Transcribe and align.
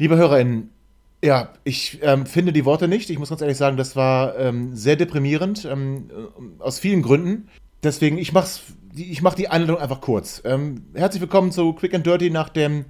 Liebe 0.00 0.16
HörerInnen, 0.16 0.70
ja, 1.22 1.50
ich 1.62 1.98
ähm, 2.00 2.24
finde 2.24 2.54
die 2.54 2.64
Worte 2.64 2.88
nicht. 2.88 3.10
Ich 3.10 3.18
muss 3.18 3.28
ganz 3.28 3.42
ehrlich 3.42 3.58
sagen, 3.58 3.76
das 3.76 3.96
war 3.96 4.34
ähm, 4.38 4.74
sehr 4.74 4.96
deprimierend, 4.96 5.66
ähm, 5.66 6.08
aus 6.58 6.78
vielen 6.78 7.02
Gründen. 7.02 7.50
Deswegen, 7.82 8.16
ich 8.16 8.32
mach's, 8.32 8.62
ich 8.96 9.20
mach 9.20 9.34
die 9.34 9.48
Einladung 9.48 9.76
einfach 9.76 10.00
kurz. 10.00 10.40
Ähm, 10.46 10.86
herzlich 10.94 11.20
willkommen 11.20 11.52
zu 11.52 11.74
Quick 11.74 11.92
and 11.92 12.06
Dirty 12.06 12.30
nach 12.30 12.48
dem 12.48 12.86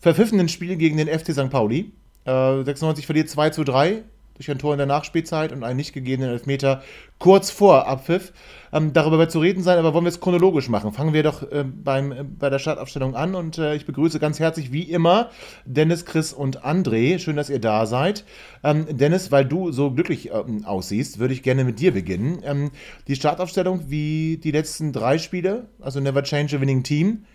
verpfiffenen 0.00 0.48
Spiel 0.48 0.74
gegen 0.74 0.96
den 0.96 1.06
FC 1.06 1.32
St. 1.34 1.50
Pauli. 1.50 1.92
Äh, 2.24 2.64
96 2.64 3.06
verliert 3.06 3.28
2 3.28 3.50
zu 3.50 3.62
3 3.62 4.02
durch 4.40 4.50
ein 4.50 4.58
Tor 4.58 4.72
in 4.72 4.78
der 4.78 4.86
Nachspielzeit 4.86 5.52
und 5.52 5.62
einen 5.62 5.76
nicht 5.76 5.92
gegebenen 5.92 6.30
Elfmeter 6.30 6.82
kurz 7.18 7.50
vor 7.50 7.86
Abpfiff. 7.86 8.32
Ähm, 8.72 8.94
darüber 8.94 9.18
wird 9.18 9.30
zu 9.30 9.38
reden 9.38 9.62
sein, 9.62 9.78
aber 9.78 9.92
wollen 9.92 10.06
wir 10.06 10.08
es 10.08 10.20
chronologisch 10.20 10.70
machen? 10.70 10.92
Fangen 10.92 11.12
wir 11.12 11.22
doch 11.22 11.42
äh, 11.52 11.62
beim, 11.62 12.10
äh, 12.10 12.24
bei 12.24 12.48
der 12.48 12.58
Startaufstellung 12.58 13.14
an 13.14 13.34
und 13.34 13.58
äh, 13.58 13.74
ich 13.74 13.84
begrüße 13.84 14.18
ganz 14.18 14.40
herzlich 14.40 14.72
wie 14.72 14.84
immer 14.84 15.28
Dennis, 15.66 16.06
Chris 16.06 16.32
und 16.32 16.64
André. 16.64 17.18
Schön, 17.18 17.36
dass 17.36 17.50
ihr 17.50 17.58
da 17.58 17.84
seid. 17.84 18.24
Ähm, 18.64 18.86
Dennis, 18.96 19.30
weil 19.30 19.44
du 19.44 19.72
so 19.72 19.90
glücklich 19.90 20.30
ähm, 20.32 20.64
aussiehst, 20.64 21.18
würde 21.18 21.34
ich 21.34 21.42
gerne 21.42 21.64
mit 21.64 21.78
dir 21.78 21.92
beginnen. 21.92 22.40
Ähm, 22.42 22.70
die 23.08 23.16
Startaufstellung 23.16 23.90
wie 23.90 24.38
die 24.38 24.52
letzten 24.52 24.94
drei 24.94 25.18
Spiele, 25.18 25.68
also 25.80 26.00
Never 26.00 26.22
Change 26.22 26.56
a 26.56 26.60
Winning 26.62 26.82
Team. 26.82 27.26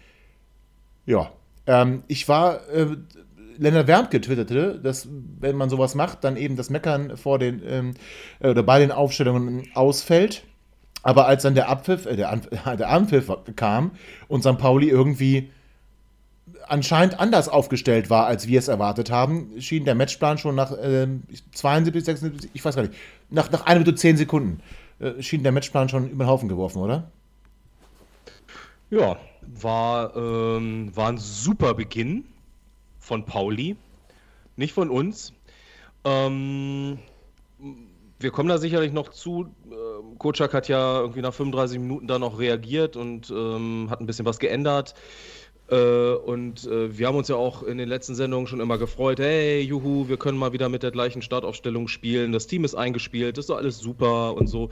Ja, 1.06 1.32
ähm, 1.68 2.02
ich 2.08 2.28
war 2.28 2.68
äh, 2.70 2.88
Lennart 3.58 3.88
Wermke 3.88 4.22
twitterte, 4.22 4.80
dass 4.82 5.08
wenn 5.40 5.56
man 5.56 5.70
sowas 5.70 5.96
macht, 5.96 6.24
dann 6.24 6.38
eben 6.38 6.56
das 6.56 6.70
Meckern 6.70 7.18
vor 7.18 7.40
den 7.40 7.62
ähm, 7.66 7.94
äh, 8.40 8.50
oder 8.50 8.64
bei 8.64 8.80
den 8.80 8.92
Aufstellungen 8.92 9.70
ausfällt. 9.74 10.44
Aber 11.04 11.28
als 11.28 11.44
dann 11.44 11.54
der 11.54 11.70
Abpfiff, 11.70 12.06
äh, 12.06 12.16
der, 12.16 12.32
An 12.32 12.42
der 12.78 12.90
Anpfiff 12.90 13.32
kam 13.56 13.92
und 14.28 14.42
St. 14.42 14.58
Pauli 14.58 14.90
irgendwie 14.90 15.52
anscheinend 16.68 17.20
anders 17.20 17.48
aufgestellt 17.48 18.10
war, 18.10 18.26
als 18.26 18.48
wir 18.48 18.60
es 18.60 18.68
erwartet 18.68 19.12
haben, 19.12 19.60
schien 19.60 19.86
der 19.86 19.96
Matchplan 19.96 20.38
schon 20.38 20.56
nach 20.56 20.72
äh, 20.72 21.08
72, 21.52 22.06
76, 22.06 22.52
ich 22.54 22.66
weiß 22.66 22.76
gar 22.76 22.84
nicht, 22.84 22.96
nach, 23.30 23.52
nach 23.52 23.66
1 23.66 23.80
Minute 23.80 23.96
10 23.96 24.18
Sekunden 24.18 24.62
äh, 25.00 25.22
schien 25.22 25.44
der 25.44 25.52
Matchplan 25.52 25.90
schon 25.90 26.10
über 26.10 26.26
den 26.26 26.30
Haufen 26.30 26.50
geworfen, 26.50 26.80
oder? 26.80 27.12
Ja, 28.90 29.18
war, 29.42 30.16
ähm, 30.16 30.96
war 30.96 31.10
ein 31.10 31.18
super 31.18 31.74
Beginn 31.74 32.26
von 33.06 33.26
Pauli, 33.26 33.76
nicht 34.56 34.74
von 34.74 34.90
uns. 34.90 35.34
Ähm, 36.04 37.00
wir 38.20 38.32
kommen 38.32 38.50
da 38.50 38.58
sicherlich 38.58 38.92
noch 38.92 39.10
zu. 39.10 39.48
Ähm, 39.66 40.18
Kocak 40.18 40.54
hat 40.54 40.68
ja 40.68 41.00
irgendwie 41.00 41.22
nach 41.22 41.34
35 41.34 41.80
Minuten 41.80 42.08
da 42.08 42.20
noch 42.20 42.40
reagiert 42.40 42.96
und 42.96 43.30
ähm, 43.30 43.88
hat 43.90 44.02
ein 44.02 44.06
bisschen 44.06 44.26
was 44.26 44.40
geändert. 44.40 44.96
Äh, 45.70 46.14
und 46.14 46.66
äh, 46.66 46.98
wir 46.98 47.08
haben 47.08 47.16
uns 47.16 47.28
ja 47.28 47.36
auch 47.36 47.64
in 47.64 47.78
den 47.78 47.90
letzten 47.90 48.16
Sendungen 48.16 48.48
schon 48.48 48.60
immer 48.60 48.78
gefreut, 48.78 49.20
hey, 49.20 49.62
juhu, 49.62 50.08
wir 50.08 50.18
können 50.18 50.38
mal 50.38 50.54
wieder 50.54 50.70
mit 50.70 50.84
der 50.84 50.92
gleichen 50.92 51.22
Startaufstellung 51.22 51.88
spielen, 51.88 52.32
das 52.32 52.46
Team 52.46 52.66
ist 52.66 52.76
eingespielt, 52.76 53.38
das 53.38 53.44
ist 53.44 53.50
doch 53.50 53.58
alles 53.58 53.80
super 53.80 54.36
und 54.36 54.48
so. 54.48 54.70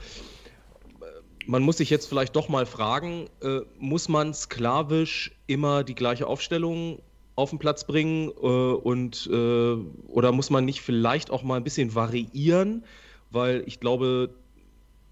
Man 1.46 1.62
muss 1.62 1.78
sich 1.78 1.90
jetzt 1.90 2.06
vielleicht 2.06 2.36
doch 2.36 2.48
mal 2.48 2.64
fragen, 2.64 3.28
äh, 3.42 3.60
muss 3.78 4.08
man 4.08 4.32
sklavisch 4.34 5.32
immer 5.46 5.84
die 5.84 5.96
gleiche 5.96 6.26
Aufstellung 6.28 7.00
auf 7.36 7.50
den 7.50 7.58
Platz 7.58 7.86
bringen 7.86 8.28
äh, 8.28 8.46
und 8.46 9.28
äh, 9.30 9.74
oder 10.08 10.32
muss 10.32 10.50
man 10.50 10.64
nicht 10.64 10.82
vielleicht 10.82 11.30
auch 11.30 11.42
mal 11.42 11.56
ein 11.56 11.64
bisschen 11.64 11.94
variieren, 11.94 12.84
weil 13.30 13.64
ich 13.66 13.80
glaube, 13.80 14.34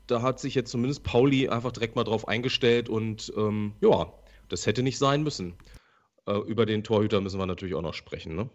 da 0.07 0.23
hat 0.23 0.41
sich 0.41 0.55
jetzt 0.55 0.71
zumindest 0.71 1.03
Pauli 1.03 1.49
einfach 1.49 1.73
direkt 1.73 1.97
mal 1.97 2.05
drauf 2.05 2.29
eingestellt 2.29 2.89
und 2.89 3.33
ähm, 3.37 3.73
ja, 3.81 4.13
das 4.49 4.67
hätte 4.67 4.83
nicht 4.83 4.99
sein 4.99 5.23
müssen. 5.23 5.55
Äh, 6.27 6.39
über 6.39 6.67
den 6.67 6.85
Torhüter 6.85 7.21
müssen 7.21 7.41
wir 7.41 7.47
natürlich 7.47 7.75
auch 7.75 7.83
noch 7.83 7.95
sprechen, 7.95 8.37
ne? 8.37 8.49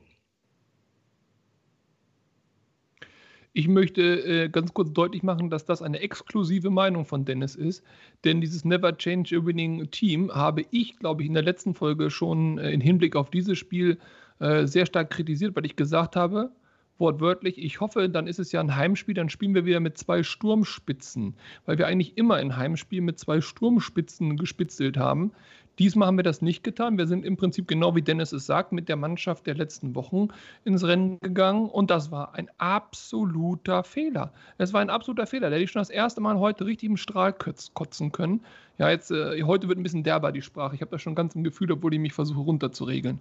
Ich 3.58 3.68
möchte 3.68 4.04
äh, 4.04 4.50
ganz 4.50 4.72
kurz 4.76 4.94
deutlich 4.94 5.24
machen, 5.24 5.50
dass 5.50 5.66
das 5.66 5.82
eine 5.82 6.00
exklusive 6.00 6.70
Meinung 6.70 7.06
von 7.06 7.26
Dennis 7.26 7.56
ist, 7.56 7.84
denn 8.24 8.40
dieses 8.40 8.66
Never 8.66 8.96
Change 8.96 9.36
a 9.36 9.44
Winning 9.44 9.90
Team 9.90 10.32
habe 10.32 10.64
ich, 10.70 11.00
glaube 11.00 11.24
ich, 11.24 11.28
in 11.28 11.34
der 11.34 11.42
letzten 11.42 11.74
Folge 11.74 12.12
schon 12.12 12.60
äh, 12.60 12.70
im 12.70 12.82
Hinblick 12.82 13.16
auf 13.16 13.32
dieses 13.32 13.58
Spiel 13.58 13.98
äh, 14.38 14.68
sehr 14.68 14.86
stark 14.86 15.10
kritisiert, 15.10 15.56
weil 15.56 15.66
ich 15.66 15.76
gesagt 15.76 16.16
habe, 16.16 16.52
wortwörtlich, 17.00 17.58
ich 17.58 17.82
hoffe, 17.82 18.10
dann 18.10 18.28
ist 18.28 18.38
es 18.38 18.52
ja 18.52 18.60
ein 18.60 18.76
Heimspiel, 18.76 19.16
dann 19.16 19.32
spielen 19.32 19.56
wir 19.56 19.66
wieder 19.66 19.80
mit 19.80 19.98
zwei 19.98 20.22
Sturmspitzen, 20.22 21.34
weil 21.66 21.80
wir 21.80 21.88
eigentlich 21.88 22.16
immer 22.16 22.40
in 22.40 22.58
Heimspielen 22.58 23.06
mit 23.06 23.18
zwei 23.18 23.42
Sturmspitzen 23.42 24.38
gespitzelt 24.38 24.98
haben. 24.98 25.32
Diesmal 25.80 26.08
haben 26.08 26.18
wir 26.18 26.24
das 26.24 26.42
nicht 26.42 26.64
getan. 26.64 26.98
Wir 26.98 27.06
sind 27.06 27.24
im 27.24 27.38
Prinzip 27.38 27.68
genau 27.68 27.96
wie 27.96 28.02
Dennis 28.02 28.32
es 28.32 28.46
sagt, 28.46 28.72
mit 28.72 28.90
der 28.90 28.96
Mannschaft 28.96 29.46
der 29.46 29.56
letzten 29.56 29.96
Wochen 29.96 30.30
ins 30.66 30.84
Rennen 30.84 31.20
gegangen 31.20 31.70
und 31.70 31.92
das 31.92 32.12
war 32.12 32.34
ein 32.34 32.50
absoluter 32.58 33.84
Fehler. 33.84 34.32
Es 34.58 34.74
war 34.74 34.82
ein 34.82 34.90
absoluter 34.90 35.28
Fehler. 35.28 35.50
Der 35.50 35.58
hätte 35.58 35.66
ich 35.66 35.72
schon 35.72 35.82
das 35.82 35.90
erste 35.90 36.22
Mal 36.22 36.40
heute 36.40 36.66
richtig 36.66 36.90
im 36.90 36.98
Strahl 36.98 37.34
kotzen 37.34 38.12
können. 38.12 38.42
Ja, 38.78 38.90
jetzt, 38.90 39.12
äh, 39.12 39.44
heute 39.44 39.68
wird 39.68 39.80
ein 39.80 39.84
bisschen 39.84 40.04
derber 40.04 40.32
die 40.32 40.42
Sprache. 40.42 40.76
Ich 40.76 40.82
habe 40.82 40.92
das 40.92 41.02
schon 41.02 41.16
ganz 41.16 41.36
im 41.36 41.44
Gefühl, 41.44 41.72
obwohl 41.72 41.94
ich 41.94 42.00
mich 42.00 42.14
versuche 42.14 42.40
runterzuregeln. 42.40 43.20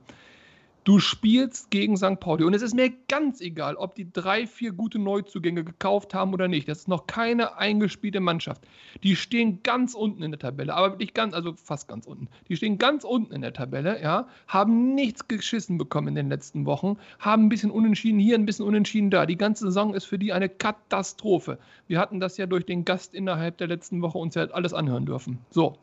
Du 0.86 1.00
spielst 1.00 1.72
gegen 1.72 1.96
St. 1.96 2.20
Pauli 2.20 2.44
und 2.44 2.54
es 2.54 2.62
ist 2.62 2.72
mir 2.72 2.92
ganz 3.08 3.40
egal, 3.40 3.74
ob 3.74 3.96
die 3.96 4.12
drei, 4.12 4.46
vier 4.46 4.70
gute 4.70 5.00
Neuzugänge 5.00 5.64
gekauft 5.64 6.14
haben 6.14 6.32
oder 6.32 6.46
nicht. 6.46 6.68
Das 6.68 6.78
ist 6.78 6.86
noch 6.86 7.08
keine 7.08 7.58
eingespielte 7.58 8.20
Mannschaft. 8.20 8.62
Die 9.02 9.16
stehen 9.16 9.64
ganz 9.64 9.94
unten 9.94 10.22
in 10.22 10.30
der 10.30 10.38
Tabelle, 10.38 10.72
aber 10.74 10.92
wirklich 10.92 11.12
ganz, 11.12 11.34
also 11.34 11.54
fast 11.56 11.88
ganz 11.88 12.06
unten. 12.06 12.28
Die 12.46 12.54
stehen 12.54 12.78
ganz 12.78 13.02
unten 13.02 13.34
in 13.34 13.40
der 13.40 13.52
Tabelle, 13.52 14.00
ja, 14.00 14.28
haben 14.46 14.94
nichts 14.94 15.26
geschissen 15.26 15.76
bekommen 15.76 16.06
in 16.06 16.14
den 16.14 16.28
letzten 16.28 16.66
Wochen, 16.66 16.98
haben 17.18 17.46
ein 17.46 17.48
bisschen 17.48 17.72
unentschieden 17.72 18.20
hier, 18.20 18.36
ein 18.36 18.46
bisschen 18.46 18.64
unentschieden 18.64 19.10
da. 19.10 19.26
Die 19.26 19.36
ganze 19.36 19.64
Saison 19.64 19.92
ist 19.92 20.04
für 20.04 20.20
die 20.20 20.32
eine 20.32 20.48
Katastrophe. 20.48 21.58
Wir 21.88 21.98
hatten 21.98 22.20
das 22.20 22.36
ja 22.36 22.46
durch 22.46 22.64
den 22.64 22.84
Gast 22.84 23.12
innerhalb 23.12 23.58
der 23.58 23.66
letzten 23.66 24.02
Woche 24.02 24.18
uns 24.18 24.36
ja 24.36 24.44
alles 24.50 24.72
anhören 24.72 25.04
dürfen. 25.04 25.40
So 25.50 25.78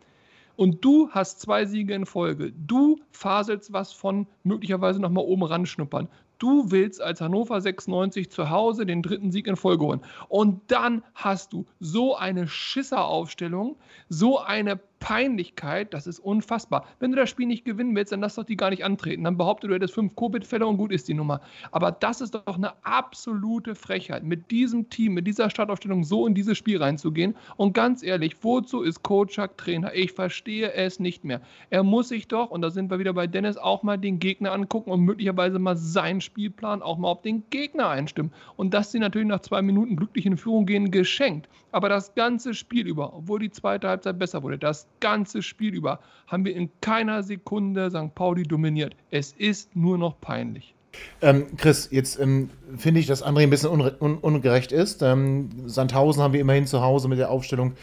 und 0.55 0.83
du 0.83 1.09
hast 1.11 1.41
zwei 1.41 1.65
Siege 1.65 1.93
in 1.93 2.05
Folge. 2.05 2.51
Du 2.51 2.99
faselst 3.11 3.73
was 3.73 3.91
von 3.91 4.27
möglicherweise 4.43 5.01
nochmal 5.01 5.25
oben 5.25 5.43
ranschnuppern. 5.43 6.07
Du 6.39 6.71
willst 6.71 7.01
als 7.01 7.21
Hannover 7.21 7.61
96 7.61 8.29
zu 8.29 8.49
Hause 8.49 8.85
den 8.85 9.01
dritten 9.01 9.31
Sieg 9.31 9.47
in 9.47 9.55
Folge 9.55 9.85
holen. 9.85 10.01
Und 10.27 10.59
dann 10.67 11.03
hast 11.13 11.53
du 11.53 11.65
so 11.79 12.15
eine 12.15 12.47
Schisseraufstellung, 12.47 13.77
so 14.09 14.39
eine 14.39 14.79
Peinlichkeit, 15.03 15.93
das 15.93 16.07
ist 16.07 16.19
unfassbar. 16.19 16.85
Wenn 16.99 17.11
du 17.11 17.17
das 17.17 17.29
Spiel 17.29 17.45
nicht 17.45 17.65
gewinnen 17.65 17.93
willst, 17.93 18.13
dann 18.13 18.21
lass 18.21 18.35
doch 18.35 18.45
die 18.45 18.55
gar 18.55 18.69
nicht 18.69 18.85
antreten. 18.85 19.25
Dann 19.25 19.35
behaupte 19.35 19.67
du 19.67 19.73
hättest 19.73 19.93
fünf 19.93 20.15
Covid-Fälle 20.15 20.65
und 20.65 20.77
gut 20.77 20.93
ist 20.93 21.09
die 21.09 21.13
Nummer. 21.13 21.41
Aber 21.71 21.91
das 21.91 22.21
ist 22.21 22.35
doch 22.35 22.55
eine 22.55 22.71
absolute 22.85 23.75
Frechheit, 23.75 24.23
mit 24.23 24.49
diesem 24.49 24.89
Team, 24.89 25.15
mit 25.15 25.27
dieser 25.27 25.49
Startaufstellung 25.49 26.05
so 26.05 26.25
in 26.25 26.33
dieses 26.33 26.57
Spiel 26.57 26.81
reinzugehen. 26.81 27.35
Und 27.57 27.73
ganz 27.73 28.01
ehrlich, 28.01 28.37
wozu 28.43 28.81
ist 28.81 29.03
Kocak 29.03 29.57
Trainer? 29.57 29.93
Ich 29.93 30.13
verstehe 30.13 30.71
es 30.71 31.01
nicht 31.01 31.25
mehr. 31.25 31.41
Er 31.69 31.83
muss 31.83 32.07
sich 32.07 32.29
doch, 32.29 32.49
und 32.49 32.61
da 32.61 32.69
sind 32.69 32.89
wir 32.89 32.97
wieder 32.97 33.11
bei 33.11 33.27
Dennis, 33.27 33.57
auch 33.57 33.83
mal 33.83 33.97
den 33.97 34.19
Gegner 34.19 34.53
angucken 34.53 34.89
und 34.89 35.01
möglicherweise 35.01 35.59
mal 35.59 35.75
seinen 35.75 36.21
Spielplan 36.21 36.81
auch 36.81 36.97
mal 36.97 37.09
auf 37.09 37.21
den 37.21 37.43
Gegner 37.49 37.89
einstimmen. 37.89 38.31
Und 38.55 38.73
dass 38.73 38.93
sie 38.93 38.99
natürlich 38.99 39.27
nach 39.27 39.41
zwei 39.41 39.61
Minuten 39.61 39.97
glücklich 39.97 40.25
in 40.25 40.37
Führung 40.37 40.65
gehen, 40.65 40.91
geschenkt. 40.91 41.49
Aber 41.73 41.89
das 41.89 42.15
ganze 42.15 42.53
Spiel 42.53 42.87
über, 42.87 43.13
obwohl 43.13 43.39
die 43.39 43.51
zweite 43.51 43.89
Halbzeit 43.89 44.17
besser 44.17 44.43
wurde, 44.43 44.59
das 44.59 44.87
ganze 44.99 45.41
Spiel 45.41 45.73
über 45.73 45.99
haben 46.27 46.45
wir 46.45 46.55
in 46.55 46.69
keiner 46.81 47.23
Sekunde 47.23 47.89
St. 47.89 48.15
Pauli 48.15 48.43
dominiert. 48.43 48.95
Es 49.11 49.33
ist 49.33 49.75
nur 49.75 49.97
noch 49.97 50.19
peinlich. 50.19 50.73
Ähm, 51.21 51.47
Chris, 51.57 51.89
jetzt 51.91 52.19
ähm, 52.19 52.49
finde 52.77 52.99
ich, 52.99 53.07
dass 53.07 53.23
André 53.23 53.43
ein 53.43 53.49
bisschen 53.49 53.69
un 53.71 54.17
ungerecht 54.17 54.71
ist. 54.71 55.01
Ähm, 55.01 55.49
Sandhausen 55.65 56.21
haben 56.21 56.33
wir 56.33 56.41
immerhin 56.41 56.67
zu 56.67 56.81
Hause 56.81 57.07
mit 57.07 57.17
der 57.17 57.31
Aufstellung 57.31 57.73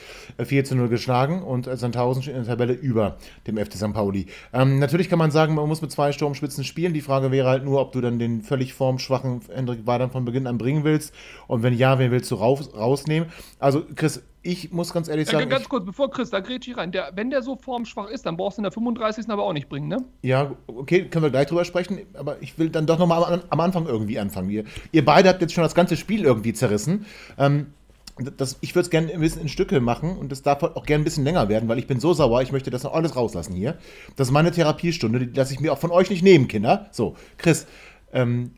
4 0.43 0.61
äh, 0.61 0.65
zu 0.65 0.77
0 0.77 0.89
geschlagen 0.89 1.43
und 1.43 1.67
äh, 1.67 1.77
Sandhausen 1.77 2.23
steht 2.23 2.37
in 2.37 2.45
der 2.45 2.51
Tabelle 2.51 2.73
über 2.73 3.17
dem 3.47 3.57
FC 3.57 3.75
St. 3.75 3.93
Pauli. 3.93 4.27
Ähm, 4.53 4.79
natürlich 4.79 5.09
kann 5.09 5.19
man 5.19 5.31
sagen, 5.31 5.55
man 5.55 5.67
muss 5.67 5.83
mit 5.83 5.91
zwei 5.91 6.13
Sturmspitzen 6.13 6.65
spielen. 6.65 6.93
Die 6.93 7.01
Frage 7.01 7.31
wäre 7.31 7.49
halt 7.49 7.65
nur, 7.65 7.81
ob 7.81 7.93
du 7.93 8.01
dann 8.01 8.19
den 8.19 8.43
völlig 8.43 8.75
formschwachen 8.75 9.41
Hendrik 9.53 9.87
Wadern 9.87 10.11
von 10.11 10.25
Beginn 10.25 10.47
an 10.47 10.59
bringen 10.59 10.85
willst 10.85 11.15
und 11.47 11.63
wenn 11.63 11.75
ja, 11.75 11.99
wen 11.99 12.11
willst 12.11 12.31
du 12.31 12.37
raus 12.37 12.71
rausnehmen? 12.75 13.29
Also, 13.59 13.85
Chris, 13.95 14.23
ich 14.43 14.73
muss 14.73 14.93
ganz 14.93 15.09
ehrlich 15.09 15.27
Ja, 15.27 15.39
sagen. 15.39 15.51
ganz 15.51 15.63
ich, 15.63 15.69
kurz, 15.69 15.85
bevor 15.85 16.11
Chris, 16.11 16.31
da 16.31 16.41
grätsch 16.41 16.69
ich 16.69 16.77
rein. 16.77 16.93
Der, 16.93 17.13
wenn 17.15 17.31
der 17.31 17.43
so 17.43 17.57
formschwach 17.57 18.09
ist, 18.09 18.25
dann 18.27 18.37
brauchst 18.37 18.59
du 18.59 18.61
in 18.61 18.65
der 18.65 18.73
35. 18.73 19.29
aber 19.29 19.45
auch 19.45 19.53
nicht 19.53 19.69
bringen, 19.69 19.89
ne? 19.89 20.05
ja, 20.23 20.53
okay, 20.67 21.05
können 21.05 21.25
wir 21.25 21.31
gleich 21.31 21.47
drüber 21.47 21.65
sprechen, 21.65 22.01
aber 22.15 22.41
ich 22.41 22.59
will 22.59 22.71
dann 22.71 22.87
doch 22.87 22.99
nochmal 22.99 23.23
am, 23.25 23.43
am 23.49 23.61
Anfang 23.61 23.87
irgendwie 23.87 24.19
anfangen. 24.19 24.51
Ihr, 24.51 24.65
ihr 24.93 25.05
beide 25.05 25.29
habt 25.29 25.43
jetzt 25.43 25.53
schon 25.53 25.65
das 25.65 25.75
ganze 25.75 25.97
Spiel 25.97 26.25
irgendwie 26.25 26.53
zerrissen. 26.53 27.07
Ähm, 27.39 27.67
das, 28.37 28.59
ich 28.61 28.75
würde 28.75 28.85
es 28.85 28.91
gerne 28.91 29.13
ein 29.13 29.21
bisschen 29.21 29.43
in 29.43 29.49
Stücke 29.49 29.81
machen 29.81 30.17
und 30.17 30.31
das 30.31 30.43
darf 30.43 30.63
auch 30.63 30.85
gerne 30.85 31.03
ein 31.03 31.05
bisschen 31.05 31.25
länger 31.25 31.49
werden, 31.49 31.69
weil 31.69 31.79
ich 31.79 31.87
bin 31.87 32.01
so 32.01 32.13
sauer, 32.13 32.43
ich 32.43 32.53
möchte 32.53 32.71
das 32.71 32.83
noch 32.83 32.93
alles 32.93 33.17
rauslassen 33.17 33.55
hier. 33.55 33.79
Das 34.17 34.29
ist 34.29 34.33
meine 34.33 34.51
Therapiestunde, 34.51 35.27
die 35.27 35.37
lasse 35.37 35.55
ich 35.55 35.61
mir 35.61 35.73
auch 35.73 35.79
von 35.79 35.91
euch 35.91 36.11
nicht 36.11 36.23
nehmen, 36.23 36.49
Kinder. 36.49 36.89
So, 36.93 37.17
Chris, 37.39 37.67
ähm, 38.13 38.53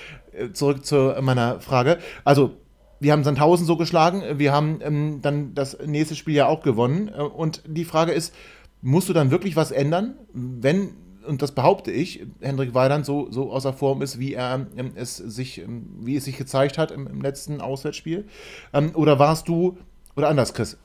zurück 0.52 0.84
zu 0.86 1.14
meiner 1.20 1.60
Frage. 1.60 1.98
Also, 2.24 2.56
wir 3.02 3.12
haben 3.12 3.24
Sandhausen 3.24 3.66
so 3.66 3.76
geschlagen, 3.76 4.22
wir 4.38 4.52
haben 4.52 4.78
ähm, 4.80 5.18
dann 5.22 5.54
das 5.54 5.76
nächste 5.84 6.14
Spiel 6.14 6.34
ja 6.34 6.46
auch 6.46 6.62
gewonnen. 6.62 7.08
Äh, 7.08 7.22
und 7.22 7.62
die 7.66 7.84
Frage 7.84 8.12
ist, 8.12 8.32
musst 8.80 9.08
du 9.08 9.12
dann 9.12 9.30
wirklich 9.30 9.56
was 9.56 9.72
ändern, 9.72 10.14
wenn, 10.32 10.90
und 11.26 11.42
das 11.42 11.52
behaupte 11.52 11.90
ich, 11.90 12.24
Hendrik 12.40 12.74
Weidand 12.74 13.04
so, 13.04 13.30
so 13.30 13.52
außer 13.52 13.72
Form 13.72 14.02
ist, 14.02 14.20
wie 14.20 14.34
er 14.34 14.66
ähm, 14.76 14.92
es 14.94 15.16
sich, 15.16 15.58
ähm, 15.58 15.86
wie 16.00 16.16
es 16.16 16.24
sich 16.24 16.36
gezeigt 16.36 16.78
hat 16.78 16.92
im, 16.92 17.08
im 17.08 17.20
letzten 17.20 17.60
Auswärtsspiel? 17.60 18.24
Ähm, 18.72 18.92
oder 18.94 19.18
warst 19.18 19.48
du, 19.48 19.78
oder 20.14 20.28
anders, 20.28 20.54
Chris, 20.54 20.78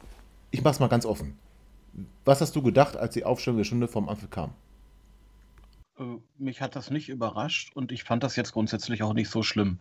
ich 0.50 0.64
mach's 0.64 0.80
mal 0.80 0.88
ganz 0.88 1.06
offen. 1.06 1.38
Was 2.26 2.42
hast 2.42 2.56
du 2.56 2.64
gedacht, 2.64 2.98
als 2.98 3.14
die 3.14 3.26
Aufstellung 3.26 3.58
der 3.58 3.66
Stunde 3.66 3.88
vom 3.88 4.10
Anfang 4.10 4.30
kam? 4.30 4.50
Äh, 6.00 6.04
Mich 6.38 6.62
hat 6.62 6.76
das 6.76 6.90
nicht 6.92 7.10
überrascht 7.10 7.76
und 7.76 7.92
ich 7.92 8.04
fand 8.04 8.24
das 8.24 8.36
jetzt 8.36 8.54
grundsätzlich 8.54 9.04
auch 9.04 9.14
nicht 9.14 9.30
so 9.30 9.44
schlimm, 9.44 9.80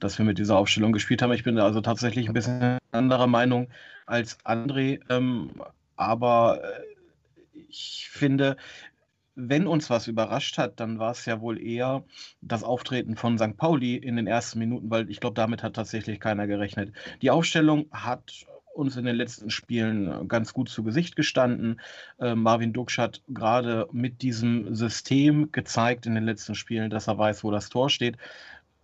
dass 0.00 0.18
wir 0.18 0.24
mit 0.24 0.38
dieser 0.38 0.56
Aufstellung 0.56 0.92
gespielt 0.92 1.22
haben. 1.22 1.32
Ich 1.32 1.44
bin 1.44 1.58
also 1.58 1.80
tatsächlich 1.80 2.28
ein 2.28 2.34
bisschen 2.34 2.78
anderer 2.92 3.26
Meinung 3.26 3.68
als 4.06 4.38
André, 4.44 5.00
ähm, 5.08 5.50
aber 5.96 6.62
äh, 6.62 6.82
ich 7.68 8.08
finde, 8.10 8.56
wenn 9.34 9.66
uns 9.66 9.90
was 9.90 10.06
überrascht 10.08 10.56
hat, 10.58 10.80
dann 10.80 10.98
war 10.98 11.10
es 11.10 11.26
ja 11.26 11.40
wohl 11.40 11.60
eher 11.60 12.04
das 12.40 12.64
Auftreten 12.64 13.16
von 13.16 13.38
St. 13.38 13.56
Pauli 13.56 13.96
in 13.96 14.16
den 14.16 14.26
ersten 14.26 14.58
Minuten, 14.58 14.90
weil 14.90 15.10
ich 15.10 15.20
glaube, 15.20 15.34
damit 15.34 15.62
hat 15.62 15.74
tatsächlich 15.74 16.20
keiner 16.20 16.46
gerechnet. 16.46 16.94
Die 17.20 17.30
Aufstellung 17.30 17.86
hat 17.92 18.46
uns 18.76 18.96
in 18.96 19.04
den 19.04 19.16
letzten 19.16 19.50
Spielen 19.50 20.28
ganz 20.28 20.52
gut 20.52 20.68
zu 20.68 20.82
Gesicht 20.82 21.16
gestanden. 21.16 21.80
Äh, 22.20 22.34
Marvin 22.34 22.72
Duksch 22.72 22.98
hat 22.98 23.22
gerade 23.28 23.88
mit 23.92 24.22
diesem 24.22 24.74
System 24.74 25.50
gezeigt 25.52 26.06
in 26.06 26.14
den 26.14 26.24
letzten 26.24 26.54
Spielen, 26.54 26.90
dass 26.90 27.08
er 27.08 27.18
weiß, 27.18 27.44
wo 27.44 27.50
das 27.50 27.68
Tor 27.68 27.90
steht. 27.90 28.16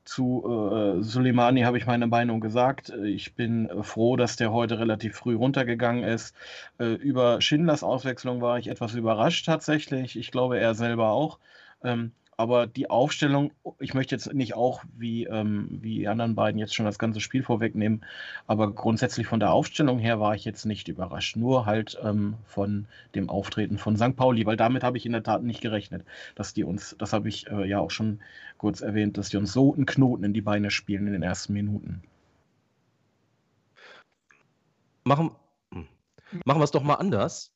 Zu 0.04 0.44
äh, 0.44 1.02
Soleimani 1.02 1.62
habe 1.62 1.78
ich 1.78 1.86
meine 1.86 2.08
Meinung 2.08 2.40
gesagt. 2.40 2.90
Ich 3.04 3.34
bin 3.34 3.68
froh, 3.82 4.16
dass 4.16 4.36
der 4.36 4.52
heute 4.52 4.80
relativ 4.80 5.14
früh 5.16 5.36
runtergegangen 5.36 6.02
ist. 6.02 6.34
Äh, 6.78 6.94
über 6.94 7.40
Schindlers 7.40 7.84
Auswechslung 7.84 8.40
war 8.40 8.58
ich 8.58 8.68
etwas 8.68 8.94
überrascht 8.94 9.46
tatsächlich. 9.46 10.16
Ich 10.16 10.32
glaube, 10.32 10.58
er 10.58 10.74
selber 10.74 11.10
auch. 11.10 11.38
Ähm, 11.84 12.12
aber 12.37 12.67
die 12.67 12.88
Aufstellung, 12.88 13.52
ich 13.79 13.94
möchte 13.94 14.14
jetzt 14.14 14.32
nicht 14.32 14.55
auch 14.55 14.82
wie, 14.96 15.25
ähm, 15.25 15.69
wie 15.82 15.99
die 15.99 16.08
anderen 16.08 16.34
beiden 16.34 16.58
jetzt 16.58 16.75
schon 16.75 16.87
das 16.87 16.99
ganze 16.99 17.20
Spiel 17.20 17.43
vorwegnehmen, 17.43 18.05
aber 18.46 18.73
grundsätzlich 18.73 19.26
von 19.26 19.38
der 19.38 19.52
Aufstellung 19.52 19.99
her 19.99 20.19
war 20.19 20.34
ich 20.34 20.44
jetzt 20.44 20.64
nicht 20.64 20.88
überrascht. 20.88 21.37
Nur 21.37 21.67
halt 21.67 21.99
ähm, 22.02 22.34
von 22.46 22.87
dem 23.14 23.29
Auftreten 23.29 23.79
von 23.79 23.96
St. 23.96 24.17
Pauli, 24.17 24.46
weil 24.46 24.56
damit 24.56 24.82
habe 24.82 24.96
ich 24.96 25.06
in 25.06 25.12
der 25.12 25.23
Tat 25.23 25.43
nicht 25.43 25.61
gerechnet, 25.61 26.05
dass 26.34 26.55
die 26.55 26.64
uns, 26.64 26.96
das 26.99 27.12
habe 27.12 27.29
ich 27.29 27.49
äh, 27.49 27.69
ja 27.69 27.81
auch 27.81 27.90
schon 27.90 28.20
kurz 28.56 28.81
erwähnt, 28.81 29.19
dass 29.19 29.29
die 29.29 29.37
uns 29.37 29.52
so 29.52 29.75
einen 29.75 29.87
Knoten 29.87 30.25
in 30.25 30.32
die 30.32 30.43
Beine 30.43 30.70
spielen 30.70 31.06
in 31.06 31.12
den 31.12 31.23
ersten 31.23 31.52
Minuten. 31.52 32.02
Machen, 35.05 35.32
hm. 35.73 35.87
machen 36.44 36.61
wir 36.61 36.64
es 36.64 36.70
doch 36.70 36.82
mal 36.82 36.94
anders. 36.94 37.52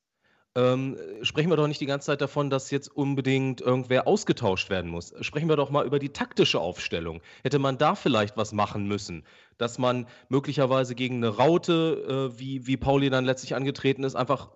Ähm, 0.57 0.97
sprechen 1.21 1.51
wir 1.51 1.57
doch 1.57 1.67
nicht 1.67 1.83
die 1.83 1.87
ganze 1.87 2.07
Zeit 2.07 2.23
davon, 2.23 2.49
dass 2.49 2.71
jetzt 2.71 2.89
unbedingt 2.89 3.61
irgendwer 3.61 4.07
ausgetauscht 4.07 4.71
werden 4.71 4.91
muss. 4.91 5.13
Sprechen 5.21 5.51
wir 5.51 5.57
doch 5.57 5.69
mal 5.69 5.85
über 5.85 5.99
die 5.99 6.09
taktische 6.09 6.61
Aufstellung. 6.61 7.21
Hätte 7.43 7.59
man 7.59 7.77
da 7.77 7.95
vielleicht 7.95 8.39
was 8.39 8.53
machen 8.53 8.89
müssen, 8.89 9.25
dass 9.59 9.79
man 9.79 10.07
möglicherweise 10.31 10.95
gegen 10.95 11.17
eine 11.17 11.29
Raute, 11.29 12.33
äh, 12.35 12.41
wie, 12.41 12.67
wie 12.67 12.79
Pauli 12.79 13.11
dann 13.11 13.27
letztlich 13.27 13.55
angetreten 13.55 14.03
ist, 14.03 14.15
einfach 14.17 14.49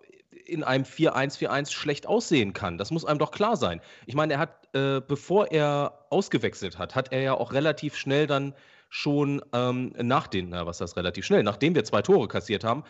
in 0.46 0.64
einem 0.64 0.84
4-1-4-1 0.84 1.70
schlecht 1.70 2.06
aussehen 2.06 2.54
kann. 2.54 2.78
Das 2.78 2.90
muss 2.90 3.04
einem 3.04 3.18
doch 3.18 3.30
klar 3.30 3.58
sein. 3.58 3.82
Ich 4.06 4.14
meine, 4.14 4.32
er 4.32 4.38
hat, 4.38 4.74
äh, 4.74 5.02
bevor 5.06 5.52
er 5.52 6.06
ausgewechselt 6.08 6.78
hat, 6.78 6.94
hat 6.94 7.12
er 7.12 7.20
ja 7.20 7.34
auch 7.34 7.52
relativ 7.52 7.94
schnell 7.94 8.26
dann 8.26 8.54
schon 8.88 9.40
ähm, 9.52 9.94
nach 10.02 10.26
den, 10.26 10.48
na, 10.48 10.66
was 10.66 10.80
heißt 10.80 10.96
relativ 10.96 11.24
schnell, 11.24 11.44
nachdem 11.44 11.76
wir 11.76 11.84
zwei 11.84 12.02
Tore 12.02 12.26
kassiert 12.26 12.64
haben, 12.64 12.82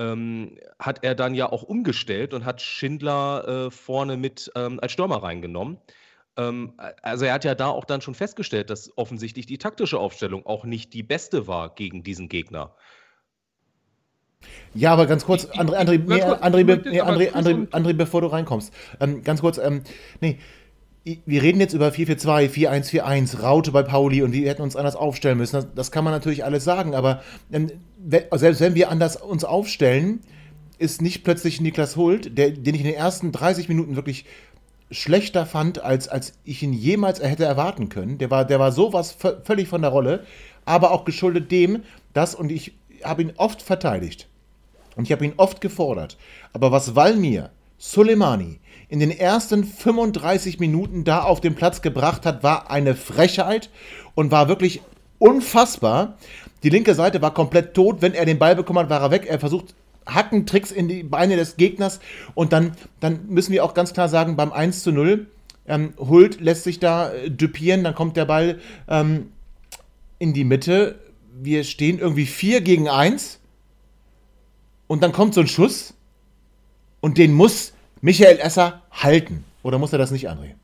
ähm, 0.00 0.56
hat 0.78 1.04
er 1.04 1.14
dann 1.14 1.34
ja 1.34 1.52
auch 1.52 1.62
umgestellt 1.62 2.32
und 2.32 2.44
hat 2.44 2.62
Schindler 2.62 3.66
äh, 3.66 3.70
vorne 3.70 4.16
mit 4.16 4.50
ähm, 4.56 4.80
als 4.80 4.92
Stürmer 4.92 5.22
reingenommen. 5.22 5.78
Ähm, 6.36 6.72
also 7.02 7.26
er 7.26 7.34
hat 7.34 7.44
ja 7.44 7.54
da 7.54 7.68
auch 7.68 7.84
dann 7.84 8.00
schon 8.00 8.14
festgestellt, 8.14 8.70
dass 8.70 8.96
offensichtlich 8.96 9.44
die 9.44 9.58
taktische 9.58 9.98
Aufstellung 9.98 10.46
auch 10.46 10.64
nicht 10.64 10.94
die 10.94 11.02
beste 11.02 11.46
war 11.46 11.74
gegen 11.74 12.02
diesen 12.02 12.28
Gegner. 12.28 12.74
Ja, 14.72 14.92
aber 14.94 15.06
ganz 15.06 15.26
kurz, 15.26 15.44
André, 15.44 15.76
André, 15.76 15.98
nee, 15.98 16.22
André, 16.22 16.64
nee, 16.64 17.00
André, 17.02 17.32
André, 17.32 17.68
André, 17.68 17.92
bevor 17.92 18.22
du 18.22 18.28
reinkommst. 18.28 18.72
Ähm, 19.00 19.22
ganz 19.22 19.42
kurz, 19.42 19.58
ähm, 19.58 19.82
nee, 20.22 20.38
wir 21.26 21.42
reden 21.42 21.60
jetzt 21.60 21.74
über 21.74 21.88
4-4-2, 21.88 22.48
4-1-4-1, 22.50 23.40
Raute 23.40 23.72
bei 23.72 23.82
Pauli 23.82 24.22
und 24.22 24.32
wir 24.32 24.48
hätten 24.48 24.62
uns 24.62 24.76
anders 24.76 24.96
aufstellen 24.96 25.38
müssen. 25.38 25.56
Das, 25.56 25.66
das 25.74 25.90
kann 25.90 26.04
man 26.04 26.12
natürlich 26.12 26.44
alles 26.44 26.64
sagen, 26.64 26.94
aber 26.94 27.22
ähm, 27.52 27.70
selbst 28.32 28.60
wenn 28.60 28.74
wir 28.74 28.90
anders 28.90 29.16
uns 29.16 29.44
aufstellen, 29.44 30.20
ist 30.78 31.02
nicht 31.02 31.24
plötzlich 31.24 31.60
Niklas 31.60 31.96
Hult, 31.96 32.38
der, 32.38 32.50
den 32.50 32.74
ich 32.74 32.80
in 32.80 32.86
den 32.86 32.96
ersten 32.96 33.32
30 33.32 33.68
Minuten 33.68 33.96
wirklich 33.96 34.24
schlechter 34.90 35.46
fand, 35.46 35.82
als, 35.82 36.08
als 36.08 36.34
ich 36.44 36.62
ihn 36.62 36.72
jemals 36.72 37.22
hätte 37.22 37.44
erwarten 37.44 37.88
können. 37.88 38.18
Der 38.18 38.30
war, 38.30 38.44
der 38.44 38.58
war 38.58 38.72
sowas 38.72 39.16
vö- 39.18 39.44
völlig 39.44 39.68
von 39.68 39.82
der 39.82 39.90
Rolle, 39.90 40.24
aber 40.64 40.90
auch 40.90 41.04
geschuldet 41.04 41.50
dem, 41.50 41.82
dass, 42.12 42.34
und 42.34 42.50
ich 42.50 42.72
habe 43.04 43.22
ihn 43.22 43.32
oft 43.36 43.62
verteidigt, 43.62 44.28
und 44.96 45.04
ich 45.04 45.12
habe 45.12 45.24
ihn 45.24 45.34
oft 45.36 45.60
gefordert. 45.60 46.18
Aber 46.52 46.72
was 46.72 46.96
Valmir, 46.96 47.50
Soleimani 47.78 48.58
in 48.90 48.98
den 48.98 49.12
ersten 49.12 49.64
35 49.64 50.58
Minuten 50.58 51.04
da 51.04 51.22
auf 51.22 51.40
den 51.40 51.54
Platz 51.54 51.80
gebracht 51.80 52.26
hat, 52.26 52.42
war 52.42 52.70
eine 52.70 52.96
Frechheit 52.96 53.70
und 54.16 54.32
war 54.32 54.48
wirklich 54.48 54.82
unfassbar. 55.20 56.18
Die 56.64 56.70
linke 56.70 56.94
Seite 56.94 57.22
war 57.22 57.32
komplett 57.32 57.74
tot. 57.74 58.02
Wenn 58.02 58.14
er 58.14 58.26
den 58.26 58.40
Ball 58.40 58.56
bekommen 58.56 58.80
hat, 58.80 58.90
war 58.90 59.00
er 59.00 59.12
weg. 59.12 59.26
Er 59.28 59.38
versucht 59.38 59.76
Hackentricks 60.06 60.72
in 60.72 60.88
die 60.88 61.04
Beine 61.04 61.36
des 61.36 61.56
Gegners. 61.56 62.00
Und 62.34 62.52
dann, 62.52 62.72
dann 62.98 63.28
müssen 63.28 63.52
wir 63.52 63.64
auch 63.64 63.74
ganz 63.74 63.92
klar 63.92 64.08
sagen, 64.08 64.34
beim 64.34 64.52
1 64.52 64.82
zu 64.82 64.90
0, 64.90 65.28
ähm, 65.68 65.94
Hult 65.96 66.40
lässt 66.40 66.64
sich 66.64 66.80
da 66.80 67.12
äh, 67.12 67.30
düpieren, 67.30 67.84
dann 67.84 67.94
kommt 67.94 68.16
der 68.16 68.24
Ball 68.24 68.58
ähm, 68.88 69.28
in 70.18 70.34
die 70.34 70.44
Mitte. 70.44 70.98
Wir 71.40 71.62
stehen 71.62 72.00
irgendwie 72.00 72.26
4 72.26 72.60
gegen 72.60 72.88
1. 72.88 73.38
Und 74.88 75.04
dann 75.04 75.12
kommt 75.12 75.34
so 75.34 75.42
ein 75.42 75.46
Schuss 75.46 75.94
und 77.00 77.18
den 77.18 77.32
muss 77.32 77.72
Michael 78.00 78.38
Esser 78.38 78.82
halten. 78.90 79.44
Oder 79.62 79.78
muss 79.78 79.92
er 79.92 79.98
das 79.98 80.10
nicht, 80.10 80.28
André? 80.30 80.54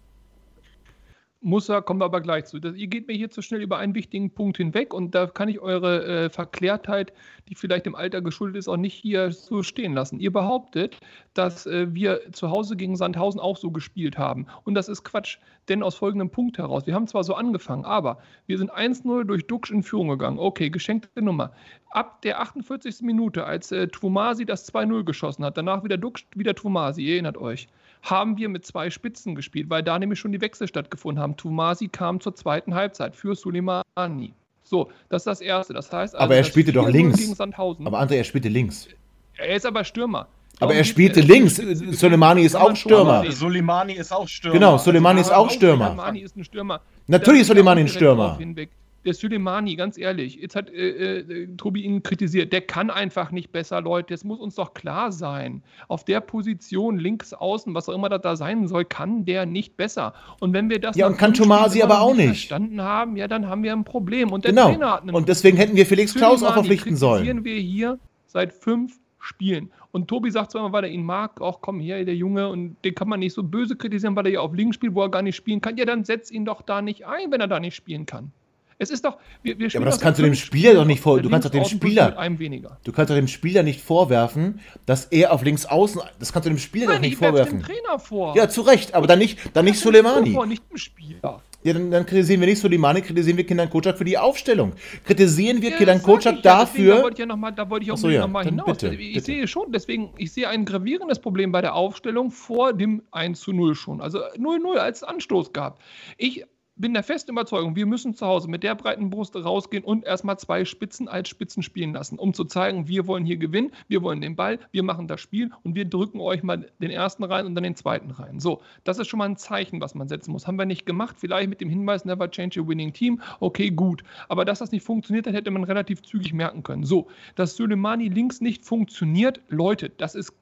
Muss 1.42 1.68
er, 1.68 1.82
kommen 1.82 2.00
wir 2.00 2.06
aber 2.06 2.22
gleich 2.22 2.46
zu. 2.46 2.58
Das, 2.58 2.74
ihr 2.76 2.86
geht 2.86 3.06
mir 3.08 3.14
hier 3.14 3.30
zu 3.30 3.42
schnell 3.42 3.60
über 3.60 3.76
einen 3.76 3.94
wichtigen 3.94 4.30
Punkt 4.30 4.56
hinweg 4.56 4.94
und 4.94 5.14
da 5.14 5.26
kann 5.26 5.50
ich 5.50 5.60
eure 5.60 6.24
äh, 6.24 6.30
Verklärtheit, 6.30 7.12
die 7.48 7.54
vielleicht 7.54 7.84
dem 7.84 7.94
Alter 7.94 8.22
geschuldet 8.22 8.56
ist, 8.56 8.68
auch 8.68 8.78
nicht 8.78 8.94
hier 8.94 9.30
so 9.30 9.62
stehen 9.62 9.92
lassen. 9.92 10.18
Ihr 10.18 10.32
behauptet, 10.32 10.98
dass 11.34 11.66
äh, 11.66 11.94
wir 11.94 12.32
zu 12.32 12.50
Hause 12.50 12.74
gegen 12.74 12.96
Sandhausen 12.96 13.38
auch 13.38 13.58
so 13.58 13.70
gespielt 13.70 14.16
haben. 14.16 14.46
Und 14.64 14.74
das 14.74 14.88
ist 14.88 15.04
Quatsch, 15.04 15.36
denn 15.68 15.82
aus 15.82 15.94
folgendem 15.94 16.30
Punkt 16.30 16.56
heraus. 16.56 16.86
Wir 16.86 16.94
haben 16.94 17.06
zwar 17.06 17.22
so 17.22 17.34
angefangen, 17.34 17.84
aber 17.84 18.18
wir 18.46 18.56
sind 18.56 18.72
1-0 18.72 19.24
durch 19.24 19.46
Duxch 19.46 19.70
in 19.70 19.82
Führung 19.82 20.08
gegangen. 20.08 20.38
Okay, 20.38 20.70
geschenkte 20.70 21.22
Nummer. 21.22 21.52
Ab 21.90 22.22
der 22.22 22.40
48. 22.40 23.02
Minute, 23.02 23.44
als 23.44 23.70
äh, 23.72 23.88
Twumasi 23.88 24.46
das 24.46 24.72
2-0 24.72 25.04
geschossen 25.04 25.44
hat, 25.44 25.58
danach 25.58 25.84
wieder 25.84 25.98
Duxch, 25.98 26.26
wieder 26.34 26.54
Twumasi, 26.54 27.02
ihr 27.02 27.12
erinnert 27.14 27.36
euch 27.36 27.68
haben 28.10 28.36
wir 28.36 28.48
mit 28.48 28.64
zwei 28.64 28.90
Spitzen 28.90 29.34
gespielt, 29.34 29.68
weil 29.68 29.82
da 29.82 29.98
nämlich 29.98 30.18
schon 30.18 30.32
die 30.32 30.40
Wechsel 30.40 30.68
stattgefunden 30.68 31.22
haben. 31.22 31.36
Tumasi 31.36 31.88
kam 31.88 32.20
zur 32.20 32.34
zweiten 32.34 32.74
Halbzeit 32.74 33.16
für 33.16 33.34
Suleimani. 33.34 34.32
So, 34.62 34.90
das 35.08 35.22
ist 35.22 35.26
das 35.26 35.40
Erste. 35.40 35.74
Das 35.74 35.92
heißt, 35.92 36.14
also 36.14 36.24
Aber 36.24 36.36
er 36.36 36.44
spielte 36.44 36.72
doch 36.72 36.86
4-0 36.88 36.90
links. 36.90 37.18
Gegen 37.18 37.34
Sandhausen. 37.34 37.86
Aber 37.86 38.00
André, 38.00 38.14
er 38.14 38.24
spielte 38.24 38.48
links. 38.48 38.88
er 39.36 39.56
ist 39.56 39.66
aber 39.66 39.84
Stürmer. 39.84 40.26
Aber 40.58 40.74
er 40.74 40.84
spielte 40.84 41.20
links. 41.20 41.56
Soleimani 41.56 42.42
ist 42.42 42.54
auch 42.54 42.74
Stürmer. 42.74 43.30
Soleimani 43.30 43.92
ist 43.92 44.10
auch 44.12 44.26
Stürmer. 44.26 44.54
Genau, 44.54 44.78
Soleimani 44.78 45.20
ist 45.20 45.30
Aber 45.30 45.38
auch 45.38 45.50
Stürmer. 45.50 45.90
Soleimani 45.90 46.20
ist 46.20 46.36
ein 46.36 46.44
Stürmer. 46.44 46.80
Natürlich 47.06 47.42
ist 47.42 47.48
Soleimani 47.48 47.82
ein 47.82 47.88
Stürmer. 47.88 48.38
hinweg. 48.38 48.70
Der 49.06 49.14
Soleimani, 49.14 49.76
ganz 49.76 49.96
ehrlich, 49.98 50.34
jetzt 50.34 50.56
hat 50.56 50.68
äh, 50.68 51.18
äh, 51.20 51.46
Tobi 51.56 51.82
ihn 51.82 52.02
kritisiert, 52.02 52.52
der 52.52 52.60
kann 52.60 52.90
einfach 52.90 53.30
nicht 53.30 53.52
besser, 53.52 53.80
Leute. 53.80 54.12
Das 54.12 54.24
muss 54.24 54.40
uns 54.40 54.56
doch 54.56 54.74
klar 54.74 55.12
sein. 55.12 55.62
Auf 55.86 56.04
der 56.04 56.20
Position, 56.20 56.98
links 56.98 57.32
außen, 57.32 57.72
was 57.72 57.88
auch 57.88 57.94
immer 57.94 58.08
das 58.08 58.20
da 58.22 58.34
sein 58.34 58.66
soll, 58.66 58.84
kann 58.84 59.24
der 59.24 59.46
nicht 59.46 59.76
besser. 59.76 60.12
Und 60.40 60.52
wenn 60.52 60.68
wir 60.68 60.80
das 60.80 60.96
Ja, 60.96 61.06
und 61.06 61.16
kann 61.16 61.32
Tomasi 61.34 61.82
aber 61.82 62.00
auch 62.00 62.14
nicht. 62.16 62.26
verstanden 62.26 62.82
haben, 62.82 63.16
ja, 63.16 63.28
dann 63.28 63.46
haben 63.46 63.62
wir 63.62 63.72
ein 63.72 63.84
Problem. 63.84 64.32
Und 64.32 64.44
der 64.44 64.50
Genau. 64.52 64.70
Trainer 64.70 64.92
hat 64.92 65.02
einen 65.02 65.14
Und 65.14 65.28
deswegen 65.28 65.56
hätten 65.56 65.76
wir 65.76 65.86
Felix 65.86 66.12
Klaus 66.12 66.42
auch 66.42 66.52
verpflichten 66.54 66.96
sollen. 66.96 67.22
kritisieren 67.24 67.44
wir 67.44 67.60
hier 67.60 67.98
seit 68.26 68.52
fünf 68.52 68.98
spielen. 69.20 69.70
Und 69.92 70.08
Tobi 70.08 70.30
sagt 70.32 70.50
zwar 70.50 70.62
immer, 70.62 70.72
weil 70.72 70.84
er 70.84 70.90
ihn 70.90 71.04
mag, 71.04 71.40
auch 71.40 71.60
komm 71.60 71.78
her, 71.80 72.04
der 72.04 72.16
Junge, 72.16 72.48
und 72.48 72.76
den 72.84 72.94
kann 72.94 73.08
man 73.08 73.20
nicht 73.20 73.34
so 73.34 73.42
böse 73.44 73.76
kritisieren, 73.76 74.16
weil 74.16 74.26
er 74.26 74.32
ja 74.32 74.40
auf 74.40 74.52
links 74.52 74.74
spielt, 74.74 74.94
wo 74.96 75.02
er 75.02 75.10
gar 75.10 75.22
nicht 75.22 75.36
spielen 75.36 75.60
kann. 75.60 75.76
Ja, 75.76 75.84
dann 75.84 76.04
setz 76.04 76.30
ihn 76.32 76.44
doch 76.44 76.60
da 76.62 76.82
nicht 76.82 77.06
ein, 77.06 77.30
wenn 77.30 77.40
er 77.40 77.48
da 77.48 77.60
nicht 77.60 77.76
spielen 77.76 78.04
kann. 78.04 78.32
Es 78.78 78.90
ist 78.90 79.04
doch, 79.04 79.16
wir, 79.42 79.58
wir 79.58 79.68
ja, 79.68 79.80
aber 79.80 79.86
das 79.86 80.00
kannst 80.00 80.18
du 80.18 80.22
dem 80.22 80.34
Spieler 80.34 80.74
doch 80.74 80.84
nicht 80.84 81.00
vor. 81.00 81.20
Du 81.20 81.30
kannst 81.30 81.46
doch 81.46 81.52
dem 81.52 81.64
Spieler, 81.64 82.10
du 82.10 82.92
kannst 82.92 83.10
doch 83.10 83.16
dem 83.16 83.28
Spieler 83.28 83.62
nicht 83.62 83.80
vorwerfen, 83.80 84.60
dass 84.84 85.06
er 85.06 85.32
auf 85.32 85.42
links 85.42 85.64
außen. 85.64 86.02
Das 86.18 86.32
kannst 86.32 86.46
du 86.46 86.50
dem 86.50 86.58
Spieler 86.58 86.86
Nein, 86.86 86.96
doch 86.96 87.00
nicht 87.02 87.12
ich 87.12 87.18
vorwerfen. 87.18 87.60
Dem 87.60 87.66
Trainer 87.66 87.98
vor. 87.98 88.36
Ja, 88.36 88.48
zu 88.50 88.60
Recht, 88.60 88.94
aber 88.94 89.06
dann 89.06 89.18
nicht, 89.18 89.38
dann 89.54 89.64
nicht 89.64 89.78
Soleimani. 89.78 90.32
Vor, 90.32 90.46
nicht 90.46 90.62
dem 90.70 90.76
Spieler. 90.76 91.42
Ja, 91.64 91.72
dann, 91.72 91.90
dann, 91.90 92.04
kritisieren 92.04 92.40
wir 92.40 92.46
nicht 92.46 92.60
Soleimani, 92.60 93.00
kritisieren 93.00 93.38
wir 93.38 93.46
Kindern 93.46 93.70
Kocak 93.70 93.96
für 93.96 94.04
die 94.04 94.18
Aufstellung. 94.18 94.74
Kritisieren 95.04 95.62
wir 95.62 95.70
ja, 95.70 95.76
Kindern 95.76 96.02
Kocak 96.02 96.42
dafür. 96.42 96.84
Ja, 96.84 96.96
da 96.96 97.02
wollte 97.02 97.14
ich 97.14 97.18
ja 97.20 97.26
noch 97.26 97.36
mal, 97.36 97.50
da 97.50 97.68
wollte 97.70 97.84
ich 97.86 97.92
auch 97.92 97.96
so, 97.96 98.10
ja, 98.10 98.20
nochmal 98.20 98.44
hinaus. 98.44 98.66
Bitte, 98.66 98.94
ich 98.94 99.14
bitte. 99.14 99.24
sehe 99.24 99.48
schon, 99.48 99.72
deswegen, 99.72 100.10
ich 100.18 100.32
sehe 100.32 100.48
ein 100.48 100.66
gravierendes 100.66 101.18
Problem 101.18 101.50
bei 101.50 101.62
der 101.62 101.74
Aufstellung 101.74 102.30
vor 102.30 102.74
dem 102.74 103.02
1 103.10 103.40
zu 103.40 103.52
0 103.52 103.74
schon. 103.74 104.02
Also 104.02 104.18
0-0 104.18 104.76
als 104.76 105.02
Anstoß 105.02 105.52
gehabt. 105.52 105.82
Ich 106.18 106.44
bin 106.76 106.92
der 106.92 107.02
festen 107.02 107.32
Überzeugung, 107.32 107.74
wir 107.74 107.86
müssen 107.86 108.14
zu 108.14 108.26
Hause 108.26 108.48
mit 108.48 108.62
der 108.62 108.74
breiten 108.74 109.08
Brust 109.08 109.34
rausgehen 109.34 109.82
und 109.82 110.04
erstmal 110.04 110.38
zwei 110.38 110.64
Spitzen 110.64 111.08
als 111.08 111.28
Spitzen 111.28 111.62
spielen 111.62 111.94
lassen, 111.94 112.18
um 112.18 112.34
zu 112.34 112.44
zeigen, 112.44 112.86
wir 112.86 113.06
wollen 113.06 113.24
hier 113.24 113.38
gewinnen, 113.38 113.72
wir 113.88 114.02
wollen 114.02 114.20
den 114.20 114.36
Ball, 114.36 114.58
wir 114.72 114.82
machen 114.82 115.08
das 115.08 115.20
Spiel 115.20 115.50
und 115.62 115.74
wir 115.74 115.86
drücken 115.86 116.20
euch 116.20 116.42
mal 116.42 116.70
den 116.78 116.90
ersten 116.90 117.24
rein 117.24 117.46
und 117.46 117.54
dann 117.54 117.64
den 117.64 117.76
zweiten 117.76 118.10
rein. 118.10 118.40
So, 118.40 118.60
das 118.84 118.98
ist 118.98 119.08
schon 119.08 119.18
mal 119.18 119.24
ein 119.24 119.36
Zeichen, 119.36 119.80
was 119.80 119.94
man 119.94 120.08
setzen 120.08 120.32
muss. 120.32 120.46
Haben 120.46 120.58
wir 120.58 120.66
nicht 120.66 120.84
gemacht, 120.84 121.16
vielleicht 121.18 121.48
mit 121.48 121.60
dem 121.60 121.70
Hinweis, 121.70 122.04
never 122.04 122.30
change 122.30 122.60
a 122.60 122.66
winning 122.66 122.92
team, 122.92 123.22
okay, 123.40 123.70
gut. 123.70 124.04
Aber 124.28 124.44
dass 124.44 124.58
das 124.58 124.70
nicht 124.70 124.84
funktioniert 124.84 125.26
hat, 125.26 125.34
hätte 125.34 125.50
man 125.50 125.64
relativ 125.64 126.02
zügig 126.02 126.34
merken 126.34 126.62
können. 126.62 126.84
So, 126.84 127.08
dass 127.36 127.56
Soleimani 127.56 128.08
links 128.08 128.40
nicht 128.42 128.64
funktioniert, 128.64 129.40
Leute, 129.48 129.88
das 129.88 130.14
ist 130.14 130.34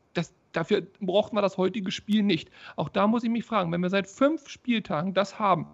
dafür 0.56 0.82
braucht 1.00 1.32
man 1.32 1.42
das 1.42 1.58
heutige 1.58 1.90
Spiel 1.90 2.23
nicht. 2.23 2.50
Auch 2.76 2.88
da 2.88 3.06
muss 3.06 3.25
ich 3.25 3.30
mich 3.30 3.44
fragen, 3.44 3.73
wenn 3.73 3.82
wir 3.82 3.90
seit 3.90 4.06
fünf 4.06 4.49
Spieltagen 4.49 5.14
das 5.14 5.38
haben, 5.38 5.68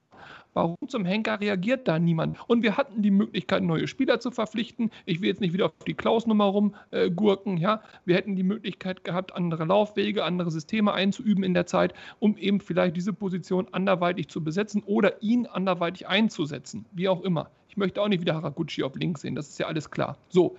Warum 0.52 0.76
zum 0.88 1.04
Henker 1.04 1.40
reagiert 1.40 1.86
da 1.86 1.98
niemand? 1.98 2.38
Und 2.48 2.62
wir 2.62 2.76
hatten 2.76 3.02
die 3.02 3.12
Möglichkeit, 3.12 3.62
neue 3.62 3.86
Spieler 3.86 4.18
zu 4.18 4.30
verpflichten. 4.30 4.90
Ich 5.06 5.20
will 5.20 5.28
jetzt 5.28 5.40
nicht 5.40 5.52
wieder 5.52 5.66
auf 5.66 5.72
die 5.86 5.94
Klaus-Nummer 5.94 6.46
rumgurken. 6.46 7.56
Äh, 7.58 7.60
ja? 7.60 7.82
Wir 8.04 8.16
hätten 8.16 8.34
die 8.34 8.42
Möglichkeit 8.42 9.04
gehabt, 9.04 9.34
andere 9.34 9.64
Laufwege, 9.64 10.24
andere 10.24 10.50
Systeme 10.50 10.92
einzuüben 10.92 11.44
in 11.44 11.54
der 11.54 11.66
Zeit, 11.66 11.94
um 12.18 12.36
eben 12.36 12.60
vielleicht 12.60 12.96
diese 12.96 13.12
Position 13.12 13.68
anderweitig 13.72 14.28
zu 14.28 14.42
besetzen 14.42 14.82
oder 14.84 15.22
ihn 15.22 15.46
anderweitig 15.46 16.08
einzusetzen. 16.08 16.84
Wie 16.92 17.08
auch 17.08 17.22
immer. 17.22 17.50
Ich 17.68 17.76
möchte 17.76 18.02
auch 18.02 18.08
nicht 18.08 18.20
wieder 18.20 18.34
Haraguchi 18.34 18.82
auf 18.82 18.96
links 18.96 19.20
sehen, 19.20 19.36
das 19.36 19.48
ist 19.48 19.60
ja 19.60 19.68
alles 19.68 19.88
klar. 19.92 20.18
So, 20.28 20.56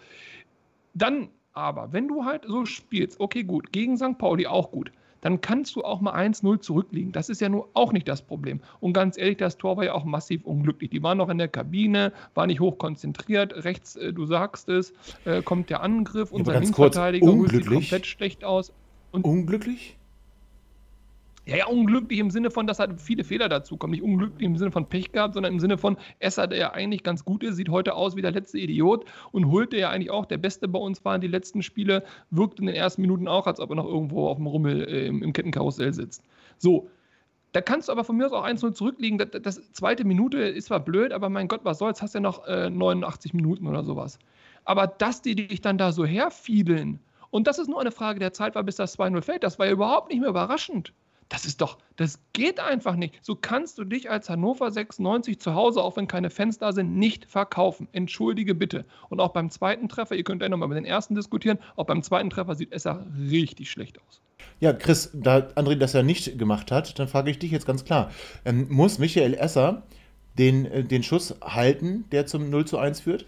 dann 0.94 1.30
aber, 1.54 1.94
wenn 1.94 2.08
du 2.08 2.26
halt 2.26 2.46
so 2.48 2.66
spielst, 2.66 3.20
okay, 3.20 3.44
gut, 3.44 3.72
gegen 3.72 3.98
St. 3.98 4.18
Pauli 4.18 4.48
auch 4.48 4.72
gut 4.72 4.92
dann 5.22 5.40
kannst 5.40 5.76
du 5.76 5.84
auch 5.84 6.02
mal 6.02 6.14
1-0 6.14 6.60
zurückliegen. 6.60 7.12
Das 7.12 7.30
ist 7.30 7.42
ja 7.42 7.50
nur 7.50 7.70
auch 7.74 7.94
nicht 7.94 8.08
das 8.08 8.22
Problem. 8.22 8.60
Und 8.80 8.94
ganz 8.94 9.18
ehrlich, 9.18 9.38
das 9.38 9.58
Tor 9.58 9.78
war 9.78 9.86
ja 9.86 9.94
auch 9.94 10.04
massiv 10.04 10.44
unglücklich. 10.46 10.90
Die 10.90 11.02
waren 11.02 11.18
noch 11.20 11.30
in 11.30 11.38
der 11.38 11.48
Kabine, 11.48 12.12
war 12.34 12.48
nicht 12.48 12.60
hoch 12.60 12.78
konzentriert. 12.78 13.64
Rechts, 13.64 13.96
äh, 13.96 14.12
du 14.12 14.26
sagst 14.26 14.68
es, 14.68 14.94
äh, 15.26 15.42
kommt 15.42 15.70
der 15.70 15.82
Angriff. 15.82 16.32
Unser 16.32 16.60
Linksverteidiger 16.60 17.32
sieht 17.48 17.68
komplett 17.68 18.06
schlecht 18.06 18.44
aus. 18.44 18.74
Und 19.12 19.26
unglücklich? 19.26 19.98
Ja, 21.46 21.58
ja, 21.58 21.66
unglücklich 21.66 22.20
im 22.20 22.30
Sinne 22.30 22.52
von, 22.52 22.68
dass 22.68 22.78
halt 22.78 23.02
viele 23.02 23.24
Fehler 23.24 23.50
dazu 23.50 23.76
kommen. 23.76 23.92
Nicht 23.92 24.04
unglücklich 24.04 24.46
im 24.46 24.58
Sinne 24.58 24.72
von 24.72 24.88
Pech 24.88 25.12
gehabt, 25.12 25.34
sondern 25.34 25.54
im 25.54 25.60
Sinne 25.60 25.80
von 25.80 25.98
Esser, 26.20 26.46
der 26.46 26.60
ja 26.60 26.72
eigentlich 26.74 27.02
ganz 27.02 27.26
gut 27.26 27.44
ist, 27.44 27.56
sieht 27.56 27.70
heute 27.70 27.96
aus 27.96 28.16
wie 28.16 28.22
der 28.22 28.32
letzte 28.32 28.60
Idiot 28.60 29.06
und 29.32 29.50
Hult, 29.50 29.74
der 29.74 29.80
ja 29.80 29.90
eigentlich 29.90 30.12
auch 30.12 30.26
der 30.28 30.38
Beste 30.38 30.68
bei 30.68 30.78
uns 30.78 31.04
war 31.04 31.16
in 31.16 31.22
den 31.22 31.32
letzten 31.32 31.64
Spiele, 31.64 32.04
wirkt 32.30 32.60
in 32.60 32.68
den 32.68 32.76
ersten 32.76 33.02
Minuten 33.02 33.28
auch, 33.28 33.48
als 33.48 33.60
ob 33.60 33.72
er 33.72 33.76
noch 33.76 33.88
irgendwo 33.88 34.28
auf 34.28 34.38
dem 34.38 34.46
Rummel 34.46 34.84
äh, 34.88 35.08
im, 35.08 35.24
im 35.24 35.34
Kettenkarussell 35.34 35.94
sitzt. 35.94 36.24
So, 36.60 36.90
da 37.54 37.62
kannst 37.62 37.88
du 37.88 37.92
aber 37.92 38.04
von 38.04 38.18
mir 38.18 38.28
aus 38.28 38.34
auch 38.34 38.46
1-0 38.46 38.74
zurückliegen. 38.74 39.18
Das, 39.18 39.30
das, 39.42 39.74
zweite 39.74 40.06
Minute 40.06 40.38
ist 40.38 40.68
zwar 40.68 40.80
blöd, 40.80 41.12
aber 41.12 41.30
mein 41.30 41.48
Gott, 41.48 41.62
was 41.64 41.80
soll's, 41.80 42.04
hast 42.04 42.14
ja 42.14 42.22
noch 42.22 42.46
äh, 42.46 42.70
89 42.70 43.34
Minuten 43.34 43.66
oder 43.66 43.84
sowas. 43.84 44.20
Aber 44.64 44.86
dass 44.86 45.24
die 45.24 45.36
dich 45.36 45.60
dann 45.60 45.80
da 45.80 45.92
so 45.92 46.06
herfiedeln, 46.06 47.00
und 47.32 47.48
das 47.48 47.58
ist 47.58 47.68
nur 47.68 47.82
eine 47.82 47.92
Frage 47.92 48.20
der 48.20 48.32
Zeit, 48.32 48.54
weil 48.54 48.64
bis 48.64 48.76
das 48.76 48.98
2-0 49.00 49.22
fällt, 49.22 49.44
das 49.44 49.58
war 49.58 49.66
ja 49.66 49.72
überhaupt 49.72 50.12
nicht 50.12 50.20
mehr 50.20 50.30
überraschend. 50.30 50.94
Das 51.32 51.46
ist 51.46 51.62
doch, 51.62 51.78
das 51.96 52.20
geht 52.34 52.60
einfach 52.60 52.98
nicht. 52.98 53.18
So 53.22 53.36
kannst 53.36 53.78
du 53.78 53.86
dich 53.86 54.12
als 54.12 54.30
Hannover 54.30 54.70
96 54.70 55.40
zu 55.40 55.56
Hause, 55.56 55.82
auch 55.82 55.96
wenn 55.96 56.06
keine 56.06 56.30
Fans 56.30 56.58
da 56.58 56.74
sind, 56.74 56.98
nicht 56.98 57.24
verkaufen. 57.24 57.88
Entschuldige 57.94 58.54
bitte. 58.54 58.84
Und 59.08 59.22
auch 59.22 59.32
beim 59.32 59.50
zweiten 59.50 59.88
Treffer, 59.88 60.16
ihr 60.16 60.26
könnt 60.26 60.42
ja 60.42 60.50
nochmal 60.50 60.68
über 60.68 60.76
den 60.76 60.84
ersten 60.84 61.16
diskutieren, 61.16 61.58
auch 61.78 61.86
beim 61.86 62.04
zweiten 62.04 62.30
Treffer 62.30 62.56
sieht 62.56 62.74
es 62.74 62.84
ja 62.84 63.06
richtig 63.30 63.72
schlecht 63.72 63.98
aus. 64.02 64.20
Ja, 64.60 64.74
Chris, 64.74 65.10
da 65.14 65.38
André 65.56 65.76
das 65.76 65.94
ja 65.94 66.04
nicht 66.04 66.38
gemacht 66.38 66.70
hat, 66.70 67.00
dann 67.00 67.08
frage 67.08 67.32
ich 67.32 67.40
dich 67.40 67.52
jetzt 67.52 67.66
ganz 67.66 67.86
klar. 67.86 68.12
Ähm, 68.44 68.68
muss 68.70 69.00
Michael 69.00 69.34
Esser 69.34 69.84
den, 70.38 70.66
äh, 70.66 70.84
den 70.84 71.02
Schuss 71.02 71.36
halten, 71.42 72.04
der 72.12 72.26
zum 72.26 72.50
0 72.50 72.66
zu 72.66 72.78
1 72.78 73.00
führt? 73.00 73.26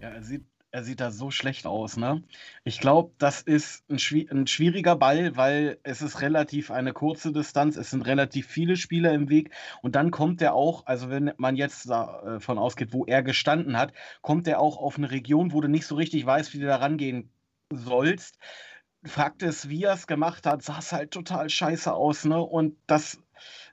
Ja, 0.00 0.08
er 0.08 0.22
sieht 0.24 0.42
er 0.72 0.82
sieht 0.82 1.00
da 1.00 1.10
so 1.10 1.30
schlecht 1.30 1.66
aus, 1.66 1.98
ne? 1.98 2.22
Ich 2.64 2.80
glaube, 2.80 3.12
das 3.18 3.42
ist 3.42 3.84
ein, 3.90 3.98
ein, 4.30 4.46
schwieriger 4.46 4.96
Ball, 4.96 5.36
weil 5.36 5.78
es 5.82 6.00
ist 6.00 6.22
relativ 6.22 6.70
eine 6.70 6.94
kurze 6.94 7.30
Distanz, 7.30 7.76
es 7.76 7.90
sind 7.90 8.06
relativ 8.06 8.46
viele 8.46 8.76
Spieler 8.76 9.12
im 9.12 9.28
Weg 9.28 9.50
und 9.82 9.94
dann 9.94 10.10
kommt 10.10 10.40
er 10.40 10.54
auch, 10.54 10.86
also 10.86 11.10
wenn 11.10 11.32
man 11.36 11.56
jetzt 11.56 11.90
davon 11.90 12.56
äh, 12.56 12.60
ausgeht, 12.60 12.92
wo 12.92 13.04
er 13.04 13.22
gestanden 13.22 13.76
hat, 13.76 13.92
kommt 14.22 14.48
er 14.48 14.60
auch 14.60 14.78
auf 14.78 14.96
eine 14.96 15.10
Region, 15.10 15.52
wo 15.52 15.60
du 15.60 15.68
nicht 15.68 15.86
so 15.86 15.94
richtig 15.94 16.24
weißt, 16.24 16.54
wie 16.54 16.60
du 16.60 16.66
da 16.66 16.76
rangehen 16.76 17.30
sollst. 17.70 18.38
Fakt 19.04 19.42
ist, 19.42 19.68
wie 19.68 19.84
er 19.84 19.92
es 19.92 20.06
gemacht 20.06 20.46
hat, 20.46 20.62
sah 20.62 20.78
es 20.78 20.92
halt 20.92 21.10
total 21.10 21.50
scheiße 21.50 21.92
aus, 21.92 22.24
ne? 22.24 22.40
Und 22.40 22.76
das 22.86 23.18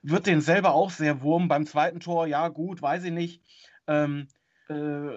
wird 0.02 0.26
den 0.26 0.40
selber 0.42 0.74
auch 0.74 0.90
sehr 0.90 1.22
wurm. 1.22 1.48
Beim 1.48 1.66
zweiten 1.66 2.00
Tor, 2.00 2.26
ja, 2.26 2.48
gut, 2.48 2.82
weiß 2.82 3.04
ich 3.04 3.12
nicht. 3.12 3.40
Ähm, 3.86 4.26
äh, 4.68 5.16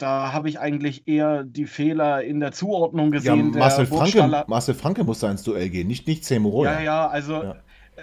da 0.00 0.32
habe 0.32 0.48
ich 0.48 0.58
eigentlich 0.58 1.06
eher 1.06 1.44
die 1.44 1.66
Fehler 1.66 2.22
in 2.22 2.40
der 2.40 2.52
Zuordnung 2.52 3.10
gesehen. 3.10 3.52
Ja, 3.52 3.58
Marcel, 3.58 3.86
Franke, 3.86 4.44
Marcel 4.46 4.74
Franke 4.74 5.04
musste 5.04 5.26
ins 5.26 5.42
Duell 5.42 5.68
gehen, 5.70 5.86
nicht, 5.86 6.06
nicht 6.06 6.24
Semoroja. 6.24 6.72
Ja, 6.72 6.80
ja, 6.80 7.06
also 7.08 7.42
ja. 7.42 7.56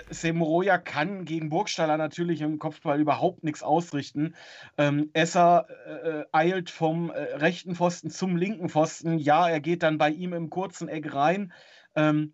Semoroja 0.10 0.78
kann 0.78 1.26
gegen 1.26 1.50
Burgstaller 1.50 1.98
natürlich 1.98 2.42
im 2.42 2.60
Kopfball 2.60 3.00
überhaupt 3.00 3.44
nichts 3.44 3.64
ausrichten. 3.64 4.36
Ähm, 4.78 5.10
Esser 5.14 5.68
äh, 6.04 6.24
eilt 6.32 6.70
vom 6.70 7.10
äh, 7.10 7.14
rechten 7.36 7.76
Pfosten 7.76 8.10
zum 8.10 8.38
linken 8.38 8.70
Pfosten. 8.70 9.18
Ja, 9.18 9.50
er 9.50 9.60
geht 9.60 9.84
dann 9.84 9.98
bei 9.98 10.10
ihm 10.10 10.34
im 10.34 10.50
kurzen 10.50 10.88
Eck 10.88 11.14
rein. 11.14 11.54
Ähm, 11.96 12.34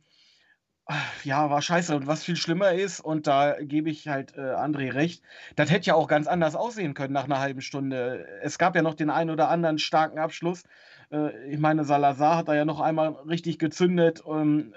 ja, 1.24 1.50
war 1.50 1.62
scheiße. 1.62 1.96
Und 1.96 2.08
was 2.08 2.24
viel 2.24 2.36
schlimmer 2.36 2.74
ist, 2.74 3.00
und 3.00 3.28
da 3.28 3.56
gebe 3.62 3.90
ich 3.90 4.08
halt 4.08 4.36
äh, 4.36 4.42
André 4.42 4.94
recht, 4.94 5.24
das 5.56 5.72
hätte 5.72 5.88
ja 5.88 5.96
auch 5.96 6.08
ganz 6.08 6.28
anders 6.28 6.56
aussehen 6.56 6.94
können 6.94 7.14
nach 7.14 7.24
einer 7.26 7.40
halben 7.40 7.62
Stunde. 7.62 8.26
Es 8.42 8.58
gab 8.58 8.76
ja 8.76 8.82
noch 8.82 8.94
den 8.94 9.10
einen 9.10 9.30
oder 9.30 9.50
anderen 9.50 9.80
starken 9.80 10.20
Abschluss. 10.20 10.64
Äh, 11.12 11.50
ich 11.50 11.60
meine, 11.60 11.86
Salazar 11.86 12.38
hat 12.38 12.48
da 12.48 12.56
ja 12.56 12.66
noch 12.66 12.82
einmal 12.82 13.10
richtig 13.28 13.60
gezündet. 13.60 14.24
Ähm, 14.28 14.74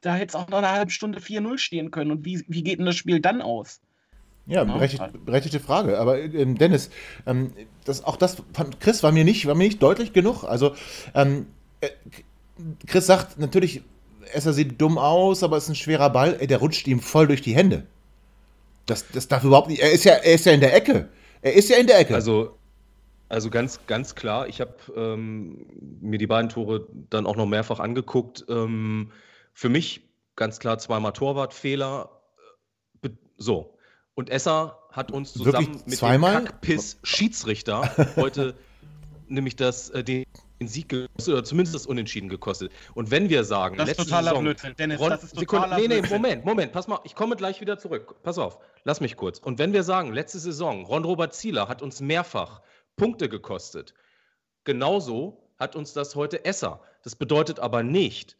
da 0.00 0.14
hätte 0.14 0.28
es 0.28 0.34
auch 0.34 0.48
nach 0.48 0.58
einer 0.58 0.72
halben 0.72 0.90
Stunde 0.90 1.20
4-0 1.20 1.58
stehen 1.58 1.90
können. 1.90 2.10
Und 2.10 2.24
wie, 2.24 2.42
wie 2.48 2.62
geht 2.62 2.78
denn 2.78 2.86
das 2.86 2.96
Spiel 2.96 3.20
dann 3.20 3.42
aus? 3.42 3.80
Ja, 4.46 4.64
berechtigt, 4.64 5.02
berechtigte 5.24 5.60
Frage. 5.60 5.98
Aber 5.98 6.18
ähm, 6.18 6.56
Dennis, 6.56 6.90
ähm, 7.26 7.52
das, 7.84 8.02
auch 8.04 8.16
das 8.16 8.42
fand 8.52 8.80
Chris 8.80 9.02
war 9.02 9.12
mir 9.12 9.24
nicht, 9.24 9.46
war 9.46 9.54
mir 9.54 9.64
nicht 9.64 9.82
deutlich 9.82 10.12
genug. 10.12 10.44
Also 10.44 10.74
ähm, 11.14 11.46
äh, 11.82 11.90
Chris 12.86 13.06
sagt 13.06 13.38
natürlich, 13.38 13.82
Esser 14.34 14.52
sieht 14.52 14.80
dumm 14.80 14.98
aus, 14.98 15.42
aber 15.42 15.56
ist 15.56 15.68
ein 15.68 15.74
schwerer 15.74 16.10
Ball. 16.10 16.36
Ey, 16.40 16.46
der 16.46 16.58
rutscht 16.58 16.86
ihm 16.86 17.00
voll 17.00 17.26
durch 17.26 17.42
die 17.42 17.54
Hände. 17.54 17.86
Das, 18.86 19.06
das 19.08 19.28
darf 19.28 19.44
überhaupt 19.44 19.68
nicht. 19.68 19.80
Er 19.80 19.92
ist 19.92 20.04
ja, 20.04 20.14
er 20.14 20.34
ist 20.34 20.46
ja 20.46 20.52
in 20.52 20.60
der 20.60 20.74
Ecke. 20.74 21.08
Er 21.42 21.54
ist 21.54 21.68
ja 21.68 21.76
in 21.76 21.86
der 21.86 21.98
Ecke. 21.98 22.14
Also, 22.14 22.58
also 23.28 23.50
ganz, 23.50 23.80
ganz 23.86 24.14
klar, 24.14 24.48
ich 24.48 24.60
habe 24.60 24.74
ähm, 24.96 25.66
mir 26.00 26.18
die 26.18 26.26
beiden 26.26 26.48
Tore 26.48 26.86
dann 27.08 27.26
auch 27.26 27.36
noch 27.36 27.46
mehrfach 27.46 27.78
angeguckt. 27.78 28.44
Ähm, 28.48 29.12
für 29.52 29.68
mich 29.68 30.02
ganz 30.36 30.58
klar 30.58 30.78
zweimal 30.78 31.12
Torwartfehler. 31.12 32.10
So. 33.36 33.74
Und 34.14 34.28
Esser 34.30 34.78
hat 34.90 35.12
uns 35.12 35.32
zusammen 35.32 35.66
Wirklich? 35.66 35.86
mit 35.86 35.98
zweimal? 35.98 36.36
dem 36.36 36.44
Kackpiss 36.46 36.98
Schiedsrichter 37.02 37.90
heute 38.16 38.54
nämlich 39.30 39.56
das, 39.56 39.90
äh, 39.90 40.04
den 40.04 40.24
den 40.60 40.68
Sieg 40.68 40.88
gekostet 40.88 41.34
oder 41.34 41.44
zumindest 41.44 41.74
das 41.74 41.86
Unentschieden 41.86 42.28
gekostet. 42.28 42.70
Und 42.94 43.10
wenn 43.10 43.30
wir 43.30 43.44
sagen, 43.44 43.76
das 43.76 43.88
letzte 43.88 44.02
ist 44.02 44.08
totaler 44.08 44.28
Saison, 44.30 44.44
Blödsinn, 44.44 44.74
Dennis, 44.78 45.00
Ron, 45.00 45.10
das 45.10 45.24
ist 45.24 45.34
totaler 45.34 45.76
Sekunde, 45.76 45.94
nee, 45.94 46.00
nee, 46.02 46.08
Moment, 46.08 46.44
Moment, 46.44 46.72
pass 46.72 46.86
mal, 46.86 47.00
ich 47.04 47.14
komme 47.14 47.36
gleich 47.36 47.60
wieder 47.60 47.78
zurück. 47.78 48.16
Pass 48.22 48.38
auf, 48.38 48.58
lass 48.84 49.00
mich 49.00 49.16
kurz. 49.16 49.38
Und 49.38 49.58
wenn 49.58 49.72
wir 49.72 49.82
sagen, 49.82 50.12
letzte 50.12 50.38
Saison, 50.38 50.84
Ron-Robert 50.84 51.34
Zieler 51.34 51.68
hat 51.68 51.80
uns 51.80 52.00
mehrfach 52.00 52.60
Punkte 52.96 53.28
gekostet, 53.30 53.94
genauso 54.64 55.50
hat 55.58 55.76
uns 55.76 55.94
das 55.94 56.14
heute 56.14 56.44
Esser. 56.44 56.82
Das 57.02 57.16
bedeutet 57.16 57.58
aber 57.58 57.82
nicht, 57.82 58.36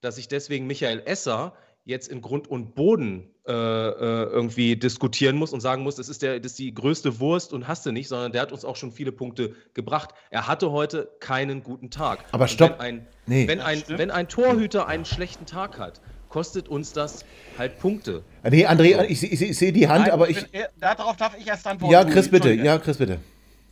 dass 0.00 0.18
ich 0.18 0.26
deswegen 0.26 0.66
Michael 0.66 1.02
Esser 1.06 1.54
jetzt 1.84 2.08
in 2.08 2.20
Grund 2.20 2.48
und 2.48 2.74
Boden 2.74 3.32
irgendwie 3.52 4.76
diskutieren 4.76 5.36
muss 5.36 5.52
und 5.52 5.60
sagen 5.60 5.82
muss, 5.82 5.96
das 5.96 6.08
ist, 6.08 6.22
der, 6.22 6.40
das 6.40 6.52
ist 6.52 6.58
die 6.58 6.72
größte 6.74 7.20
Wurst 7.20 7.52
und 7.52 7.66
hast 7.68 7.84
du 7.86 7.92
nicht, 7.92 8.08
sondern 8.08 8.32
der 8.32 8.42
hat 8.42 8.52
uns 8.52 8.64
auch 8.64 8.76
schon 8.76 8.92
viele 8.92 9.12
Punkte 9.12 9.54
gebracht. 9.74 10.10
Er 10.30 10.46
hatte 10.46 10.70
heute 10.70 11.10
keinen 11.20 11.62
guten 11.62 11.90
Tag. 11.90 12.24
Aber 12.32 12.48
stopp. 12.48 12.78
Wenn 12.78 12.80
ein, 12.80 13.06
Nee. 13.26 13.46
wenn, 13.48 13.60
ein, 13.60 13.82
wenn 13.88 14.10
ein 14.10 14.28
Torhüter 14.28 14.88
einen 14.88 15.04
schlechten 15.04 15.46
Tag 15.46 15.78
hat, 15.78 16.00
kostet 16.28 16.68
uns 16.68 16.92
das 16.92 17.24
halt 17.58 17.78
Punkte. 17.78 18.22
Nee, 18.48 18.66
André, 18.66 19.04
ich, 19.08 19.22
ich, 19.22 19.40
ich 19.42 19.58
sehe 19.58 19.72
die 19.72 19.88
Hand, 19.88 20.02
Nein, 20.04 20.10
aber 20.12 20.28
ich. 20.30 20.50
bin- 20.50 20.60
äh, 20.62 20.66
Darauf 20.80 21.16
darf 21.16 21.36
ich 21.38 21.46
erst 21.46 21.66
antworten. 21.66 21.92
Ja, 21.92 22.04
Chris, 22.04 22.28
bitte. 22.28 22.52
Ja, 22.52 22.78
Chris, 22.78 22.96
bitte. 22.98 23.18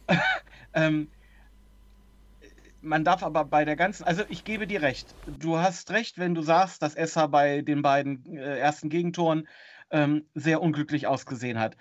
Ähm, 0.75 1.09
man 2.81 3.05
darf 3.05 3.23
aber 3.23 3.45
bei 3.45 3.65
der 3.65 3.77
ganzen, 3.77 4.05
also 4.05 4.23
ich 4.29 4.45
gebe 4.45 4.67
dir 4.67 4.83
recht. 4.83 5.15
Du 5.27 5.59
hast 5.59 5.91
recht, 5.91 6.19
wenn 6.19 6.35
du 6.35 6.43
sagst, 6.43 6.83
dass 6.83 6.95
Essa 6.95 7.27
bei 7.27 7.63
den 7.63 7.83
beiden 7.83 8.25
äh, 8.37 8.59
ersten 8.59 8.89
Gegentoren 8.89 9.49
ähm, 9.91 10.25
sehr 10.35 10.61
unglücklich 10.63 11.07
ausgesehen 11.07 11.59
hat. 11.59 11.77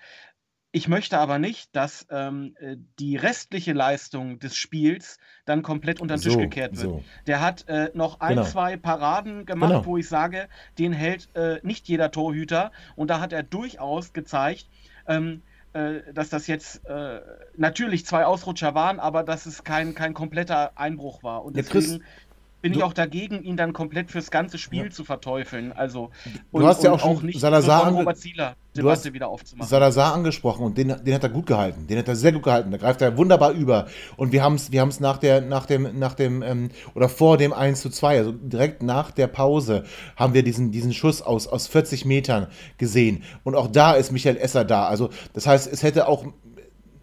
Ich 0.70 0.86
möchte 0.86 1.18
aber 1.18 1.38
nicht, 1.38 1.74
dass 1.74 2.06
ähm, 2.10 2.54
äh, 2.60 2.76
die 2.98 3.16
restliche 3.16 3.72
Leistung 3.72 4.38
des 4.38 4.54
Spiels 4.54 5.18
dann 5.46 5.62
komplett 5.62 6.00
unter 6.00 6.16
den 6.16 6.20
Tisch 6.20 6.34
So, 6.34 6.38
gekehrt 6.40 6.76
wird. 6.76 6.84
so. 6.86 7.04
Der 7.26 7.40
hat 7.40 7.66
äh, 7.68 7.90
noch 7.94 8.20
ein, 8.20 8.36
Genau. 8.36 8.42
zwei 8.46 8.76
Paraden 8.76 9.46
gemacht, 9.46 9.70
Genau. 9.70 9.86
wo 9.86 9.96
ich 9.96 10.08
sage, 10.08 10.48
den 10.78 10.92
hält 10.92 11.34
äh, 11.34 11.60
nicht 11.62 11.88
jeder 11.88 12.10
Torhüter. 12.10 12.70
Und 12.96 13.08
da 13.08 13.20
hat 13.20 13.32
er 13.32 13.42
durchaus 13.42 14.12
gezeigt, 14.12 14.68
ähm, 15.06 15.42
äh, 15.46 15.47
dass 16.14 16.28
das 16.30 16.46
jetzt 16.46 16.84
äh, 16.86 17.20
natürlich 17.56 18.06
zwei 18.06 18.24
Ausrutscher 18.24 18.74
waren, 18.74 19.00
aber 19.00 19.22
dass 19.22 19.46
es 19.46 19.64
kein, 19.64 19.94
kein 19.94 20.14
kompletter 20.14 20.72
Einbruch 20.76 21.22
war. 21.22 21.44
Und 21.44 21.56
Ja, 21.56 21.62
Chris, 21.62 22.00
bin 22.60 22.72
ich 22.72 22.78
du- 22.78 22.84
auch 22.84 22.92
dagegen, 22.92 23.42
ihn 23.42 23.56
dann 23.56 23.72
komplett 23.72 24.10
fürs 24.10 24.30
ganze 24.30 24.58
Spiel 24.58 24.84
Ja. 24.84 24.90
zu 24.90 25.04
verteufeln. 25.04 25.72
Also 25.72 26.10
Du 26.52 26.66
hast 26.66 26.82
ja 26.82 26.92
auch 26.92 27.00
schon 27.00 27.24
nicht 27.26 27.38
Salazar 27.40 27.86
ange- 27.86 27.98
Robert 27.98 28.18
Zieler 28.18 28.56
Du 28.74 28.88
hast 28.88 29.02
Debatte 29.04 29.14
wieder 29.14 29.28
aufzumachen. 29.28 29.68
Salazar 29.68 30.14
angesprochen 30.14 30.64
und 30.64 30.78
den, 30.78 30.94
den 31.04 31.14
hat 31.14 31.22
er 31.24 31.30
gut 31.30 31.46
gehalten. 31.46 31.86
Den 31.88 31.98
hat 31.98 32.06
er 32.06 32.14
sehr 32.14 32.30
gut 32.32 32.44
gehalten. 32.44 32.70
Da 32.70 32.76
greift 32.76 33.02
er 33.02 33.16
wunderbar 33.16 33.50
über. 33.52 33.86
Und 34.16 34.30
wir 34.30 34.42
haben 34.42 34.54
es 34.54 34.70
wir 34.70 34.80
haben's 34.80 35.00
nach, 35.00 35.18
der, 35.18 35.40
nach 35.40 35.66
dem, 35.66 35.98
nach 35.98 36.14
dem 36.14 36.42
ähm, 36.42 36.68
oder 36.94 37.08
vor 37.08 37.38
dem 37.38 37.52
1 37.52 37.80
zu 37.80 37.90
2, 37.90 38.18
also 38.18 38.32
direkt 38.32 38.82
nach 38.84 39.10
der 39.10 39.26
Pause, 39.26 39.84
haben 40.16 40.32
wir 40.34 40.44
diesen, 40.44 40.70
diesen 40.70 40.92
Schuss 40.92 41.22
aus, 41.22 41.48
aus 41.48 41.66
40 41.66 42.04
Metern 42.04 42.46
gesehen. 42.76 43.24
Und 43.42 43.56
auch 43.56 43.66
da 43.66 43.94
ist 43.94 44.12
Michael 44.12 44.36
Esser 44.36 44.64
da. 44.64 44.86
Also, 44.86 45.10
das 45.32 45.46
heißt, 45.46 45.72
es 45.72 45.82
hätte 45.82 46.06
auch 46.06 46.26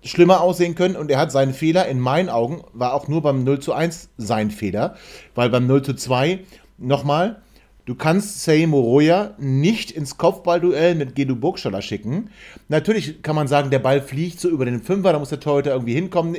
schlimmer 0.06 0.42
aussehen 0.42 0.76
können 0.76 0.96
und 0.96 1.10
er 1.12 1.18
hat 1.20 1.32
seinen 1.32 1.54
Fehler, 1.54 1.88
in 1.88 2.00
meinen 2.00 2.30
Augen, 2.30 2.64
war 2.74 2.94
auch 2.94 3.08
nur 3.08 3.22
beim 3.22 3.44
0 3.44 3.60
zu 3.60 3.74
1 3.74 4.10
sein 4.18 4.52
Fehler, 4.52 4.96
weil 5.34 5.50
beim 5.50 5.68
0 5.68 5.82
zu 5.82 5.94
2, 5.96 6.40
nochmal, 6.78 7.42
du 7.86 7.96
kannst 7.96 8.44
Sei 8.44 8.66
Moroja 8.68 9.34
nicht 9.40 9.92
ins 9.92 10.18
Kopfballduell 10.18 10.96
mit 10.96 11.16
Gedu 11.16 11.36
Burgstaller 11.36 11.82
schicken. 11.82 12.30
Natürlich 12.70 13.22
kann 13.24 13.36
man 13.36 13.48
sagen, 13.48 13.70
der 13.72 13.80
Ball 13.80 14.02
fliegt 14.02 14.40
so 14.40 14.50
über 14.50 14.66
den 14.66 14.82
Fünfer, 14.82 15.12
da 15.14 15.20
muss 15.20 15.30
der 15.30 15.40
Torhüter 15.40 15.72
irgendwie 15.72 15.94
hinkommen. 15.96 16.38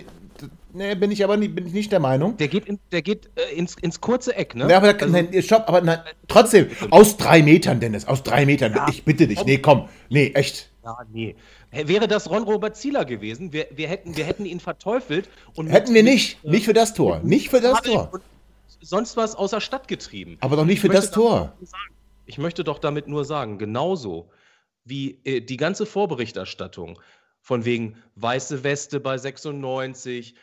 Nee, 0.72 0.94
bin 0.94 1.10
ich 1.10 1.24
aber 1.24 1.38
nicht, 1.38 1.54
bin 1.54 1.66
ich 1.66 1.72
nicht 1.72 1.90
der 1.90 2.00
Meinung. 2.00 2.36
Der 2.36 2.48
geht, 2.48 2.66
in, 2.66 2.78
der 2.92 3.00
geht 3.00 3.30
äh, 3.36 3.56
ins, 3.56 3.76
ins 3.80 4.00
kurze 4.02 4.36
Eck, 4.36 4.54
ne? 4.54 4.68
Ja, 4.70 4.76
aber 4.76 4.88
Also- 4.88 5.06
nein, 5.06 5.28
stopp, 5.42 5.64
aber 5.68 5.80
nein, 5.80 6.00
trotzdem, 6.28 6.66
aus 6.90 7.16
drei 7.16 7.42
Metern, 7.42 7.80
Dennis, 7.80 8.04
aus 8.06 8.22
drei 8.22 8.44
Metern, 8.44 8.74
Ja. 8.74 8.86
ich 8.90 9.02
bitte 9.04 9.26
dich, 9.26 9.42
nee, 9.46 9.56
komm, 9.58 9.88
nee, 10.10 10.32
echt. 10.34 10.70
Ja, 10.84 10.98
nee. 11.12 11.34
H- 11.76 11.88
Wäre 11.88 12.08
das 12.08 12.30
Ron-Robert 12.30 12.76
Zieler 12.76 13.04
gewesen, 13.04 13.52
wir, 13.52 13.66
wir, 13.70 13.88
hätten, 13.88 14.16
wir 14.16 14.24
hätten 14.24 14.46
ihn 14.46 14.60
verteufelt 14.60 15.28
und 15.54 15.68
Hätten 15.68 15.94
wir 15.94 16.02
nicht, 16.02 16.42
nicht 16.44 16.64
für 16.64 16.72
das 16.72 16.94
Tor, 16.94 17.20
nicht 17.22 17.48
für 17.50 17.60
das 17.60 17.82
Tor, 17.82 18.20
sonst 18.80 19.16
was 19.16 19.34
außer 19.34 19.60
Stadt 19.60 19.88
getrieben. 19.88 20.36
aber 20.40 20.56
doch 20.56 20.64
nicht 20.64 20.80
für 20.80 20.88
das 20.88 21.10
Tor. 21.10 21.54
sagen- 21.62 21.94
Ich 22.26 22.38
möchte 22.38 22.64
doch 22.64 22.78
damit 22.78 23.06
nur 23.08 23.24
sagen, 23.24 23.58
genauso 23.58 24.30
wie 24.84 25.20
äh, 25.24 25.40
die 25.40 25.56
ganze 25.56 25.86
Vorberichterstattung 25.86 26.98
von 27.40 27.64
wegen 27.64 28.02
weiße 28.16 28.64
Weste 28.64 28.98
bei 29.00 29.18
96 29.18 30.34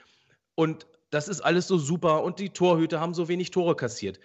und 0.56 0.88
das 1.10 1.28
ist 1.28 1.42
alles 1.42 1.68
so 1.68 1.78
super 1.78 2.24
und 2.24 2.40
die 2.40 2.50
Torhüter 2.50 3.00
haben 3.00 3.14
so 3.14 3.28
wenig 3.28 3.52
Tore 3.52 3.76
kassiert. 3.76 4.20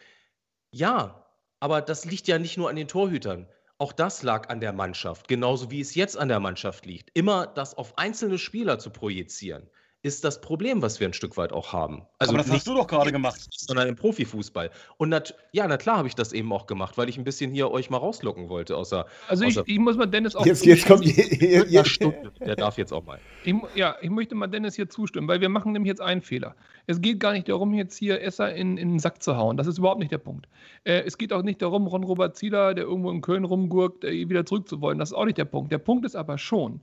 Ja, 0.72 1.24
aber 1.60 1.80
das 1.82 2.04
liegt 2.04 2.28
ja 2.28 2.38
nicht 2.38 2.56
nur 2.56 2.70
an 2.70 2.76
den 2.76 2.88
Torhütern. 2.88 3.46
Auch 3.78 3.92
das 3.92 4.24
lag 4.24 4.48
an 4.48 4.60
der 4.60 4.72
Mannschaft, 4.72 5.28
genauso 5.28 5.70
wie 5.70 5.80
es 5.80 5.94
jetzt 5.94 6.18
an 6.18 6.28
der 6.28 6.40
Mannschaft 6.40 6.84
liegt. 6.84 7.16
Immer 7.16 7.46
das 7.46 7.76
auf 7.76 7.96
einzelne 7.96 8.36
Spieler 8.38 8.80
zu 8.80 8.90
projizieren, 8.90 9.70
ist 10.02 10.24
das 10.24 10.40
Problem, 10.40 10.80
was 10.80 11.00
wir 11.00 11.08
ein 11.08 11.12
Stück 11.12 11.36
weit 11.36 11.52
auch 11.52 11.72
haben. 11.72 12.02
Also 12.18 12.32
aber 12.32 12.42
das 12.42 12.52
hast 12.52 12.66
du 12.68 12.74
doch 12.74 12.86
gerade 12.86 13.10
gemacht. 13.10 13.48
sondern 13.50 13.88
im 13.88 13.96
Profifußball. 13.96 14.70
Und 14.96 15.08
nat 15.08 15.34
ja, 15.52 15.66
na 15.66 15.76
klar 15.76 15.98
habe 15.98 16.06
ich 16.08 16.14
das 16.14 16.32
eben 16.32 16.52
auch 16.52 16.66
gemacht, 16.66 16.96
weil 16.96 17.08
ich 17.08 17.18
ein 17.18 17.24
bisschen 17.24 17.50
hier 17.50 17.70
euch 17.70 17.90
mal 17.90 17.96
rauslocken 17.96 18.48
wollte. 18.48 18.76
Außer, 18.76 19.06
Also 19.26 19.44
ich, 19.44 19.58
außer 19.58 19.68
ich 19.68 19.78
muss 19.78 19.96
mal 19.96 20.06
Dennis 20.06 20.36
auch 20.36 20.46
Jetzt, 20.46 20.64
jetzt 20.64 20.86
kommt, 20.86 21.04
einer 21.04 21.84
Stunde. 21.84 22.32
Der 22.40 22.54
darf 22.54 22.78
jetzt 22.78 22.92
auch 22.92 23.04
mal. 23.04 23.18
Ich, 23.44 23.54
ja, 23.74 23.96
ich 24.00 24.10
möchte 24.10 24.36
mal 24.36 24.46
Dennis 24.46 24.76
hier 24.76 24.88
zustimmen, 24.88 25.26
weil 25.26 25.40
wir 25.40 25.48
machen 25.48 25.72
nämlich 25.72 25.88
jetzt 25.88 26.00
einen 26.00 26.22
Fehler. 26.22 26.54
Es 26.86 27.00
geht 27.00 27.18
gar 27.18 27.32
nicht 27.32 27.48
darum, 27.48 27.74
jetzt 27.74 27.96
hier 27.96 28.22
Esser 28.22 28.54
in, 28.54 28.78
in 28.78 28.90
den 28.90 28.98
Sack 29.00 29.22
zu 29.22 29.36
hauen. 29.36 29.56
Das 29.56 29.66
ist 29.66 29.78
überhaupt 29.78 29.98
nicht 29.98 30.12
der 30.12 30.18
Punkt. 30.18 30.46
Äh, 30.84 31.00
es 31.00 31.18
geht 31.18 31.32
auch 31.32 31.42
nicht 31.42 31.60
darum, 31.60 31.88
Ron-Robert 31.88 32.36
Zieler, 32.36 32.74
der 32.74 32.84
irgendwo 32.84 33.10
in 33.10 33.20
Köln 33.20 33.44
rumgurkt, 33.44 34.04
äh, 34.04 34.28
wieder 34.28 34.46
zurückzuwollen. 34.46 34.98
Das 34.98 35.10
ist 35.10 35.14
auch 35.14 35.24
nicht 35.24 35.38
der 35.38 35.44
Punkt. 35.44 35.72
Der 35.72 35.78
Punkt 35.78 36.06
ist 36.06 36.14
aber 36.14 36.38
schon, 36.38 36.80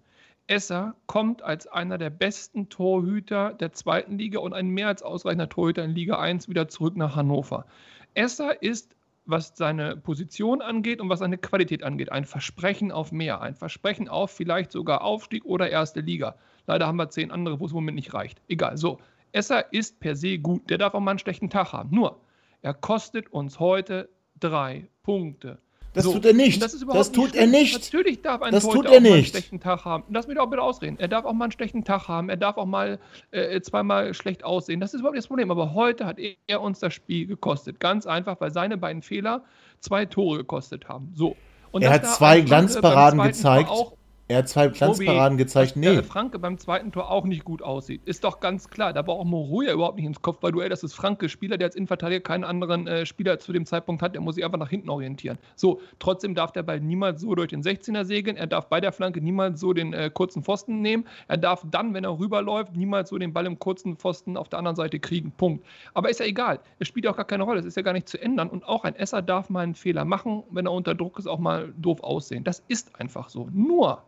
Esser 0.47 0.95
kommt 1.07 1.41
als 1.41 1.65
einer 1.65 1.97
der 1.97 2.11
besten 2.11 2.69
Torhüter 2.69 3.53
der 3.53 3.73
zweiten 3.73 4.17
Liga 4.17 4.39
und 4.39 4.53
ein 4.53 4.67
mehr 4.67 4.87
als 4.87 5.01
ausreichender 5.01 5.49
Torhüter 5.49 5.83
in 5.83 5.91
Liga 5.91 6.19
1 6.19 6.49
wieder 6.49 6.67
zurück 6.67 6.95
nach 6.95 7.15
Hannover. 7.15 7.65
Esser 8.13 8.61
ist, 8.61 8.95
was 9.25 9.53
seine 9.55 9.97
Position 9.97 10.61
angeht 10.61 11.01
und 11.01 11.09
was 11.09 11.19
seine 11.19 11.39
Qualität 11.39 11.83
angeht, 11.83 12.11
ein 12.11 12.25
Versprechen 12.25 12.91
auf 12.91 13.11
mehr. 13.11 13.41
Ein 13.41 13.55
Versprechen 13.55 14.07
auf 14.07 14.29
vielleicht 14.29 14.71
sogar 14.71 15.01
Aufstieg 15.01 15.45
oder 15.45 15.69
erste 15.69 16.01
Liga. 16.01 16.35
Leider 16.67 16.85
haben 16.85 16.97
wir 16.97 17.09
zehn 17.09 17.31
andere, 17.31 17.59
wo 17.59 17.65
es 17.65 17.71
im 17.71 17.77
Moment 17.77 17.95
nicht 17.95 18.13
reicht. 18.13 18.39
Egal, 18.47 18.77
so. 18.77 18.99
Esser 19.31 19.73
ist 19.73 19.99
per 19.99 20.15
se 20.15 20.37
gut. 20.37 20.69
Der 20.69 20.77
darf 20.77 20.93
auch 20.93 20.99
mal 20.99 21.11
einen 21.11 21.19
schlechten 21.19 21.49
Tag 21.49 21.73
haben. 21.73 21.89
Nur, 21.93 22.21
er 22.61 22.73
kostet 22.75 23.33
uns 23.33 23.59
heute 23.59 24.09
drei 24.39 24.87
Punkte. 25.01 25.59
Das 25.95 26.03
So, 26.03 26.13
tut 26.13 26.25
er 26.25 26.33
nicht. 26.33 26.61
Das, 26.61 26.77
Das 26.79 27.11
tut 27.11 27.33
er 27.35 27.41
schlimm. 27.47 27.51
nicht. 27.51 27.73
Natürlich 27.73 28.21
darf 28.21 28.41
ein 28.41 28.51
Das 28.51 28.63
Torhüter 28.63 28.83
tut 28.83 28.91
er 28.91 28.97
auch 28.97 29.01
mal 29.01 29.07
einen 29.07 29.15
nicht. 29.17 29.29
schlechten 29.31 29.59
Tag 29.59 29.85
haben. 29.85 30.03
Lass 30.09 30.27
mich 30.27 30.37
doch 30.37 30.47
bitte 30.49 30.61
ausreden. 30.61 30.97
Er 30.99 31.07
darf 31.07 31.25
auch 31.25 31.33
mal 31.33 31.45
einen 31.45 31.51
schlechten 31.53 31.83
Tag 31.83 32.07
haben. 32.07 32.29
Er 32.29 32.37
darf 32.37 32.57
auch 32.57 32.65
mal 32.65 32.99
äh, 33.31 33.59
zweimal 33.61 34.13
schlecht 34.13 34.43
aussehen. 34.43 34.79
Das 34.79 34.93
ist 34.93 34.99
überhaupt 34.99 35.15
nicht 35.15 35.23
das 35.23 35.27
Problem. 35.27 35.51
Aber 35.51 35.73
heute 35.73 36.05
hat 36.05 36.17
er 36.47 36.61
uns 36.61 36.79
das 36.79 36.93
Spiel 36.93 37.25
gekostet. 37.27 37.79
Ganz 37.79 38.05
einfach, 38.05 38.39
weil 38.41 38.51
seine 38.53 38.77
beiden 38.77 39.01
Fehler 39.01 39.43
zwei 39.79 40.05
Tore 40.05 40.37
gekostet 40.39 40.87
haben. 40.89 41.11
So. 41.15 41.35
Und 41.71 41.81
Er 41.81 41.89
hat 41.91 42.05
zwei 42.07 42.35
Franke 42.35 42.45
Glanzparaden 42.45 43.21
gezeigt. 43.21 43.69
Auch, 43.69 43.93
Er 44.27 44.39
hat 44.39 44.49
zwei 44.49 44.69
Glanzparaden 44.69 45.37
gezeigt, 45.37 45.75
dass 45.75 45.81
der 45.81 45.93
nee. 45.93 46.01
Franke 46.01 46.39
beim 46.39 46.57
zweiten 46.57 46.91
Tor 46.91 47.11
auch 47.11 47.25
nicht 47.25 47.45
gut 47.45 47.61
aussieht. 47.61 48.01
Ist 48.05 48.23
doch 48.23 48.39
ganz 48.39 48.71
klar. 48.71 48.91
Da 48.91 49.03
braucht 49.03 49.27
Moruja 49.27 49.71
überhaupt 49.71 49.97
nicht 49.97 50.07
ins 50.07 50.19
Kopfballduell. 50.19 50.67
Das 50.67 50.81
ist 50.81 50.95
Franke 50.95 51.29
Spieler, 51.29 51.59
der 51.59 51.67
als 51.67 51.75
Innenverteidiger 51.75 52.21
keinen 52.21 52.43
anderen 52.43 52.87
äh, 52.87 53.05
Spieler 53.05 53.37
zu 53.37 53.53
dem 53.53 53.67
Zeitpunkt 53.67 54.01
hat. 54.01 54.15
Der 54.15 54.21
muss 54.21 54.33
sich 54.33 54.43
einfach 54.43 54.57
nach 54.57 54.71
hinten 54.71 54.89
orientieren. 54.89 55.37
So, 55.55 55.79
trotzdem 55.99 56.33
darf 56.33 56.51
der 56.51 56.63
Ball 56.63 56.79
niemals 56.79 57.21
so 57.21 57.35
durch 57.35 57.49
den 57.49 57.61
16er 57.61 58.03
segeln. 58.03 58.35
Er 58.35 58.47
darf 58.47 58.67
bei 58.67 58.81
der 58.81 58.91
Flanke 58.91 59.21
niemals 59.21 59.59
so 59.59 59.73
den 59.73 59.93
äh, 59.93 60.09
kurzen 60.11 60.41
Pfosten 60.41 60.81
nehmen. 60.81 61.05
Er 61.27 61.37
darf 61.37 61.63
dann, 61.69 61.93
wenn 61.93 62.03
er 62.03 62.17
rüberläuft, 62.17 62.75
niemals 62.75 63.09
so 63.09 63.19
den 63.19 63.31
Ball 63.31 63.45
im 63.45 63.59
kurzen 63.59 63.95
Pfosten 63.95 64.37
auf 64.37 64.49
der 64.49 64.57
anderen 64.57 64.75
Seite 64.75 64.99
kriegen. 64.99 65.33
Punkt. 65.33 65.63
Aber 65.93 66.09
ist 66.09 66.19
ja 66.19 66.25
egal. 66.25 66.61
Es 66.79 66.87
spielt 66.87 67.05
auch 67.05 67.15
gar 67.15 67.25
keine 67.25 67.43
Rolle. 67.43 67.59
Es 67.59 67.65
ist 67.65 67.77
ja 67.77 67.83
gar 67.83 67.93
nicht 67.93 68.09
zu 68.09 68.19
ändern. 68.19 68.49
Und 68.49 68.65
auch 68.65 68.85
ein 68.85 68.95
Esser 68.95 69.21
darf 69.21 69.51
mal 69.51 69.59
einen 69.59 69.75
Fehler 69.75 70.03
machen, 70.03 70.41
wenn 70.49 70.65
er 70.65 70.71
unter 70.71 70.95
Druck 70.95 71.19
ist, 71.19 71.27
auch 71.27 71.37
mal 71.37 71.71
doof 71.77 72.01
aussehen. 72.01 72.43
Das 72.43 72.63
ist 72.67 72.99
einfach 72.99 73.29
so. 73.29 73.49
Nur 73.53 74.01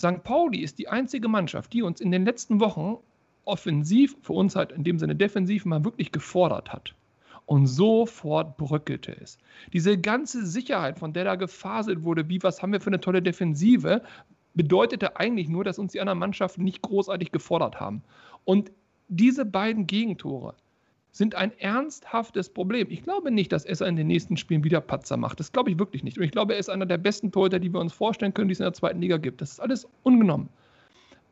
St. 0.00 0.24
Pauli 0.24 0.60
ist 0.60 0.78
die 0.78 0.88
einzige 0.88 1.28
Mannschaft, 1.28 1.74
die 1.74 1.82
uns 1.82 2.00
in 2.00 2.10
den 2.10 2.24
letzten 2.24 2.58
Wochen 2.58 2.96
offensiv, 3.44 4.16
für 4.22 4.32
uns 4.32 4.56
halt 4.56 4.72
in 4.72 4.82
dem 4.82 4.98
Sinne 4.98 5.14
defensiv, 5.14 5.66
mal 5.66 5.84
wirklich 5.84 6.10
gefordert 6.10 6.72
hat. 6.72 6.94
Und 7.44 7.66
sofort 7.66 8.56
bröckelte 8.56 9.14
es. 9.20 9.38
Diese 9.74 9.98
ganze 9.98 10.46
Sicherheit, 10.46 10.98
von 10.98 11.12
der 11.12 11.24
da 11.24 11.34
gefaselt 11.34 12.02
wurde, 12.02 12.30
wie 12.30 12.42
was 12.42 12.62
haben 12.62 12.72
wir 12.72 12.80
für 12.80 12.88
eine 12.88 13.00
tolle 13.00 13.20
Defensive, 13.20 14.02
bedeutete 14.54 15.16
eigentlich 15.18 15.50
nur, 15.50 15.64
dass 15.64 15.78
uns 15.78 15.92
die 15.92 16.00
anderen 16.00 16.18
Mannschaften 16.18 16.64
nicht 16.64 16.80
großartig 16.80 17.30
gefordert 17.30 17.78
haben. 17.78 18.02
Und 18.46 18.72
diese 19.08 19.44
beiden 19.44 19.86
Gegentore 19.86 20.54
sind 21.12 21.34
ein 21.34 21.52
ernsthaftes 21.58 22.48
Problem. 22.48 22.86
Ich 22.90 23.02
glaube 23.02 23.30
nicht, 23.30 23.52
dass 23.52 23.64
Esser 23.64 23.86
in 23.86 23.96
den 23.96 24.06
nächsten 24.06 24.36
Spielen 24.36 24.64
wieder 24.64 24.80
Patzer 24.80 25.16
macht. 25.16 25.40
Das 25.40 25.52
glaube 25.52 25.70
ich 25.70 25.78
wirklich 25.78 26.04
nicht. 26.04 26.18
Und 26.18 26.24
ich 26.24 26.30
glaube, 26.30 26.54
er 26.54 26.60
ist 26.60 26.70
einer 26.70 26.86
der 26.86 26.98
besten 26.98 27.32
Torhüter, 27.32 27.58
die 27.58 27.72
wir 27.72 27.80
uns 27.80 27.92
vorstellen 27.92 28.32
können, 28.32 28.48
die 28.48 28.52
es 28.52 28.60
in 28.60 28.64
der 28.64 28.72
zweiten 28.72 29.00
Liga 29.00 29.16
gibt. 29.16 29.40
Das 29.40 29.52
ist 29.52 29.60
alles 29.60 29.88
ungenommen. 30.02 30.48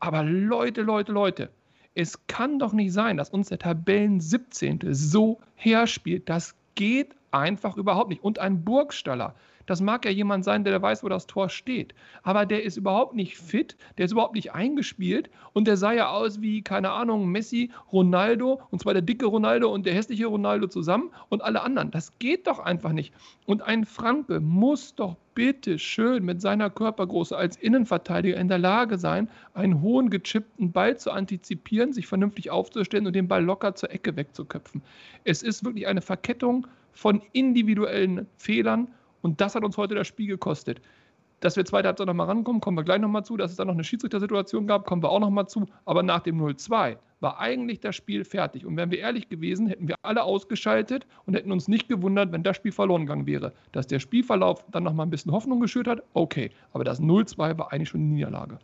Aber 0.00 0.22
Leute, 0.22 0.82
Leute, 0.82 1.12
Leute, 1.12 1.50
es 1.94 2.26
kann 2.26 2.58
doch 2.58 2.72
nicht 2.72 2.92
sein, 2.92 3.16
dass 3.16 3.30
uns 3.30 3.48
der 3.48 3.58
Tabellen 3.58 4.20
17. 4.20 4.80
so 4.90 5.40
herspielt. 5.56 6.28
Das 6.28 6.54
geht 6.74 7.14
einfach 7.30 7.76
überhaupt 7.76 8.10
nicht. 8.10 8.22
Und 8.22 8.38
ein 8.38 8.64
Burgstaller, 8.64 9.34
das 9.68 9.82
mag 9.82 10.06
ja 10.06 10.10
jemand 10.10 10.44
sein, 10.44 10.64
der 10.64 10.80
weiß, 10.80 11.04
wo 11.04 11.10
das 11.10 11.26
Tor 11.26 11.50
steht. 11.50 11.94
Aber 12.22 12.46
der 12.46 12.62
ist 12.64 12.78
überhaupt 12.78 13.14
nicht 13.14 13.36
fit, 13.36 13.76
der 13.98 14.06
ist 14.06 14.12
überhaupt 14.12 14.34
nicht 14.34 14.54
eingespielt 14.54 15.28
und 15.52 15.68
der 15.68 15.76
sah 15.76 15.92
ja 15.92 16.08
aus 16.08 16.40
wie, 16.40 16.62
keine 16.62 16.90
Ahnung, 16.90 17.28
Messi, 17.28 17.70
Ronaldo, 17.92 18.62
und 18.70 18.80
zwar 18.80 18.94
der 18.94 19.02
dicke 19.02 19.26
Ronaldo 19.26 19.70
und 19.70 19.84
der 19.84 19.92
hässliche 19.92 20.24
Ronaldo 20.24 20.68
zusammen 20.68 21.10
und 21.28 21.42
alle 21.42 21.60
anderen. 21.60 21.90
Das 21.90 22.18
geht 22.18 22.46
doch 22.46 22.60
einfach 22.60 22.92
nicht. 22.92 23.12
Und 23.44 23.60
ein 23.60 23.84
Franke 23.84 24.40
muss 24.40 24.94
doch 24.94 25.16
bitte 25.34 25.78
schön 25.78 26.24
mit 26.24 26.40
seiner 26.40 26.70
Körpergröße 26.70 27.36
als 27.36 27.58
Innenverteidiger 27.58 28.38
in 28.38 28.48
der 28.48 28.58
Lage 28.58 28.96
sein, 28.96 29.28
einen 29.52 29.82
hohen 29.82 30.08
gechippten 30.08 30.72
Ball 30.72 30.96
zu 30.96 31.10
antizipieren, 31.10 31.92
sich 31.92 32.06
vernünftig 32.06 32.50
aufzustellen 32.50 33.06
und 33.06 33.14
den 33.14 33.28
Ball 33.28 33.44
locker 33.44 33.74
zur 33.74 33.90
Ecke 33.92 34.16
wegzuköpfen. 34.16 34.82
Es 35.24 35.42
ist 35.42 35.62
wirklich 35.62 35.86
eine 35.86 36.00
Verkettung 36.00 36.66
von 36.98 37.22
individuellen 37.32 38.26
Fehlern 38.38 38.88
und 39.22 39.40
das 39.40 39.54
hat 39.54 39.62
uns 39.62 39.76
heute 39.76 39.94
das 39.94 40.08
Spiel 40.08 40.26
gekostet. 40.26 40.80
Dass 41.38 41.54
wir 41.54 41.64
zweite 41.64 41.86
Halbzeit 41.86 42.08
nochmal 42.08 42.26
rankommen, 42.26 42.60
kommen 42.60 42.76
wir 42.76 42.82
gleich 42.82 42.98
nochmal 42.98 43.24
zu. 43.24 43.36
Dass 43.36 43.52
es 43.52 43.56
dann 43.56 43.68
noch 43.68 43.74
eine 43.74 43.84
Schiedsrichtersituation 43.84 44.66
gab, 44.66 44.84
kommen 44.84 45.00
wir 45.04 45.10
auch 45.10 45.20
nochmal 45.20 45.46
zu. 45.46 45.66
Aber 45.84 46.02
nach 46.02 46.18
dem 46.18 46.42
0-2 46.42 46.96
war 47.20 47.38
eigentlich 47.38 47.78
das 47.78 47.94
Spiel 47.94 48.24
fertig. 48.24 48.66
Und 48.66 48.76
wären 48.76 48.90
wir 48.90 48.98
ehrlich 48.98 49.28
gewesen, 49.28 49.68
hätten 49.68 49.86
wir 49.86 49.94
alle 50.02 50.24
ausgeschaltet 50.24 51.06
und 51.24 51.34
hätten 51.34 51.52
uns 51.52 51.68
nicht 51.68 51.88
gewundert, 51.88 52.32
wenn 52.32 52.42
das 52.42 52.56
Spiel 52.56 52.72
verloren 52.72 53.02
gegangen 53.02 53.26
wäre. 53.28 53.52
Dass 53.70 53.86
der 53.86 54.00
Spielverlauf 54.00 54.64
dann 54.72 54.82
nochmal 54.82 55.06
ein 55.06 55.10
bisschen 55.10 55.30
Hoffnung 55.30 55.60
geschürt 55.60 55.86
hat, 55.86 56.02
okay. 56.14 56.50
Aber 56.72 56.82
das 56.82 57.00
0-2 57.00 57.56
war 57.56 57.72
eigentlich 57.72 57.90
schon 57.90 58.00
eine 58.00 58.10
Niederlage. 58.10 58.58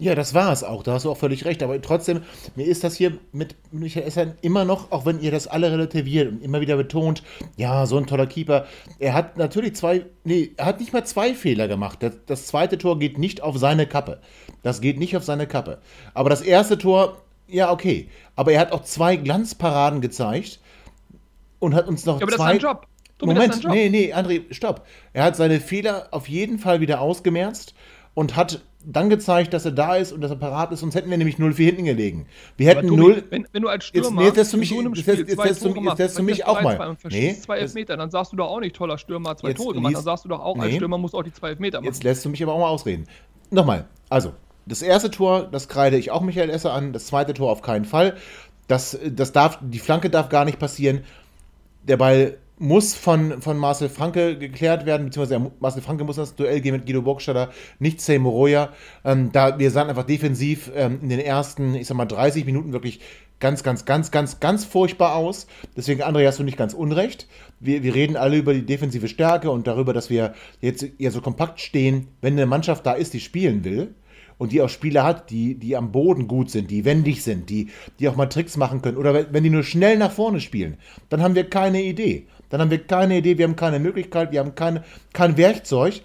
Ja, 0.00 0.14
das 0.14 0.32
war 0.32 0.50
es 0.50 0.64
auch. 0.64 0.82
Da 0.82 0.94
hast 0.94 1.04
du 1.04 1.10
auch 1.10 1.16
völlig 1.18 1.44
recht. 1.44 1.62
Aber 1.62 1.80
trotzdem, 1.82 2.22
mir 2.56 2.66
ist 2.66 2.82
das 2.82 2.96
hier 2.96 3.18
mit 3.32 3.54
Michael 3.70 4.06
Esser 4.06 4.34
immer 4.40 4.64
noch, 4.64 4.90
auch 4.92 5.04
wenn 5.04 5.20
ihr 5.20 5.30
das 5.30 5.46
alle 5.46 5.70
relativiert 5.70 6.32
und 6.32 6.42
immer 6.42 6.62
wieder 6.62 6.78
betont, 6.78 7.22
ja, 7.58 7.84
so 7.84 7.98
ein 7.98 8.06
toller 8.06 8.26
Keeper. 8.26 8.66
Er 8.98 9.12
hat 9.12 9.36
natürlich 9.36 9.76
zwei, 9.76 10.06
nee, 10.24 10.52
er 10.56 10.64
hat 10.64 10.80
nicht 10.80 10.94
mal 10.94 11.04
zwei 11.04 11.34
Fehler 11.34 11.68
gemacht. 11.68 12.02
Das, 12.02 12.14
das 12.24 12.46
zweite 12.46 12.78
Tor 12.78 12.98
geht 12.98 13.18
nicht 13.18 13.42
auf 13.42 13.58
seine 13.58 13.86
Kappe. 13.86 14.20
Das 14.62 14.80
geht 14.80 14.98
nicht 14.98 15.18
auf 15.18 15.24
seine 15.24 15.46
Kappe. 15.46 15.78
Aber 16.14 16.30
das 16.30 16.40
erste 16.40 16.78
Tor, 16.78 17.18
ja, 17.46 17.70
okay. 17.70 18.08
Aber 18.36 18.52
er 18.52 18.60
hat 18.60 18.72
auch 18.72 18.84
zwei 18.84 19.16
Glanzparaden 19.16 20.00
gezeigt 20.00 20.60
und 21.58 21.74
hat 21.74 21.88
uns 21.88 22.06
noch 22.06 22.20
ja, 22.20 22.26
aber 22.26 22.36
zwei. 22.36 22.54
Das 22.54 22.56
ist 22.56 22.62
Job. 22.62 22.86
Moment, 23.22 23.64
nee, 23.68 23.90
nee, 23.90 24.14
André, 24.14 24.50
stopp. 24.50 24.86
Er 25.12 25.24
hat 25.24 25.36
seine 25.36 25.60
Fehler 25.60 26.08
auf 26.10 26.26
jeden 26.26 26.58
Fall 26.58 26.80
wieder 26.80 27.02
ausgemerzt 27.02 27.74
und 28.14 28.36
hat 28.36 28.62
dann 28.84 29.10
gezeigt, 29.10 29.52
dass 29.52 29.64
er 29.66 29.72
da 29.72 29.96
ist 29.96 30.12
und 30.12 30.22
dass 30.22 30.30
er 30.30 30.36
parat 30.38 30.72
ist, 30.72 30.80
sonst 30.80 30.94
hätten 30.94 31.10
wir 31.10 31.18
nämlich 31.18 31.36
0-4 31.36 31.56
hinten 31.56 31.84
gelegen. 31.84 32.26
Wir 32.56 32.68
hätten 32.68 32.88
Tobi, 32.88 33.00
0. 33.00 33.24
Wenn, 33.28 33.46
wenn, 33.52 33.62
du 33.62 33.68
als 33.68 33.84
Stürmer 33.84 34.22
jetzt, 34.22 34.36
jetzt, 34.36 34.52
jetzt, 34.54 34.70
so 34.70 34.78
einem 34.78 34.94
jetzt, 34.94 35.00
Spiel 35.02 35.18
jetzt, 35.18 35.34
zwei 35.34 35.46
jetzt, 35.46 35.60
Tore 35.62 35.74
jetzt, 35.74 35.84
machst, 35.84 35.98
jetzt, 35.98 36.08
jetzt 36.08 36.16
für 36.16 36.22
mich 36.22 36.46
auch 36.46 36.58
du 36.58 36.64
mal. 36.64 36.96
Nee, 37.10 37.36
zwei 37.38 37.58
Elfmeter, 37.58 37.96
dann 37.98 38.10
sagst 38.10 38.32
du 38.32 38.36
doch 38.36 38.48
auch 38.48 38.60
nicht 38.60 38.74
toller 38.74 38.96
Stürmer, 38.96 39.36
zwei 39.36 39.48
Jetzt- 39.48 39.58
Tore 39.58 39.74
gemacht. 39.74 39.92
Dann 39.92 39.98
jetzt- 39.98 40.04
sagst 40.04 40.24
du 40.24 40.30
doch 40.30 40.40
auch, 40.40 40.56
als 40.56 40.70
Nee. 40.70 40.76
Stürmer 40.76 40.96
musst 40.96 41.12
du 41.12 41.18
auch 41.18 41.22
die 41.22 41.32
zwei 41.32 41.50
Elfmeter 41.50 41.78
machen. 41.78 41.86
Jetzt 41.86 42.02
lässt 42.04 42.24
du 42.24 42.30
mich 42.30 42.42
aber 42.42 42.54
auch 42.54 42.60
mal 42.60 42.68
ausreden. 42.68 43.06
Nochmal, 43.50 43.86
also, 44.08 44.32
das 44.64 44.80
erste 44.80 45.10
Tor, 45.10 45.48
das 45.50 45.68
kreide 45.68 45.98
ich 45.98 46.10
auch 46.10 46.22
Michael 46.22 46.48
Esser 46.48 46.72
an, 46.72 46.92
das 46.92 47.06
zweite 47.06 47.34
Tor 47.34 47.50
auf 47.50 47.60
keinen 47.60 47.84
Fall. 47.84 48.16
Das, 48.66 48.98
das 49.04 49.32
darf, 49.32 49.58
die 49.60 49.78
Flanke 49.78 50.08
darf 50.10 50.28
gar 50.30 50.44
nicht 50.44 50.58
passieren. 50.58 51.04
Der 51.82 51.96
Ball 51.96 52.38
muss 52.60 52.94
von, 52.94 53.40
von 53.40 53.56
Marcel 53.56 53.88
Franke 53.88 54.36
geklärt 54.38 54.84
werden, 54.84 55.06
beziehungsweise 55.06 55.50
Marcel 55.60 55.80
Franke 55.82 56.04
muss 56.04 56.18
ins 56.18 56.34
Duell 56.34 56.60
gehen 56.60 56.74
mit 56.74 56.84
Guido 56.84 57.00
Burgstaller, 57.00 57.50
nicht 57.78 58.02
Zay 58.02 58.18
Moroja. 58.18 58.68
Ähm, 59.02 59.32
da, 59.32 59.58
wir 59.58 59.70
sahen 59.70 59.88
einfach 59.88 60.04
defensiv 60.04 60.70
ähm, 60.76 60.98
in 61.02 61.08
den 61.08 61.20
ersten, 61.20 61.74
ich 61.74 61.86
sag 61.86 61.96
mal, 61.96 62.04
30 62.04 62.44
Minuten 62.44 62.72
wirklich 62.72 63.00
ganz, 63.40 63.62
ganz, 63.62 63.86
ganz, 63.86 64.10
ganz, 64.10 64.40
ganz 64.40 64.66
furchtbar 64.66 65.14
aus. 65.14 65.46
Deswegen, 65.74 66.02
André, 66.02 66.26
hast 66.26 66.38
du 66.38 66.42
nicht 66.42 66.58
ganz 66.58 66.74
unrecht. 66.74 67.28
Wir, 67.60 67.82
wir 67.82 67.94
reden 67.94 68.16
alle 68.16 68.36
über 68.36 68.52
die 68.52 68.66
defensive 68.66 69.08
Stärke 69.08 69.50
und 69.50 69.66
darüber, 69.66 69.94
dass 69.94 70.10
wir 70.10 70.34
jetzt 70.60 70.84
eher 70.98 71.10
so 71.12 71.22
kompakt 71.22 71.60
stehen, 71.60 72.08
wenn 72.20 72.34
eine 72.34 72.44
Mannschaft 72.44 72.84
da 72.84 72.92
ist, 72.92 73.14
die 73.14 73.20
spielen 73.20 73.64
will 73.64 73.94
und 74.40 74.52
die 74.52 74.62
auch 74.62 74.70
Spieler 74.70 75.04
hat, 75.04 75.28
die, 75.28 75.54
die 75.54 75.76
am 75.76 75.92
Boden 75.92 76.26
gut 76.26 76.50
sind, 76.50 76.70
die 76.70 76.86
wendig 76.86 77.22
sind, 77.22 77.50
die, 77.50 77.68
die 77.98 78.08
auch 78.08 78.16
mal 78.16 78.24
Tricks 78.24 78.56
machen 78.56 78.80
können. 78.80 78.96
Oder 78.96 79.30
wenn 79.34 79.44
die 79.44 79.50
nur 79.50 79.64
schnell 79.64 79.98
nach 79.98 80.12
vorne 80.12 80.40
spielen, 80.40 80.78
dann 81.10 81.22
haben 81.22 81.34
wir 81.34 81.50
keine 81.50 81.82
Idee. 81.82 82.26
Dann 82.48 82.62
haben 82.62 82.70
wir 82.70 82.82
keine 82.82 83.18
Idee, 83.18 83.36
wir 83.36 83.44
haben 83.44 83.54
keine 83.54 83.78
Möglichkeit, 83.78 84.32
wir 84.32 84.40
haben 84.40 84.54
keine, 84.54 84.82
kein 85.12 85.36
Werkzeug, 85.36 86.00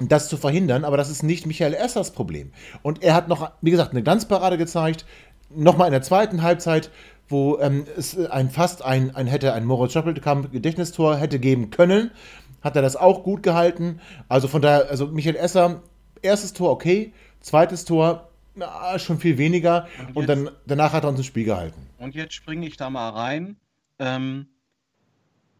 das 0.00 0.28
zu 0.28 0.36
verhindern. 0.36 0.84
Aber 0.84 0.96
das 0.96 1.10
ist 1.10 1.22
nicht 1.22 1.46
Michael 1.46 1.74
Essers 1.74 2.10
Problem. 2.10 2.50
Und 2.82 3.04
er 3.04 3.14
hat 3.14 3.28
noch, 3.28 3.52
wie 3.62 3.70
gesagt, 3.70 3.92
eine 3.92 4.02
Glanzparade 4.02 4.58
gezeigt. 4.58 5.06
Nochmal 5.54 5.86
in 5.86 5.92
der 5.92 6.02
zweiten 6.02 6.42
Halbzeit, 6.42 6.90
wo 7.28 7.60
ähm, 7.60 7.84
es 7.96 8.18
ein 8.18 8.50
fast 8.50 8.84
ein, 8.84 9.14
ein 9.14 9.28
hätte 9.28 9.52
ein 9.52 9.64
Moritz 9.64 9.92
Stoppelkamp 9.92 10.50
Gedächtnistor 10.50 11.18
hätte 11.18 11.38
geben 11.38 11.70
können, 11.70 12.10
hat 12.62 12.74
er 12.74 12.82
das 12.82 12.96
auch 12.96 13.22
gut 13.22 13.44
gehalten. 13.44 14.00
Also 14.28 14.48
von 14.48 14.60
daher, 14.60 14.90
also 14.90 15.06
Michael 15.06 15.36
Esser, 15.36 15.84
erstes 16.20 16.52
Tor 16.52 16.72
okay, 16.72 17.12
zweites 17.40 17.84
Tor 17.84 18.28
na, 18.54 18.98
schon 18.98 19.18
viel 19.18 19.38
weniger 19.38 19.88
Und 19.98 20.16
und, 20.16 20.16
jetzt- 20.16 20.28
dann 20.28 20.50
danach 20.66 20.92
hat 20.92 21.04
er 21.04 21.10
uns 21.10 21.20
ein 21.20 21.24
Spiel 21.24 21.44
gehalten. 21.44 21.86
Und 21.98 22.14
jetzt 22.14 22.34
springe 22.34 22.66
ich 22.66 22.76
da 22.76 22.90
mal 22.90 23.10
rein. 23.10 23.56
Ähm, 23.98 24.48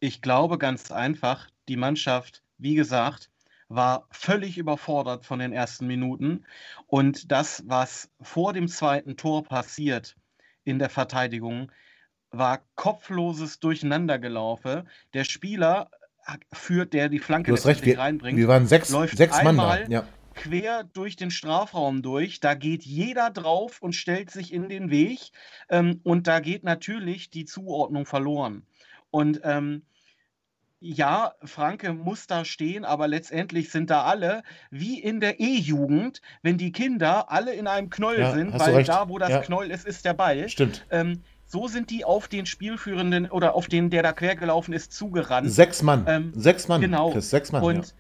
ich 0.00 0.22
glaube 0.22 0.58
ganz 0.58 0.90
einfach, 0.90 1.48
die 1.68 1.76
Mannschaft, 1.76 2.42
wie 2.58 2.74
gesagt, 2.74 3.30
war 3.68 4.06
völlig 4.10 4.58
überfordert 4.58 5.24
von 5.24 5.38
den 5.38 5.52
ersten 5.52 5.86
Minuten. 5.86 6.44
Und 6.88 7.30
das, 7.30 7.62
was 7.66 8.10
vor 8.20 8.52
dem 8.52 8.66
zweiten 8.66 9.16
Tor 9.16 9.44
passiert 9.44 10.16
in 10.64 10.78
der 10.78 10.90
Verteidigung, 10.90 11.70
war 12.32 12.60
kopfloses 12.74 13.60
Durcheinandergelaufe. 13.60 14.84
Der 15.14 15.24
Spieler 15.24 15.90
führt, 16.52 16.92
der 16.92 17.08
die 17.08 17.18
Flanke 17.18 17.50
Du 17.52 17.56
hast 17.56 17.66
recht, 17.66 17.84
wir, 17.84 17.98
reinbringt, 17.98 18.36
wir 18.38 18.48
waren 18.48 18.66
sechs, 18.66 18.90
läuft 18.90 19.16
sechs 19.16 19.40
Mann 19.42 19.56
da. 19.56 19.80
Ja. 19.88 20.04
Quer 20.40 20.84
durch 20.84 21.16
den 21.16 21.30
Strafraum 21.30 22.02
durch. 22.02 22.40
Da 22.40 22.54
geht 22.54 22.84
jeder 22.84 23.30
drauf 23.30 23.82
und 23.82 23.94
stellt 23.94 24.30
sich 24.30 24.52
in 24.52 24.68
den 24.68 24.90
Weg. 24.90 25.30
Ähm, 25.68 26.00
und 26.02 26.26
da 26.26 26.40
geht 26.40 26.64
natürlich 26.64 27.30
die 27.30 27.44
Zuordnung 27.44 28.06
verloren. 28.06 28.62
Und 29.10 29.40
ähm, 29.44 29.82
ja, 30.80 31.34
Franke 31.44 31.92
muss 31.92 32.26
da 32.26 32.46
stehen, 32.46 32.86
aber 32.86 33.06
letztendlich 33.06 33.70
sind 33.70 33.90
da 33.90 34.04
alle 34.04 34.42
wie 34.70 34.98
in 34.98 35.20
der 35.20 35.38
E-Jugend, 35.38 36.22
wenn 36.42 36.56
die 36.56 36.72
Kinder 36.72 37.30
alle 37.30 37.52
in 37.52 37.66
einem 37.66 37.90
Knoll 37.90 38.18
Ja, 38.18 38.32
sind, 38.32 38.58
weil 38.58 38.82
da, 38.84 39.10
wo 39.10 39.18
das 39.18 39.28
Ja. 39.28 39.40
Knoll 39.42 39.70
ist, 39.70 39.86
ist 39.86 40.06
der 40.06 40.14
Ball. 40.14 40.48
Stimmt. 40.48 40.86
Ähm, 40.90 41.22
so 41.44 41.68
sind 41.68 41.90
die 41.90 42.04
auf 42.04 42.28
den 42.28 42.46
Spielführenden 42.46 43.30
oder 43.30 43.54
auf 43.54 43.66
den, 43.66 43.90
der 43.90 44.02
da 44.02 44.12
quergelaufen 44.12 44.72
ist, 44.72 44.92
zugerannt. 44.92 45.50
Sechs 45.50 45.82
Mann. 45.82 46.04
Ähm, 46.08 46.32
sechs 46.34 46.66
Mann. 46.68 46.80
genau. 46.80 47.10
Chris, 47.10 47.28
sechs 47.28 47.52
Mann. 47.52 47.62
Und 47.62 47.88
ja. 47.88 47.92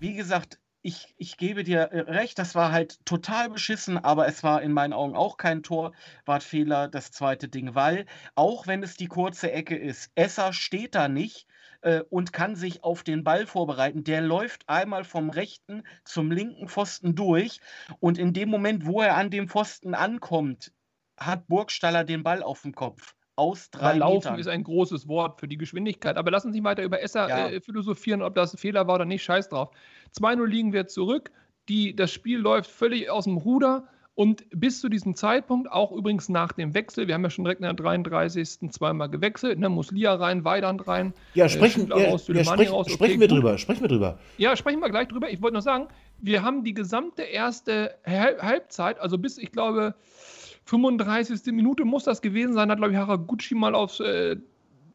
wie 0.00 0.14
gesagt, 0.14 0.58
ich, 0.84 1.14
ich 1.16 1.38
gebe 1.38 1.64
dir 1.64 1.80
äh, 1.80 2.00
recht, 2.00 2.38
das 2.38 2.54
war 2.54 2.70
halt 2.70 3.04
total 3.06 3.48
beschissen, 3.48 3.96
aber 3.96 4.28
es 4.28 4.42
war 4.42 4.60
in 4.62 4.72
meinen 4.72 4.92
Augen 4.92 5.16
auch 5.16 5.38
kein 5.38 5.62
Torwartfehler, 5.62 6.88
das 6.88 7.10
zweite 7.10 7.48
Ding, 7.48 7.74
weil 7.74 8.04
auch 8.34 8.66
wenn 8.66 8.82
es 8.82 8.96
die 8.96 9.06
kurze 9.08 9.50
Ecke 9.50 9.76
ist, 9.76 10.12
Esser 10.14 10.52
steht 10.52 10.94
da 10.94 11.08
nicht 11.08 11.46
äh, 11.80 12.02
und 12.10 12.34
kann 12.34 12.54
sich 12.54 12.84
auf 12.84 13.02
den 13.02 13.24
Ball 13.24 13.46
vorbereiten. 13.46 14.04
Der 14.04 14.20
läuft 14.20 14.68
einmal 14.68 15.04
vom 15.04 15.30
rechten 15.30 15.84
zum 16.04 16.30
linken 16.30 16.68
Pfosten 16.68 17.14
durch 17.14 17.60
und 17.98 18.18
in 18.18 18.34
dem 18.34 18.50
Moment, 18.50 18.84
wo 18.84 19.00
er 19.00 19.16
an 19.16 19.30
dem 19.30 19.48
Pfosten 19.48 19.94
ankommt, 19.94 20.70
hat 21.18 21.46
Burgstaller 21.48 22.04
den 22.04 22.22
Ball 22.22 22.42
auf 22.42 22.60
dem 22.60 22.74
Kopf. 22.74 23.13
Aus 23.36 23.70
drei 23.70 23.90
Aber 23.90 23.98
Laufen 23.98 24.16
Metern. 24.28 24.38
ist 24.38 24.46
ein 24.48 24.62
großes 24.62 25.08
Wort 25.08 25.40
für 25.40 25.48
die 25.48 25.58
Geschwindigkeit. 25.58 26.16
Aber 26.16 26.30
lass 26.30 26.44
uns 26.44 26.54
nicht 26.54 26.64
weiter 26.64 26.82
über 26.84 27.02
Esser 27.02 27.28
Ja. 27.28 27.48
äh, 27.48 27.60
philosophieren, 27.60 28.22
ob 28.22 28.34
das 28.34 28.54
ein 28.54 28.58
Fehler 28.58 28.86
war 28.86 28.94
oder 28.96 29.04
nicht. 29.04 29.22
Scheiß 29.24 29.48
drauf. 29.48 29.70
2-0 30.16 30.46
liegen 30.46 30.72
wir 30.72 30.86
zurück. 30.86 31.30
Die, 31.68 31.96
das 31.96 32.12
Spiel 32.12 32.38
läuft 32.38 32.70
völlig 32.70 33.10
aus 33.10 33.24
dem 33.24 33.36
Ruder. 33.38 33.88
Und 34.16 34.44
bis 34.50 34.80
zu 34.80 34.88
diesem 34.88 35.16
Zeitpunkt, 35.16 35.68
auch 35.72 35.90
übrigens 35.90 36.28
nach 36.28 36.52
dem 36.52 36.72
Wechsel, 36.72 37.08
wir 37.08 37.14
haben 37.14 37.24
ja 37.24 37.30
schon 37.30 37.44
direkt 37.44 37.60
in 37.60 37.64
der 37.64 37.74
33. 37.74 38.70
zweimal 38.70 39.08
gewechselt, 39.08 39.58
ne, 39.58 39.68
Muslia 39.68 40.14
rein, 40.14 40.44
Weidand 40.44 40.86
rein. 40.86 41.14
Ja, 41.34 41.46
äh, 41.46 41.48
sprechen, 41.48 41.80
Schindler 41.80 41.98
ja, 41.98 42.10
raus, 42.10 42.28
ja, 42.28 42.44
sprech, 42.44 42.70
raus, 42.70 42.86
okay, 42.86 42.94
sprechen 42.94 43.18
wir 43.20 43.26
gut. 43.26 43.36
drüber, 43.38 43.58
sprechen 43.58 43.80
wir 43.80 43.88
drüber. 43.88 44.18
Ja, 44.38 44.54
sprechen 44.54 44.78
wir 44.78 44.88
gleich 44.90 45.08
drüber. 45.08 45.30
Ich 45.30 45.42
wollte 45.42 45.54
nur 45.54 45.62
sagen, 45.62 45.88
wir 46.20 46.44
haben 46.44 46.62
die 46.62 46.74
gesamte 46.74 47.22
erste 47.22 47.96
Hal- 48.06 48.38
Halbzeit, 48.40 49.00
also 49.00 49.18
bis, 49.18 49.36
ich 49.36 49.50
glaube, 49.50 49.96
35. 50.64 51.52
Minute 51.52 51.84
muss 51.84 52.04
das 52.04 52.22
gewesen 52.22 52.54
sein, 52.54 52.70
hat, 52.70 52.78
glaube 52.78 52.92
ich, 52.92 52.98
Haraguchi 52.98 53.54
mal 53.54 53.74
aufs 53.74 54.00
äh, 54.00 54.36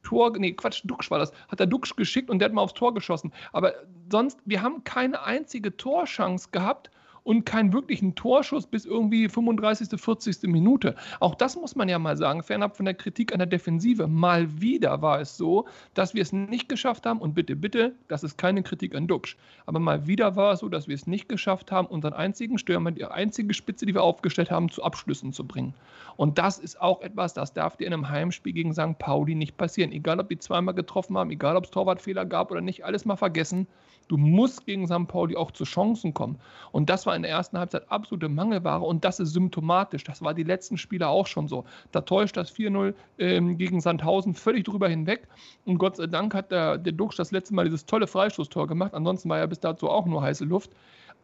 Tor, 0.03 0.31
nee, 0.37 0.53
Quatsch, 0.53 0.81
Duxch 0.85 1.11
war 1.11 1.19
das, 1.19 1.31
hat 1.49 1.59
er 1.59 1.67
Duxch 1.67 1.95
geschickt 1.95 2.29
und 2.29 2.39
der 2.39 2.47
hat 2.47 2.53
mal 2.53 2.61
aufs 2.61 2.73
Tor 2.73 2.93
geschossen. 2.93 3.33
Aber 3.51 3.73
sonst, 4.11 4.39
wir 4.45 4.61
haben 4.61 4.83
keine 4.83 5.21
einzige 5.23 5.75
Torchance 5.75 6.49
gehabt 6.51 6.89
und 7.29 7.45
keinen 7.45 7.73
wirklichen 7.73 8.15
Torschuss 8.15 8.65
bis 8.65 8.85
irgendwie 8.85 9.29
35., 9.29 10.01
40. 10.01 10.49
Minute. 10.49 10.95
Auch 11.19 11.35
das 11.35 11.55
muss 11.55 11.75
man 11.75 11.87
ja 11.87 11.99
mal 11.99 12.17
sagen, 12.17 12.41
fernab 12.41 12.75
von 12.75 12.85
der 12.85 12.95
Kritik 12.95 13.33
an 13.33 13.37
der 13.37 13.45
Defensive. 13.45 14.07
Mal 14.07 14.59
wieder 14.59 15.03
war 15.03 15.21
es 15.21 15.37
so, 15.37 15.67
dass 15.93 16.15
wir 16.15 16.23
es 16.23 16.33
nicht 16.33 16.69
geschafft 16.69 17.05
haben, 17.05 17.19
und 17.19 17.35
bitte, 17.35 17.55
bitte, 17.55 17.93
das 18.07 18.23
ist 18.23 18.39
keine 18.39 18.63
Kritik 18.63 18.95
an 18.95 19.05
Duxch, 19.05 19.37
aber 19.67 19.79
mal 19.79 20.07
wieder 20.07 20.35
war 20.35 20.53
es 20.53 20.61
so, 20.61 20.69
dass 20.69 20.87
wir 20.87 20.95
es 20.95 21.05
nicht 21.05 21.29
geschafft 21.29 21.71
haben, 21.71 21.85
unseren 21.85 22.13
einzigen 22.13 22.57
Stürmer, 22.57 22.89
die 22.89 23.05
einzige 23.05 23.53
Spitze, 23.53 23.85
die 23.85 23.93
wir 23.93 24.01
aufgestellt 24.01 24.49
haben, 24.49 24.69
zu 24.69 24.83
Abschlüssen 24.83 25.31
zu 25.31 25.45
bringen. 25.45 25.75
Und 26.17 26.39
das 26.39 26.57
ist 26.57 26.81
auch 26.81 27.01
etwas, 27.01 27.35
das 27.35 27.53
darf 27.53 27.77
dir 27.77 27.85
in 27.85 27.93
einem 27.93 28.09
Heimspiel 28.09 28.53
gegen 28.53 28.73
St. 28.73 28.97
Pauli 28.97 29.35
nicht 29.35 29.55
passieren. 29.55 29.91
Egal, 29.91 30.19
ob 30.19 30.29
die 30.29 30.39
zweimal 30.39 30.73
getroffen 30.73 31.15
haben, 31.15 31.29
egal, 31.29 31.55
ob 31.55 31.65
es 31.65 31.69
Torwartfehler 31.69 32.25
gab 32.25 32.49
oder 32.49 32.61
nicht, 32.61 32.83
alles 32.83 33.05
mal 33.05 33.17
vergessen. 33.17 33.67
Du 34.09 34.17
musst 34.17 34.65
gegen 34.65 34.87
St. 34.87 35.07
Pauli 35.07 35.37
auch 35.37 35.51
zu 35.51 35.63
Chancen 35.63 36.15
kommen. 36.15 36.39
Und 36.71 36.89
das 36.89 37.05
war 37.05 37.15
in 37.15 37.21
der 37.21 37.31
ersten 37.31 37.59
Halbzeit 37.59 37.89
absolute 37.91 38.27
Mangelware 38.27 38.81
und 38.81 39.05
das 39.05 39.19
ist 39.19 39.33
symptomatisch. 39.33 40.03
Das 40.03 40.23
war 40.23 40.33
die 40.33 40.43
letzten 40.43 40.77
Spiele 40.77 41.07
auch 41.07 41.27
schon 41.27 41.47
so. 41.47 41.63
Da 41.91 42.01
täuscht 42.01 42.35
das 42.35 42.51
4-0 42.51 42.95
ähm, 43.19 43.57
gegen 43.59 43.79
Sandhausen 43.79 44.33
völlig 44.33 44.65
drüber 44.65 44.89
hinweg. 44.89 45.27
Und 45.63 45.77
Gott 45.77 45.97
sei 45.97 46.07
Dank 46.07 46.33
hat 46.33 46.51
der, 46.51 46.79
der 46.79 46.91
Duxch 46.91 47.17
das 47.17 47.31
letzte 47.31 47.53
Mal 47.53 47.65
dieses 47.65 47.85
tolle 47.85 48.07
Freistoßtor 48.07 48.65
gemacht. 48.67 48.95
Ansonsten 48.95 49.29
war 49.29 49.37
ja 49.37 49.45
bis 49.45 49.59
dazu 49.59 49.87
auch 49.89 50.07
nur 50.07 50.23
heiße 50.23 50.43
Luft. 50.43 50.71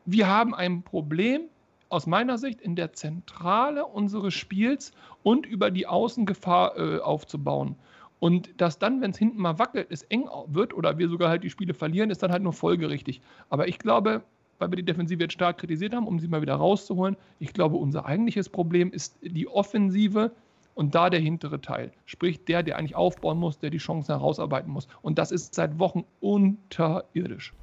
Wir 0.05 0.27
haben 0.27 0.53
ein 0.53 0.83
Problem 0.83 1.41
aus 1.89 2.05
meiner 2.05 2.37
Sicht 2.37 2.61
in 2.61 2.75
der 2.75 2.93
Zentrale 2.93 3.85
unseres 3.85 4.35
Spiels 4.35 4.91
und 5.23 5.47
über 5.47 5.71
die 5.71 5.87
Außengefahr 5.87 6.77
äh, 6.77 6.99
aufzubauen. 6.99 7.77
Und 8.19 8.49
dass 8.59 8.79
dann, 8.79 9.01
wenn 9.01 9.11
es 9.11 9.17
hinten 9.17 9.39
mal 9.39 9.59
wackelt, 9.59 9.87
es 9.89 10.03
eng 10.03 10.27
wird 10.47 10.73
oder 10.73 10.97
wir 10.97 11.09
sogar 11.09 11.29
halt 11.29 11.43
die 11.43 11.49
Spiele 11.49 11.73
verlieren, 11.73 12.09
ist 12.09 12.23
dann 12.23 12.31
halt 12.31 12.43
nur 12.43 12.53
folgerichtig. 12.53 13.21
Aber 13.49 13.67
ich 13.67 13.77
glaube, 13.77 14.23
weil 14.59 14.71
wir 14.71 14.77
die 14.77 14.83
Defensive 14.83 15.21
jetzt 15.21 15.33
stark 15.33 15.57
kritisiert 15.57 15.93
haben, 15.93 16.07
um 16.07 16.19
sie 16.19 16.27
mal 16.27 16.41
wieder 16.41 16.55
rauszuholen, 16.55 17.17
ich 17.39 17.53
glaube, 17.53 17.75
unser 17.75 18.05
eigentliches 18.05 18.49
Problem 18.49 18.91
ist 18.91 19.17
die 19.21 19.47
Offensive 19.47 20.31
und 20.75 20.95
da 20.95 21.09
der 21.09 21.19
hintere 21.19 21.61
Teil. 21.61 21.91
Sprich, 22.05 22.45
der, 22.45 22.63
der 22.63 22.77
eigentlich 22.77 22.95
aufbauen 22.95 23.37
muss, 23.37 23.59
der 23.59 23.69
die 23.69 23.77
Chancen 23.77 24.13
herausarbeiten 24.13 24.71
muss. 24.71 24.87
Und 25.01 25.17
das 25.17 25.31
ist 25.31 25.55
seit 25.55 25.79
Wochen 25.79 26.05
unterirdisch. 26.19 27.53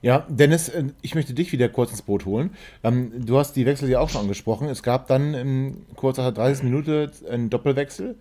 Ja, 0.00 0.26
Dennis, 0.28 0.68
äh, 0.68 0.86
ich 1.00 1.14
möchte 1.14 1.32
dich 1.32 1.52
wieder 1.52 1.68
kurz 1.68 1.90
ins 1.90 2.02
Boot 2.02 2.24
holen. 2.24 2.50
Ähm, 2.82 3.24
du 3.24 3.38
hast 3.38 3.54
die 3.54 3.66
Wechsel 3.66 3.88
ja 3.88 4.00
auch 4.00 4.08
schon 4.08 4.22
angesprochen. 4.22 4.68
Es 4.68 4.82
gab 4.82 5.06
dann 5.06 5.34
in 5.34 5.86
kurz 5.94 6.18
nach 6.18 6.32
30 6.32 6.64
Minuten 6.64 7.10
einen 7.30 7.50
Doppelwechsel. 7.50 8.16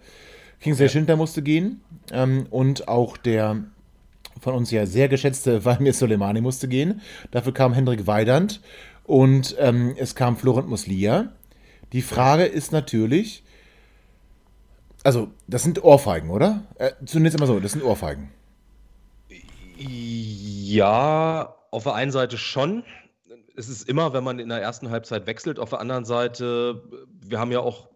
Kingsley 0.62 0.86
ja. 0.86 0.90
Schindler 0.90 1.16
musste 1.16 1.42
gehen 1.42 1.82
ähm, 2.12 2.48
und 2.50 2.88
auch 2.88 3.18
der 3.18 3.64
von 4.40 4.56
uns 4.56 4.72
ja 4.72 4.86
sehr 4.86 5.08
geschätzte 5.08 5.66
Valmir 5.66 5.94
Soleimani 5.94 6.42
musste 6.42 6.68
gehen. 6.68 7.02
Dafür 7.32 7.54
kam 7.54 7.74
Hendrik 7.74 8.08
Weidand 8.08 8.62
und 9.04 9.56
ähm, 9.60 9.96
es 9.98 10.16
kam 10.16 10.38
Florent 10.38 10.70
Muslia. 10.70 11.34
Die 11.94 12.02
Frage 12.02 12.46
ist 12.46 12.72
natürlich, 12.72 13.44
also 15.04 15.30
das 15.48 15.64
sind 15.64 15.84
Ohrfeigen, 15.84 16.30
oder? 16.30 16.64
Äh, 16.76 16.92
zunächst 17.06 17.36
einmal 17.36 17.48
so, 17.48 17.60
das 17.60 17.74
sind 17.74 17.84
Ohrfeigen. 17.84 18.30
Ja, 19.78 21.56
auf 21.72 21.84
der 21.84 21.96
einen 21.96 22.12
Seite 22.12 22.38
schon. 22.38 22.84
Es 23.58 23.68
ist 23.68 23.90
immer, 23.90 24.14
wenn 24.14 24.24
man 24.24 24.40
in 24.40 24.50
der 24.50 24.62
ersten 24.62 24.90
Halbzeit 24.90 25.28
wechselt. 25.28 25.60
Auf 25.60 25.72
der 25.72 25.80
anderen 25.80 26.06
Seite, 26.06 26.84
wir 27.26 27.40
haben 27.40 27.52
ja 27.52 27.60
auch 27.60 27.91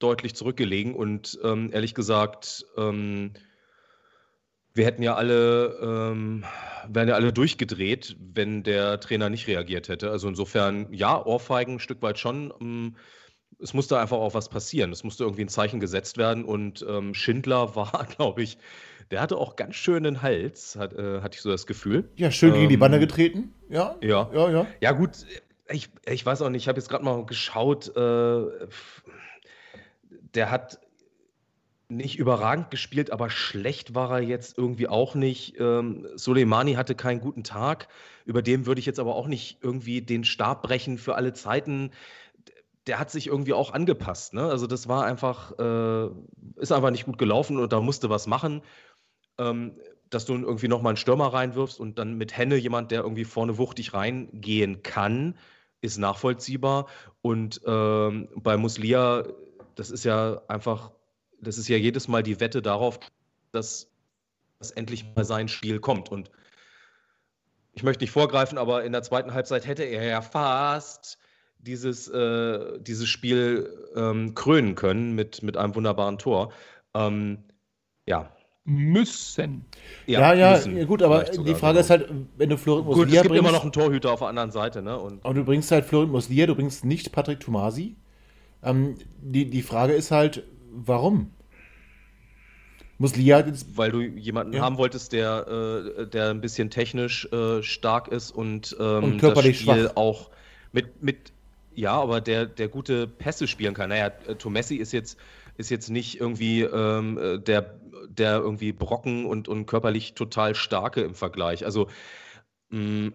deutlich 0.00 0.34
zurückgelegen 0.34 0.94
und 0.94 1.38
ähm, 1.44 1.70
ehrlich 1.72 1.94
gesagt, 1.94 2.66
ähm, 2.76 3.32
wir 4.74 4.84
hätten 4.84 5.02
ja 5.02 5.14
alle, 5.14 5.78
ähm, 5.82 6.44
wären 6.88 7.08
ja 7.08 7.14
alle 7.14 7.32
durchgedreht, 7.32 8.16
wenn 8.18 8.62
der 8.62 9.00
Trainer 9.00 9.28
nicht 9.28 9.46
reagiert 9.46 9.88
hätte. 9.88 10.10
Also 10.10 10.28
insofern, 10.28 10.92
ja, 10.92 11.24
Ohrfeigen 11.24 11.74
ein 11.74 11.80
Stück 11.80 12.02
weit 12.02 12.18
schon. 12.18 12.52
Ähm, 12.60 12.96
es 13.58 13.74
musste 13.74 13.98
einfach 13.98 14.16
auch 14.16 14.34
was 14.34 14.48
passieren. 14.48 14.92
Es 14.92 15.04
musste 15.04 15.24
irgendwie 15.24 15.42
ein 15.42 15.48
Zeichen 15.48 15.80
gesetzt 15.80 16.18
werden 16.18 16.44
und 16.44 16.84
ähm, 16.88 17.14
Schindler 17.14 17.74
war, 17.76 18.06
glaube 18.16 18.42
ich, 18.42 18.58
der 19.10 19.20
hatte 19.20 19.36
auch 19.36 19.56
ganz 19.56 19.74
schön 19.74 20.04
den 20.04 20.22
Hals, 20.22 20.76
hat, 20.76 20.92
äh, 20.92 21.20
hatte 21.20 21.36
ich 21.36 21.42
so 21.42 21.50
das 21.50 21.66
Gefühl. 21.66 22.08
Ja, 22.16 22.30
schön 22.30 22.54
gegen 22.54 22.68
die 22.68 22.74
ähm, 22.74 22.80
Bande 22.80 23.00
getreten. 23.00 23.52
Ja. 23.68 23.96
Ja. 24.00 24.30
Ja, 24.32 24.50
ja. 24.50 24.66
Ja, 24.80 24.92
gut. 24.92 25.10
Ich, 25.68 25.88
ich 26.06 26.24
weiß 26.24 26.42
auch 26.42 26.48
nicht, 26.48 26.62
ich 26.62 26.68
habe 26.68 26.78
jetzt 26.78 26.88
gerade 26.88 27.04
mal 27.04 27.24
geschaut. 27.26 27.94
Äh, 27.96 28.68
der 30.34 30.50
hat 30.50 30.80
nicht 31.90 32.18
überragend 32.18 32.70
gespielt, 32.70 33.10
aber 33.10 33.30
schlecht 33.30 33.94
war 33.94 34.12
er 34.12 34.22
jetzt 34.22 34.56
irgendwie 34.56 34.88
auch 34.88 35.14
nicht. 35.14 35.58
Ähm, 35.58 36.06
Soleimani 36.14 36.74
hatte 36.74 36.94
keinen 36.94 37.20
guten 37.20 37.42
Tag. 37.42 37.88
Über 38.24 38.42
dem 38.42 38.66
würde 38.66 38.78
ich 38.78 38.86
jetzt 38.86 39.00
aber 39.00 39.16
auch 39.16 39.26
nicht 39.26 39.58
irgendwie 39.60 40.00
den 40.00 40.24
Stab 40.24 40.62
brechen 40.62 40.98
für 40.98 41.16
alle 41.16 41.32
Zeiten. 41.32 41.90
Der 42.86 42.98
hat 42.98 43.10
sich 43.10 43.26
irgendwie 43.26 43.52
auch 43.52 43.72
angepasst. 43.72 44.34
Ne? 44.34 44.44
Also 44.44 44.66
das 44.66 44.88
war 44.88 45.04
einfach, 45.04 45.58
äh, 45.58 46.06
ist 46.56 46.72
einfach 46.72 46.90
nicht 46.90 47.06
gut 47.06 47.18
gelaufen 47.18 47.58
und 47.58 47.72
da 47.72 47.80
musste 47.80 48.08
was 48.08 48.26
machen. 48.26 48.62
Ähm, 49.38 49.74
dass 50.10 50.24
du 50.24 50.34
irgendwie 50.34 50.68
nochmal 50.68 50.90
einen 50.90 50.96
Stürmer 50.96 51.32
reinwirfst 51.32 51.78
und 51.78 51.98
dann 51.98 52.18
mit 52.18 52.36
Henne 52.36 52.56
jemand, 52.56 52.90
der 52.90 53.02
irgendwie 53.02 53.24
vorne 53.24 53.58
wuchtig 53.58 53.94
reingehen 53.94 54.82
kann, 54.82 55.38
ist 55.80 55.98
nachvollziehbar. 55.98 56.86
Und 57.22 57.60
ähm, 57.64 58.28
bei 58.34 58.56
Muslia 58.56 59.24
das 59.80 59.90
ist 59.90 60.04
ja 60.04 60.42
einfach, 60.46 60.92
das 61.40 61.56
ist 61.56 61.66
ja 61.66 61.78
jedes 61.78 62.06
Mal 62.06 62.22
die 62.22 62.38
Wette 62.38 62.60
darauf, 62.60 63.00
dass, 63.50 63.90
dass 64.58 64.72
endlich 64.72 65.06
mal 65.16 65.24
sein 65.24 65.48
Spiel 65.48 65.80
kommt. 65.80 66.10
Und 66.10 66.30
ich 67.72 67.82
möchte 67.82 68.04
nicht 68.04 68.10
vorgreifen, 68.10 68.58
aber 68.58 68.84
in 68.84 68.92
der 68.92 69.02
zweiten 69.02 69.32
Halbzeit 69.32 69.66
hätte 69.66 69.84
er 69.84 70.04
ja 70.04 70.20
fast 70.20 71.16
dieses, 71.56 72.08
äh, 72.08 72.78
dieses 72.80 73.08
Spiel 73.08 73.88
ähm, 73.96 74.34
krönen 74.34 74.74
können 74.74 75.14
mit, 75.14 75.42
mit 75.42 75.56
einem 75.56 75.74
wunderbaren 75.74 76.18
Tor. 76.18 76.52
Ähm, 76.92 77.38
ja. 78.04 78.30
Müssen. 78.64 79.64
Ja, 80.06 80.34
ja, 80.34 80.52
müssen, 80.52 80.76
ja 80.76 80.84
gut, 80.84 81.02
aber 81.02 81.24
die 81.24 81.54
Frage 81.54 81.78
ist 81.78 81.88
halt, 81.88 82.12
wenn 82.36 82.50
du 82.50 82.58
Florent 82.58 82.84
Muslia 82.84 83.02
bringst. 83.02 83.14
Es 83.14 83.22
gibt 83.22 83.32
bringst, 83.32 83.48
immer 83.48 83.56
noch 83.56 83.62
einen 83.62 83.72
Torhüter 83.72 84.12
auf 84.12 84.18
der 84.18 84.28
anderen 84.28 84.50
Seite, 84.50 84.82
ne? 84.82 84.98
Und, 84.98 85.24
und 85.24 85.34
du 85.34 85.42
bringst 85.42 85.70
halt 85.70 85.86
Florent 85.86 86.12
Muslia, 86.12 86.44
du 86.44 86.54
bringst 86.54 86.84
nicht 86.84 87.12
Patrick 87.12 87.40
Tomasi. 87.40 87.96
Ähm, 88.62 88.96
die, 89.20 89.46
die 89.46 89.62
Frage 89.62 89.92
ist 89.92 90.10
halt, 90.10 90.44
warum? 90.70 91.30
Muss 92.98 93.16
Lia 93.16 93.40
jetzt. 93.46 93.78
Weil 93.78 93.90
du 93.90 94.00
jemanden 94.02 94.52
ja. 94.52 94.62
haben 94.62 94.76
wolltest, 94.76 95.12
der, 95.12 95.46
äh, 95.48 96.06
der 96.06 96.30
ein 96.30 96.40
bisschen 96.40 96.70
technisch 96.70 97.26
äh, 97.32 97.62
stark 97.62 98.08
ist 98.08 98.30
und, 98.30 98.76
ähm, 98.78 99.04
und 99.04 99.18
körperlich 99.18 99.64
das 99.64 99.72
Spiel 99.72 99.84
schwach. 99.86 99.96
auch 99.96 100.30
mit, 100.72 101.02
mit, 101.02 101.32
ja, 101.74 101.92
aber 101.92 102.20
der, 102.20 102.46
der 102.46 102.68
gute 102.68 103.06
Pässe 103.06 103.48
spielen 103.48 103.74
kann. 103.74 103.88
Naja, 103.88 104.12
äh, 104.26 104.34
Tomessi 104.34 104.76
ist 104.76 104.92
jetzt, 104.92 105.18
ist 105.56 105.70
jetzt 105.70 105.88
nicht 105.88 106.20
irgendwie 106.20 106.60
ähm, 106.62 107.16
äh, 107.16 107.38
der, 107.38 107.74
der 108.08 108.36
irgendwie 108.38 108.72
Brocken 108.72 109.24
und, 109.24 109.48
und 109.48 109.66
körperlich 109.66 110.14
total 110.14 110.54
starke 110.54 111.00
im 111.00 111.14
Vergleich. 111.14 111.64
Also, 111.64 111.88
mh, 112.68 112.80
mm, 112.80 113.12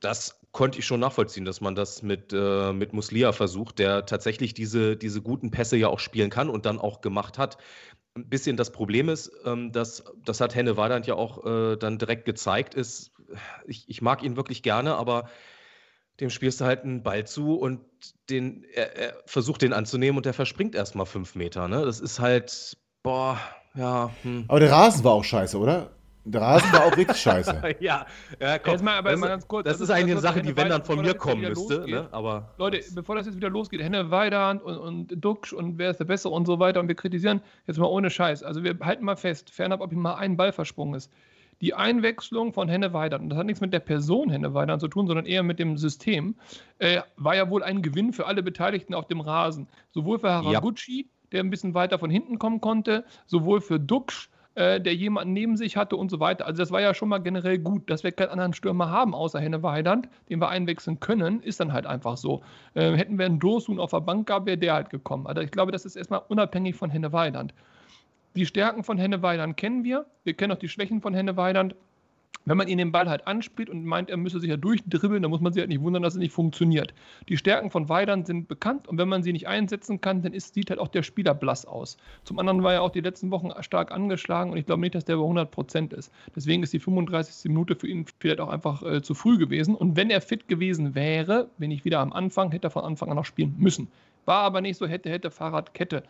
das 0.00 0.41
konnte 0.52 0.78
ich 0.78 0.86
schon 0.86 1.00
nachvollziehen, 1.00 1.44
dass 1.44 1.60
man 1.60 1.74
das 1.74 2.02
mit, 2.02 2.32
äh, 2.32 2.72
mit 2.72 2.92
Muslia 2.92 3.32
versucht, 3.32 3.78
der 3.78 4.06
tatsächlich 4.06 4.54
diese, 4.54 4.96
diese 4.96 5.22
guten 5.22 5.50
Pässe 5.50 5.76
ja 5.76 5.88
auch 5.88 5.98
spielen 5.98 6.30
kann 6.30 6.50
und 6.50 6.66
dann 6.66 6.78
auch 6.78 7.00
gemacht 7.00 7.38
hat. 7.38 7.56
Ein 8.14 8.28
bisschen 8.28 8.58
das 8.58 8.70
Problem 8.70 9.08
ist, 9.08 9.32
ähm, 9.46 9.72
dass, 9.72 10.04
das 10.24 10.40
hat 10.42 10.54
Henne 10.54 10.76
Weidand 10.76 11.06
ja 11.06 11.14
auch 11.14 11.46
äh, 11.46 11.76
dann 11.76 11.98
direkt 11.98 12.26
gezeigt, 12.26 12.74
ist, 12.74 13.12
ich, 13.66 13.88
ich 13.88 14.02
mag 14.02 14.22
ihn 14.22 14.36
wirklich 14.36 14.62
gerne, 14.62 14.94
aber 14.96 15.30
dem 16.20 16.28
spielst 16.28 16.60
du 16.60 16.66
halt 16.66 16.84
einen 16.84 17.02
Ball 17.02 17.26
zu 17.26 17.54
und 17.54 17.80
den, 18.28 18.64
er, 18.74 18.96
er 18.96 19.22
versucht 19.24 19.62
den 19.62 19.72
anzunehmen 19.72 20.18
und 20.18 20.26
der 20.26 20.34
verspringt 20.34 20.74
erstmal 20.74 21.06
fünf 21.06 21.34
Meter. 21.34 21.66
Ne? 21.68 21.82
Das 21.84 21.98
ist 21.98 22.20
halt, 22.20 22.76
boah, 23.02 23.38
ja. 23.74 24.10
Hm. 24.22 24.44
Aber 24.48 24.60
der 24.60 24.70
Rasen 24.70 25.02
war 25.02 25.12
auch 25.12 25.24
scheiße, 25.24 25.56
oder? 25.56 25.90
Der 26.24 26.40
Rasen 26.40 26.72
war 26.72 26.84
auch 26.84 26.96
richtig 26.96 27.16
scheiße. 27.16 27.62
ja, 27.80 28.06
ja 28.40 28.58
komm, 28.58 28.84
mal, 28.84 28.98
aber 28.98 29.10
das, 29.10 29.20
mal 29.20 29.28
ganz 29.28 29.48
kurz, 29.48 29.64
das, 29.64 29.78
das 29.78 29.88
ist 29.88 29.90
eigentlich 29.90 30.12
eine 30.12 30.20
Sache, 30.20 30.42
die, 30.42 30.56
wenn 30.56 30.68
dann 30.68 30.84
von 30.84 31.00
mir 31.00 31.14
kommen 31.14 31.40
müsste. 31.40 31.84
Ne? 31.88 32.08
Aber 32.12 32.50
Leute, 32.58 32.80
bevor 32.94 33.16
das 33.16 33.26
jetzt 33.26 33.36
wieder 33.36 33.50
losgeht, 33.50 33.82
Henne 33.82 34.10
Weidand 34.10 34.62
und, 34.62 34.78
und 34.78 35.24
Duxch 35.24 35.52
und 35.52 35.78
wer 35.78 35.90
ist 35.90 35.98
der 35.98 36.04
Bessere 36.04 36.32
und 36.32 36.46
so 36.46 36.60
weiter 36.60 36.78
und 36.78 36.86
wir 36.86 36.94
kritisieren, 36.94 37.42
jetzt 37.66 37.78
mal 37.78 37.86
ohne 37.86 38.08
Scheiß. 38.08 38.44
Also 38.44 38.62
wir 38.62 38.78
halten 38.80 39.04
mal 39.04 39.16
fest, 39.16 39.50
fernab, 39.50 39.80
ob 39.80 39.92
ihm 39.92 40.00
mal 40.00 40.14
ein 40.14 40.36
Ball 40.36 40.52
versprungen 40.52 40.94
ist. 40.94 41.10
Die 41.60 41.74
Einwechslung 41.74 42.52
von 42.52 42.68
Henne 42.68 42.92
Weidand, 42.92 43.24
und 43.24 43.30
das 43.30 43.38
hat 43.38 43.46
nichts 43.46 43.60
mit 43.60 43.72
der 43.72 43.80
Person 43.80 44.30
Henne 44.30 44.54
Weidand 44.54 44.80
zu 44.80 44.88
tun, 44.88 45.06
sondern 45.06 45.26
eher 45.26 45.42
mit 45.42 45.58
dem 45.58 45.76
System, 45.76 46.36
äh, 46.78 47.02
war 47.16 47.34
ja 47.36 47.50
wohl 47.50 47.62
ein 47.62 47.82
Gewinn 47.82 48.12
für 48.12 48.26
alle 48.26 48.42
Beteiligten 48.42 48.94
auf 48.94 49.06
dem 49.06 49.20
Rasen. 49.20 49.68
Sowohl 49.90 50.18
für 50.20 50.30
Haraguchi, 50.30 51.02
ja. 51.02 51.08
der 51.32 51.40
ein 51.40 51.50
bisschen 51.50 51.74
weiter 51.74 51.98
von 51.98 52.10
hinten 52.10 52.38
kommen 52.38 52.60
konnte, 52.60 53.04
sowohl 53.26 53.60
für 53.60 53.78
Duxch, 53.78 54.28
äh, 54.54 54.80
der 54.80 54.94
jemanden 54.94 55.32
neben 55.32 55.56
sich 55.56 55.76
hatte 55.76 55.96
und 55.96 56.10
so 56.10 56.20
weiter. 56.20 56.46
Also 56.46 56.62
das 56.62 56.70
war 56.70 56.80
ja 56.80 56.94
schon 56.94 57.08
mal 57.08 57.18
generell 57.18 57.58
gut, 57.58 57.88
dass 57.90 58.04
wir 58.04 58.12
keinen 58.12 58.30
anderen 58.30 58.52
Stürmer 58.52 58.90
haben, 58.90 59.14
außer 59.14 59.40
Henne 59.40 59.62
Weidand, 59.62 60.08
den 60.28 60.40
wir 60.40 60.48
einwechseln 60.48 61.00
können, 61.00 61.42
ist 61.42 61.60
dann 61.60 61.72
halt 61.72 61.86
einfach 61.86 62.16
so. 62.16 62.42
Äh, 62.74 62.92
hätten 62.92 63.18
wir 63.18 63.26
einen 63.26 63.38
Dosun 63.38 63.80
auf 63.80 63.90
der 63.90 64.00
Bank 64.00 64.26
gehabt, 64.28 64.46
wäre 64.46 64.58
der 64.58 64.74
halt 64.74 64.90
gekommen. 64.90 65.26
Also 65.26 65.40
ich 65.40 65.50
glaube, 65.50 65.72
das 65.72 65.84
ist 65.84 65.96
erstmal 65.96 66.22
unabhängig 66.28 66.76
von 66.76 66.90
Henne 66.90 67.12
Weidand. 67.12 67.54
Die 68.34 68.46
Stärken 68.46 68.82
von 68.82 68.98
Henne 68.98 69.22
Weidand 69.22 69.56
kennen 69.56 69.84
wir. 69.84 70.06
Wir 70.24 70.34
kennen 70.34 70.52
auch 70.52 70.58
die 70.58 70.68
Schwächen 70.68 71.00
von 71.00 71.14
Henne 71.14 71.36
Weidand. 71.36 71.74
Wenn 72.44 72.56
man 72.56 72.68
ihn 72.68 72.78
den 72.78 72.90
Ball 72.92 73.08
halt 73.08 73.26
anspielt 73.26 73.70
und 73.70 73.84
meint, 73.84 74.10
er 74.10 74.16
müsse 74.16 74.40
sich 74.40 74.50
ja 74.50 74.56
durchdribbeln, 74.56 75.22
dann 75.22 75.30
muss 75.30 75.40
man 75.40 75.52
sich 75.52 75.60
halt 75.60 75.68
nicht 75.68 75.80
wundern, 75.80 76.02
dass 76.02 76.14
es 76.14 76.18
nicht 76.18 76.32
funktioniert. 76.32 76.92
Die 77.28 77.36
Stärken 77.36 77.70
von 77.70 77.88
Weidern 77.88 78.24
sind 78.24 78.48
bekannt 78.48 78.88
und 78.88 78.98
wenn 78.98 79.08
man 79.08 79.22
sie 79.22 79.32
nicht 79.32 79.46
einsetzen 79.46 80.00
kann, 80.00 80.22
dann 80.22 80.32
ist, 80.32 80.54
sieht 80.54 80.70
halt 80.70 80.80
auch 80.80 80.88
der 80.88 81.02
Spieler 81.02 81.34
blass 81.34 81.64
aus. 81.64 81.96
Zum 82.24 82.38
anderen 82.38 82.62
war 82.62 82.74
er 82.74 82.82
auch 82.82 82.90
die 82.90 83.00
letzten 83.00 83.30
Wochen 83.30 83.50
stark 83.62 83.92
angeschlagen 83.92 84.50
und 84.50 84.58
ich 84.58 84.66
glaube 84.66 84.80
nicht, 84.80 84.94
dass 84.94 85.04
der 85.04 85.16
bei 85.16 85.22
100 85.22 85.50
Prozent 85.50 85.92
ist. 85.92 86.12
Deswegen 86.34 86.62
ist 86.62 86.72
die 86.72 86.80
35. 86.80 87.48
Minute 87.48 87.76
für 87.76 87.86
ihn 87.86 88.06
vielleicht 88.18 88.40
auch 88.40 88.48
einfach 88.48 88.82
äh, 88.82 89.02
zu 89.02 89.14
früh 89.14 89.38
gewesen. 89.38 89.74
Und 89.74 89.96
wenn 89.96 90.10
er 90.10 90.20
fit 90.20 90.48
gewesen 90.48 90.94
wäre, 90.94 91.48
wenn 91.58 91.70
ich 91.70 91.84
wieder 91.84 92.00
am 92.00 92.12
Anfang, 92.12 92.50
hätte 92.50 92.68
er 92.68 92.70
von 92.70 92.84
Anfang 92.84 93.10
an 93.10 93.16
noch 93.16 93.24
spielen 93.24 93.54
müssen. 93.58 93.88
War 94.24 94.42
aber 94.42 94.60
nicht 94.60 94.78
so, 94.78 94.86
hätte, 94.86 95.10
hätte 95.10 95.30
Fahrradkette. 95.30 96.02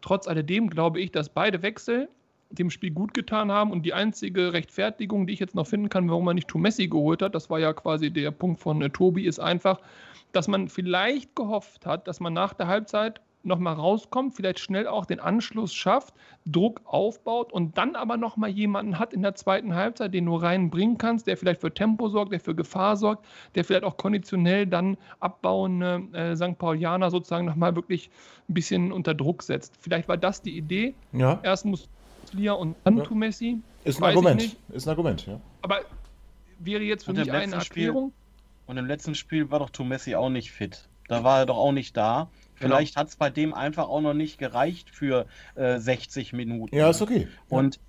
Trotz 0.00 0.28
alledem 0.28 0.68
glaube 0.68 1.00
ich, 1.00 1.12
dass 1.12 1.28
beide 1.28 1.62
Wechsel 1.62 2.08
dem 2.50 2.70
Spiel 2.70 2.90
gut 2.90 3.14
getan 3.14 3.52
haben. 3.52 3.70
Und 3.70 3.82
die 3.82 3.94
einzige 3.94 4.52
Rechtfertigung, 4.52 5.26
die 5.26 5.34
ich 5.34 5.40
jetzt 5.40 5.54
noch 5.54 5.66
finden 5.66 5.88
kann, 5.88 6.08
warum 6.08 6.24
man 6.24 6.34
nicht 6.34 6.54
Messi 6.54 6.88
geholt 6.88 7.22
hat, 7.22 7.34
das 7.34 7.50
war 7.50 7.58
ja 7.58 7.72
quasi 7.72 8.10
der 8.10 8.30
Punkt 8.30 8.60
von 8.60 8.82
äh, 8.82 8.90
Tobi, 8.90 9.26
ist 9.26 9.38
einfach, 9.38 9.80
dass 10.32 10.48
man 10.48 10.68
vielleicht 10.68 11.36
gehofft 11.36 11.86
hat, 11.86 12.08
dass 12.08 12.20
man 12.20 12.32
nach 12.32 12.54
der 12.54 12.66
Halbzeit 12.66 13.20
nochmal 13.44 13.74
rauskommt, 13.74 14.34
vielleicht 14.34 14.58
schnell 14.58 14.86
auch 14.86 15.06
den 15.06 15.20
Anschluss 15.20 15.72
schafft, 15.72 16.14
Druck 16.44 16.80
aufbaut 16.84 17.52
und 17.52 17.78
dann 17.78 17.94
aber 17.94 18.16
nochmal 18.16 18.50
jemanden 18.50 18.98
hat 18.98 19.12
in 19.12 19.22
der 19.22 19.34
zweiten 19.34 19.74
Halbzeit, 19.74 20.12
den 20.12 20.26
du 20.26 20.36
reinbringen 20.36 20.98
kannst, 20.98 21.26
der 21.26 21.36
vielleicht 21.36 21.60
für 21.60 21.72
Tempo 21.72 22.08
sorgt, 22.08 22.32
der 22.32 22.40
für 22.40 22.54
Gefahr 22.54 22.96
sorgt, 22.96 23.26
der 23.54 23.64
vielleicht 23.64 23.84
auch 23.84 23.96
konditionell 23.96 24.66
dann 24.66 24.96
abbauende 25.20 26.02
äh, 26.12 26.36
St. 26.36 26.58
Paulianer 26.58 27.10
sozusagen 27.10 27.46
nochmal 27.46 27.76
wirklich 27.76 28.10
ein 28.48 28.54
bisschen 28.54 28.92
unter 28.92 29.14
Druck 29.14 29.42
setzt. 29.42 29.76
Vielleicht 29.80 30.08
war 30.08 30.16
das 30.16 30.42
die 30.42 30.56
Idee. 30.56 30.94
Ja. 31.12 31.40
Erst 31.42 31.64
muss 31.64 31.88
Liga 32.32 32.52
und 32.52 32.76
dann 32.84 32.98
ja. 32.98 33.10
Messi. 33.10 33.60
Ist 33.84 33.98
ein 33.98 34.04
Argument. 34.04 34.56
Ist 34.70 34.86
ein 34.86 34.90
Argument, 34.90 35.26
ja. 35.26 35.40
Aber 35.62 35.80
wäre 36.58 36.82
jetzt 36.82 37.04
für 37.04 37.10
und 37.10 37.18
mich 37.18 37.32
eine 37.32 37.54
Erklärung. 37.54 38.12
und 38.66 38.76
im 38.76 38.86
letzten 38.86 39.14
Spiel 39.14 39.50
war 39.50 39.58
doch 39.58 39.70
Messi 39.84 40.14
auch 40.14 40.30
nicht 40.30 40.52
fit. 40.52 40.88
Da 41.08 41.24
war 41.24 41.38
er 41.38 41.46
doch 41.46 41.56
auch 41.56 41.72
nicht 41.72 41.96
da. 41.96 42.28
Genau. 42.58 42.74
Vielleicht 42.74 42.94
genau. 42.94 43.00
hat 43.00 43.08
es 43.08 43.16
bei 43.16 43.30
dem 43.30 43.54
einfach 43.54 43.88
auch 43.88 44.00
noch 44.00 44.14
nicht 44.14 44.38
gereicht 44.38 44.90
für 44.90 45.26
äh, 45.54 45.78
60 45.78 46.32
Minuten. 46.32 46.74
Ja, 46.76 46.90
ist 46.90 47.00
okay. 47.00 47.28
Und 47.48 47.80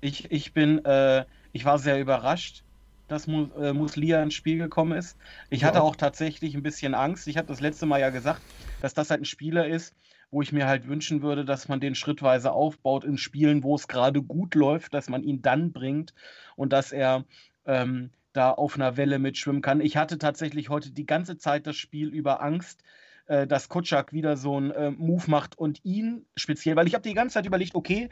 ich, 0.00 0.30
ich 0.30 0.52
bin, 0.52 0.84
äh, 0.84 1.24
ich 1.52 1.64
war 1.64 1.78
sehr 1.78 2.00
überrascht, 2.00 2.62
dass 3.08 3.26
Mus 3.26 3.48
äh, 3.58 3.72
Muslia 3.72 4.22
ins 4.22 4.34
Spiel 4.34 4.58
gekommen 4.58 4.96
ist. 4.96 5.16
Ich 5.50 5.62
ja. 5.62 5.68
hatte 5.68 5.82
auch 5.82 5.96
tatsächlich 5.96 6.54
ein 6.54 6.62
bisschen 6.62 6.94
Angst. 6.94 7.26
Ich 7.26 7.36
habe 7.36 7.48
das 7.48 7.60
letzte 7.60 7.86
Mal 7.86 8.00
ja 8.00 8.10
gesagt, 8.10 8.40
dass 8.80 8.94
das 8.94 9.10
halt 9.10 9.22
ein 9.22 9.26
Spieler 9.26 9.66
ist, 9.66 9.94
wo 10.30 10.42
ich 10.42 10.52
mir 10.52 10.66
halt 10.66 10.88
wünschen 10.88 11.22
würde, 11.22 11.44
dass 11.44 11.68
man 11.68 11.80
den 11.80 11.94
schrittweise 11.94 12.52
aufbaut 12.52 13.04
in 13.04 13.18
Spielen, 13.18 13.62
wo 13.62 13.74
es 13.74 13.88
gerade 13.88 14.22
gut 14.22 14.54
läuft, 14.54 14.94
dass 14.94 15.08
man 15.08 15.22
ihn 15.22 15.42
dann 15.42 15.72
bringt 15.72 16.14
und 16.56 16.72
dass 16.72 16.92
er 16.92 17.24
ähm, 17.64 18.10
da 18.32 18.50
auf 18.50 18.76
einer 18.76 18.96
Welle 18.96 19.18
mitschwimmen 19.18 19.62
kann. 19.62 19.80
Ich 19.80 19.96
hatte 19.96 20.18
tatsächlich 20.18 20.68
heute 20.68 20.90
die 20.90 21.06
ganze 21.06 21.38
Zeit 21.38 21.66
das 21.66 21.76
Spiel 21.76 22.08
über 22.08 22.42
Angst, 22.42 22.82
äh, 23.26 23.46
dass 23.46 23.68
Kutschak 23.68 24.12
wieder 24.12 24.36
so 24.36 24.56
einen 24.56 24.70
äh, 24.70 24.90
Move 24.90 25.30
macht 25.30 25.56
und 25.58 25.84
ihn 25.84 26.26
speziell, 26.36 26.76
weil 26.76 26.86
ich 26.86 26.94
habe 26.94 27.08
die 27.08 27.14
ganze 27.14 27.34
Zeit 27.34 27.46
überlegt, 27.46 27.74
okay, 27.74 28.10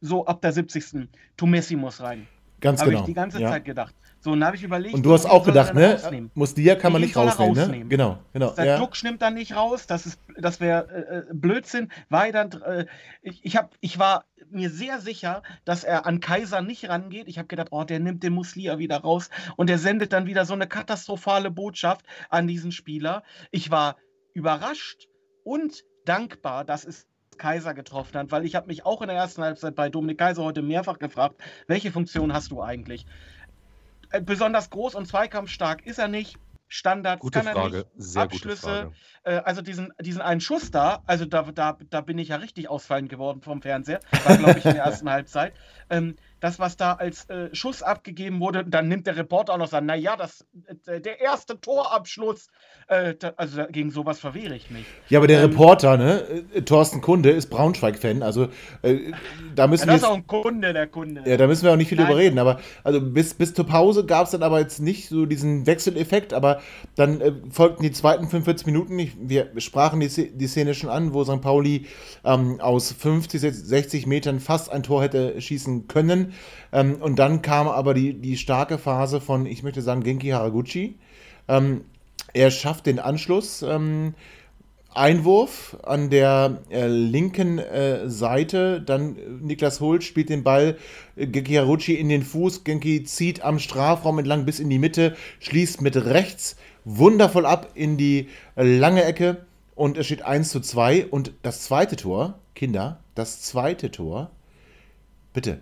so 0.00 0.26
ab 0.26 0.42
der 0.42 0.52
70. 0.52 1.08
Tumessi 1.36 1.76
muss 1.76 2.00
rein. 2.00 2.26
Ganz 2.62 2.80
genau. 2.80 2.92
Habe 2.92 3.00
ich 3.00 3.06
die 3.06 3.14
ganze 3.14 3.40
ja. 3.40 3.50
Zeit 3.50 3.64
gedacht. 3.64 3.94
So, 4.20 4.30
und 4.30 4.44
habe 4.44 4.54
ich 4.54 4.62
überlegt. 4.62 4.94
Und 4.94 5.02
du 5.04 5.12
hast 5.12 5.26
auch 5.26 5.44
gedacht, 5.44 5.74
ne? 5.74 6.30
Muslia 6.34 6.76
kann 6.76 6.92
man 6.92 7.02
nicht 7.02 7.16
rausnehmen, 7.16 7.80
ne? 7.80 7.84
Genau, 7.86 8.18
genau. 8.32 8.50
Der 8.50 8.64
ja. 8.64 8.78
Duck 8.78 8.94
nimmt 9.02 9.20
dann 9.20 9.34
nicht 9.34 9.56
raus, 9.56 9.88
das 9.88 10.16
das 10.38 10.60
wäre 10.60 10.88
äh, 10.88 11.18
äh, 11.18 11.24
Blödsinn. 11.32 11.90
Weidand, 12.08 12.62
äh, 12.62 12.86
ich, 13.20 13.44
ich, 13.44 13.56
hab, 13.56 13.74
ich 13.80 13.98
war 13.98 14.24
mir 14.48 14.70
sehr 14.70 15.00
sicher, 15.00 15.42
dass 15.64 15.82
er 15.82 16.06
an 16.06 16.20
Kaiser 16.20 16.62
nicht 16.62 16.88
rangeht. 16.88 17.26
Ich 17.26 17.38
habe 17.38 17.48
gedacht, 17.48 17.68
oh, 17.72 17.82
der 17.82 17.98
nimmt 17.98 18.22
den 18.22 18.32
Muslia 18.32 18.78
wieder 18.78 18.98
raus 18.98 19.28
und 19.56 19.68
der 19.68 19.78
sendet 19.78 20.12
dann 20.12 20.26
wieder 20.26 20.44
so 20.44 20.54
eine 20.54 20.68
katastrophale 20.68 21.50
Botschaft 21.50 22.06
an 22.30 22.46
diesen 22.46 22.70
Spieler. 22.70 23.24
Ich 23.50 23.72
war 23.72 23.96
überrascht 24.34 25.08
und 25.44 25.82
dankbar, 26.04 26.64
dass 26.64 26.84
es 26.84 27.08
Kaiser 27.38 27.74
getroffen 27.74 28.18
hat, 28.18 28.30
weil 28.30 28.44
ich 28.44 28.54
habe 28.54 28.66
mich 28.66 28.84
auch 28.84 29.02
in 29.02 29.08
der 29.08 29.16
ersten 29.16 29.42
Halbzeit 29.42 29.74
bei 29.74 29.88
Dominik 29.88 30.18
Kaiser 30.18 30.42
heute 30.42 30.62
mehrfach 30.62 30.98
gefragt, 30.98 31.40
welche 31.66 31.92
Funktion 31.92 32.32
hast 32.32 32.50
du 32.50 32.62
eigentlich? 32.62 33.06
Äh, 34.10 34.20
besonders 34.20 34.70
groß 34.70 34.94
und 34.94 35.06
zweikampfstark 35.06 35.86
ist 35.86 35.98
er 35.98 36.08
nicht. 36.08 36.38
Standards 36.68 37.20
gute 37.20 37.38
kann 37.38 37.46
er 37.48 37.52
Frage. 37.52 37.76
nicht. 37.76 37.88
Sehr 37.96 38.22
Abschlüsse. 38.22 38.92
Äh, 39.24 39.34
also 39.44 39.60
diesen, 39.60 39.92
diesen 40.00 40.22
einen 40.22 40.40
Schuss 40.40 40.70
da, 40.70 41.02
also 41.06 41.26
da, 41.26 41.42
da, 41.42 41.76
da 41.90 42.00
bin 42.00 42.16
ich 42.16 42.28
ja 42.28 42.36
richtig 42.36 42.70
ausfallend 42.70 43.10
geworden 43.10 43.42
vom 43.42 43.60
Fernseher, 43.60 44.00
war 44.24 44.38
glaube 44.38 44.58
ich 44.58 44.64
in 44.64 44.74
der 44.74 44.84
ersten 44.84 45.10
Halbzeit. 45.10 45.52
Ähm, 45.90 46.16
das, 46.42 46.58
was 46.58 46.76
da 46.76 46.94
als 46.94 47.30
äh, 47.30 47.54
Schuss 47.54 47.84
abgegeben 47.84 48.40
wurde, 48.40 48.64
dann 48.66 48.88
nimmt 48.88 49.06
der 49.06 49.16
Reporter 49.16 49.54
auch 49.54 49.58
noch 49.58 49.68
sagen, 49.68 49.86
naja, 49.86 50.16
das, 50.16 50.44
äh, 50.86 51.00
der 51.00 51.20
erste 51.20 51.60
Torabschluss, 51.60 52.48
äh, 52.88 53.14
da, 53.14 53.32
also 53.36 53.62
gegen 53.70 53.92
sowas 53.92 54.18
verwehre 54.18 54.56
ich 54.56 54.68
mich. 54.68 54.84
Ja, 55.08 55.20
aber 55.20 55.28
der 55.28 55.40
ähm, 55.40 55.50
Reporter, 55.50 55.96
ne, 55.96 56.20
äh, 56.52 56.62
Thorsten 56.62 57.00
Kunde, 57.00 57.30
ist 57.30 57.46
Braunschweig-Fan, 57.48 58.24
also 58.24 58.48
äh, 58.82 59.12
da 59.54 59.68
müssen 59.68 59.86
ja, 59.86 59.94
wir... 59.94 60.00
Das 60.00 60.02
ist 60.02 60.08
auch 60.08 60.16
ein 60.16 60.26
Kunde, 60.26 60.72
der 60.72 60.88
Kunde. 60.88 61.22
Ja, 61.24 61.36
da 61.36 61.46
müssen 61.46 61.62
wir 61.62 61.72
auch 61.72 61.76
nicht 61.76 61.86
viel 61.86 61.98
Nein. 61.98 62.08
drüber 62.08 62.18
reden, 62.18 62.40
aber 62.40 62.58
also 62.82 63.00
bis, 63.00 63.34
bis 63.34 63.54
zur 63.54 63.68
Pause 63.68 64.04
gab 64.04 64.24
es 64.24 64.32
dann 64.32 64.42
aber 64.42 64.58
jetzt 64.58 64.80
nicht 64.80 65.10
so 65.10 65.26
diesen 65.26 65.68
Wechseleffekt, 65.68 66.34
aber 66.34 66.60
dann 66.96 67.20
äh, 67.20 67.34
folgten 67.50 67.84
die 67.84 67.92
zweiten 67.92 68.26
45 68.28 68.66
Minuten, 68.66 68.98
ich, 68.98 69.12
wir 69.16 69.52
sprachen 69.58 70.00
die, 70.00 70.08
die 70.08 70.48
Szene 70.48 70.74
schon 70.74 70.90
an, 70.90 71.14
wo 71.14 71.22
St. 71.22 71.40
Pauli 71.40 71.86
ähm, 72.24 72.60
aus 72.60 72.90
50, 72.90 73.40
60 73.40 74.08
Metern 74.08 74.40
fast 74.40 74.72
ein 74.72 74.82
Tor 74.82 75.04
hätte 75.04 75.40
schießen 75.40 75.86
können 75.86 76.31
ähm, 76.72 76.96
und 77.00 77.18
dann 77.18 77.42
kam 77.42 77.68
aber 77.68 77.94
die, 77.94 78.14
die 78.14 78.36
starke 78.36 78.78
Phase 78.78 79.20
von, 79.20 79.46
ich 79.46 79.62
möchte 79.62 79.82
sagen, 79.82 80.02
Genki 80.02 80.30
Haraguchi. 80.30 80.98
Ähm, 81.48 81.82
er 82.32 82.50
schafft 82.50 82.86
den 82.86 82.98
Anschluss. 82.98 83.62
Ähm, 83.62 84.14
Einwurf 84.94 85.78
an 85.84 86.10
der 86.10 86.58
äh, 86.70 86.86
linken 86.86 87.58
äh, 87.58 88.10
Seite, 88.10 88.82
dann 88.82 89.16
Niklas 89.40 89.80
Hult 89.80 90.04
spielt 90.04 90.28
den 90.28 90.42
Ball 90.42 90.76
äh, 91.16 91.26
Genki 91.26 91.54
Haraguchi 91.54 91.94
in 91.94 92.10
den 92.10 92.22
Fuß, 92.22 92.64
Genki 92.64 93.04
zieht 93.04 93.42
am 93.42 93.58
Strafraum 93.58 94.18
entlang 94.18 94.44
bis 94.44 94.60
in 94.60 94.68
die 94.68 94.78
Mitte, 94.78 95.16
schließt 95.40 95.80
mit 95.80 95.96
rechts 95.96 96.56
wundervoll 96.84 97.46
ab 97.46 97.70
in 97.74 97.96
die 97.96 98.28
äh, 98.56 98.64
lange 98.64 99.04
Ecke. 99.04 99.46
Und 99.74 99.96
es 99.96 100.06
steht 100.06 100.22
1 100.22 100.50
zu 100.50 100.60
2 100.60 101.06
und 101.06 101.32
das 101.42 101.62
zweite 101.62 101.96
Tor, 101.96 102.38
Kinder, 102.54 103.00
das 103.14 103.40
zweite 103.40 103.90
Tor, 103.90 104.30
bitte, 105.32 105.60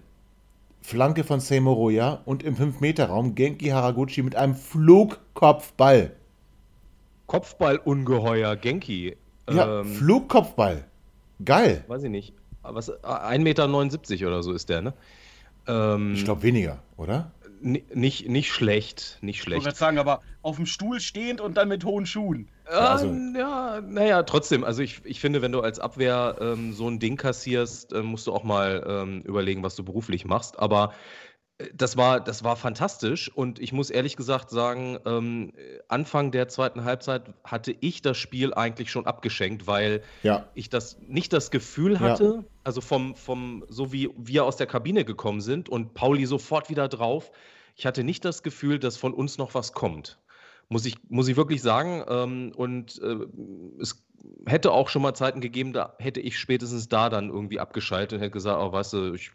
Flanke 0.82 1.24
von 1.24 1.40
Seimoroya 1.40 2.22
und 2.24 2.42
im 2.42 2.56
5-Meter-Raum 2.56 3.34
Genki 3.34 3.68
Haraguchi 3.68 4.22
mit 4.22 4.34
einem 4.36 4.54
Flugkopfball. 4.54 6.16
Kopfballungeheuer, 7.26 8.56
Genki. 8.56 9.16
Ja, 9.48 9.80
ähm, 9.80 9.86
Flugkopfball. 9.86 10.84
Geil. 11.44 11.84
Weiß 11.86 12.02
ich 12.02 12.10
nicht. 12.10 12.34
Was, 12.62 12.90
1,79 12.90 13.38
Meter 13.38 14.26
oder 14.26 14.42
so 14.42 14.52
ist 14.52 14.68
der, 14.68 14.82
ne? 14.82 14.94
Ähm, 15.66 16.14
ich 16.14 16.24
glaube 16.24 16.42
weniger, 16.42 16.82
oder? 16.96 17.30
Nicht, 17.62 18.28
nicht 18.28 18.52
schlecht, 18.52 19.18
nicht 19.20 19.42
schlecht. 19.42 19.60
Ich 19.60 19.64
würde 19.66 19.76
sagen, 19.76 19.98
aber 19.98 20.22
auf 20.42 20.56
dem 20.56 20.66
Stuhl 20.66 21.00
stehend 21.00 21.40
und 21.40 21.56
dann 21.56 21.68
mit 21.68 21.84
hohen 21.84 22.06
Schuhen. 22.06 22.48
Also. 22.64 23.06
Ähm, 23.06 23.34
ja, 23.36 23.80
naja, 23.80 24.22
trotzdem. 24.22 24.64
Also 24.64 24.82
ich, 24.82 25.02
ich 25.04 25.20
finde, 25.20 25.42
wenn 25.42 25.52
du 25.52 25.60
als 25.60 25.78
Abwehr 25.78 26.36
ähm, 26.40 26.72
so 26.72 26.88
ein 26.88 26.98
Ding 26.98 27.16
kassierst, 27.16 27.92
äh, 27.92 28.02
musst 28.02 28.26
du 28.26 28.32
auch 28.32 28.44
mal 28.44 28.84
ähm, 28.86 29.22
überlegen, 29.22 29.62
was 29.62 29.76
du 29.76 29.84
beruflich 29.84 30.24
machst. 30.24 30.58
Aber 30.58 30.94
das 31.74 31.96
war, 31.96 32.20
das 32.20 32.44
war 32.44 32.56
fantastisch 32.56 33.30
und 33.34 33.58
ich 33.58 33.72
muss 33.72 33.90
ehrlich 33.90 34.16
gesagt 34.16 34.50
sagen, 34.50 34.98
ähm, 35.04 35.52
Anfang 35.88 36.30
der 36.30 36.48
zweiten 36.48 36.84
Halbzeit 36.84 37.34
hatte 37.44 37.74
ich 37.80 38.02
das 38.02 38.16
Spiel 38.16 38.54
eigentlich 38.54 38.90
schon 38.90 39.06
abgeschenkt, 39.06 39.66
weil 39.66 40.02
ja. 40.22 40.48
ich 40.54 40.70
das 40.70 40.98
nicht 41.06 41.32
das 41.32 41.50
Gefühl 41.50 42.00
hatte, 42.00 42.24
ja. 42.24 42.44
also 42.64 42.80
vom, 42.80 43.14
vom, 43.14 43.64
so 43.68 43.92
wie 43.92 44.10
wir 44.16 44.44
aus 44.44 44.56
der 44.56 44.66
Kabine 44.66 45.04
gekommen 45.04 45.40
sind 45.40 45.68
und 45.68 45.94
Pauli 45.94 46.26
sofort 46.26 46.70
wieder 46.70 46.88
drauf, 46.88 47.30
ich 47.76 47.86
hatte 47.86 48.04
nicht 48.04 48.24
das 48.24 48.42
Gefühl, 48.42 48.78
dass 48.78 48.96
von 48.96 49.14
uns 49.14 49.38
noch 49.38 49.54
was 49.54 49.72
kommt. 49.72 50.18
Muss 50.68 50.86
ich, 50.86 50.96
muss 51.08 51.26
ich 51.28 51.36
wirklich 51.36 51.62
sagen. 51.62 52.04
Ähm, 52.08 52.52
und 52.54 53.00
äh, 53.02 53.26
es 53.80 54.04
hätte 54.46 54.70
auch 54.70 54.88
schon 54.88 55.02
mal 55.02 55.14
Zeiten 55.14 55.40
gegeben, 55.40 55.72
da 55.72 55.94
hätte 55.98 56.20
ich 56.20 56.38
spätestens 56.38 56.88
da 56.88 57.08
dann 57.08 57.28
irgendwie 57.28 57.58
abgeschaltet 57.58 58.12
und 58.12 58.20
hätte 58.20 58.32
gesagt, 58.32 58.60
oh, 58.62 58.70
weißt 58.72 58.92
du, 58.92 59.14
ich. 59.14 59.32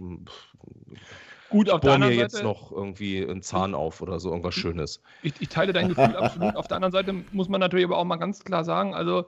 Gut, 1.49 1.69
auf 1.69 1.81
der 1.81 1.97
mir 1.97 2.05
Seite, 2.05 2.17
jetzt 2.17 2.43
noch 2.43 2.71
irgendwie 2.71 3.23
einen 3.23 3.41
Zahn 3.41 3.75
auf 3.75 4.01
oder 4.01 4.19
so, 4.19 4.29
irgendwas 4.29 4.55
Schönes. 4.55 5.01
Ich, 5.21 5.33
ich 5.39 5.49
teile 5.49 5.73
dein 5.73 5.89
Gefühl 5.89 6.15
absolut. 6.15 6.55
Auf 6.55 6.67
der 6.67 6.77
anderen 6.77 6.91
Seite 6.91 7.13
muss 7.31 7.49
man 7.49 7.59
natürlich 7.59 7.85
aber 7.85 7.97
auch 7.97 8.05
mal 8.05 8.15
ganz 8.17 8.43
klar 8.43 8.63
sagen, 8.63 8.95
also 8.95 9.25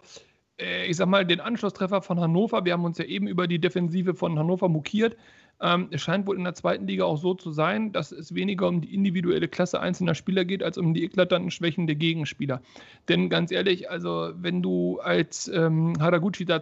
äh, 0.59 0.85
ich 0.87 0.97
sag 0.97 1.07
mal, 1.07 1.25
den 1.25 1.39
Anschlusstreffer 1.39 2.01
von 2.01 2.19
Hannover, 2.19 2.65
wir 2.65 2.73
haben 2.73 2.85
uns 2.85 2.97
ja 2.97 3.05
eben 3.05 3.27
über 3.27 3.47
die 3.47 3.59
Defensive 3.59 4.15
von 4.15 4.37
Hannover 4.37 4.69
mokiert. 4.69 5.15
Ähm, 5.59 5.87
es 5.91 6.01
scheint 6.01 6.27
wohl 6.27 6.37
in 6.37 6.43
der 6.43 6.53
zweiten 6.53 6.85
Liga 6.87 7.05
auch 7.05 7.17
so 7.17 7.33
zu 7.33 7.51
sein, 7.51 7.91
dass 7.91 8.11
es 8.11 8.35
weniger 8.35 8.67
um 8.67 8.81
die 8.81 8.93
individuelle 8.93 9.47
Klasse 9.47 9.79
einzelner 9.79 10.13
Spieler 10.13 10.45
geht, 10.45 10.61
als 10.61 10.77
um 10.77 10.93
die 10.93 11.03
eklatanten 11.03 11.49
Schwächen 11.49 11.87
der 11.87 11.95
Gegenspieler. 11.95 12.61
Denn 13.09 13.29
ganz 13.29 13.51
ehrlich, 13.51 13.89
also 13.89 14.31
wenn 14.35 14.61
du 14.61 14.99
als 14.99 15.47
ähm, 15.47 15.93
Haraguchi 15.99 16.45
da 16.45 16.61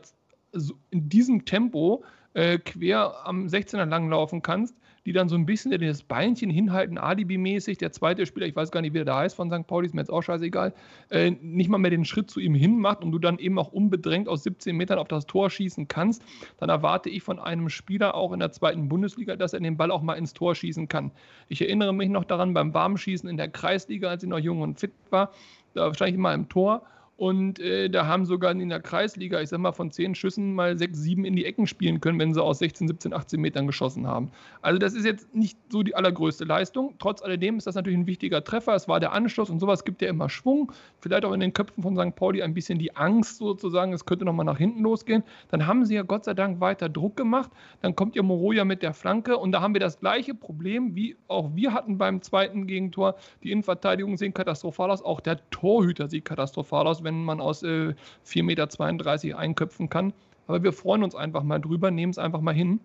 in 0.91 1.09
diesem 1.09 1.43
Tempo 1.43 2.05
äh, 2.33 2.57
quer 2.57 3.25
am 3.25 3.47
16er 3.47 3.85
langlaufen 3.85 4.41
kannst, 4.41 4.75
die 5.05 5.13
dann 5.13 5.29
so 5.29 5.35
ein 5.35 5.45
bisschen 5.45 5.71
das 5.79 6.03
Beinchen 6.03 6.49
hinhalten, 6.49 6.97
Alibi-mäßig. 6.97 7.77
Der 7.77 7.91
zweite 7.91 8.25
Spieler, 8.25 8.47
ich 8.47 8.55
weiß 8.55 8.71
gar 8.71 8.81
nicht, 8.81 8.93
wie 8.93 8.97
der 8.97 9.05
da 9.05 9.19
heißt 9.19 9.35
von 9.35 9.51
St. 9.51 9.67
Pauli, 9.67 9.85
ist 9.85 9.93
mir 9.93 10.01
jetzt 10.01 10.09
auch 10.09 10.21
scheißegal, 10.21 10.73
äh, 11.11 11.31
nicht 11.31 11.69
mal 11.69 11.77
mehr 11.77 11.91
den 11.91 12.05
Schritt 12.05 12.31
zu 12.31 12.39
ihm 12.39 12.55
hin 12.55 12.79
macht 12.79 13.03
und 13.03 13.11
du 13.11 13.19
dann 13.19 13.37
eben 13.37 13.59
auch 13.59 13.71
unbedrängt 13.71 14.27
aus 14.27 14.43
17 14.43 14.75
Metern 14.75 14.97
auf 14.97 15.07
das 15.07 15.27
Tor 15.27 15.49
schießen 15.49 15.87
kannst, 15.87 16.23
dann 16.57 16.69
erwarte 16.69 17.09
ich 17.09 17.21
von 17.21 17.39
einem 17.39 17.69
Spieler 17.69 18.15
auch 18.15 18.33
in 18.33 18.39
der 18.39 18.51
zweiten 18.51 18.89
Bundesliga, 18.89 19.35
dass 19.35 19.53
er 19.53 19.59
den 19.59 19.77
Ball 19.77 19.91
auch 19.91 20.01
mal 20.01 20.15
ins 20.15 20.33
Tor 20.33 20.55
schießen 20.55 20.87
kann. 20.87 21.11
Ich 21.49 21.61
erinnere 21.61 21.93
mich 21.93 22.09
noch 22.09 22.25
daran 22.25 22.53
beim 22.53 22.73
Warmschießen 22.73 23.29
in 23.29 23.37
der 23.37 23.49
Kreisliga, 23.49 24.09
als 24.09 24.23
ich 24.23 24.29
noch 24.29 24.39
jung 24.39 24.61
und 24.61 24.79
fit 24.79 24.91
war, 25.11 25.31
da 25.75 25.93
stand 25.93 26.09
ich 26.09 26.15
immer 26.15 26.33
im 26.33 26.49
Tor 26.49 26.83
und 27.17 27.59
äh, 27.59 27.89
da 27.89 28.07
haben 28.07 28.25
sogar 28.25 28.51
in 28.51 28.67
der 28.67 28.81
Kreisliga, 28.81 29.39
ich 29.39 29.47
sag 29.47 29.59
mal, 29.59 29.71
von 29.71 29.89
zehn 29.89 30.15
Schüssen 30.15 30.53
mal 30.53 30.77
sechs, 30.77 30.99
sieben 30.99 31.23
in 31.23 31.33
die 31.37 31.45
Ecken 31.45 31.65
spielen 31.65 32.01
können, 32.01 32.19
wenn 32.19 32.33
sie 32.33 32.43
aus 32.43 32.59
16, 32.59 32.89
17, 32.89 33.13
18 33.13 33.39
Metern 33.39 33.67
geschossen 33.67 34.05
haben. 34.05 34.31
Also 34.61 34.79
das 34.79 34.93
ist 34.93 35.05
jetzt 35.05 35.33
nicht 35.33 35.57
so 35.69 35.81
die 35.81 35.95
allergrößte 35.95 36.43
Leistung. 36.43 36.95
Trotz 36.99 37.21
alledem 37.21 37.57
ist 37.57 37.67
das 37.67 37.75
natürlich 37.75 37.97
ein 37.97 38.07
wichtiger 38.07 38.43
Treffer. 38.43 38.75
Es 38.75 38.89
war 38.89 38.99
der 38.99 39.13
Anschluss 39.13 39.49
und 39.49 39.61
sowas 39.61 39.85
gibt 39.85 40.01
ja 40.01 40.09
immer 40.09 40.27
Schwung. 40.27 40.73
Vielleicht 40.99 41.23
auch 41.23 41.31
in 41.31 41.39
den 41.39 41.53
Köpfen 41.53 41.83
von 41.83 41.95
St. 41.95 42.13
Pauli 42.17 42.41
ein 42.41 42.53
bisschen 42.53 42.79
die 42.79 42.93
Angst 42.97 43.37
sozusagen, 43.37 43.93
es 43.93 44.05
könnte 44.05 44.25
nochmal 44.25 44.45
nach 44.45 44.57
hinten 44.57 44.81
losgehen. 44.81 45.23
Dann 45.51 45.65
haben 45.67 45.85
sie 45.85 45.95
ja 45.95 46.03
Gott 46.03 46.25
sei 46.25 46.33
Dank 46.33 46.59
weiter 46.59 46.89
Druck 46.89 47.15
gemacht. 47.15 47.49
Dann 47.81 47.95
kommt 47.95 48.17
ihr 48.17 48.23
Moroja 48.23 48.65
mit 48.65 48.83
der 48.83 48.93
Flanke 48.93 49.37
und 49.37 49.53
da 49.53 49.61
haben 49.61 49.73
wir 49.73 49.79
das 49.79 50.01
gleiche 50.01 50.33
Problem, 50.33 50.95
wie 50.95 51.15
auch 51.29 51.55
wir 51.55 51.71
hatten 51.71 51.97
beim 51.97 52.21
zweiten 52.21 52.67
Gegentor. 52.67 53.15
Die 53.41 53.51
Innenverteidigung 53.51 54.17
sehen 54.17 54.33
katastrophal 54.33 54.91
aus, 54.91 55.01
auch 55.01 55.21
der 55.21 55.49
Torhüter 55.49 56.09
sieht 56.09 56.25
katastrophal 56.25 56.85
aus 56.87 57.04
wenn 57.05 57.23
man 57.23 57.39
aus 57.39 57.63
äh, 57.63 57.95
4,32 58.25 58.43
Meter 58.43 59.39
einköpfen 59.39 59.89
kann. 59.89 60.13
Aber 60.47 60.61
wir 60.63 60.73
freuen 60.73 61.03
uns 61.03 61.15
einfach 61.15 61.43
mal 61.43 61.59
drüber, 61.59 61.91
nehmen 61.91 62.11
es 62.11 62.17
einfach 62.17 62.41
mal 62.41 62.53
hin. 62.53 62.81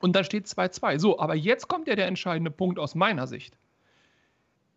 Und 0.00 0.14
da 0.14 0.24
steht 0.24 0.46
2-2. 0.46 0.98
So, 0.98 1.18
aber 1.18 1.34
jetzt 1.34 1.68
kommt 1.68 1.88
ja 1.88 1.94
der 1.94 2.06
entscheidende 2.06 2.50
Punkt 2.50 2.78
aus 2.78 2.94
meiner 2.94 3.26
Sicht. 3.26 3.56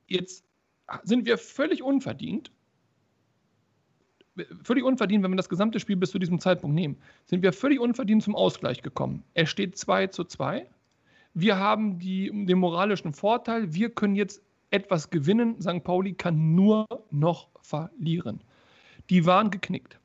Jetzt 0.07 0.45
sind 1.03 1.25
wir 1.25 1.37
völlig 1.37 1.83
unverdient, 1.83 2.51
völlig 4.63 4.83
unverdient, 4.83 5.23
wenn 5.23 5.31
wir 5.31 5.37
das 5.37 5.49
gesamte 5.49 5.79
Spiel 5.79 5.97
bis 5.97 6.11
zu 6.11 6.19
diesem 6.19 6.39
Zeitpunkt 6.39 6.75
nehmen, 6.75 6.97
sind 7.25 7.43
wir 7.43 7.53
völlig 7.53 7.79
unverdient 7.79 8.23
zum 8.23 8.35
Ausgleich 8.35 8.81
gekommen. 8.81 9.23
Er 9.33 9.45
steht 9.45 9.77
2 9.77 10.07
zu 10.07 10.23
2. 10.23 10.65
Wir 11.33 11.57
haben 11.57 11.99
die, 11.99 12.31
den 12.45 12.57
moralischen 12.57 13.13
Vorteil, 13.13 13.73
wir 13.73 13.89
können 13.91 14.15
jetzt 14.15 14.41
etwas 14.71 15.09
gewinnen. 15.09 15.61
St. 15.61 15.83
Pauli 15.83 16.13
kann 16.13 16.55
nur 16.55 16.85
noch 17.11 17.49
verlieren 17.61 18.41
die 19.09 19.25
waren 19.25 19.51
geknickt. 19.51 19.99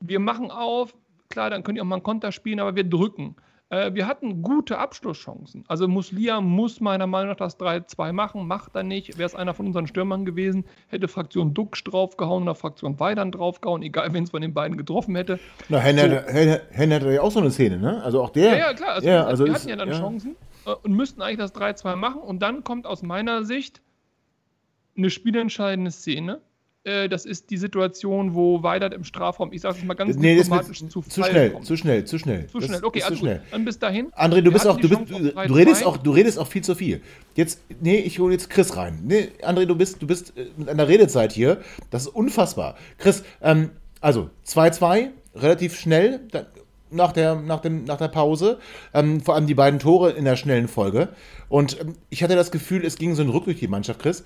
Wir 0.00 0.20
machen 0.20 0.50
auf, 0.50 0.94
klar, 1.28 1.50
dann 1.50 1.62
könnt 1.62 1.78
ihr 1.78 1.82
auch 1.82 1.86
mal 1.86 1.96
einen 1.96 2.02
Konter 2.02 2.32
spielen, 2.32 2.60
aber 2.60 2.76
wir 2.76 2.84
drücken. 2.84 3.36
Äh, 3.70 3.94
wir 3.94 4.06
hatten 4.06 4.42
gute 4.42 4.78
Abschlusschancen. 4.78 5.64
Also 5.68 5.88
Muslia 5.88 6.40
muss 6.40 6.80
meiner 6.80 7.06
Meinung 7.06 7.30
nach 7.30 7.36
das 7.36 7.58
3-2 7.58 8.12
machen, 8.12 8.46
macht 8.46 8.74
er 8.74 8.82
nicht. 8.82 9.18
Wäre 9.18 9.26
es 9.26 9.34
einer 9.34 9.54
von 9.54 9.66
unseren 9.66 9.86
Stürmern 9.86 10.24
gewesen, 10.24 10.64
hätte 10.88 11.08
Fraktion 11.08 11.54
Duxch 11.54 11.82
draufgehauen 11.84 12.44
oder 12.44 12.54
Fraktion 12.54 13.00
Weidern 13.00 13.32
draufgehauen, 13.32 13.82
egal 13.82 14.12
wen 14.12 14.24
es 14.24 14.30
von 14.30 14.42
den 14.42 14.54
beiden 14.54 14.76
getroffen 14.76 15.16
hätte. 15.16 15.40
Na, 15.68 15.78
Henner 15.78 16.24
so. 16.24 16.94
hatte 16.94 17.12
ja 17.12 17.22
auch 17.22 17.32
so 17.32 17.40
eine 17.40 17.50
Szene, 17.50 17.78
ne? 17.78 18.02
Also 18.02 18.22
auch 18.22 18.30
der. 18.30 18.50
Ja, 18.50 18.56
ja, 18.56 18.74
klar. 18.74 18.94
Also, 18.94 19.08
ja, 19.08 19.24
also 19.24 19.44
wir 19.46 19.54
hatten 19.54 19.68
ja 19.68 19.76
dann 19.76 19.88
ja. 19.88 19.98
Chancen 19.98 20.36
äh, 20.66 20.70
und 20.70 20.92
müssten 20.92 21.22
eigentlich 21.22 21.38
das 21.38 21.54
3-2 21.54 21.96
machen. 21.96 22.20
Und 22.20 22.42
dann 22.42 22.64
kommt 22.64 22.86
aus 22.86 23.02
meiner 23.02 23.44
Sicht 23.44 23.80
eine 24.96 25.10
spielentscheidende 25.10 25.90
Szene 25.90 26.40
äh, 26.84 27.08
das 27.08 27.24
ist 27.24 27.50
die 27.50 27.56
Situation, 27.56 28.34
wo 28.34 28.62
Weidert 28.62 28.92
im 28.92 29.04
Strafraum, 29.04 29.52
ich 29.52 29.62
sage 29.62 29.78
es 29.78 29.84
mal 29.84 29.94
ganz 29.94 30.16
nee, 30.16 30.36
diplomatisch, 30.36 30.86
zu, 30.86 31.00
zu 31.00 31.22
schnell, 31.22 31.50
kommt. 31.50 31.66
zu 31.66 31.76
schnell, 31.76 32.04
zu 32.04 32.18
schnell. 32.18 32.46
Zu 32.46 32.60
schnell, 32.60 32.84
okay, 32.84 33.02
also 33.02 33.16
schnell. 33.16 33.42
dann 33.50 33.64
bis 33.64 33.78
dahin. 33.78 34.12
André, 34.12 34.42
du 34.42 34.52
bist 34.52 34.66
auch, 34.66 34.78
du, 34.78 34.88
bist, 34.88 35.10
du, 35.10 35.30
du 35.30 35.54
redest 35.54 35.84
auch, 35.84 35.96
du 35.96 36.10
redest 36.10 36.38
auch 36.38 36.46
viel 36.46 36.62
zu 36.62 36.74
viel. 36.74 37.00
Jetzt, 37.34 37.60
nee, 37.80 37.96
ich 37.96 38.18
hole 38.18 38.32
jetzt 38.32 38.50
Chris 38.50 38.76
rein. 38.76 39.00
Nee, 39.02 39.28
André, 39.42 39.64
du 39.64 39.74
bist, 39.74 40.02
du 40.02 40.06
bist 40.06 40.36
äh, 40.36 40.46
mit 40.56 40.68
einer 40.68 40.86
Redezeit 40.86 41.32
hier, 41.32 41.60
das 41.90 42.02
ist 42.02 42.08
unfassbar. 42.08 42.76
Chris, 42.98 43.24
ähm, 43.40 43.70
also 44.00 44.28
2-2, 44.46 45.08
relativ 45.34 45.78
schnell, 45.78 46.20
nach 46.94 47.12
der, 47.12 47.34
nach 47.34 47.60
dem, 47.60 47.84
nach 47.84 47.98
der 47.98 48.08
Pause. 48.08 48.58
Ähm, 48.92 49.20
vor 49.20 49.34
allem 49.34 49.46
die 49.46 49.54
beiden 49.54 49.80
Tore 49.80 50.12
in 50.12 50.24
der 50.24 50.36
schnellen 50.36 50.68
Folge. 50.68 51.08
Und 51.48 51.80
ähm, 51.80 51.94
ich 52.08 52.22
hatte 52.22 52.36
das 52.36 52.50
Gefühl, 52.50 52.84
es 52.84 52.96
ging 52.96 53.14
so 53.14 53.22
ein 53.22 53.28
Ruck 53.28 53.44
durch 53.44 53.58
die 53.58 53.68
Mannschaft, 53.68 54.00
Chris. 54.00 54.24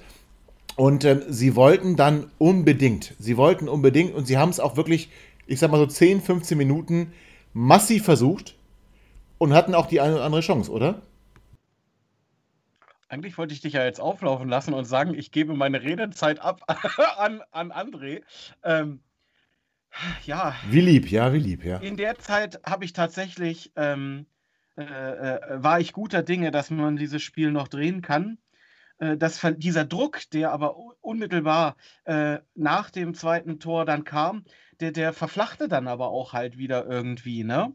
Und 0.78 1.04
ähm, 1.04 1.22
sie 1.28 1.56
wollten 1.56 1.96
dann 1.96 2.30
unbedingt, 2.38 3.16
sie 3.18 3.36
wollten 3.36 3.68
unbedingt 3.68 4.14
und 4.14 4.26
sie 4.26 4.38
haben 4.38 4.50
es 4.50 4.60
auch 4.60 4.76
wirklich, 4.76 5.10
ich 5.48 5.58
sag 5.58 5.72
mal 5.72 5.78
so 5.78 5.86
10, 5.86 6.20
15 6.20 6.56
Minuten 6.56 7.12
massiv 7.52 8.04
versucht 8.04 8.54
und 9.38 9.54
hatten 9.54 9.74
auch 9.74 9.86
die 9.86 10.00
eine 10.00 10.14
oder 10.14 10.24
andere 10.24 10.40
Chance, 10.40 10.70
oder? 10.70 11.02
Eigentlich 13.08 13.36
wollte 13.38 13.54
ich 13.54 13.60
dich 13.60 13.72
ja 13.72 13.84
jetzt 13.84 14.00
auflaufen 14.00 14.48
lassen 14.48 14.72
und 14.72 14.84
sagen, 14.84 15.14
ich 15.14 15.32
gebe 15.32 15.52
meine 15.54 15.82
Redezeit 15.82 16.38
ab 16.38 16.60
an, 17.18 17.42
an 17.50 17.72
André. 17.72 18.22
Ähm, 18.62 19.00
ja. 20.26 20.54
Wie 20.70 20.80
lieb, 20.80 21.10
ja, 21.10 21.32
wie 21.32 21.40
lieb, 21.40 21.64
ja. 21.64 21.78
In 21.78 21.96
der 21.96 22.20
Zeit 22.20 22.60
habe 22.64 22.84
ich 22.84 22.92
tatsächlich, 22.92 23.72
ähm, 23.74 24.26
äh, 24.76 24.84
äh, 24.84 25.40
war 25.60 25.80
ich 25.80 25.92
guter 25.92 26.22
Dinge, 26.22 26.52
dass 26.52 26.70
man 26.70 26.96
dieses 26.96 27.20
Spiel 27.20 27.50
noch 27.50 27.66
drehen 27.66 28.00
kann. 28.00 28.38
Äh, 28.98 29.16
das, 29.16 29.40
dieser 29.56 29.84
Druck, 29.84 30.20
der 30.32 30.52
aber 30.52 30.76
unmittelbar 31.00 31.76
äh, 32.04 32.38
nach 32.54 32.90
dem 32.90 33.14
zweiten 33.14 33.58
Tor 33.60 33.84
dann 33.84 34.04
kam, 34.04 34.44
der, 34.80 34.92
der 34.92 35.12
verflachte 35.12 35.68
dann 35.68 35.88
aber 35.88 36.08
auch 36.08 36.32
halt 36.32 36.58
wieder 36.58 36.86
irgendwie. 36.86 37.44
Ne? 37.44 37.74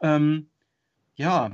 Ähm, 0.00 0.48
ja, 1.16 1.50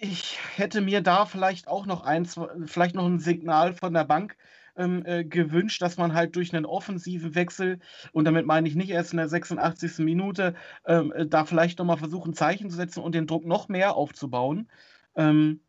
ich 0.00 0.38
hätte 0.56 0.80
mir 0.80 1.00
da 1.00 1.26
vielleicht 1.26 1.68
auch 1.68 1.86
noch 1.86 2.02
eins, 2.02 2.38
vielleicht 2.66 2.94
noch 2.94 3.06
ein 3.06 3.18
Signal 3.18 3.72
von 3.72 3.92
der 3.92 4.04
Bank 4.04 4.36
ähm, 4.76 5.04
äh, 5.04 5.24
gewünscht, 5.24 5.82
dass 5.82 5.96
man 5.96 6.14
halt 6.14 6.36
durch 6.36 6.54
einen 6.54 6.64
offensiven 6.64 7.34
Wechsel, 7.34 7.80
und 8.12 8.24
damit 8.24 8.46
meine 8.46 8.68
ich 8.68 8.74
nicht 8.74 8.90
erst 8.90 9.12
in 9.12 9.18
der 9.18 9.28
86. 9.28 9.98
Minute, 9.98 10.54
ähm, 10.86 11.12
äh, 11.12 11.26
da 11.26 11.44
vielleicht 11.44 11.78
nochmal 11.78 11.98
versuchen, 11.98 12.34
Zeichen 12.34 12.70
zu 12.70 12.76
setzen 12.76 13.02
und 13.02 13.14
den 13.14 13.26
Druck 13.26 13.44
noch 13.44 13.68
mehr 13.68 13.96
aufzubauen. 13.96 14.70
Ähm, 15.14 15.60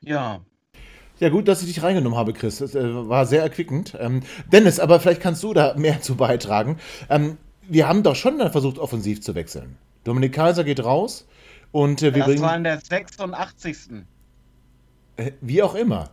ja, 0.00 0.44
ja, 1.22 1.28
gut, 1.28 1.46
dass 1.46 1.62
ich 1.62 1.72
dich 1.72 1.84
reingenommen 1.84 2.18
habe, 2.18 2.32
Chris. 2.32 2.58
Das 2.58 2.74
äh, 2.74 3.08
war 3.08 3.26
sehr 3.26 3.42
erquickend. 3.42 3.96
Ähm, 4.00 4.22
Dennis, 4.50 4.80
aber 4.80 4.98
vielleicht 4.98 5.20
kannst 5.20 5.40
du 5.44 5.54
da 5.54 5.74
mehr 5.78 6.02
zu 6.02 6.16
beitragen. 6.16 6.78
Ähm, 7.08 7.38
wir 7.68 7.86
haben 7.86 8.02
doch 8.02 8.16
schon 8.16 8.38
dann 8.38 8.50
versucht, 8.50 8.76
offensiv 8.78 9.22
zu 9.22 9.36
wechseln. 9.36 9.76
Dominik 10.02 10.32
Kaiser 10.32 10.64
geht 10.64 10.82
raus 10.82 11.28
und 11.70 12.02
äh, 12.02 12.12
wir 12.12 12.24
das 12.24 12.26
bringen. 12.26 12.42
Das 12.42 12.50
war 12.50 12.56
in 12.56 12.64
der 12.64 12.80
86. 12.80 13.76
Äh, 15.16 15.30
wie 15.40 15.62
auch 15.62 15.76
immer. 15.76 16.10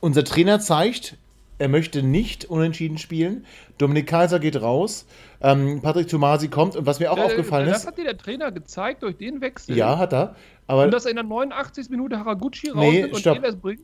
Unser 0.00 0.24
Trainer 0.24 0.60
zeigt, 0.60 1.16
er 1.58 1.68
möchte 1.68 2.02
nicht 2.02 2.44
unentschieden 2.44 2.98
spielen. 2.98 3.46
Dominik 3.78 4.06
Kaiser 4.06 4.38
geht 4.38 4.60
raus. 4.60 5.06
Ähm, 5.40 5.80
Patrick 5.82 6.08
Tomasi 6.08 6.48
kommt. 6.48 6.76
Und 6.76 6.86
was 6.86 7.00
mir 7.00 7.10
auch 7.10 7.18
äh, 7.18 7.22
aufgefallen 7.22 7.66
das 7.66 7.78
ist. 7.78 7.82
Das 7.84 7.92
hat 7.92 7.98
dir 7.98 8.04
der 8.04 8.18
Trainer 8.18 8.52
gezeigt 8.52 9.02
durch 9.02 9.16
den 9.16 9.40
Wechsel. 9.40 9.76
Ja, 9.76 9.98
hat 9.98 10.12
er. 10.12 10.36
Aber 10.66 10.84
und 10.84 10.90
dass 10.92 11.04
er 11.04 11.10
in 11.10 11.16
der 11.16 11.24
89. 11.24 11.90
Minute 11.90 12.18
Haraguchi 12.18 12.72
nee, 12.74 13.02
rausnimmt 13.02 13.18
stopp. 13.18 13.36
und 13.36 13.44
Ehlers 13.44 13.56
bringt? 13.56 13.82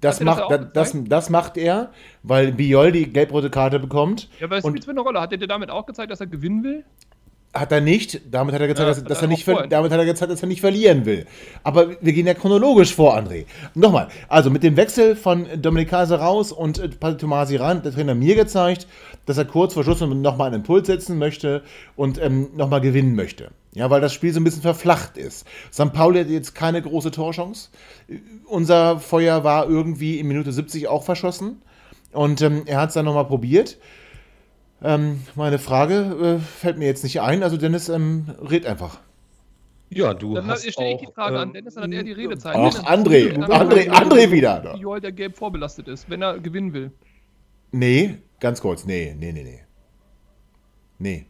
Das 0.00 0.20
macht, 0.20 0.50
das, 0.50 0.72
das, 0.72 0.96
das, 1.04 1.30
macht 1.30 1.56
er, 1.56 1.92
weil 2.24 2.50
Biol 2.50 2.90
die 2.90 3.12
gelb-rote 3.12 3.48
Karte 3.48 3.78
bekommt. 3.78 4.28
Ja, 4.40 4.46
aber 4.46 4.56
es 4.56 4.66
spielt 4.66 4.88
eine 4.88 5.00
Rolle. 5.00 5.20
Hat 5.20 5.30
er 5.30 5.38
dir 5.38 5.46
damit 5.46 5.70
auch 5.70 5.86
gezeigt, 5.86 6.10
dass 6.10 6.20
er 6.20 6.26
gewinnen 6.26 6.64
will? 6.64 6.84
Hat 7.58 7.72
er 7.72 7.80
nicht. 7.80 8.20
Damit 8.30 8.54
hat 8.54 8.60
er 8.60 8.68
gezeigt, 8.68 8.88
ja, 8.88 8.94
dass, 8.94 9.04
dass 9.04 9.22
er 9.22 9.28
nicht 9.28 9.46
damit 9.46 9.90
hat 9.92 9.98
er 9.98 10.04
gezeigt, 10.04 10.30
dass 10.30 10.42
er 10.42 10.48
nicht 10.48 10.60
verlieren 10.60 11.04
will. 11.06 11.26
Aber 11.62 11.90
wir 12.00 12.12
gehen 12.12 12.26
ja 12.26 12.34
chronologisch 12.34 12.94
vor, 12.94 13.16
André. 13.16 13.46
Nochmal, 13.74 14.08
also 14.28 14.50
mit 14.50 14.62
dem 14.62 14.76
Wechsel 14.76 15.16
von 15.16 15.46
Dominik 15.60 15.90
Kaiser 15.90 16.20
raus 16.20 16.52
und 16.52 16.78
äh, 16.78 16.88
Tomasi 16.88 17.56
ran, 17.56 17.82
der 17.82 17.92
Trainer 17.92 18.14
mir 18.14 18.34
gezeigt, 18.34 18.86
dass 19.26 19.38
er 19.38 19.44
kurz 19.44 19.74
vor 19.74 19.84
Schluss 19.84 20.00
nochmal 20.00 20.48
einen 20.48 20.56
Impuls 20.56 20.86
setzen 20.86 21.18
möchte 21.18 21.62
und 21.96 22.20
ähm, 22.22 22.48
nochmal 22.54 22.80
gewinnen 22.80 23.14
möchte. 23.14 23.50
Ja, 23.74 23.90
weil 23.90 24.00
das 24.00 24.12
Spiel 24.12 24.32
so 24.32 24.40
ein 24.40 24.44
bisschen 24.44 24.62
verflacht 24.62 25.16
ist. 25.16 25.46
St. 25.72 25.92
Pauli 25.92 26.20
hat 26.20 26.28
jetzt 26.28 26.54
keine 26.54 26.80
große 26.82 27.10
Torchance. 27.10 27.68
Unser 28.46 28.98
Feuer 28.98 29.44
war 29.44 29.68
irgendwie 29.68 30.18
in 30.18 30.26
Minute 30.26 30.52
70 30.52 30.88
auch 30.88 31.04
verschossen. 31.04 31.62
Und 32.12 32.40
ähm, 32.40 32.62
er 32.66 32.80
hat 32.80 32.88
es 32.88 32.94
dann 32.94 33.04
nochmal 33.04 33.26
probiert. 33.26 33.76
Ähm, 34.82 35.22
meine 35.34 35.58
Frage 35.58 36.38
äh, 36.38 36.38
fällt 36.38 36.78
mir 36.78 36.86
jetzt 36.86 37.02
nicht 37.02 37.20
ein. 37.20 37.42
Also 37.42 37.56
Dennis, 37.56 37.88
ähm, 37.88 38.26
red 38.40 38.66
einfach. 38.66 39.00
Ja, 39.90 40.14
du 40.14 40.34
dann 40.34 40.46
hast 40.48 40.70
stelle 40.70 40.94
ich 40.94 41.00
die 41.00 41.12
Frage 41.12 41.36
ähm, 41.36 41.42
an 41.42 41.52
Dennis, 41.52 41.74
dann 41.74 41.84
hat 41.84 41.92
er 41.92 42.02
die 42.02 42.12
Redezeit. 42.12 42.54
Ach, 42.54 42.84
André, 42.84 43.34
André, 43.34 43.88
André 43.88 44.30
wieder. 44.30 44.74
Wie 44.74 44.80
Joel 44.80 45.00
der 45.00 45.12
gelb 45.12 45.36
vorbelastet 45.36 45.88
ist, 45.88 46.08
wenn 46.10 46.22
er 46.22 46.38
gewinnen 46.38 46.72
will. 46.74 46.92
Nee, 47.72 48.18
ganz 48.40 48.60
kurz, 48.60 48.84
nee, 48.84 49.14
nee, 49.18 49.32
nee, 49.32 49.42
nee. 49.42 49.60
Nee. 50.98 51.26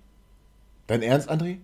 Dein 0.86 1.02
Ernst, 1.02 1.30
André? 1.30 1.58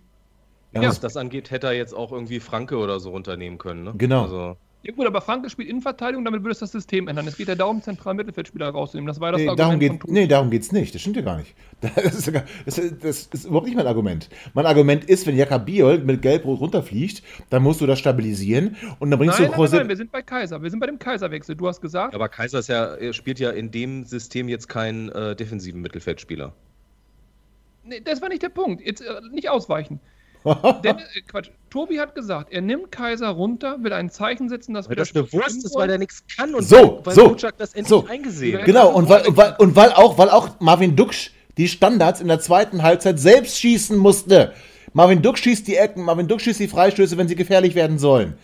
Ja, 0.72 0.82
was 0.82 1.00
das 1.00 1.16
angeht, 1.16 1.50
hätte 1.50 1.68
er 1.68 1.72
jetzt 1.72 1.94
auch 1.94 2.12
irgendwie 2.12 2.40
Franke 2.40 2.76
oder 2.76 2.98
so 3.00 3.10
runternehmen 3.10 3.58
können, 3.58 3.84
ne? 3.84 3.94
Genau. 3.96 4.22
Also, 4.22 4.56
Ja 4.86 4.92
gut, 4.92 5.06
aber 5.06 5.22
Franke 5.22 5.48
spielt 5.48 5.70
Innenverteidigung, 5.70 6.26
damit 6.26 6.42
würde 6.42 6.52
es 6.52 6.58
das 6.58 6.70
System 6.70 7.08
ändern. 7.08 7.26
Es 7.26 7.38
geht 7.38 7.48
ja 7.48 7.54
darum, 7.54 7.80
zentralen 7.80 8.18
Mittelfeldspieler 8.18 8.68
rauszunehmen. 8.68 9.06
Das 9.08 9.18
war 9.18 9.32
das 9.32 9.40
Nee, 9.40 9.48
Argument 9.48 9.82
darum, 9.82 9.98
geht, 9.98 10.10
nee, 10.10 10.26
darum 10.26 10.50
geht 10.50 10.60
es 10.60 10.72
nicht. 10.72 10.94
Das 10.94 11.00
stimmt 11.00 11.16
ja 11.16 11.22
gar 11.22 11.38
nicht. 11.38 11.54
Das 11.94 12.14
ist, 12.14 12.24
sogar- 12.26 12.44
das, 12.66 12.76
ist, 12.76 13.02
das 13.02 13.26
ist 13.32 13.44
überhaupt 13.46 13.66
nicht 13.66 13.76
mein 13.76 13.86
Argument. 13.86 14.28
Mein 14.52 14.66
Argument 14.66 15.04
ist, 15.04 15.26
wenn 15.26 15.36
Jaka 15.36 15.56
Biol 15.56 15.98
mit 15.98 16.20
Gelb-Rot 16.20 16.60
runterfliegt, 16.60 17.22
dann 17.48 17.62
musst 17.62 17.80
du 17.80 17.86
das 17.86 17.98
stabilisieren 17.98 18.76
und 18.98 19.10
dann 19.10 19.18
bringst 19.18 19.38
Nein, 19.40 19.50
du 19.50 19.56
nein, 19.58 19.70
nein, 19.70 19.78
nein, 19.80 19.88
wir 19.88 19.96
sind 19.96 20.12
bei 20.12 20.20
Kaiser. 20.22 20.62
Wir 20.62 20.70
sind 20.70 20.80
bei 20.80 20.86
dem 20.86 20.98
Kaiserwechsel. 20.98 21.56
Du 21.56 21.66
hast 21.66 21.80
gesagt, 21.80 22.14
Aber 22.14 22.28
Kaiser 22.28 22.58
ist 22.58 22.68
ja, 22.68 22.94
er 22.94 23.12
spielt 23.14 23.38
ja 23.40 23.50
in 23.50 23.70
dem 23.70 24.04
System 24.04 24.48
jetzt 24.48 24.68
keinen 24.68 25.08
äh, 25.08 25.34
defensiven 25.34 25.80
Mittelfeldspieler. 25.80 26.52
nee, 27.84 28.00
das 28.04 28.20
war 28.20 28.28
nicht 28.28 28.42
der 28.42 28.50
Punkt. 28.50 28.84
Jetzt 28.84 29.00
äh, 29.00 29.20
nicht 29.32 29.48
ausweichen. 29.48 29.98
Denn, 30.44 30.98
äh, 31.14 31.20
Quatsch. 31.26 31.50
Tobi 31.70 31.98
hat 31.98 32.14
gesagt, 32.14 32.52
er 32.52 32.60
nimmt 32.60 32.92
Kaiser 32.92 33.28
runter, 33.30 33.78
will 33.82 33.92
ein 33.92 34.10
Zeichen 34.10 34.48
setzen, 34.48 34.74
dass 34.74 34.86
Weil 34.86 34.96
wir 34.96 35.04
das 35.04 35.14
eine 35.14 35.32
Wurst 35.32 35.64
ist, 35.64 35.74
weil 35.74 35.90
er 35.90 35.98
nichts 35.98 36.22
kann 36.36 36.54
und 36.54 36.62
So, 36.62 37.00
weil 37.02 37.14
so, 37.14 37.28
Kutschak 37.30 37.56
das 37.58 37.70
endlich 37.74 37.88
so. 37.88 38.06
eingesehen 38.06 38.58
hat. 38.58 38.64
Genau, 38.66 38.92
und 38.92 39.08
weil, 39.08 39.26
und 39.26 39.36
weil, 39.36 39.56
und 39.58 39.74
weil, 39.74 39.92
auch, 39.92 40.16
weil 40.18 40.30
auch 40.30 40.60
Marvin 40.60 40.94
Duksch 40.94 41.30
die 41.56 41.68
Standards 41.68 42.20
in 42.20 42.28
der 42.28 42.40
zweiten 42.40 42.82
Halbzeit 42.82 43.18
selbst 43.18 43.58
schießen 43.58 43.96
musste. 43.96 44.52
Marvin 44.92 45.22
Duksch 45.22 45.42
schießt 45.42 45.66
die 45.66 45.76
Ecken, 45.76 46.04
Marvin 46.04 46.28
Duksch 46.28 46.44
schießt 46.44 46.60
die 46.60 46.68
Freistöße, 46.68 47.16
wenn 47.18 47.26
sie 47.26 47.34
gefährlich 47.36 47.74
werden 47.74 47.98
sollen. 47.98 48.34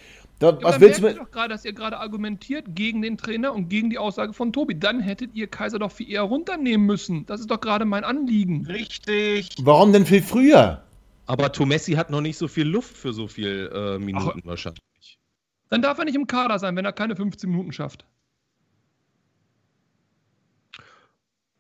Da, 0.40 0.50
Ja, 0.50 0.58
was 0.62 0.80
willst 0.80 1.00
du 1.00 1.04
mit. 1.04 1.18
doch 1.18 1.30
gerade, 1.30 1.50
dass 1.50 1.64
ihr 1.64 1.72
gerade 1.74 1.98
argumentiert 1.98 2.64
gegen 2.74 3.02
den 3.02 3.16
Trainer 3.18 3.54
und 3.54 3.68
gegen 3.68 3.90
die 3.90 3.98
Aussage 3.98 4.32
von 4.32 4.52
Tobi. 4.52 4.78
Dann 4.78 4.98
hättet 5.00 5.34
ihr 5.34 5.46
Kaiser 5.46 5.78
doch 5.78 5.92
viel 5.92 6.10
eher 6.10 6.22
runternehmen 6.22 6.86
müssen. 6.86 7.26
Das 7.26 7.40
ist 7.40 7.50
doch 7.50 7.60
gerade 7.60 7.84
mein 7.84 8.02
Anliegen. 8.04 8.66
Richtig. 8.66 9.50
Warum 9.62 9.92
denn 9.92 10.06
viel 10.06 10.22
früher? 10.22 10.82
Aber 11.30 11.52
Tomessi 11.52 11.92
hat 11.92 12.10
noch 12.10 12.20
nicht 12.20 12.36
so 12.36 12.48
viel 12.48 12.66
Luft 12.66 12.96
für 12.96 13.12
so 13.12 13.28
viel 13.28 13.70
äh, 13.72 14.00
Minuten 14.00 14.42
wahrscheinlich. 14.44 15.16
Dann 15.68 15.80
darf 15.80 15.96
er 15.96 16.04
nicht 16.04 16.16
im 16.16 16.26
Kader 16.26 16.58
sein, 16.58 16.74
wenn 16.74 16.84
er 16.84 16.92
keine 16.92 17.14
15 17.14 17.48
Minuten 17.48 17.72
schafft. 17.72 18.04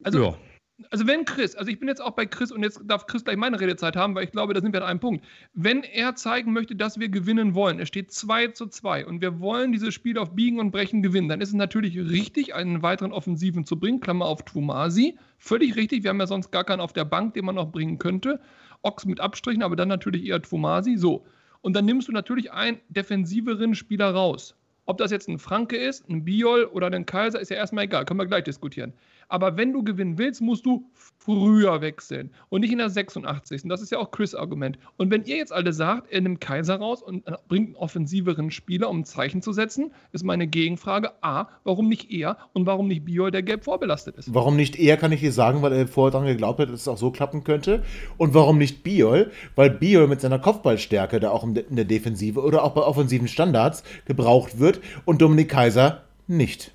Also, 0.02 0.24
ja. 0.24 0.38
also 0.90 1.06
wenn 1.06 1.24
Chris, 1.24 1.54
also 1.54 1.70
ich 1.70 1.78
bin 1.78 1.86
jetzt 1.86 2.02
auch 2.02 2.16
bei 2.16 2.26
Chris 2.26 2.50
und 2.50 2.64
jetzt 2.64 2.80
darf 2.82 3.06
Chris 3.06 3.22
gleich 3.22 3.36
meine 3.36 3.60
Redezeit 3.60 3.94
haben, 3.94 4.16
weil 4.16 4.24
ich 4.24 4.32
glaube, 4.32 4.54
da 4.54 4.60
sind 4.60 4.72
wir 4.72 4.82
an 4.82 4.88
einem 4.88 4.98
Punkt. 4.98 5.24
Wenn 5.52 5.84
er 5.84 6.16
zeigen 6.16 6.52
möchte, 6.52 6.74
dass 6.74 6.98
wir 6.98 7.08
gewinnen 7.08 7.54
wollen, 7.54 7.78
es 7.78 7.86
steht 7.86 8.10
2 8.10 8.48
zu 8.48 8.66
2 8.66 9.06
und 9.06 9.20
wir 9.20 9.38
wollen 9.38 9.70
dieses 9.70 9.94
Spiel 9.94 10.18
auf 10.18 10.34
Biegen 10.34 10.58
und 10.58 10.72
Brechen 10.72 11.00
gewinnen, 11.00 11.28
dann 11.28 11.40
ist 11.40 11.50
es 11.50 11.54
natürlich 11.54 11.96
richtig, 11.96 12.56
einen 12.56 12.82
weiteren 12.82 13.12
Offensiven 13.12 13.64
zu 13.64 13.78
bringen, 13.78 14.00
Klammer 14.00 14.24
auf 14.24 14.44
Tumasi. 14.44 15.16
Völlig 15.38 15.76
richtig, 15.76 16.02
wir 16.02 16.10
haben 16.10 16.18
ja 16.18 16.26
sonst 16.26 16.50
gar 16.50 16.64
keinen 16.64 16.80
auf 16.80 16.92
der 16.92 17.04
Bank, 17.04 17.34
den 17.34 17.44
man 17.44 17.54
noch 17.54 17.70
bringen 17.70 17.98
könnte. 17.98 18.40
Ochs 18.82 19.04
mit 19.04 19.20
Abstrichen, 19.20 19.62
aber 19.62 19.76
dann 19.76 19.88
natürlich 19.88 20.26
eher 20.26 20.40
Tumasi. 20.42 20.96
So. 20.96 21.24
Und 21.62 21.74
dann 21.74 21.84
nimmst 21.84 22.08
du 22.08 22.12
natürlich 22.12 22.52
einen 22.52 22.80
defensiveren 22.88 23.74
Spieler 23.74 24.10
raus. 24.12 24.54
Ob 24.86 24.98
das 24.98 25.10
jetzt 25.10 25.28
ein 25.28 25.38
Franke 25.38 25.76
ist, 25.76 26.08
ein 26.08 26.24
Biol 26.24 26.64
oder 26.64 26.88
ein 26.88 27.06
Kaiser, 27.06 27.38
ist 27.40 27.50
ja 27.50 27.56
erstmal 27.56 27.84
egal, 27.84 28.04
können 28.04 28.18
wir 28.18 28.26
gleich 28.26 28.44
diskutieren. 28.44 28.92
Aber 29.30 29.56
wenn 29.56 29.72
du 29.72 29.84
gewinnen 29.84 30.18
willst, 30.18 30.42
musst 30.42 30.66
du 30.66 30.90
früher 31.18 31.80
wechseln 31.80 32.30
und 32.48 32.62
nicht 32.62 32.72
in 32.72 32.78
der 32.78 32.90
86. 32.90 33.62
Und 33.62 33.68
das 33.68 33.80
ist 33.80 33.92
ja 33.92 33.98
auch 33.98 34.10
Chris' 34.10 34.34
Argument. 34.34 34.76
Und 34.96 35.10
wenn 35.10 35.22
ihr 35.24 35.36
jetzt 35.36 35.52
alle 35.52 35.72
sagt, 35.72 36.10
er 36.10 36.20
nimmt 36.20 36.40
Kaiser 36.40 36.76
raus 36.76 37.00
und 37.00 37.26
äh, 37.28 37.36
bringt 37.46 37.68
einen 37.68 37.76
offensiveren 37.76 38.50
Spieler, 38.50 38.90
um 38.90 39.00
ein 39.00 39.04
Zeichen 39.04 39.40
zu 39.40 39.52
setzen, 39.52 39.92
ist 40.10 40.24
meine 40.24 40.48
Gegenfrage 40.48 41.12
A, 41.22 41.48
warum 41.62 41.88
nicht 41.88 42.10
er 42.10 42.38
und 42.54 42.66
warum 42.66 42.88
nicht 42.88 43.04
Biol, 43.04 43.30
der 43.30 43.44
gelb 43.44 43.64
vorbelastet 43.64 44.16
ist? 44.16 44.34
Warum 44.34 44.56
nicht 44.56 44.76
er, 44.76 44.96
kann 44.96 45.12
ich 45.12 45.20
dir 45.20 45.32
sagen, 45.32 45.62
weil 45.62 45.72
er 45.72 45.86
vorher 45.86 46.10
daran 46.10 46.26
geglaubt 46.26 46.58
hat, 46.58 46.68
dass 46.68 46.80
es 46.80 46.88
auch 46.88 46.98
so 46.98 47.12
klappen 47.12 47.44
könnte. 47.44 47.84
Und 48.18 48.34
warum 48.34 48.58
nicht 48.58 48.82
Biol? 48.82 49.30
Weil 49.54 49.70
Biol 49.70 50.08
mit 50.08 50.20
seiner 50.20 50.40
Kopfballstärke 50.40 51.20
da 51.20 51.30
auch 51.30 51.44
in 51.44 51.54
der 51.54 51.84
Defensive 51.84 52.40
oder 52.40 52.64
auch 52.64 52.72
bei 52.72 52.82
offensiven 52.82 53.28
Standards 53.28 53.84
gebraucht 54.06 54.58
wird 54.58 54.80
und 55.04 55.22
Dominik 55.22 55.50
Kaiser 55.50 56.02
nicht. 56.26 56.72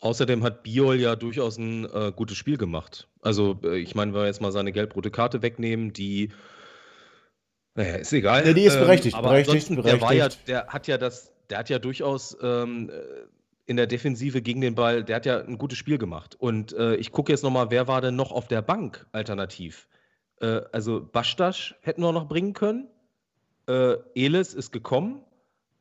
Außerdem 0.00 0.42
hat 0.42 0.62
Biol 0.62 0.98
ja 0.98 1.14
durchaus 1.14 1.58
ein 1.58 1.84
äh, 1.84 2.12
gutes 2.14 2.36
Spiel 2.36 2.56
gemacht. 2.56 3.08
Also, 3.20 3.58
äh, 3.62 3.78
ich 3.78 3.94
meine, 3.94 4.14
wenn 4.14 4.22
wir 4.22 4.26
jetzt 4.26 4.40
mal 4.40 4.50
seine 4.50 4.72
gelb-rote 4.72 5.10
Karte 5.10 5.42
wegnehmen, 5.42 5.92
die. 5.92 6.32
Naja, 7.74 7.96
ist 7.96 8.12
egal. 8.12 8.46
Ja, 8.46 8.52
die 8.54 8.64
ist 8.64 8.78
berechtigt, 8.78 9.14
aber 9.14 9.28
berechtigt, 9.28 9.70
ansonsten, 9.70 9.82
Der, 9.82 10.00
war 10.00 10.12
ja, 10.12 10.24
berechtigt. 10.24 10.48
der 10.48 10.66
hat 10.68 10.86
ja 10.86 10.98
das, 10.98 11.32
der 11.50 11.58
hat 11.58 11.68
ja 11.68 11.78
durchaus 11.78 12.36
ähm, 12.42 12.90
äh, 12.90 12.92
in 13.66 13.76
der 13.76 13.86
Defensive 13.86 14.42
gegen 14.42 14.60
den 14.60 14.74
Ball, 14.74 15.04
der 15.04 15.16
hat 15.16 15.26
ja 15.26 15.38
ein 15.38 15.58
gutes 15.58 15.78
Spiel 15.78 15.98
gemacht. 15.98 16.34
Und 16.34 16.72
äh, 16.72 16.96
ich 16.96 17.12
gucke 17.12 17.30
jetzt 17.30 17.44
nochmal, 17.44 17.70
wer 17.70 17.86
war 17.86 18.00
denn 18.00 18.16
noch 18.16 18.32
auf 18.32 18.48
der 18.48 18.62
Bank 18.62 19.06
alternativ? 19.12 19.86
Äh, 20.40 20.62
also 20.72 21.00
Bastasch 21.00 21.76
hätten 21.82 22.02
wir 22.02 22.10
noch 22.10 22.26
bringen 22.26 22.54
können. 22.54 22.88
Äh, 23.68 23.96
Elis 24.14 24.54
ist 24.54 24.72
gekommen. 24.72 25.22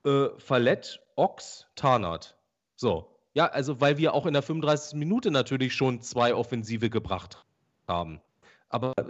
Äh, 0.05 0.27
Fallett, 0.37 0.99
Ochs, 1.15 1.65
Tarnat. 1.75 2.37
So. 2.75 3.08
Ja, 3.33 3.45
also 3.45 3.79
weil 3.79 3.97
wir 3.97 4.13
auch 4.13 4.25
in 4.25 4.33
der 4.33 4.41
35. 4.41 4.97
Minute 4.97 5.31
natürlich 5.31 5.75
schon 5.75 6.01
zwei 6.01 6.33
Offensive 6.33 6.89
gebracht 6.89 7.45
haben. 7.87 8.21
Aber 8.69 8.93
äh, 8.97 9.03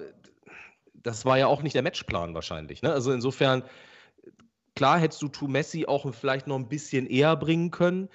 das 0.94 1.26
war 1.26 1.38
ja 1.38 1.48
auch 1.48 1.62
nicht 1.62 1.76
der 1.76 1.84
Matchplan 1.84 2.34
wahrscheinlich. 2.34 2.82
Ne? 2.82 2.92
Also 2.92 3.12
insofern, 3.12 3.64
klar 4.76 5.00
hättest 5.00 5.22
du 5.22 5.30
Tu 5.30 5.48
Messi 5.48 5.86
auch 5.86 6.14
vielleicht 6.14 6.48
noch 6.48 6.58
ein 6.58 6.68
bisschen 6.68 7.08
eher 7.08 7.36
bringen 7.36 7.72
können. 7.72 8.10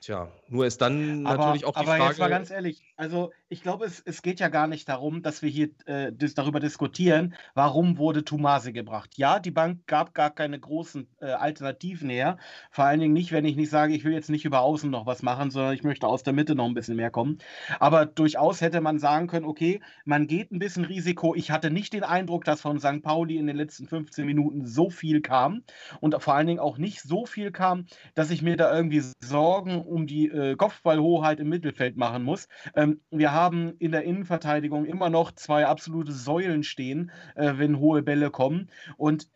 Tja, 0.00 0.32
nur 0.52 0.66
ist 0.66 0.80
dann 0.80 1.26
Aber, 1.26 1.38
natürlich 1.38 1.64
auch 1.64 1.72
die 1.72 1.78
aber 1.78 1.96
Frage. 1.96 2.04
jetzt 2.04 2.18
mal 2.18 2.28
ganz 2.28 2.50
ehrlich, 2.50 2.82
also 2.96 3.32
ich 3.48 3.62
glaube, 3.62 3.86
es, 3.86 4.00
es 4.04 4.22
geht 4.22 4.38
ja 4.38 4.48
gar 4.48 4.66
nicht 4.66 4.88
darum, 4.88 5.22
dass 5.22 5.42
wir 5.42 5.48
hier 5.48 5.70
äh, 5.86 6.12
dis 6.12 6.34
darüber 6.34 6.60
diskutieren, 6.60 7.34
warum 7.54 7.98
wurde 7.98 8.24
Tumase 8.24 8.72
gebracht. 8.72 9.16
Ja, 9.16 9.40
die 9.40 9.50
Bank 9.50 9.86
gab 9.86 10.14
gar 10.14 10.30
keine 10.30 10.60
großen 10.60 11.08
äh, 11.20 11.26
Alternativen 11.26 12.10
her. 12.10 12.38
Vor 12.70 12.84
allen 12.84 13.00
Dingen 13.00 13.14
nicht, 13.14 13.32
wenn 13.32 13.44
ich 13.44 13.56
nicht 13.56 13.70
sage, 13.70 13.94
ich 13.94 14.04
will 14.04 14.12
jetzt 14.12 14.30
nicht 14.30 14.44
über 14.44 14.60
außen 14.60 14.90
noch 14.90 15.06
was 15.06 15.22
machen, 15.22 15.50
sondern 15.50 15.74
ich 15.74 15.84
möchte 15.84 16.06
aus 16.06 16.22
der 16.22 16.32
Mitte 16.32 16.54
noch 16.54 16.66
ein 16.66 16.74
bisschen 16.74 16.96
mehr 16.96 17.10
kommen. 17.10 17.38
Aber 17.80 18.04
durchaus 18.04 18.60
hätte 18.60 18.80
man 18.80 18.98
sagen 18.98 19.26
können, 19.26 19.46
okay, 19.46 19.80
man 20.04 20.26
geht 20.26 20.52
ein 20.52 20.58
bisschen 20.58 20.84
Risiko. 20.84 21.34
Ich 21.34 21.50
hatte 21.50 21.70
nicht 21.70 21.92
den 21.92 22.04
Eindruck, 22.04 22.44
dass 22.44 22.60
von 22.60 22.78
St. 22.78 23.02
Pauli 23.02 23.38
in 23.38 23.46
den 23.46 23.56
letzten 23.56 23.86
15 23.88 24.26
Minuten 24.26 24.66
so 24.66 24.90
viel 24.90 25.22
kam 25.22 25.62
und 26.00 26.20
vor 26.22 26.34
allen 26.34 26.46
Dingen 26.46 26.60
auch 26.60 26.78
nicht 26.78 27.00
so 27.00 27.26
viel 27.26 27.52
kam, 27.52 27.86
dass 28.14 28.30
ich 28.30 28.42
mir 28.42 28.56
da 28.56 28.74
irgendwie 28.74 29.02
Sorgen 29.20 29.80
um 29.80 30.06
die 30.06 30.28
äh, 30.28 30.41
Kopfballhoheit 30.56 31.40
im 31.40 31.48
Mittelfeld 31.48 31.96
machen 31.96 32.22
muss. 32.22 32.48
Ähm, 32.74 33.00
wir 33.10 33.32
haben 33.32 33.74
in 33.78 33.92
der 33.92 34.04
Innenverteidigung 34.04 34.84
immer 34.84 35.10
noch 35.10 35.32
zwei 35.32 35.66
absolute 35.66 36.12
Säulen 36.12 36.62
stehen, 36.62 37.10
äh, 37.34 37.54
wenn 37.56 37.78
hohe 37.78 38.02
Bälle 38.02 38.30
kommen. 38.30 38.68
Und 38.96 39.28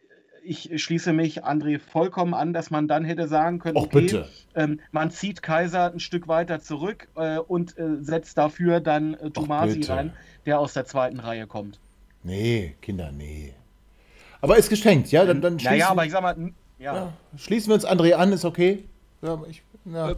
ich 0.46 0.70
schließe 0.82 1.12
mich 1.12 1.44
André 1.44 1.78
vollkommen 1.78 2.32
an, 2.32 2.52
dass 2.52 2.70
man 2.70 2.86
dann 2.88 3.04
hätte 3.04 3.26
sagen 3.26 3.58
können, 3.58 3.76
Och, 3.76 3.86
okay, 3.86 4.00
bitte. 4.02 4.28
ähm, 4.54 4.80
man 4.92 5.10
zieht 5.10 5.42
Kaiser 5.42 5.92
ein 5.92 6.00
Stück 6.00 6.28
weiter 6.28 6.60
zurück 6.60 7.08
äh, 7.16 7.38
und 7.38 7.76
äh, 7.78 7.96
setzt 8.00 8.38
dafür 8.38 8.80
dann 8.80 9.14
äh, 9.14 9.30
Tomasi 9.30 9.82
rein, 9.82 10.12
der 10.46 10.60
aus 10.60 10.72
der 10.72 10.84
zweiten 10.84 11.18
Reihe 11.18 11.46
kommt. 11.46 11.80
Nee, 12.22 12.76
Kinder, 12.80 13.10
nee. 13.12 13.54
Aber 14.40 14.56
ist 14.56 14.68
geschenkt, 14.68 15.10
ja? 15.10 15.24
Dann, 15.24 15.40
dann 15.40 15.58
schließen, 15.58 15.78
Naja, 15.78 15.90
aber 15.90 16.04
ich 16.04 16.12
sag 16.12 16.22
mal, 16.22 16.36
ja. 16.78 16.94
ja, 16.94 17.12
schließen 17.36 17.68
wir 17.68 17.74
uns 17.74 17.86
André 17.86 18.12
an, 18.12 18.32
ist 18.32 18.44
okay. 18.44 18.84
Ja, 19.22 19.40
ich, 19.48 19.62
ja. 19.84 20.10
Äh, 20.10 20.16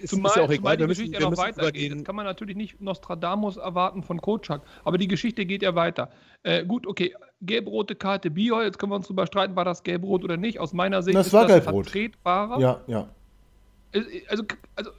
ist, 0.00 0.10
Zumal, 0.10 0.30
ist 0.30 0.36
ja 0.36 0.42
auch 0.42 0.52
zumal 0.52 0.74
egal, 0.74 0.76
die 0.76 0.86
Geschichte 0.88 1.10
müssen, 1.10 1.22
ja 1.22 1.30
noch 1.30 1.38
weitergeht. 1.38 1.92
Das 1.94 2.04
kann 2.04 2.16
man 2.16 2.24
natürlich 2.26 2.56
nicht 2.56 2.80
Nostradamus 2.80 3.56
erwarten 3.56 4.02
von 4.02 4.20
Kotschak. 4.20 4.62
Aber 4.84 4.98
die 4.98 5.08
Geschichte 5.08 5.46
geht 5.46 5.62
ja 5.62 5.74
weiter. 5.74 6.10
Äh, 6.42 6.64
gut, 6.64 6.86
okay, 6.86 7.14
gelb-rote 7.42 7.94
Karte 7.94 8.30
Biol. 8.30 8.64
Jetzt 8.64 8.78
können 8.78 8.92
wir 8.92 8.96
uns 8.96 9.06
darüber 9.06 9.26
streiten, 9.26 9.56
war 9.56 9.64
das 9.64 9.82
gelb-rot 9.82 10.24
oder 10.24 10.36
nicht. 10.36 10.58
Aus 10.58 10.72
meiner 10.72 11.02
Sicht 11.02 11.16
Das 11.16 11.28
ist 11.28 11.32
war 11.32 11.46
das 11.46 11.62
gelb-rot. 11.64 11.86
vertretbarer. 11.90 12.60
ja, 12.60 12.80
ja. 12.86 13.08
Äh, 13.92 14.00
Also, 14.28 14.44
also, 14.76 14.90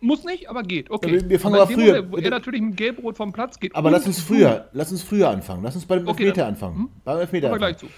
muss 0.00 0.24
nicht, 0.24 0.48
aber 0.48 0.62
geht. 0.62 0.90
Okay. 0.90 1.18
Ja, 1.18 1.28
wir- 1.28 1.38
fangen 1.40 1.56
aber 1.56 1.66
früher- 1.66 1.96
Moment, 2.02 2.12
wo 2.12 2.16
er 2.16 2.30
natürlich 2.30 2.60
mit 2.62 2.76
gelb-rot 2.76 3.16
vom 3.16 3.32
Platz 3.32 3.58
geht. 3.60 3.74
Aber 3.76 3.90
lass 3.90 4.06
uns 4.06 4.20
früher, 4.20 4.68
lass 4.72 4.90
uns 4.90 5.02
früher 5.02 5.28
anfangen. 5.28 5.62
Lass 5.62 5.74
uns 5.74 5.84
bei 5.86 5.96
dem 5.98 6.08
Okay, 6.08 6.24
Elfmeter 6.24 6.42
dann- 6.42 6.54
anfangen. 6.54 6.76
hm? 6.76 6.88
Beim 7.04 7.18
Elfmeter 7.18 7.48
Kommen 7.50 7.60
wir 7.60 7.66
anfangen. 7.68 7.88
gleich 7.88 7.90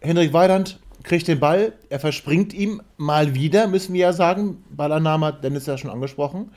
zu. 0.00 0.06
Hendrik 0.06 0.32
Weidand 0.32 0.78
kriegt 1.02 1.28
den 1.28 1.40
Ball, 1.40 1.72
er 1.88 2.00
verspringt 2.00 2.52
ihm 2.52 2.82
mal 2.96 3.34
wieder, 3.34 3.66
müssen 3.68 3.94
wir 3.94 4.00
ja 4.00 4.12
sagen. 4.12 4.64
Ballannahme 4.70 5.26
hat 5.26 5.44
Dennis 5.44 5.66
ja 5.66 5.78
schon 5.78 5.90
angesprochen. 5.90 6.52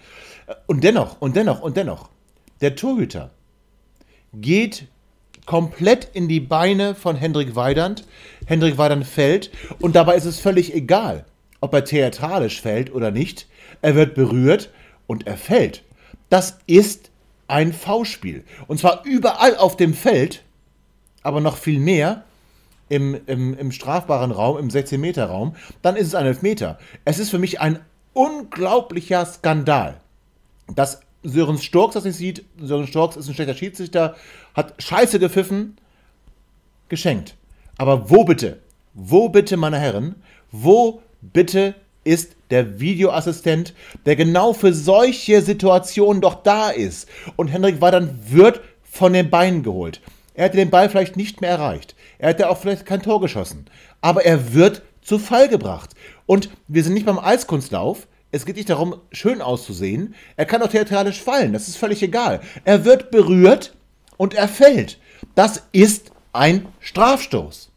Und 0.68 0.84
dennoch, 0.84 1.22
und 1.22 1.36
dennoch, 1.36 1.62
und 1.62 1.78
dennoch, 1.78 2.10
der 2.62 2.76
Torhüter 2.76 3.32
geht 4.34 4.88
komplett 5.46 6.10
in 6.14 6.28
die 6.28 6.40
Beine 6.40 6.96
von 6.96 7.16
Hendrik 7.16 7.56
Weidand. 7.56 8.06
Hendrik 8.46 8.78
Weidand 8.78 9.06
fällt 9.06 9.52
und 9.80 9.96
dabei 9.96 10.16
ist 10.16 10.26
es 10.26 10.40
völlig 10.40 10.74
egal, 10.74 11.26
ob 11.60 11.74
er 11.74 11.84
theatralisch 11.84 12.62
fällt 12.62 12.94
oder 12.94 13.12
nicht. 13.12 13.48
Er 13.82 13.96
wird 13.96 14.16
berührt 14.16 14.70
und 15.08 15.28
er 15.28 15.38
fällt. 15.38 15.84
Das 16.30 16.60
ist 16.68 17.12
ein 17.48 17.74
V-Spiel. 17.74 18.44
Und 18.68 18.80
zwar 18.80 19.04
überall 19.04 19.58
auf 19.58 19.76
dem 19.76 19.94
Feld, 19.94 20.44
aber 21.22 21.42
noch 21.42 21.58
viel 21.58 21.80
mehr 21.80 22.24
im, 22.92 23.18
im, 23.26 23.58
im 23.58 23.72
strafbaren 23.72 24.32
Raum, 24.32 24.58
im 24.58 24.68
16-Meter-Raum, 24.68 25.56
dann 25.82 25.96
ist 25.96 26.08
es 26.08 26.16
ein 26.16 26.26
Elfmeter. 26.26 26.78
Es 27.06 27.20
ist 27.20 27.30
für 27.30 27.40
mich 27.40 27.62
ein 27.62 27.80
unglaublicher 28.12 29.26
Skandal, 29.26 30.02
dass 30.76 31.00
Sören 31.24 31.58
Storks 31.58 31.94
das 31.94 32.04
nicht 32.04 32.18
sieht. 32.18 32.44
Sören 32.60 32.88
Storks 32.88 33.16
ist 33.16 33.30
ein 33.30 33.34
schlechter 33.34 33.56
Schiedsrichter, 33.56 34.18
hat 34.54 34.74
Scheiße 34.78 35.20
gepfiffen, 35.20 35.78
geschenkt. 36.90 37.36
Aber 37.78 38.10
wo 38.10 38.26
bitte, 38.26 38.60
wo 38.94 39.30
bitte, 39.30 39.56
meine 39.56 39.80
Herren, 39.80 40.16
wo 40.52 41.02
bitte 41.22 41.76
ist 42.04 42.36
der 42.50 42.82
Videoassistent, 42.82 43.74
der 44.06 44.18
genau 44.18 44.52
für 44.52 44.74
solche 44.74 45.42
Situationen 45.42 46.22
doch 46.22 46.44
da 46.44 46.72
ist. 46.72 47.08
Und 47.38 47.48
Henrik 47.48 47.80
war 47.80 47.92
dann 47.92 48.20
wird 48.28 48.60
von 48.84 49.14
den 49.14 49.30
Beinen 49.30 49.64
geholt. 49.64 50.02
Er 50.34 50.46
hätte 50.46 50.58
den 50.58 50.70
Ball 50.70 50.90
vielleicht 50.90 51.16
nicht 51.16 51.40
mehr 51.40 51.52
erreicht. 51.52 51.96
Er 52.22 52.30
hätte 52.30 52.50
auch 52.52 52.60
vielleicht 52.60 52.86
kein 52.86 53.02
Tor 53.02 53.20
geschossen. 53.20 53.66
Aber 54.00 54.24
er 54.24 54.54
wird 54.54 54.84
zu 55.02 55.18
Fall 55.18 55.50
gebracht. 55.50 55.96
Und 56.28 56.52
wir 56.68 56.84
sind 56.84 56.94
nicht 56.94 57.08
beim 57.08 57.18
Eiskunstlauf. 57.18 58.08
Es 58.30 58.46
geht 58.46 58.58
nicht 58.58 58.70
darum, 58.70 58.96
schön 59.12 59.42
auszusehen. 59.42 60.14
Er 60.36 60.46
kann 60.46 60.62
auch 60.62 60.68
theatralisch 60.68 61.20
fallen. 61.20 61.52
Das 61.52 61.68
ist 61.68 61.78
völlig 61.78 62.04
egal. 62.04 62.42
Er 62.64 62.86
wird 62.86 63.10
berührt 63.10 63.76
und 64.18 64.36
er 64.36 64.48
fällt. 64.48 65.00
Das 65.34 65.64
ist 65.72 66.12
ein 66.32 66.68
Strafstoß. 66.80 67.72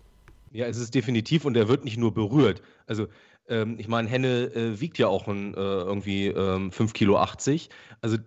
Ja, 0.53 0.67
es 0.67 0.77
ist 0.77 0.95
definitiv 0.95 1.47
und 1.47 1.57
er 1.57 1.69
wird 1.69 1.87
nicht 1.87 1.97
nur 1.97 2.13
berührt. 2.13 2.61
Also 2.87 3.07
ähm, 3.49 3.77
ich 3.79 3.89
meine, 3.89 4.11
Henne 4.11 4.55
äh, 4.55 4.79
wiegt 4.79 4.99
ja 4.99 5.09
auch 5.09 5.27
ein, 5.27 5.55
äh, 5.55 5.57
irgendwie 5.57 6.27
ähm, 6.27 6.71
5 6.71 6.93
Kilo 6.93 7.17
80. 7.17 7.71
Also 8.03 8.19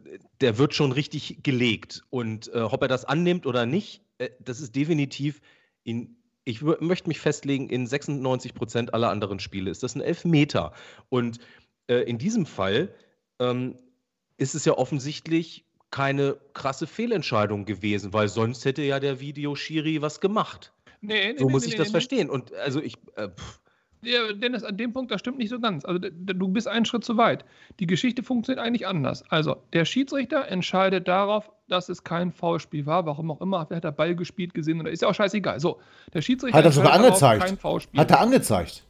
der 0.41 0.57
wird 0.57 0.73
schon 0.73 0.91
richtig 0.91 1.43
gelegt. 1.43 2.01
Und 2.09 2.51
äh, 2.55 2.61
ob 2.61 2.81
er 2.81 2.87
das 2.87 3.05
annimmt 3.05 3.45
oder 3.45 3.67
nicht, 3.67 4.01
äh, 4.17 4.29
das 4.39 4.61
ist 4.61 4.75
definitiv 4.75 5.41
in, 5.87 6.17
ich 6.43 6.61
möchte 6.61 7.07
mich 7.07 7.21
festlegen, 7.21 7.69
in 7.69 7.87
96 7.87 8.53
Prozent 8.53 8.93
aller 8.93 9.09
anderen 9.09 9.39
Spiele 9.39 9.71
ist 9.71 9.83
das 9.83 9.95
ein 9.95 10.01
Elfmeter. 10.01 10.73
Und 11.07 11.39
äh, 11.87 12.01
in 12.01 12.17
diesem 12.17 12.45
Fall 12.45 12.93
ähm, 13.39 13.77
ist 14.35 14.53
es 14.53 14.65
ja 14.65 14.73
offensichtlich 14.73 15.65
keine 15.89 16.37
krasse 16.53 16.87
Fehlentscheidung 16.87 17.63
gewesen, 17.63 18.11
weil 18.11 18.27
sonst 18.27 18.65
hätte 18.65 18.81
ja 18.81 18.99
der 18.99 19.21
Videoschiri 19.21 20.01
was 20.01 20.19
gemacht. 20.19 20.73
Nee, 20.99 21.31
nee, 21.31 21.37
so 21.37 21.45
nee, 21.45 21.51
muss 21.51 21.65
ich 21.65 21.75
das 21.75 21.91
verstehen. 21.91 22.29
Und 22.29 22.53
also 22.53 22.81
ich. 22.81 22.95
Äh, 23.15 23.29
ja, 24.01 24.33
Dennis, 24.33 24.63
an 24.63 24.77
dem 24.77 24.93
Punkt, 24.93 25.11
das 25.11 25.19
stimmt 25.19 25.37
nicht 25.37 25.49
so 25.49 25.59
ganz. 25.59 25.83
Also 25.83 25.99
du 25.99 26.47
bist 26.49 26.67
einen 26.67 26.85
Schritt 26.85 27.03
zu 27.03 27.17
weit. 27.17 27.45
Die 27.79 27.87
Geschichte 27.87 28.23
funktioniert 28.23 28.63
eigentlich 28.63 28.87
anders. 28.87 29.23
Also 29.29 29.57
der 29.73 29.85
Schiedsrichter 29.85 30.47
entscheidet 30.47 31.07
darauf, 31.07 31.51
dass 31.67 31.89
es 31.89 32.03
kein 32.03 32.31
Foulspiel 32.31 32.85
war, 32.85 33.05
warum 33.05 33.31
auch 33.31 33.41
immer. 33.41 33.65
Wer 33.69 33.77
hat 33.77 33.83
der 33.83 33.91
Ball 33.91 34.15
gespielt 34.15 34.53
gesehen 34.53 34.79
oder 34.79 34.91
ist 34.91 35.01
ja 35.01 35.07
auch 35.07 35.15
scheißegal. 35.15 35.59
So, 35.59 35.79
der 36.13 36.21
Schiedsrichter 36.21 36.57
hat 36.57 36.65
er 36.65 36.71
sogar 36.71 36.93
angezeigt. 36.93 37.41
Darauf, 37.41 37.45
kein 37.45 37.57
Foulspiel. 37.57 37.99
Hat 37.99 38.11
er 38.11 38.19
angezeigt. 38.21 38.83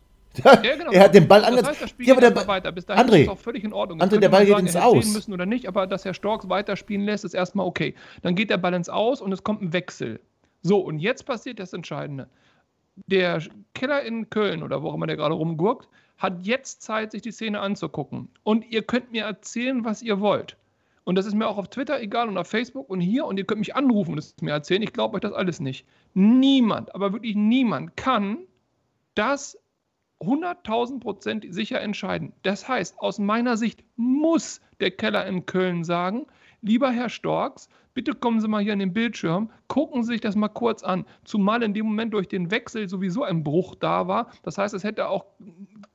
Ja, 0.43 0.55
genau. 0.55 0.91
Er 0.91 1.05
hat 1.05 1.16
den 1.16 1.28
Ball 1.28 1.43
angezeigt. 1.43 1.68
Das 1.68 1.82
heißt, 1.82 1.99
das 1.99 2.05
ja, 2.08 2.14
aber 2.14 2.30
der 2.30 2.47
weiter. 2.47 2.72
Bis 2.72 2.86
dahin 2.86 3.08
André, 3.08 3.22
ist 3.24 3.30
auch 3.30 3.39
völlig 3.39 3.64
in 3.64 3.74
Ordnung. 3.74 4.01
André, 4.01 4.20
der 4.20 4.30
Ball 4.30 4.45
geht 4.45 4.60
ins 4.60 4.76
Aus. 4.76 5.14
müssen 5.14 5.34
oder 5.34 5.45
nicht, 5.45 5.68
aber 5.68 5.88
dass 5.88 6.05
Herr 6.05 6.14
Storks 6.14 6.47
weiterspielen 6.49 7.05
lässt, 7.05 7.26
ist 7.26 7.34
erstmal 7.34 7.66
okay. 7.66 7.95
Dann 8.22 8.36
geht 8.36 8.49
der 8.49 8.58
Ball 8.58 8.74
ins 8.74 8.89
Aus 8.89 9.22
und 9.22 9.32
es 9.32 9.43
kommt 9.43 9.62
ein 9.62 9.74
Wechsel. 9.74 10.20
So, 10.62 10.80
und 10.80 10.99
jetzt 10.99 11.26
passiert 11.26 11.60
das 11.60 11.74
Entscheidende 11.74 12.28
der 13.06 13.41
Keller 13.74 14.02
in 14.04 14.30
Köln 14.30 14.64
oder 14.64 14.82
wo 14.82 14.89
auch 14.89 14.95
immer 14.95 15.08
der 15.08 15.18
gerade 15.18 15.36
rumgurkt, 15.36 15.88
hat 16.18 16.45
jetzt 16.45 16.82
Zeit, 16.82 17.12
sich 17.12 17.22
die 17.22 17.32
Szene 17.32 17.60
anzugucken. 17.60 18.30
Und 18.43 18.66
ihr 18.72 18.82
könnt 18.82 19.12
mir 19.12 19.26
erzählen, 19.26 19.86
was 19.86 20.02
ihr 20.02 20.20
wollt. 20.20 20.58
Und 21.04 21.16
das 21.16 21.26
ist 21.26 21.36
mir 21.36 21.48
auch 21.48 21.58
auf 21.58 21.70
Twitter 21.70 22.02
egal 22.02 22.28
und 22.28 22.38
auf 22.38 22.48
Facebook 22.48 22.89
und 22.89 23.00
hier. 23.00 23.26
Und 23.26 23.38
ihr 23.38 23.45
könnt 23.45 23.60
mich 23.60 23.76
anrufen 23.76 24.14
und 24.14 24.18
es 24.18 24.36
mir 24.41 24.52
erzählen. 24.52 24.82
Ich 24.82 24.93
glaube 24.93 25.16
euch 25.16 25.22
das 25.22 25.32
alles 25.32 25.60
nicht. 25.60 25.86
Niemand, 26.16 26.93
aber 26.93 27.14
wirklich 27.14 27.36
niemand 27.36 27.95
kann 27.95 28.39
das 29.16 29.58
100.000 30.20 31.00
Prozent 31.00 31.45
sicher 31.50 31.80
entscheiden. 31.80 32.34
Das 32.41 32.68
heißt, 32.68 33.00
aus 33.00 33.20
meiner 33.20 33.56
Sicht 33.56 33.84
muss 33.95 34.60
der 34.80 34.91
Keller 34.91 35.26
in 35.28 35.45
Köln 35.45 35.84
sagen, 35.84 36.26
lieber 36.62 36.91
Herr 36.91 37.10
Storks, 37.10 37.70
bitte 37.98 38.14
kommen 38.14 38.39
Sie 38.39 38.48
mal 38.48 38.62
hier 38.62 38.74
an 38.74 38.80
den 38.80 38.93
Bildschirm, 38.93 39.50
gucken 39.68 40.04
Sie 40.04 40.12
sich 40.14 40.22
das 40.22 40.36
mal 40.36 40.50
kurz 40.50 40.84
an. 40.84 41.04
Zumal 41.24 41.64
in 41.64 41.74
dem 41.74 41.88
Moment 41.88 42.14
durch 42.14 42.28
den 42.28 42.52
Wechsel 42.52 42.88
sowieso 42.88 43.24
ein 43.24 43.43
Bruch 43.43 43.74
da 43.74 44.08
war. 44.08 44.30
Das 44.43 44.60
heißt, 44.60 44.76
es 44.76 44.84
hätte 44.84 45.10
auch 45.10 45.26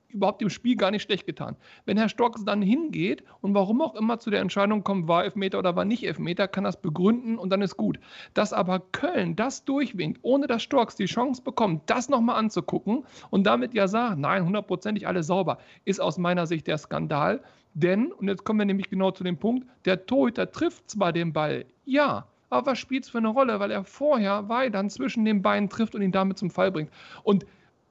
überhaupt 0.09 0.41
dem 0.41 0.51
Spiel 0.51 0.75
gar 0.75 0.91
nicht 0.91 1.05
schlecht 1.05 1.27
getan. 1.27 1.55
Wenn 1.85 1.97
Herr 1.97 2.09
Stocks 2.09 2.45
dann 2.45 2.61
hingeht 2.61 3.23
und 3.41 3.55
warum 3.55 3.81
auch 3.81 3.95
immer 3.95 4.19
zu 4.19 4.31
der 4.31 4.41
Entscheidung 4.41 4.83
kommt, 4.83 5.07
war 5.07 5.23
Elfmeter 5.23 5.61
oder 5.61 5.77
war 5.77 5.85
nicht 5.85 6.05
Elfmeter, 6.05 6.49
kann 6.49 6.65
das 6.65 6.83
begründen 6.83 7.39
und 7.39 7.51
dann 7.51 7.63
ist 7.63 7.77
gut. 7.77 8.01
Dass 8.35 8.53
aber 8.53 8.81
Köln 8.81 9.37
das 9.37 9.65
durchwinkt, 9.65 10.19
ohne 10.23 10.49
dass 10.49 10.65
Stocks 10.65 10.97
die 10.97 11.05
Chance 11.05 11.41
bekommt, 11.43 11.83
das 11.87 12.09
nochmal 12.09 12.37
anzugucken 12.37 13.05
und 13.31 13.45
damit 13.45 13.75
ja 13.75 13.87
sagt, 13.87 14.19
nein, 14.19 14.45
hundertprozentig 14.45 15.07
alles 15.07 15.29
sauber, 15.29 15.59
ist 15.85 16.01
aus 16.01 16.19
meiner 16.19 16.49
Sicht 16.49 16.67
der 16.67 16.79
Skandal. 16.79 17.45
Denn, 17.75 18.13
und 18.13 18.29
jetzt 18.29 18.45
kommen 18.45 18.59
wir 18.59 18.67
nämlich 18.67 18.91
genau 18.91 19.11
zu 19.11 19.25
dem 19.25 19.39
Punkt, 19.39 19.67
der 19.85 20.05
Torhüter 20.07 20.51
trifft 20.51 20.91
zwar 20.91 21.13
den 21.13 21.33
Ball, 21.33 21.65
ja, 21.85 22.27
aber 22.51 22.73
was 22.73 22.79
spielt 22.79 23.05
es 23.05 23.11
für 23.11 23.19
eine 23.19 23.29
Rolle, 23.29 23.61
weil 23.61 23.71
er 23.71 23.83
vorher 23.85 24.49
Weidern 24.49 24.91
zwischen 24.91 25.25
den 25.25 25.41
Beinen 25.41 25.71
trifft 25.71 25.95
und 25.95 26.03
ihn 26.03 26.13
damit 26.13 26.37
zum 26.37 26.51
Fall 26.51 26.71
bringt. 26.71 26.91
Und 27.23 27.47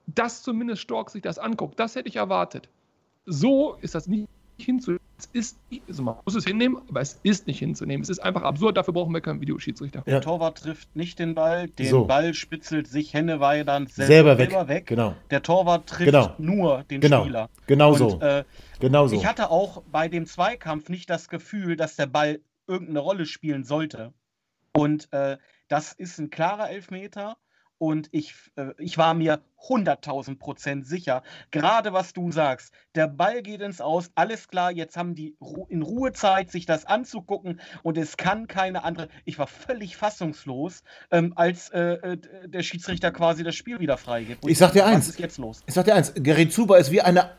dass 0.05 0.43
zumindest 0.43 0.83
Stork 0.83 1.09
sich 1.09 1.23
das 1.23 1.39
anguckt, 1.39 1.79
das 1.79 1.95
hätte 1.95 2.09
ich 2.09 2.17
erwartet. 2.17 2.69
So 3.25 3.75
ist 3.81 3.95
das 3.95 4.07
nicht 4.07 4.27
hinzunehmen. 4.57 5.00
Es 5.21 5.29
ist, 5.33 5.59
also 5.87 6.03
man 6.03 6.15
muss 6.25 6.35
es 6.35 6.45
hinnehmen, 6.45 6.81
aber 6.89 7.01
es 7.01 7.19
ist 7.23 7.47
nicht 7.47 7.59
hinzunehmen. 7.59 8.01
Es 8.01 8.09
ist 8.09 8.19
einfach 8.19 8.41
absurd, 8.41 8.77
dafür 8.77 8.93
brauchen 8.93 9.13
wir 9.13 9.21
keinen 9.21 9.41
Videoschiedsrichter. 9.41 9.99
Ja. 9.99 10.13
Der 10.13 10.21
Torwart 10.21 10.57
trifft 10.57 10.95
nicht 10.95 11.19
den 11.19 11.35
Ball, 11.35 11.67
den 11.67 11.87
so. 11.87 12.05
Ball 12.05 12.33
spitzelt 12.33 12.87
sich 12.87 13.13
Henneweidern 13.13 13.87
selber, 13.87 14.35
selber 14.35 14.37
weg. 14.37 14.67
weg. 14.67 14.87
Genau. 14.87 15.15
Der 15.29 15.43
Torwart 15.43 15.87
trifft 15.87 16.11
genau. 16.11 16.33
nur 16.37 16.83
den 16.83 17.01
genau. 17.01 17.21
Spieler. 17.21 17.49
Genau 17.67 17.91
Und, 17.91 17.97
so. 17.97 18.19
Äh, 18.21 18.43
genau 18.79 19.07
so. 19.07 19.15
Ich 19.15 19.25
hatte 19.25 19.51
auch 19.51 19.83
bei 19.91 20.07
dem 20.07 20.25
Zweikampf 20.25 20.89
nicht 20.89 21.09
das 21.09 21.29
Gefühl, 21.29 21.75
dass 21.75 21.95
der 21.95 22.07
Ball 22.07 22.39
irgendeine 22.67 22.99
Rolle 22.99 23.25
spielen 23.25 23.63
sollte. 23.63 24.13
Und 24.73 25.11
äh, 25.11 25.37
das 25.67 25.93
ist 25.93 26.19
ein 26.19 26.29
klarer 26.29 26.69
Elfmeter. 26.69 27.37
Und 27.81 28.09
ich, 28.11 28.35
äh, 28.57 28.73
ich 28.77 28.99
war 28.99 29.15
mir 29.15 29.41
100.000 29.67 30.37
Prozent 30.37 30.85
sicher, 30.85 31.23
gerade 31.49 31.93
was 31.93 32.13
du 32.13 32.31
sagst, 32.31 32.71
der 32.93 33.07
Ball 33.07 33.41
geht 33.41 33.61
ins 33.61 33.81
Aus, 33.81 34.11
alles 34.13 34.47
klar, 34.47 34.71
jetzt 34.71 34.97
haben 34.97 35.15
die 35.15 35.35
Ru 35.41 35.65
in 35.67 35.81
Ruhe 35.81 36.11
Zeit, 36.11 36.51
sich 36.51 36.67
das 36.67 36.85
anzugucken 36.85 37.59
und 37.81 37.97
es 37.97 38.17
kann 38.17 38.45
keine 38.45 38.83
andere. 38.83 39.07
Ich 39.25 39.39
war 39.39 39.47
völlig 39.47 39.97
fassungslos, 39.97 40.83
ähm, 41.09 41.33
als 41.35 41.69
äh, 41.69 41.93
äh 41.93 42.17
der 42.45 42.61
Schiedsrichter 42.61 43.09
quasi 43.09 43.43
das 43.43 43.55
Spiel 43.55 43.79
wieder 43.79 43.97
freigibt. 43.97 44.47
Ich 44.47 44.59
sag 44.59 44.73
dir 44.73 44.85
eins. 44.85 45.07
Was 45.07 45.15
ist 45.15 45.19
jetzt 45.19 45.39
los? 45.39 45.63
Ich 45.65 45.73
sag 45.73 45.85
dir 45.85 45.95
eins, 45.95 46.13
Gerrit 46.13 46.53
Zuber 46.53 46.77
ist 46.77 46.91
wie 46.91 47.01
eine 47.01 47.31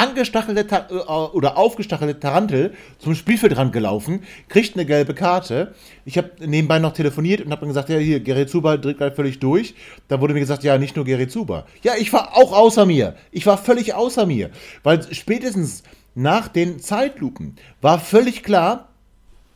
angestachelte 0.00 0.86
äh, 0.90 0.94
oder 0.94 1.58
aufgestachelte 1.58 2.18
Tarantel 2.18 2.74
zum 2.98 3.14
Spielfeldrand 3.14 3.72
gelaufen, 3.72 4.22
kriegt 4.48 4.74
eine 4.74 4.86
gelbe 4.86 5.14
Karte. 5.14 5.74
Ich 6.04 6.16
habe 6.16 6.30
nebenbei 6.40 6.78
noch 6.78 6.92
telefoniert 6.92 7.42
und 7.42 7.52
habe 7.52 7.66
gesagt, 7.66 7.90
ja, 7.90 7.98
hier, 7.98 8.20
Gerrit 8.20 8.48
Zuber 8.48 8.78
dreht 8.78 8.98
gerade 8.98 9.14
völlig 9.14 9.38
durch. 9.40 9.74
Da 10.08 10.20
wurde 10.20 10.34
mir 10.34 10.40
gesagt, 10.40 10.64
ja, 10.64 10.78
nicht 10.78 10.96
nur 10.96 11.04
Gerrit 11.04 11.30
Zuber. 11.30 11.66
Ja, 11.82 11.92
ich 11.98 12.12
war 12.12 12.36
auch 12.36 12.52
außer 12.52 12.86
mir. 12.86 13.14
Ich 13.30 13.46
war 13.46 13.58
völlig 13.58 13.94
außer 13.94 14.24
mir. 14.26 14.50
Weil 14.82 15.02
spätestens 15.12 15.82
nach 16.14 16.48
den 16.48 16.80
Zeitlupen 16.80 17.56
war 17.80 17.98
völlig 17.98 18.42
klar, 18.42 18.88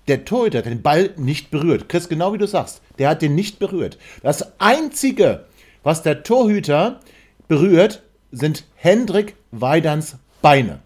der 0.08 0.26
Torhüter 0.26 0.58
hat 0.58 0.66
den 0.66 0.82
Ball 0.82 1.10
nicht 1.16 1.50
berührt. 1.50 1.88
Chris, 1.88 2.10
genau 2.10 2.34
wie 2.34 2.38
du 2.38 2.46
sagst, 2.46 2.82
der 2.98 3.08
hat 3.08 3.22
den 3.22 3.34
nicht 3.34 3.58
berührt. 3.58 3.96
Das 4.22 4.60
Einzige, 4.60 5.46
was 5.82 6.02
der 6.02 6.22
Torhüter 6.22 7.00
berührt, 7.48 8.02
sind 8.30 8.64
Hendrik 8.74 9.36
Weidans 9.50 10.16
Beine. 10.44 10.80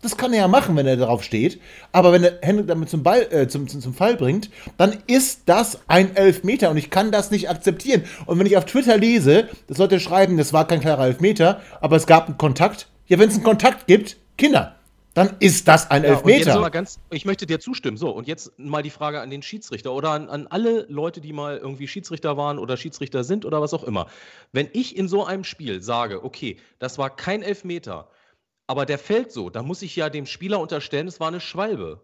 Das 0.00 0.16
kann 0.16 0.32
er 0.32 0.42
ja 0.42 0.48
machen, 0.48 0.76
wenn 0.76 0.86
er 0.86 0.96
darauf 0.96 1.24
steht. 1.24 1.60
Aber 1.90 2.12
wenn 2.12 2.22
er 2.22 2.38
Hendrik 2.40 2.68
damit 2.68 2.88
zum, 2.88 3.02
Ball, 3.02 3.22
äh, 3.32 3.48
zum, 3.48 3.66
zum, 3.66 3.80
zum 3.80 3.94
Fall 3.94 4.16
bringt, 4.16 4.48
dann 4.76 4.96
ist 5.08 5.42
das 5.46 5.80
ein 5.88 6.14
Elfmeter 6.14 6.70
und 6.70 6.76
ich 6.76 6.88
kann 6.88 7.10
das 7.10 7.32
nicht 7.32 7.50
akzeptieren. 7.50 8.04
Und 8.26 8.38
wenn 8.38 8.46
ich 8.46 8.56
auf 8.56 8.64
Twitter 8.64 8.96
lese, 8.96 9.48
das 9.66 9.78
sollte 9.78 9.98
schreiben, 9.98 10.36
das 10.36 10.52
war 10.52 10.68
kein 10.68 10.78
klarer 10.78 11.06
Elfmeter, 11.06 11.62
aber 11.80 11.96
es 11.96 12.06
gab 12.06 12.28
einen 12.28 12.38
Kontakt. 12.38 12.86
Ja, 13.08 13.18
wenn 13.18 13.28
es 13.28 13.34
einen 13.34 13.42
Kontakt 13.42 13.88
gibt, 13.88 14.18
Kinder, 14.38 14.76
dann 15.14 15.34
ist 15.40 15.66
das 15.66 15.90
ein 15.90 16.04
ja, 16.04 16.10
Elfmeter. 16.10 16.60
mal 16.60 16.68
ganz, 16.68 17.00
ich 17.10 17.24
möchte 17.24 17.46
dir 17.46 17.58
zustimmen. 17.58 17.96
So, 17.96 18.10
und 18.10 18.28
jetzt 18.28 18.56
mal 18.58 18.84
die 18.84 18.90
Frage 18.90 19.20
an 19.20 19.30
den 19.30 19.42
Schiedsrichter 19.42 19.92
oder 19.92 20.10
an, 20.10 20.28
an, 20.28 20.46
alle 20.46 20.86
Leute, 20.88 21.20
die 21.20 21.32
mal 21.32 21.58
irgendwie 21.58 21.88
Schiedsrichter 21.88 22.36
waren 22.36 22.60
oder 22.60 22.76
Schiedsrichter 22.76 23.24
sind 23.24 23.44
oder 23.44 23.60
was 23.60 23.74
auch 23.74 23.82
immer. 23.82 24.06
Wenn 24.52 24.68
ich 24.72 24.96
in 24.96 25.08
so 25.08 25.24
einem 25.24 25.42
Spiel 25.42 25.82
sage, 25.82 26.24
okay, 26.24 26.56
das 26.78 26.98
war 26.98 27.10
kein 27.10 27.42
Elfmeter, 27.42 28.06
aber 28.72 28.86
der 28.86 28.98
fällt 28.98 29.30
so. 29.30 29.50
Da 29.50 29.62
muss 29.62 29.82
ich 29.82 29.94
ja 29.96 30.08
dem 30.08 30.24
Spieler 30.24 30.58
unterstellen, 30.58 31.06
es 31.06 31.20
war 31.20 31.28
eine 31.28 31.40
Schwalbe. 31.40 32.00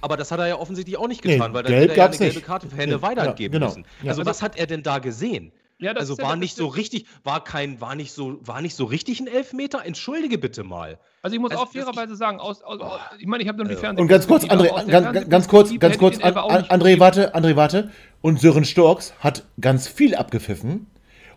Aber 0.00 0.16
das 0.16 0.32
hat 0.32 0.40
er 0.40 0.48
ja 0.48 0.56
offensichtlich 0.56 0.96
auch 0.96 1.06
nicht 1.06 1.22
getan, 1.22 1.52
nee, 1.52 1.54
weil 1.54 1.62
dann 1.62 1.74
hätte 1.74 1.92
er 1.92 1.96
ja 1.96 2.06
eine 2.06 2.16
gelbe 2.16 2.40
Karte 2.40 2.68
für 2.68 2.76
Hände 2.76 2.96
nee, 2.96 3.02
weitergeben 3.02 3.54
ja, 3.54 3.60
genau. 3.60 3.66
müssen. 3.66 3.86
Also, 4.04 4.22
ja, 4.22 4.26
was 4.26 4.42
hat 4.42 4.58
er 4.58 4.66
denn 4.66 4.82
da 4.82 4.98
gesehen? 4.98 5.52
Ja, 5.78 5.92
also 5.92 6.18
war 6.18 6.34
nicht 6.34 6.56
so 6.56 6.66
richtig, 6.66 7.06
war 7.22 7.44
kein, 7.44 7.80
war 7.80 7.94
nicht 7.94 8.10
so, 8.10 8.40
war 8.44 8.60
nicht 8.62 8.74
so 8.74 8.84
richtig 8.84 9.20
ein 9.20 9.28
Elfmeter. 9.28 9.86
Entschuldige 9.86 10.38
bitte 10.38 10.64
mal. 10.64 10.98
Also 11.22 11.36
ich 11.36 11.40
muss 11.40 11.52
also, 11.52 11.62
auch 11.62 11.70
fairerweise 11.70 12.16
sagen, 12.16 12.40
aus, 12.40 12.60
aus, 12.64 12.80
aus, 12.80 13.00
ich 13.20 13.28
meine, 13.28 13.44
ich 13.44 13.48
habe 13.48 13.58
nur 13.58 13.68
die 13.68 13.76
Fernsehen. 13.76 14.02
Und 14.02 14.08
ganz 14.08 14.26
kurz, 14.26 14.44
André, 14.44 14.86
ganz, 14.86 15.28
ganz 15.28 15.46
kurz, 15.46 15.78
ganz 15.78 15.98
kurz, 15.98 16.18
an, 16.18 16.34
André, 16.34 16.98
warte, 16.98 17.32
André, 17.36 17.54
warte. 17.54 17.92
Und 18.22 18.40
Sören 18.40 18.64
Storks 18.64 19.14
hat 19.20 19.44
ganz 19.60 19.86
viel 19.86 20.16
abgepfiffen 20.16 20.88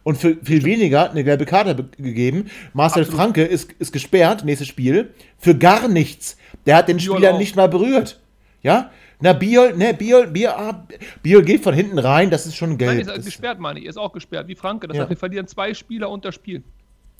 und 0.04 0.18
für 0.18 0.38
viel 0.43 0.64
weniger 0.64 1.12
eine 1.12 1.24
gelbe 1.24 1.45
Karte 1.45 1.76
gegeben. 1.97 2.49
Marcel 2.74 3.04
Absolut. 3.04 3.20
Franke 3.20 3.43
ist, 3.43 3.72
ist 3.80 3.91
gesperrt, 3.91 4.43
nächstes 4.43 4.68
Spiel, 4.68 5.14
für 5.38 5.56
gar 5.56 5.88
nichts. 5.88 6.38
Der 6.66 6.78
hat 6.78 6.88
den 6.88 6.97
Biol 6.97 7.16
Spieler 7.16 7.34
auch. 7.34 7.38
nicht 7.39 7.56
mal 7.56 7.70
berührt. 7.70 8.20
Ja? 8.62 8.91
Na, 9.20 9.34
Biol, 9.34 9.76
ne, 9.78 9.93
Biol, 9.93 10.28
Biol, 10.28 10.51
ah, 10.51 10.86
Biol 11.22 11.43
geht 11.43 11.64
von 11.64 11.74
hinten 11.74 11.97
rein, 11.97 12.30
das 12.30 12.45
ist 12.45 12.56
schon 12.56 12.78
gelb. 12.78 13.06
Nein, 13.06 13.18
ist 13.18 13.26
gesperrt, 13.26 13.60
meine 13.60 13.80
ich, 13.80 13.86
ist 13.86 13.97
auch 13.97 14.12
gesperrt, 14.12 14.47
wie 14.47 14.56
Franke. 14.56 14.88
Das 14.88 14.97
ja. 14.97 15.04
heißt, 15.04 15.10
wir 15.12 15.18
verlieren 15.18 15.47
zwei 15.47 15.74
Spieler 15.74 16.10
unter 16.10 16.32
Spiel. 16.32 16.64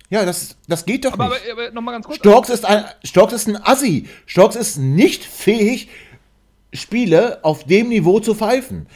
Ja, 0.10 0.26
das, 0.26 0.58
das 0.68 0.86
geht 0.86 1.06
doch 1.06 1.14
Aber, 1.14 1.30
nicht. 1.30 1.42
aber, 1.52 1.64
aber 1.64 1.72
nochmal 1.72 1.96
ganz 1.96 2.06
kurz. 2.06 2.18
Storks 2.18 2.50
ist, 2.50 2.66
ein, 2.66 2.84
Storks 3.04 3.34
ist 3.34 3.48
ein 3.48 3.56
Assi. 3.56 4.08
Storks 4.26 4.56
ist 4.56 4.78
nicht 4.78 5.24
fähig, 5.24 5.90
Spiele 6.74 7.40
auf 7.44 7.64
dem 7.64 7.90
Niveau 7.90 8.20
zu 8.20 8.36
pfeifen. 8.36 8.88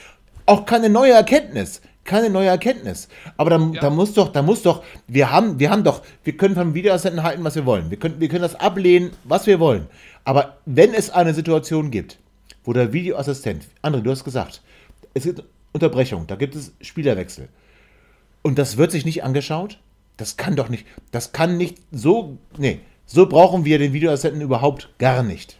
Auch 0.46 0.66
keine 0.66 0.90
neue 0.90 1.14
Erkenntnis. 1.14 1.82
Keine 2.08 2.32
neue 2.32 2.48
Erkenntnis. 2.48 3.08
Aber 3.36 3.52
da, 3.52 3.60
Ja. 3.60 3.82
da 3.82 3.90
muss 3.92 4.14
doch, 4.14 4.32
da 4.32 4.42
muss 4.42 4.64
doch, 4.64 4.82
wir 5.08 5.30
haben, 5.30 5.60
wir 5.60 5.70
haben 5.70 5.84
doch, 5.84 6.02
wir 6.24 6.36
können 6.36 6.56
vom 6.56 6.74
Videoassistenten 6.74 7.22
halten, 7.22 7.44
was 7.44 7.54
wir 7.56 7.66
wollen. 7.68 7.92
Wir 7.92 8.00
können, 8.00 8.20
wir 8.20 8.30
können 8.30 8.42
das 8.42 8.56
ablehnen, 8.56 9.12
was 9.26 9.46
wir 9.46 9.60
wollen. 9.60 9.88
Aber 10.24 10.58
wenn 10.66 10.94
es 10.94 11.10
eine 11.12 11.34
Situation 11.36 11.92
gibt, 11.92 12.18
wo 12.64 12.74
der 12.74 12.94
Videoassistent, 12.94 13.66
André, 13.84 14.02
du 14.02 14.10
hast 14.10 14.24
gesagt, 14.24 14.62
es 15.14 15.24
gibt 15.24 15.44
Unterbrechung, 15.74 16.26
da 16.28 16.36
gibt 16.36 16.56
es 16.56 16.72
Spielerwechsel. 16.82 17.50
Und 18.42 18.58
das 18.58 18.78
wird 18.78 18.92
sich 18.92 19.06
nicht 19.06 19.24
angeschaut? 19.24 19.78
Das 20.16 20.38
kann 20.38 20.56
doch 20.56 20.70
nicht, 20.70 20.88
das 21.12 21.34
kann 21.34 21.58
nicht 21.58 21.78
so, 21.92 22.38
nee, 22.58 22.80
so 23.06 23.28
brauchen 23.28 23.66
wir 23.66 23.78
den 23.80 23.94
Videoassistenten 23.94 24.42
überhaupt 24.42 24.90
gar 24.98 25.24
nicht. 25.24 25.58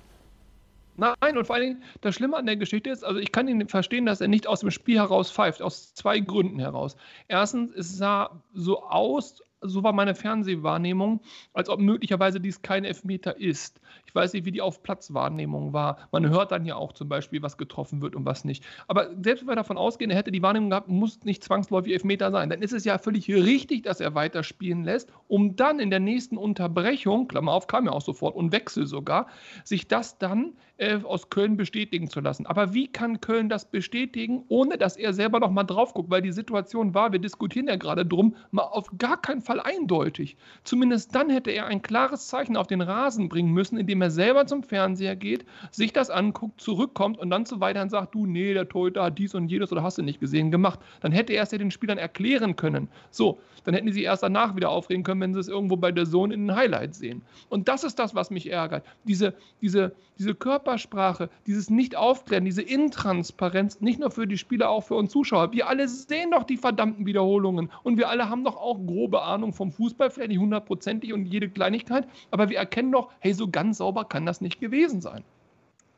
Nein, 0.98 1.38
und 1.38 1.46
vor 1.46 1.56
allen 1.56 1.66
Dingen, 1.66 1.84
das 2.02 2.16
Schlimme 2.16 2.38
an 2.38 2.48
der 2.48 2.58
Geschichte 2.58 2.90
ist, 2.90 3.04
also 3.04 3.20
ich 3.20 3.32
kann 3.32 3.48
ihn 3.48 3.68
verstehen, 3.68 4.08
dass 4.08 4.20
er 4.20 4.28
nicht 4.28 4.48
aus 4.48 4.62
dem 4.62 4.72
Spiel 4.72 4.98
heraus 4.98 5.32
pfeift, 5.32 5.62
aus 5.62 5.94
zwei 5.94 6.20
Gründen 6.20 6.60
heraus. 6.60 6.96
Erstens, 7.28 7.72
es 7.76 7.98
sah 7.98 8.42
so 8.54 8.84
aus, 8.84 9.44
so 9.62 9.84
war 9.84 9.94
meine 9.94 10.16
Fernsehwahrnehmung, 10.16 11.22
als 11.54 11.70
ob 11.70 11.80
möglicherweise 11.80 12.40
dies 12.40 12.62
kein 12.62 12.86
Elfmeter 12.86 13.40
ist. 13.40 13.80
Ich 14.06 14.14
weiß 14.14 14.34
nicht, 14.34 14.46
wie 14.46 14.52
die 14.52 14.62
Auf-Platz-Wahrnehmung 14.62 15.74
war. 15.74 15.98
Man 16.12 16.30
hört 16.30 16.52
dann 16.52 16.66
ja 16.66 16.76
auch 16.76 16.94
zum 16.94 17.10
Beispiel, 17.10 17.42
was 17.42 17.58
getroffen 17.58 18.02
wird 18.02 18.16
und 18.16 18.26
was 18.26 18.46
nicht. 18.46 18.64
Aber 18.88 19.10
selbst 19.22 19.42
wenn 19.42 19.50
wir 19.50 19.56
davon 19.56 19.78
ausgehen, 19.78 20.12
er 20.12 20.18
hätte 20.18 20.32
die 20.32 20.42
Wahrnehmung 20.42 20.70
gehabt, 20.70 20.88
muss 20.88 21.24
nicht 21.24 21.44
zwangsläufig 21.44 21.94
Elfmeter 21.94 22.32
sein, 22.32 22.50
dann 22.50 22.62
ist 22.62 22.74
es 22.74 22.86
ja 22.86 22.98
völlig 22.98 23.30
richtig, 23.30 23.84
dass 23.84 24.00
er 24.00 24.16
weiterspielen 24.16 24.84
lässt, 24.84 25.12
um 25.28 25.56
dann 25.56 25.80
in 25.80 25.90
der 25.90 26.00
nächsten 26.00 26.38
Unterbrechung, 26.38 27.28
Klammer 27.28 27.54
auf, 27.54 27.68
kam 27.68 27.86
ja 27.86 27.92
auch 27.92 28.02
sofort 28.02 28.36
und 28.36 28.52
Wechsel 28.52 28.86
sogar, 28.86 29.28
sich 29.64 29.88
das 29.88 30.18
dann 30.18 30.54
äh, 30.78 31.00
aus 31.04 31.30
Köln 31.30 31.58
bestätigen 31.58 32.10
zu 32.10 32.20
lassen. 32.20 32.46
Aber 32.46 32.74
wie 32.74 32.88
kann 32.88 33.20
Köln 33.20 33.50
das 33.50 33.66
bestätigen, 33.66 34.44
ohne 34.48 34.78
dass 34.78 34.96
er 34.96 35.14
selber 35.14 35.40
noch 35.40 35.52
mal 35.52 35.64
drauf 35.64 35.94
guckt? 35.94 36.10
Weil 36.10 36.22
die 36.22 36.32
Situation 36.32 36.94
war, 36.94 37.12
wir 37.12 37.20
diskutieren 37.20 37.68
ja 37.68 37.76
gerade 37.76 38.06
drum, 38.06 38.36
mal 38.52 38.64
auf 38.64 38.98
gar 38.98 39.20
keinen 39.22 39.42
Fall 39.48 39.60
eindeutig. 39.60 40.38
Zumindest 40.64 41.16
dann 41.16 41.30
hätte 41.30 41.52
er 41.52 41.66
ein 41.66 41.82
klares 41.82 42.28
Zeichen 42.28 42.58
auf 42.58 42.68
den 42.68 42.82
Rasen 42.82 43.30
bringen 43.30 43.52
müssen, 43.52 43.78
indem 43.78 44.02
er 44.02 44.12
selber 44.12 44.46
zum 44.46 44.62
Fernseher 44.62 45.16
geht, 45.16 45.46
sich 45.72 45.94
das 45.94 46.10
anguckt, 46.10 46.62
zurückkommt 46.62 47.18
und 47.18 47.30
dann 47.30 47.46
so 47.46 47.60
weiter 47.60 47.82
und 47.82 47.90
sagt, 47.90 48.14
du, 48.14 48.26
nee, 48.26 48.54
der 48.54 48.68
Torhüter 48.70 49.04
hat 49.04 49.18
dies 49.18 49.34
und 49.34 49.48
jedes 49.48 49.72
oder 49.72 49.84
hast 49.84 49.98
du 49.98 50.04
nicht 50.04 50.20
gesehen 50.20 50.52
gemacht. 50.52 50.80
Dann 51.02 51.12
hätte 51.12 51.34
er 51.34 51.44
es 51.44 51.52
ja 51.52 51.58
den 51.58 51.72
Spielern 51.72 51.98
erklären 51.98 52.56
können. 52.56 52.90
So, 53.10 53.40
dann 53.64 53.74
hätten 53.74 53.88
die 53.88 53.94
sich 53.94 54.04
erst 54.04 54.24
danach 54.24 54.56
wieder 54.56 54.70
aufregen 54.70 55.04
können, 55.04 55.22
wenn 55.22 55.34
sie 55.34 55.40
es 55.40 55.48
irgendwo 55.48 55.78
bei 55.78 55.92
der 55.92 56.06
Zone 56.06 56.34
in 56.34 56.48
den 56.48 56.56
Highlights 56.56 57.00
sehen. 57.00 57.22
Und 57.50 57.68
das 57.68 57.84
ist 57.84 58.00
das, 58.00 58.16
was 58.16 58.30
mich 58.30 58.52
ärgert. 58.52 58.86
Diese, 59.06 59.34
diese, 59.62 59.94
diese 60.18 60.36
Körpersprache, 60.36 61.30
dieses 61.46 61.70
Nicht-Aufklären, 61.70 62.46
diese 62.46 62.62
Intransparenz, 62.62 63.82
nicht 63.82 64.00
nur 64.00 64.12
für 64.12 64.28
die 64.28 64.38
Spieler, 64.38 64.70
auch 64.70 64.84
für 64.86 64.96
uns 64.96 65.12
Zuschauer. 65.12 65.52
Wir 65.52 65.68
alle 65.68 65.88
sehen 65.88 66.32
doch 66.32 66.44
die 66.44 66.58
verdammten 66.58 67.06
Wiederholungen 67.06 67.70
und 67.84 67.98
wir 67.98 68.10
alle 68.10 68.30
haben 68.30 68.44
doch 68.44 68.58
auch 68.58 68.78
grobe 68.86 69.22
Ahnung 69.22 69.37
vom 69.54 69.72
Fußball, 69.72 70.10
vielleicht 70.10 70.30
nicht 70.30 70.40
hundertprozentig 70.40 71.14
und 71.14 71.26
jede 71.26 71.50
Kleinigkeit, 71.50 72.08
aber 72.32 72.50
wir 72.50 72.58
erkennen 72.58 72.92
doch, 72.92 73.12
hey, 73.20 73.34
so 73.34 73.50
ganz 73.50 73.78
sauber 73.78 74.06
kann 74.06 74.26
das 74.26 74.42
nicht 74.42 74.60
gewesen 74.60 75.02
sein. 75.02 75.24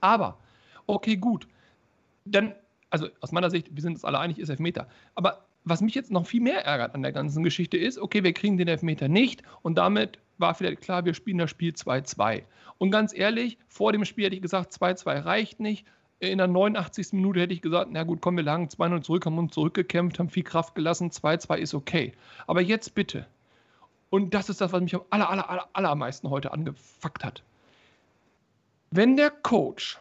Aber, 0.02 0.38
okay, 0.88 1.18
gut, 1.18 1.48
dann, 2.26 2.54
also 2.90 3.08
aus 3.22 3.32
meiner 3.32 3.50
Sicht, 3.50 3.76
wir 3.76 3.82
sind 3.82 3.94
uns 3.94 4.06
alle 4.06 4.20
einig, 4.20 4.40
ist 4.40 4.50
Elfmeter. 4.50 4.88
Aber 5.16 5.46
was 5.64 5.82
mich 5.82 5.96
jetzt 5.96 6.12
noch 6.12 6.26
viel 6.26 6.42
mehr 6.42 6.66
ärgert 6.66 6.96
an 6.96 7.02
der 7.02 7.12
ganzen 7.12 7.44
Geschichte 7.44 7.78
ist, 7.78 8.00
okay, 8.00 8.24
wir 8.24 8.34
kriegen 8.34 8.58
den 8.58 8.68
Elfmeter 8.68 9.08
nicht 9.08 9.44
und 9.62 9.78
damit 9.78 10.20
war 10.38 10.54
vielleicht 10.54 10.82
klar, 10.82 11.06
wir 11.06 11.14
spielen 11.14 11.38
das 11.38 11.50
Spiel 11.50 11.74
2-2. 11.74 12.44
Und 12.78 12.92
ganz 12.92 13.14
ehrlich, 13.14 13.58
vor 13.68 13.92
dem 13.92 14.06
Spiel 14.06 14.26
hätte 14.26 14.36
ich 14.36 14.42
gesagt, 14.42 14.74
2-2 14.74 15.26
reicht 15.26 15.60
nicht. 15.60 15.86
In 16.20 16.38
der 16.38 16.48
89. 16.48 17.14
Minute 17.14 17.40
hätte 17.40 17.54
ich 17.54 17.62
gesagt, 17.62 17.90
na 17.92 18.04
gut, 18.04 18.20
komm, 18.22 18.36
wir 18.36 18.44
lagen 18.44 18.68
2-0 18.68 19.02
zurück, 19.02 19.26
haben 19.26 19.38
uns 19.38 19.54
zurückgekämpft, 19.54 20.20
haben 20.20 20.30
viel 20.30 20.44
Kraft 20.44 20.76
gelassen, 20.76 21.12
2-2 21.12 21.58
ist 21.58 21.74
okay. 21.74 22.14
Aber 22.46 22.62
jetzt 22.62 22.94
bitte. 22.94 23.26
Und 24.10 24.34
das 24.34 24.50
ist 24.50 24.60
das, 24.60 24.74
was 24.74 24.82
mich 24.82 24.96
am 24.96 25.04
aller, 25.12 25.30
aller, 25.30 25.50
aller, 25.50 25.70
allermeisten 25.74 26.30
heute 26.30 26.52
angefuckt 26.52 27.24
hat. 27.24 27.44
Wenn 28.92 29.16
der 29.16 29.30
Coach 29.30 30.00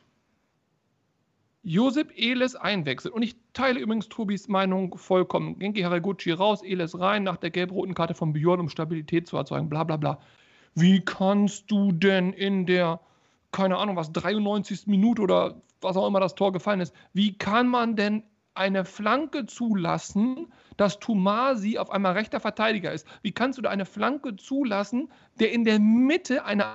Josep 1.68 2.12
Eles 2.16 2.56
einwechselt. 2.56 3.12
Und 3.12 3.22
ich 3.22 3.36
teile 3.52 3.80
übrigens 3.80 4.08
Tobis 4.08 4.48
Meinung 4.48 4.96
vollkommen. 4.96 5.58
Genki 5.58 5.82
Haraguchi 5.82 6.30
raus, 6.32 6.62
Eles 6.62 6.98
rein, 6.98 7.24
nach 7.24 7.36
der 7.36 7.50
gelb-roten 7.50 7.94
Karte 7.94 8.14
von 8.14 8.32
Björn, 8.32 8.60
um 8.60 8.68
Stabilität 8.68 9.26
zu 9.26 9.36
erzeugen, 9.36 9.68
bla 9.68 9.84
bla 9.84 9.96
bla. 9.98 10.18
Wie 10.74 11.00
kannst 11.00 11.70
du 11.70 11.92
denn 11.92 12.32
in 12.32 12.64
der, 12.64 13.00
keine 13.52 13.76
Ahnung 13.76 13.96
was, 13.96 14.12
93. 14.12 14.86
Minute 14.86 15.20
oder 15.20 15.60
was 15.80 15.96
auch 15.96 16.06
immer 16.06 16.20
das 16.20 16.34
Tor 16.34 16.52
gefallen 16.52 16.80
ist, 16.80 16.94
wie 17.12 17.36
kann 17.36 17.68
man 17.68 17.96
denn 17.96 18.22
eine 18.54 18.84
Flanke 18.84 19.46
zulassen, 19.46 20.52
dass 20.76 20.98
Tumasi 20.98 21.78
auf 21.78 21.90
einmal 21.90 22.12
rechter 22.12 22.40
Verteidiger 22.40 22.92
ist? 22.92 23.06
Wie 23.22 23.32
kannst 23.32 23.58
du 23.58 23.62
da 23.62 23.70
eine 23.70 23.84
Flanke 23.84 24.36
zulassen, 24.36 25.10
der 25.38 25.52
in 25.52 25.64
der 25.64 25.78
Mitte 25.78 26.44
einer 26.44 26.74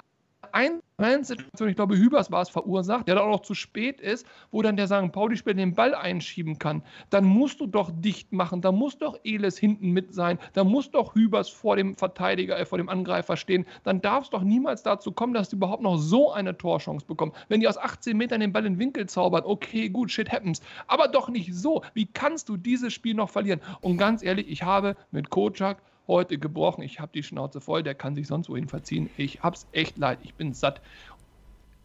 Situation, 1.24 1.70
ich 1.70 1.76
glaube, 1.76 1.98
Hübers 1.98 2.32
war 2.32 2.44
es 2.44 2.50
verursacht, 2.50 3.08
der 3.08 3.16
dann 3.16 3.26
auch 3.26 3.32
noch 3.32 3.42
zu 3.42 3.56
spät 3.56 4.00
ist, 4.00 4.26
wo 4.52 4.62
dann 4.62 4.78
der 4.78 4.88
St. 4.88 5.12
Pauli-Spieler 5.12 5.56
den 5.56 5.74
Ball 5.74 5.96
einschieben 5.96 6.60
kann, 6.60 6.84
dann 7.10 7.26
musst 7.26 7.60
du 7.60 7.66
doch 7.66 7.92
dicht 7.92 8.32
machen, 8.32 8.62
da 8.62 8.72
muss 8.72 8.98
doch 9.00 9.20
Eles 9.24 9.58
hinten 9.58 9.90
mit 9.90 10.14
sein, 10.14 10.38
da 10.54 10.64
muss 10.64 10.92
doch 10.92 11.16
Hübers 11.16 11.50
vor 11.50 11.76
dem 11.76 11.96
Verteidiger, 11.96 12.58
äh, 12.60 12.66
vor 12.66 12.78
dem 12.78 12.88
Angreifer 12.88 13.36
stehen, 13.36 13.66
dann 13.84 14.02
darf 14.02 14.26
es 14.26 14.30
doch 14.30 14.44
niemals 14.44 14.84
dazu 14.84 15.12
kommen, 15.12 15.34
dass 15.34 15.50
die 15.50 15.56
überhaupt 15.56 15.82
noch 15.82 15.98
so 15.98 16.32
eine 16.32 16.56
Torchance 16.58 17.06
bekommen. 17.06 17.34
Wenn 17.50 17.60
die 17.60 17.68
aus 17.68 17.78
18 17.78 18.16
Metern 18.16 18.40
den 18.40 18.54
Ball 18.54 18.66
in 18.66 18.74
den 18.74 18.80
Winkel 18.80 19.08
zaubern, 19.08 19.44
okay, 19.46 19.90
gut, 19.90 20.12
shit 20.12 20.32
happens, 20.32 20.62
aber 20.88 21.08
doch 21.08 21.30
nicht 21.30 21.54
so. 21.54 21.82
Wie 21.96 22.06
kannst 22.06 22.48
du 22.48 22.58
dieses 22.58 22.94
Spiel 22.94 23.16
noch 23.16 23.30
verlieren? 23.32 23.62
Und 23.82 23.98
ganz 23.98 24.24
ehrlich, 24.24 24.48
ich 24.48 24.64
habe 24.64 24.96
mit 25.12 25.32
Kocak 25.32 25.82
heute 26.08 26.38
gebrochen. 26.38 26.84
Ich 26.84 27.00
habe 27.00 27.12
die 27.14 27.24
Schnauze 27.24 27.62
voll, 27.62 27.84
der 27.84 27.96
kann 27.96 28.16
sich 28.16 28.28
sonst 28.28 28.50
wohin 28.50 28.68
verziehen. 28.68 29.10
Ich 29.18 29.42
hab's 29.42 29.68
echt 29.72 29.98
leid, 29.98 30.20
ich 30.24 30.34
bin 30.34 30.54
satt. 30.54 30.82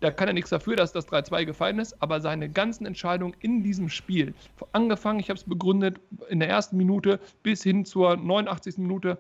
Da 0.01 0.13
kann 0.13 0.29
er 0.29 0.35
nichts 0.35 0.51
dafür, 0.51 0.77
dass 0.77 0.93
das 0.93 1.09
3-2 1.09 1.45
gefallen 1.45 1.79
ist, 1.81 2.01
aber 2.01 2.21
seine 2.21 2.49
ganzen 2.49 2.87
Entscheidungen 2.87 3.35
in 3.41 3.65
diesem 3.65 3.89
Spiel, 3.89 4.33
angefangen, 4.71 5.19
ich 5.19 5.29
habe 5.29 5.39
es 5.39 5.45
begründet, 5.45 6.01
in 6.29 6.39
der 6.39 6.49
ersten 6.49 6.77
Minute 6.77 7.19
bis 7.43 7.65
hin 7.65 7.85
zur 7.85 8.17
89. 8.17 8.79
Minute, 8.79 9.19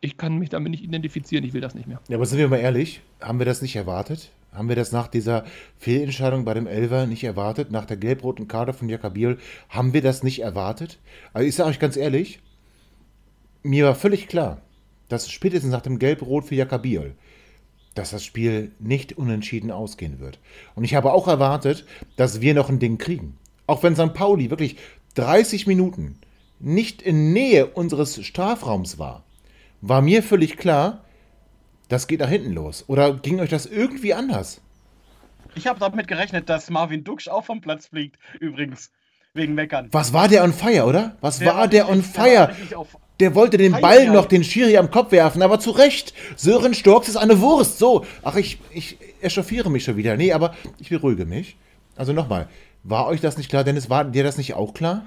ich 0.00 0.16
kann 0.16 0.38
mich 0.38 0.48
damit 0.48 0.70
nicht 0.70 0.84
identifizieren, 0.84 1.44
ich 1.44 1.54
will 1.54 1.60
das 1.60 1.74
nicht 1.74 1.88
mehr. 1.88 2.00
Ja, 2.08 2.16
aber 2.16 2.26
sind 2.26 2.38
wir 2.38 2.48
mal 2.48 2.58
ehrlich, 2.58 3.02
haben 3.20 3.38
wir 3.40 3.46
das 3.46 3.62
nicht 3.62 3.74
erwartet? 3.74 4.30
Haben 4.52 4.68
wir 4.68 4.76
das 4.76 4.92
nach 4.92 5.08
dieser 5.08 5.44
Fehlentscheidung 5.78 6.44
bei 6.44 6.54
dem 6.54 6.66
Elfer 6.66 7.06
nicht 7.06 7.24
erwartet? 7.24 7.70
Nach 7.70 7.86
der 7.86 7.96
gelb-roten 7.96 8.48
Karte 8.48 8.74
von 8.74 8.88
Jakabiel, 8.88 9.38
haben 9.70 9.94
wir 9.94 10.02
das 10.02 10.22
nicht 10.22 10.40
erwartet? 10.40 10.98
Also 11.32 11.48
ich 11.48 11.54
sage 11.54 11.70
euch 11.70 11.78
ganz 11.78 11.96
ehrlich, 11.96 12.40
mir 13.62 13.86
war 13.86 13.94
völlig 13.94 14.28
klar, 14.28 14.60
dass 15.08 15.30
spätestens 15.30 15.72
nach 15.72 15.82
dem 15.82 15.98
Gelb-Rot 15.98 16.46
für 16.46 16.54
Jakabiel, 16.54 17.14
dass 17.94 18.10
das 18.10 18.24
Spiel 18.24 18.72
nicht 18.78 19.18
unentschieden 19.18 19.70
ausgehen 19.70 20.18
wird. 20.18 20.38
Und 20.74 20.84
ich 20.84 20.94
habe 20.94 21.12
auch 21.12 21.28
erwartet, 21.28 21.84
dass 22.16 22.40
wir 22.40 22.54
noch 22.54 22.68
ein 22.68 22.78
Ding 22.78 22.98
kriegen. 22.98 23.38
Auch 23.66 23.82
wenn 23.82 23.94
St. 23.94 24.14
Pauli 24.14 24.50
wirklich 24.50 24.76
30 25.14 25.66
Minuten 25.66 26.18
nicht 26.58 27.02
in 27.02 27.32
Nähe 27.32 27.66
unseres 27.66 28.24
Strafraums 28.24 28.98
war, 28.98 29.24
war 29.80 30.00
mir 30.00 30.22
völlig 30.22 30.56
klar, 30.56 31.04
das 31.88 32.06
geht 32.06 32.20
nach 32.20 32.28
hinten 32.28 32.52
los. 32.52 32.84
Oder 32.86 33.14
ging 33.14 33.40
euch 33.40 33.50
das 33.50 33.66
irgendwie 33.66 34.14
anders? 34.14 34.60
Ich 35.54 35.66
habe 35.66 35.78
damit 35.80 36.08
gerechnet, 36.08 36.48
dass 36.48 36.70
Marvin 36.70 37.04
Duksch 37.04 37.28
auch 37.28 37.44
vom 37.44 37.60
Platz 37.60 37.88
fliegt, 37.88 38.18
übrigens. 38.40 38.90
Wegen 39.34 39.54
Meckern. 39.54 39.88
Was 39.92 40.12
war 40.12 40.28
der 40.28 40.44
on 40.44 40.52
fire, 40.52 40.84
oder? 40.84 41.16
Was 41.22 41.42
war 41.42 41.66
der 41.66 41.88
on 41.88 41.98
richtig- 42.00 42.12
der 42.68 42.86
Der 43.22 43.36
wollte 43.36 43.56
den 43.56 43.70
Ball 43.70 44.08
noch 44.08 44.26
den 44.26 44.42
Schiri 44.42 44.76
am 44.76 44.90
Kopf 44.90 45.12
werfen, 45.12 45.42
aber 45.42 45.60
zu 45.60 45.70
Recht. 45.70 46.12
Sören 46.34 46.74
Storks 46.74 47.06
ist 47.08 47.14
eine 47.14 47.40
Wurst. 47.40 47.78
So, 47.78 48.04
ach, 48.24 48.34
ich, 48.34 48.58
ich 48.72 48.98
echauffiere 49.20 49.70
mich 49.70 49.84
schon 49.84 49.96
wieder. 49.96 50.16
Nee, 50.16 50.32
aber 50.32 50.56
ich 50.80 50.88
beruhige 50.88 51.24
mich. 51.24 51.56
Also 51.94 52.12
nochmal, 52.12 52.48
war 52.82 53.06
euch 53.06 53.20
das 53.20 53.36
nicht 53.36 53.48
klar, 53.48 53.62
Dennis? 53.62 53.88
War 53.88 54.04
dir 54.04 54.24
das 54.24 54.38
nicht 54.38 54.54
auch 54.54 54.74
klar? 54.74 55.06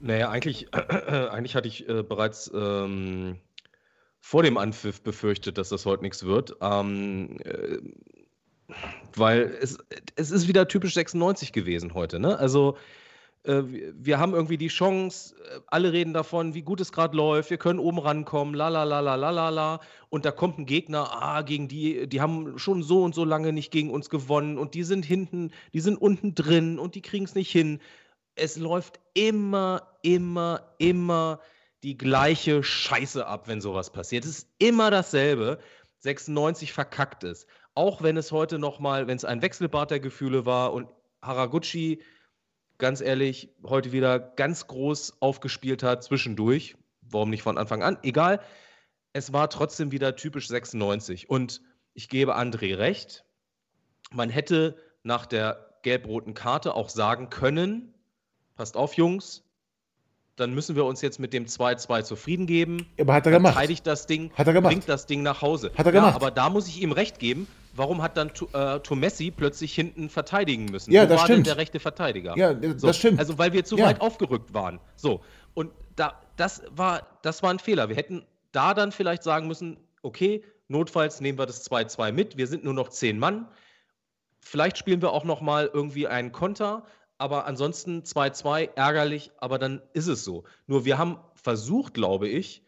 Naja, 0.00 0.28
eigentlich, 0.28 0.68
eigentlich 0.74 1.54
hatte 1.54 1.68
ich 1.68 1.88
äh, 1.88 2.02
bereits 2.02 2.50
ähm, 2.54 3.38
vor 4.20 4.42
dem 4.42 4.58
Anpfiff 4.58 5.00
befürchtet, 5.00 5.56
dass 5.56 5.70
das 5.70 5.86
heute 5.86 6.02
nichts 6.02 6.24
wird. 6.24 6.56
Ähm, 6.60 7.38
äh, 7.44 7.78
weil 9.16 9.56
es, 9.58 9.78
es 10.16 10.30
ist 10.30 10.48
wieder 10.48 10.68
typisch 10.68 10.92
96 10.92 11.54
gewesen 11.54 11.94
heute. 11.94 12.20
Ne? 12.20 12.38
Also 12.38 12.76
äh, 12.76 13.01
wir- 13.44 13.92
wir 13.96 14.18
haben 14.18 14.34
irgendwie 14.34 14.56
die 14.56 14.68
Chance, 14.68 15.34
äh, 15.36 15.60
alle 15.66 15.92
reden 15.92 16.12
davon, 16.12 16.54
wie 16.54 16.62
gut 16.62 16.80
es 16.80 16.92
gerade 16.92 17.16
läuft, 17.16 17.50
wir 17.50 17.58
können 17.58 17.78
oben 17.80 17.98
rankommen, 17.98 18.54
la 18.54 18.68
la 18.68 18.84
la 18.84 19.00
la 19.00 19.16
la 19.16 19.30
la 19.30 19.48
la. 19.48 19.80
Und 20.10 20.24
da 20.24 20.30
kommt 20.30 20.58
ein 20.58 20.66
Gegner, 20.66 21.10
ah, 21.22 21.42
gegen 21.42 21.66
die, 21.68 22.08
die 22.08 22.20
haben 22.20 22.58
schon 22.58 22.82
so 22.82 23.02
und 23.02 23.14
so 23.14 23.24
lange 23.24 23.52
nicht 23.52 23.72
gegen 23.72 23.90
uns 23.90 24.10
gewonnen 24.10 24.58
und 24.58 24.74
die 24.74 24.84
sind 24.84 25.04
hinten, 25.04 25.50
die 25.72 25.80
sind 25.80 25.96
unten 26.00 26.34
drin 26.34 26.78
und 26.78 26.94
die 26.94 27.02
kriegen 27.02 27.24
es 27.24 27.34
nicht 27.34 27.50
hin. 27.50 27.80
Es 28.36 28.56
läuft 28.56 29.00
immer, 29.14 29.82
immer, 30.02 30.74
immer 30.78 31.40
die 31.82 31.98
gleiche 31.98 32.62
Scheiße 32.62 33.26
ab, 33.26 33.48
wenn 33.48 33.60
sowas 33.60 33.90
passiert. 33.90 34.24
Es 34.24 34.38
ist 34.38 34.48
immer 34.58 34.90
dasselbe. 34.90 35.58
96 35.98 36.72
verkackt 36.72 37.24
ist. 37.24 37.46
Auch 37.74 38.02
wenn 38.02 38.16
es 38.16 38.32
heute 38.32 38.58
nochmal, 38.58 39.06
wenn 39.06 39.16
es 39.16 39.24
ein 39.24 39.42
Wechselbad 39.42 39.90
der 39.90 40.00
Gefühle 40.00 40.46
war 40.46 40.72
und 40.72 40.88
Haraguchi, 41.22 42.02
ganz 42.82 43.00
ehrlich, 43.00 43.48
heute 43.62 43.92
wieder 43.92 44.18
ganz 44.18 44.66
groß 44.66 45.18
aufgespielt 45.20 45.84
hat 45.84 46.02
zwischendurch. 46.02 46.74
Warum 47.00 47.30
nicht 47.30 47.44
von 47.44 47.56
Anfang 47.56 47.80
an? 47.84 47.96
Egal. 48.02 48.40
Es 49.12 49.32
war 49.32 49.48
trotzdem 49.48 49.92
wieder 49.92 50.16
typisch 50.16 50.48
96. 50.48 51.30
Und 51.30 51.62
ich 51.94 52.08
gebe 52.08 52.36
André 52.36 52.76
recht. 52.76 53.24
Man 54.10 54.30
hätte 54.30 54.76
nach 55.04 55.26
der 55.26 55.78
gelb-roten 55.82 56.34
Karte 56.34 56.74
auch 56.74 56.88
sagen 56.88 57.30
können, 57.30 57.94
passt 58.56 58.76
auf, 58.76 58.94
Jungs, 58.94 59.44
dann 60.34 60.52
müssen 60.52 60.74
wir 60.74 60.84
uns 60.84 61.02
jetzt 61.02 61.20
mit 61.20 61.32
dem 61.32 61.46
2-2 61.46 62.02
zufrieden 62.02 62.46
geben. 62.46 62.88
Aber 63.00 63.14
hat 63.14 63.26
er 63.26 63.32
gemacht. 63.32 63.52
Verteidigt 63.52 63.86
das 63.86 64.06
Ding, 64.08 64.32
Hat 64.32 64.48
er 64.48 64.54
gemacht. 64.54 64.72
bringt 64.72 64.88
das 64.88 65.06
Ding 65.06 65.22
nach 65.22 65.40
Hause. 65.40 65.70
Hat 65.76 65.86
er 65.86 65.92
gemacht. 65.92 66.10
Ja, 66.14 66.16
aber 66.16 66.32
da 66.32 66.50
muss 66.50 66.66
ich 66.66 66.82
ihm 66.82 66.90
recht 66.90 67.20
geben. 67.20 67.46
Warum 67.74 68.02
hat 68.02 68.16
dann 68.16 68.30
äh, 68.52 68.80
Tomessi 68.80 69.30
plötzlich 69.30 69.74
hinten 69.74 70.08
verteidigen 70.10 70.66
müssen? 70.66 70.92
Ja, 70.92 71.04
Wo 71.04 71.08
das 71.08 71.18
war 71.18 71.24
stimmt. 71.26 71.38
denn 71.38 71.44
der 71.44 71.56
rechte 71.56 71.80
Verteidiger? 71.80 72.36
Ja, 72.36 72.52
das 72.54 72.80
So, 72.80 72.92
stimmt. 72.92 73.18
Also 73.18 73.38
weil 73.38 73.52
wir 73.52 73.64
zu 73.64 73.76
Ja. 73.78 73.86
weit 73.86 74.00
aufgerückt 74.00 74.52
waren. 74.54 74.78
So. 74.96 75.22
Und 75.54 75.72
da, 75.96 76.20
das 76.36 76.62
war, 76.70 77.06
das 77.22 77.42
war 77.42 77.50
ein 77.50 77.58
Fehler. 77.58 77.88
Wir 77.88 77.96
hätten 77.96 78.24
da 78.52 78.74
dann 78.74 78.92
vielleicht 78.92 79.22
sagen 79.22 79.46
müssen, 79.46 79.78
okay, 80.02 80.44
notfalls 80.68 81.20
nehmen 81.20 81.38
wir 81.38 81.46
das 81.46 81.68
2-2 81.70 82.12
mit. 82.12 82.36
Wir 82.36 82.46
sind 82.46 82.64
nur 82.64 82.74
noch 82.74 82.88
zehn 82.90 83.18
Mann. 83.18 83.48
Vielleicht 84.40 84.76
spielen 84.78 85.00
wir 85.02 85.12
auch 85.12 85.24
noch 85.24 85.40
mal 85.40 85.70
irgendwie 85.72 86.08
einen 86.08 86.32
Konter, 86.32 86.84
aber 87.18 87.46
ansonsten 87.46 88.02
2-2 88.02 88.70
ärgerlich, 88.74 89.30
aber 89.38 89.58
dann 89.58 89.80
ist 89.92 90.08
es 90.08 90.24
so. 90.24 90.44
Nur 90.66 90.84
wir 90.84 90.98
haben 90.98 91.18
versucht, 91.34 91.94
glaube 91.94 92.28
ich, 92.28 92.62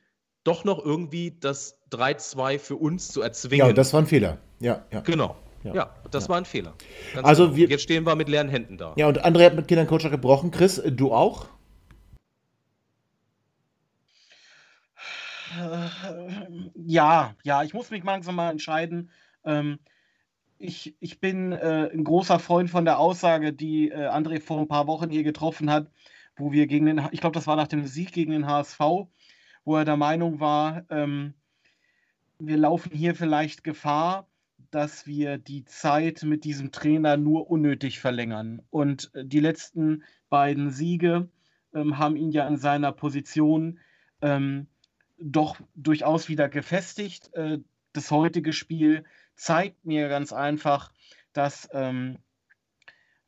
doch 0.44 0.64
noch 0.64 0.84
irgendwie 0.84 1.36
das 1.40 1.80
3-2 1.94 2.58
für 2.58 2.76
uns 2.76 3.08
zu 3.08 3.22
erzwingen. 3.22 3.66
Ja, 3.66 3.72
das 3.72 3.92
war 3.92 4.02
ein 4.02 4.06
Fehler. 4.06 4.38
Ja, 4.60 4.84
ja. 4.92 5.00
genau. 5.00 5.36
Ja. 5.62 5.74
Ja, 5.74 5.94
das 6.10 6.28
war 6.28 6.36
ein 6.36 6.44
Fehler. 6.44 6.74
Ganz 7.14 7.26
Also 7.26 7.44
genau. 7.46 7.56
wir- 7.56 7.68
Jetzt 7.68 7.82
stehen 7.84 8.04
wir 8.04 8.14
mit 8.16 8.28
leeren 8.28 8.50
Händen 8.50 8.76
da. 8.76 8.92
Ja, 8.96 9.08
und 9.08 9.24
André 9.24 9.46
hat 9.46 9.54
mit 9.56 9.66
Kindern 9.66 9.86
Coach 9.86 10.08
gebrochen. 10.10 10.50
Chris, 10.50 10.82
du 10.86 11.12
auch? 11.12 11.46
Äh, 15.58 16.70
Ja, 16.74 17.34
ja, 17.44 17.62
ich 17.62 17.74
muss 17.74 17.90
mich 17.90 18.04
langsam 18.04 18.34
mal 18.36 18.50
entscheiden. 18.50 19.10
Ähm, 19.44 19.78
ich, 20.58 20.94
ich 21.00 21.20
bin 21.20 21.52
äh, 21.52 21.90
ein 21.92 22.04
großer 22.04 22.38
Freund 22.38 22.70
von 22.70 22.84
der 22.84 22.98
Aussage, 22.98 23.52
die 23.52 23.90
äh, 23.90 24.08
André 24.08 24.40
vor 24.40 24.58
ein 24.60 24.68
paar 24.68 24.86
Wochen 24.86 25.10
hier 25.10 25.22
getroffen 25.24 25.70
hat, 25.70 25.90
wo 26.36 26.52
wir 26.52 26.66
gegen 26.66 26.86
den, 26.86 27.08
ich 27.12 27.20
glaube, 27.20 27.34
das 27.34 27.46
war 27.46 27.56
nach 27.56 27.68
dem 27.68 27.86
Sieg 27.86 28.12
gegen 28.12 28.32
den 28.32 28.46
HSV, 28.46 28.78
wo 29.64 29.76
er 29.76 29.84
der 29.84 29.96
Meinung 29.96 30.40
war, 30.40 30.82
ähm, 30.90 31.34
wir 32.38 32.56
laufen 32.56 32.92
hier 32.92 33.14
vielleicht 33.14 33.64
Gefahr, 33.64 34.28
dass 34.70 35.06
wir 35.06 35.38
die 35.38 35.64
Zeit 35.64 36.22
mit 36.24 36.44
diesem 36.44 36.72
Trainer 36.72 37.16
nur 37.16 37.48
unnötig 37.50 38.00
verlängern. 38.00 38.62
Und 38.70 39.14
äh, 39.14 39.24
die 39.24 39.40
letzten 39.40 40.02
beiden 40.28 40.70
Siege 40.70 41.28
ähm, 41.72 41.98
haben 41.98 42.16
ihn 42.16 42.30
ja 42.30 42.46
in 42.48 42.56
seiner 42.56 42.92
Position 42.92 43.78
ähm, 44.20 44.66
doch 45.16 45.60
durchaus 45.74 46.28
wieder 46.28 46.48
gefestigt. 46.48 47.32
Äh, 47.34 47.58
das 47.92 48.10
heutige 48.10 48.52
Spiel 48.52 49.04
zeigt 49.36 49.84
mir 49.84 50.08
ganz 50.08 50.32
einfach, 50.32 50.92
dass, 51.32 51.68
ähm, 51.72 52.18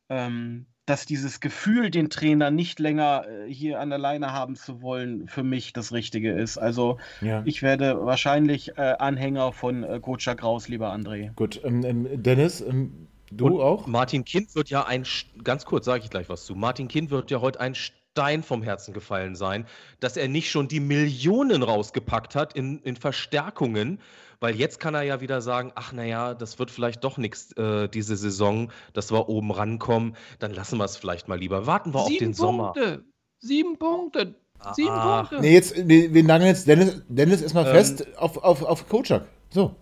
ähm, 0.09 0.65
dass 0.87 1.05
dieses 1.05 1.39
Gefühl, 1.41 1.91
den 1.91 2.09
Trainer 2.09 2.49
nicht 2.49 2.79
länger 2.79 3.25
äh, 3.27 3.53
hier 3.53 3.79
an 3.79 3.89
der 3.89 3.99
Leine 3.99 4.33
haben 4.33 4.55
zu 4.55 4.81
wollen, 4.81 5.27
für 5.27 5.43
mich 5.43 5.73
das 5.73 5.91
Richtige 5.91 6.31
ist. 6.31 6.57
Also 6.57 6.97
Ja. 7.21 7.43
ich 7.45 7.61
werde 7.61 8.03
wahrscheinlich 8.05 8.77
äh, 8.77 8.95
Anhänger 8.97 9.51
von 9.51 9.83
äh, 9.83 9.99
Coach 9.99 10.25
Kraus, 10.37 10.67
lieber 10.69 10.91
André. 10.93 11.31
Gut, 11.35 11.61
ähm, 11.63 11.83
ähm, 11.83 12.07
Dennis, 12.23 12.61
ähm, 12.61 13.07
du 13.31 13.47
Und 13.47 13.61
auch? 13.61 13.85
Martin 13.85 14.23
Kind 14.25 14.55
wird 14.55 14.69
ja 14.69 14.85
ein, 14.85 15.03
St- 15.03 15.25
ganz 15.43 15.65
kurz 15.65 15.85
sage 15.85 16.03
ich 16.03 16.09
gleich 16.09 16.29
was 16.29 16.45
zu, 16.45 16.55
Martin 16.55 16.87
Kind 16.87 17.11
wird 17.11 17.29
ja 17.31 17.41
heute 17.41 17.59
ein 17.59 17.75
Stein 18.17 18.41
vom 18.41 18.63
Herzen 18.63 18.95
gefallen 18.95 19.35
sein, 19.35 19.67
dass 19.99 20.17
er 20.17 20.27
nicht 20.27 20.49
schon 20.49 20.67
die 20.67 20.79
Millionen 20.79 21.61
rausgepackt 21.61 22.33
hat 22.33 22.53
in, 22.53 22.79
in 22.79 22.95
Verstärkungen, 22.95 23.99
weil 24.39 24.55
jetzt 24.55 24.79
kann 24.79 24.95
er 24.95 25.03
ja 25.03 25.21
wieder 25.21 25.39
sagen, 25.39 25.71
ach 25.75 25.91
naja, 25.93 26.33
das 26.33 26.57
wird 26.57 26.71
vielleicht 26.71 27.03
doch 27.03 27.19
nichts 27.19 27.51
äh, 27.57 27.87
diese 27.87 28.15
Saison, 28.15 28.71
dass 28.93 29.11
wir 29.11 29.29
oben 29.29 29.51
rankommen, 29.51 30.15
dann 30.39 30.51
lassen 30.51 30.79
wir 30.79 30.85
es 30.85 30.97
vielleicht 30.97 31.27
mal 31.27 31.37
lieber. 31.37 31.67
Warten 31.67 31.93
wir 31.93 31.99
auf 31.99 32.07
Sieben 32.07 32.25
den 32.25 32.33
Sommer. 32.33 32.73
Punkte. 32.73 33.03
Sieben 33.37 33.77
Punkte. 33.77 34.33
Sieben 34.73 34.89
Ach. 34.89 35.29
Punkte. 35.29 35.45
Nee, 35.45 35.53
jetzt, 35.53 35.77
nee, 35.77 36.09
wir 36.11 36.23
nageln 36.23 36.47
jetzt 36.49 36.67
Dennis, 36.67 37.03
Dennis 37.07 37.43
erstmal 37.43 37.67
Ähm. 37.67 37.71
fest 37.75 38.17
auf, 38.17 38.37
auf, 38.37 38.63
auf 38.63 38.89
Kocak. 38.89 39.27
So. 39.51 39.75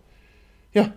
Ja. 0.73 0.93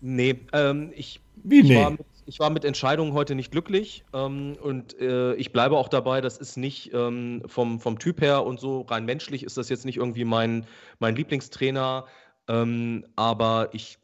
Nee, 0.00 0.38
ähm, 0.52 0.92
ich, 0.94 1.20
Wie 1.42 1.58
ich, 1.58 1.68
nee? 1.70 1.82
war 1.82 1.90
mit, 1.90 2.00
ich 2.26 2.38
war 2.38 2.50
mit 2.50 2.64
Entscheidungen 2.64 3.12
heute 3.12 3.34
nicht 3.34 3.50
glücklich 3.50 4.04
ähm, 4.12 4.56
und 4.60 4.98
äh, 5.00 5.34
ich 5.34 5.52
bleibe 5.52 5.76
auch 5.76 5.88
dabei, 5.88 6.20
das 6.20 6.38
ist 6.38 6.56
nicht 6.56 6.92
ähm, 6.92 7.42
vom, 7.46 7.80
vom 7.80 7.98
Typ 7.98 8.20
her 8.20 8.44
und 8.44 8.60
so 8.60 8.82
rein 8.82 9.04
menschlich 9.04 9.42
ist 9.42 9.56
das 9.56 9.68
jetzt 9.68 9.84
nicht 9.84 9.96
irgendwie 9.96 10.24
mein, 10.24 10.66
mein 10.98 11.16
Lieblingstrainer, 11.16 12.06
ähm, 12.48 13.04
aber 13.16 13.70
ich 13.72 13.98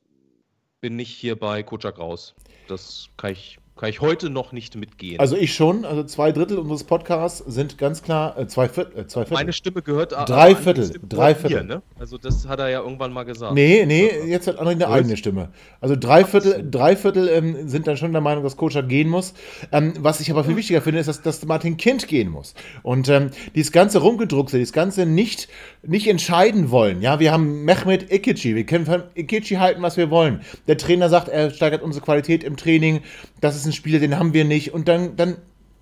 bin 0.80 0.96
nicht 0.96 1.14
hier 1.14 1.38
bei 1.38 1.62
Kocak 1.62 1.98
raus. 1.98 2.34
Das 2.68 3.08
kann 3.16 3.32
ich, 3.32 3.58
kann 3.78 3.88
ich 3.88 4.00
heute 4.00 4.28
noch 4.28 4.52
nicht 4.52 4.76
mitgehen. 4.76 5.20
Also 5.20 5.36
ich 5.36 5.54
schon. 5.54 5.84
Also 5.84 6.02
zwei 6.04 6.32
Drittel 6.32 6.58
unseres 6.58 6.84
Podcasts 6.84 7.38
sind 7.46 7.78
ganz 7.78 8.02
klar, 8.02 8.36
äh, 8.36 8.46
zwei 8.46 8.68
Viertel. 8.68 9.00
Äh, 9.00 9.06
zwei 9.06 9.20
Viertel. 9.20 9.34
Meine 9.34 9.52
Stimme 9.52 9.82
gehört 9.82 10.12
Drei 10.12 10.54
Viertel, 10.54 10.90
drei 11.08 11.34
Viertel. 11.34 11.64
Ne? 11.64 11.82
Also 11.98 12.18
das 12.18 12.48
hat 12.48 12.58
er 12.58 12.68
ja 12.68 12.80
irgendwann 12.80 13.12
mal 13.12 13.24
gesagt. 13.24 13.54
Nee, 13.54 13.86
nee, 13.86 14.10
jetzt 14.26 14.48
hat 14.48 14.58
André 14.60 14.70
eine 14.70 14.84
Was? 14.84 14.90
eigene 14.90 15.16
Stimme. 15.16 15.50
Also 15.80 15.96
drei 15.96 16.24
Viertel, 16.24 16.68
drei 16.68 16.96
Viertel 16.96 17.28
ähm, 17.28 17.68
sind 17.68 17.86
dann 17.86 17.96
schon 17.96 18.12
der 18.12 18.20
Meinung, 18.20 18.42
dass 18.42 18.56
Kocak 18.56 18.88
gehen 18.88 19.08
muss. 19.08 19.34
Ähm, 19.70 19.94
was 20.00 20.20
ich 20.20 20.30
aber 20.30 20.44
viel 20.44 20.56
wichtiger 20.56 20.82
finde, 20.82 21.00
ist, 21.00 21.06
dass, 21.06 21.22
dass 21.22 21.44
Martin 21.46 21.76
Kind 21.76 22.08
gehen 22.08 22.30
muss. 22.30 22.54
Und 22.82 23.08
ähm, 23.08 23.30
dieses 23.54 23.70
ganze 23.70 23.98
Rumgedruckse, 23.98 24.58
dieses 24.58 24.72
ganze 24.72 25.06
nicht, 25.06 25.48
nicht 25.86 26.08
entscheiden 26.08 26.70
wollen. 26.72 27.00
Ja, 27.00 27.20
wir 27.20 27.30
haben 27.32 27.64
Mehmet 27.64 28.12
Ikici, 28.12 28.56
wir 28.56 28.66
können 28.66 28.86
von 28.86 29.04
Ikici 29.14 29.54
halten, 29.54 29.82
was 29.82 29.96
wir 29.96 30.10
wollen. 30.10 30.40
Der 30.66 30.76
Trainer 30.76 31.08
sagt, 31.08 31.28
er 31.28 31.50
steigert 31.50 31.82
unsere 31.82 32.04
Qualität 32.04 32.42
im 32.42 32.56
Training. 32.56 33.02
Das 33.40 33.54
ist 33.54 33.67
ein 33.68 33.72
Spieler, 33.72 33.98
den 33.98 34.18
haben 34.18 34.34
wir 34.34 34.44
nicht. 34.44 34.74
Und 34.74 34.88
dann, 34.88 35.16
dann 35.16 35.36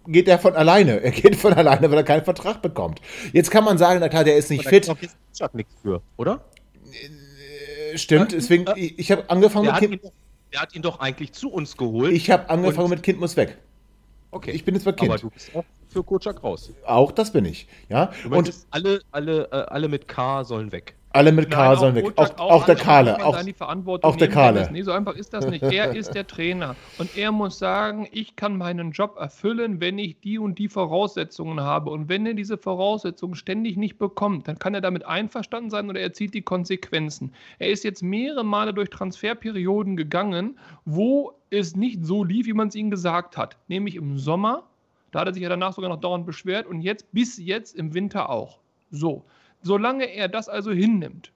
geht 0.06 0.28
er 0.28 0.38
von 0.38 0.54
alleine. 0.54 1.00
Er 1.02 1.10
geht 1.10 1.36
von 1.36 1.52
alleine, 1.52 1.90
weil 1.90 1.98
er 1.98 2.04
keinen 2.04 2.24
Vertrag 2.24 2.62
bekommt. 2.62 3.00
Jetzt 3.32 3.50
kann 3.50 3.64
man 3.64 3.78
sagen, 3.78 4.00
na 4.00 4.08
klar, 4.08 4.24
der 4.24 4.36
ist 4.36 4.50
nicht 4.50 4.68
fit. 4.68 4.88
doch 4.88 4.98
jetzt 5.00 5.16
nichts 5.54 5.74
für, 5.82 6.02
oder? 6.16 6.44
Stimmt, 7.94 8.32
deswegen, 8.32 8.66
ich, 8.76 8.98
ich 8.98 9.12
habe 9.12 9.28
angefangen 9.28 9.66
Der 9.66 9.74
mit 9.74 9.90
Kind. 9.90 10.04
doch, 10.04 10.12
der 10.52 10.60
hat 10.60 10.74
ihn 10.74 10.82
doch 10.82 11.00
eigentlich 11.00 11.32
zu 11.32 11.50
uns 11.50 11.76
geholt. 11.76 12.12
Ich 12.12 12.30
habe 12.30 12.50
angefangen 12.50 12.90
mit 12.90 13.02
Kind 13.02 13.20
muss 13.20 13.36
weg. 13.36 13.56
okay. 14.30 14.50
ich 14.50 14.64
bin 14.64 14.74
jetzt 14.74 14.84
bei 14.84 14.92
Kind. 14.92 15.10
Aber 15.10 15.20
du 15.20 15.30
bist 15.30 15.54
auch 15.54 15.64
für 15.88 16.02
Kocak 16.02 16.42
raus. 16.42 16.72
Auch 16.84 17.12
das 17.12 17.32
bin 17.32 17.44
ich. 17.44 17.68
Ja. 17.88 18.12
Du 18.22 18.36
Und 18.36 18.52
alle, 18.70 19.00
alle, 19.12 19.48
äh, 19.50 19.54
alle 19.68 19.88
mit 19.88 20.08
K 20.08 20.44
sollen 20.44 20.72
weg. 20.72 20.94
Alle 21.16 21.32
mit 21.32 21.50
K 21.50 21.68
Nein, 21.68 21.78
sollen 21.78 21.94
weg. 21.94 22.04
Kocak 22.04 22.38
Auch, 22.38 22.50
auch 22.50 22.66
der 22.66 22.76
Kahle. 22.76 23.24
Auch, 23.24 23.36
auch 24.02 24.16
der 24.16 24.28
Kahle. 24.28 24.68
Nee, 24.70 24.82
so 24.82 24.92
einfach 24.92 25.14
ist 25.14 25.32
das 25.32 25.46
nicht. 25.46 25.62
Er 25.62 25.90
ist 25.96 26.14
der 26.14 26.26
Trainer. 26.26 26.76
Und 26.98 27.16
er 27.16 27.32
muss 27.32 27.58
sagen, 27.58 28.08
ich 28.12 28.36
kann 28.36 28.56
meinen 28.56 28.92
Job 28.92 29.16
erfüllen, 29.18 29.80
wenn 29.80 29.98
ich 29.98 30.20
die 30.20 30.38
und 30.38 30.58
die 30.58 30.68
Voraussetzungen 30.68 31.60
habe. 31.60 31.90
Und 31.90 32.08
wenn 32.08 32.26
er 32.26 32.34
diese 32.34 32.58
Voraussetzungen 32.58 33.34
ständig 33.34 33.76
nicht 33.76 33.98
bekommt, 33.98 34.46
dann 34.48 34.58
kann 34.58 34.74
er 34.74 34.80
damit 34.80 35.04
einverstanden 35.06 35.70
sein 35.70 35.88
oder 35.90 36.00
er 36.00 36.12
zieht 36.12 36.34
die 36.34 36.42
Konsequenzen. 36.42 37.32
Er 37.58 37.70
ist 37.70 37.84
jetzt 37.84 38.02
mehrere 38.02 38.44
Male 38.44 38.74
durch 38.74 38.90
Transferperioden 38.90 39.96
gegangen, 39.96 40.58
wo 40.84 41.32
es 41.50 41.76
nicht 41.76 42.04
so 42.04 42.24
lief, 42.24 42.46
wie 42.46 42.52
man 42.52 42.68
es 42.68 42.74
ihm 42.74 42.90
gesagt 42.90 43.36
hat. 43.36 43.56
Nämlich 43.68 43.96
im 43.96 44.18
Sommer. 44.18 44.64
Da 45.12 45.20
hat 45.20 45.28
er 45.28 45.34
sich 45.34 45.42
ja 45.42 45.48
danach 45.48 45.72
sogar 45.72 45.88
noch 45.88 46.00
dauernd 46.00 46.26
beschwert 46.26 46.66
und 46.66 46.82
jetzt 46.82 47.10
bis 47.12 47.38
jetzt 47.38 47.74
im 47.74 47.94
Winter 47.94 48.28
auch. 48.28 48.58
So. 48.90 49.24
Solange 49.62 50.04
er 50.04 50.28
das 50.28 50.48
also 50.48 50.72
hinnimmt, 50.72 51.32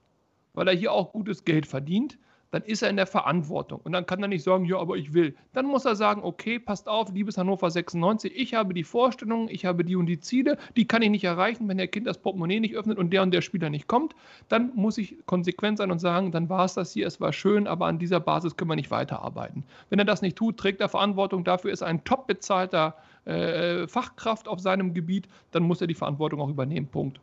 weil 0.53 0.67
er 0.67 0.75
hier 0.75 0.91
auch 0.91 1.11
gutes 1.11 1.45
Geld 1.45 1.65
verdient, 1.65 2.17
dann 2.51 2.63
ist 2.63 2.81
er 2.81 2.89
in 2.89 2.97
der 2.97 3.07
Verantwortung. 3.07 3.79
Und 3.83 3.93
dann 3.93 4.05
kann 4.05 4.21
er 4.21 4.27
nicht 4.27 4.43
sagen, 4.43 4.65
ja, 4.65 4.77
aber 4.77 4.97
ich 4.97 5.13
will. 5.13 5.35
Dann 5.53 5.65
muss 5.65 5.85
er 5.85 5.95
sagen, 5.95 6.21
okay, 6.23 6.59
passt 6.59 6.87
auf, 6.87 7.11
liebes 7.11 7.37
Hannover 7.37 7.71
96, 7.71 8.33
ich 8.35 8.53
habe 8.53 8.73
die 8.73 8.83
Vorstellungen, 8.83 9.47
ich 9.49 9.65
habe 9.65 9.85
die 9.85 9.95
und 9.95 10.05
die 10.05 10.19
Ziele, 10.19 10.57
die 10.75 10.85
kann 10.85 11.01
ich 11.01 11.09
nicht 11.09 11.23
erreichen, 11.23 11.67
wenn 11.69 11.77
der 11.77 11.87
Kind 11.87 12.07
das 12.07 12.17
Portemonnaie 12.17 12.59
nicht 12.59 12.75
öffnet 12.75 12.97
und 12.97 13.11
der 13.11 13.23
und 13.23 13.31
der 13.31 13.41
Spieler 13.41 13.69
nicht 13.69 13.87
kommt. 13.87 14.15
Dann 14.49 14.71
muss 14.75 14.97
ich 14.97 15.17
konsequent 15.25 15.77
sein 15.77 15.91
und 15.91 15.99
sagen, 15.99 16.31
dann 16.31 16.49
war 16.49 16.65
es 16.65 16.73
das 16.73 16.91
hier, 16.91 17.07
es 17.07 17.21
war 17.21 17.31
schön, 17.31 17.67
aber 17.67 17.85
an 17.87 17.99
dieser 17.99 18.19
Basis 18.19 18.57
können 18.57 18.69
wir 18.69 18.75
nicht 18.75 18.91
weiterarbeiten. 18.91 19.63
Wenn 19.89 19.99
er 19.99 20.05
das 20.05 20.21
nicht 20.21 20.35
tut, 20.35 20.57
trägt 20.57 20.81
er 20.81 20.89
Verantwortung, 20.89 21.45
dafür 21.45 21.71
ist 21.71 21.83
ein 21.83 22.03
top 22.03 22.27
bezahlter 22.27 22.95
äh, 23.23 23.87
Fachkraft 23.87 24.49
auf 24.49 24.59
seinem 24.59 24.93
Gebiet, 24.93 25.27
dann 25.51 25.63
muss 25.63 25.79
er 25.79 25.87
die 25.87 25.93
Verantwortung 25.93 26.41
auch 26.41 26.49
übernehmen. 26.49 26.87
Punkt. 26.87 27.21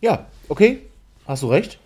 Ja, 0.00 0.26
okay. 0.48 0.82
Hast 1.26 1.42
du 1.42 1.48
recht. 1.48 1.78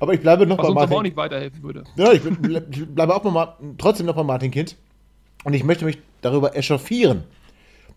Aber 0.00 0.12
ich 0.12 0.20
bleibe 0.20 0.46
noch 0.46 0.58
Was 0.58 0.64
bei 0.64 0.68
uns 0.68 0.76
aber 0.76 0.84
auch 0.84 0.90
Martin. 0.90 1.02
nicht 1.04 1.16
weiterhelfen 1.16 1.62
würde. 1.62 1.84
Ja, 1.96 2.12
ich, 2.12 2.22
bleibe 2.22 3.14
auch 3.14 3.24
noch 3.24 3.32
mal, 3.32 3.56
trotzdem 3.78 4.06
noch 4.06 4.16
bei 4.16 4.22
Martin 4.22 4.50
Kind. 4.50 4.76
Und 5.44 5.54
ich 5.54 5.64
möchte 5.64 5.84
mich 5.84 5.98
darüber 6.20 6.56
echauffieren, 6.56 7.24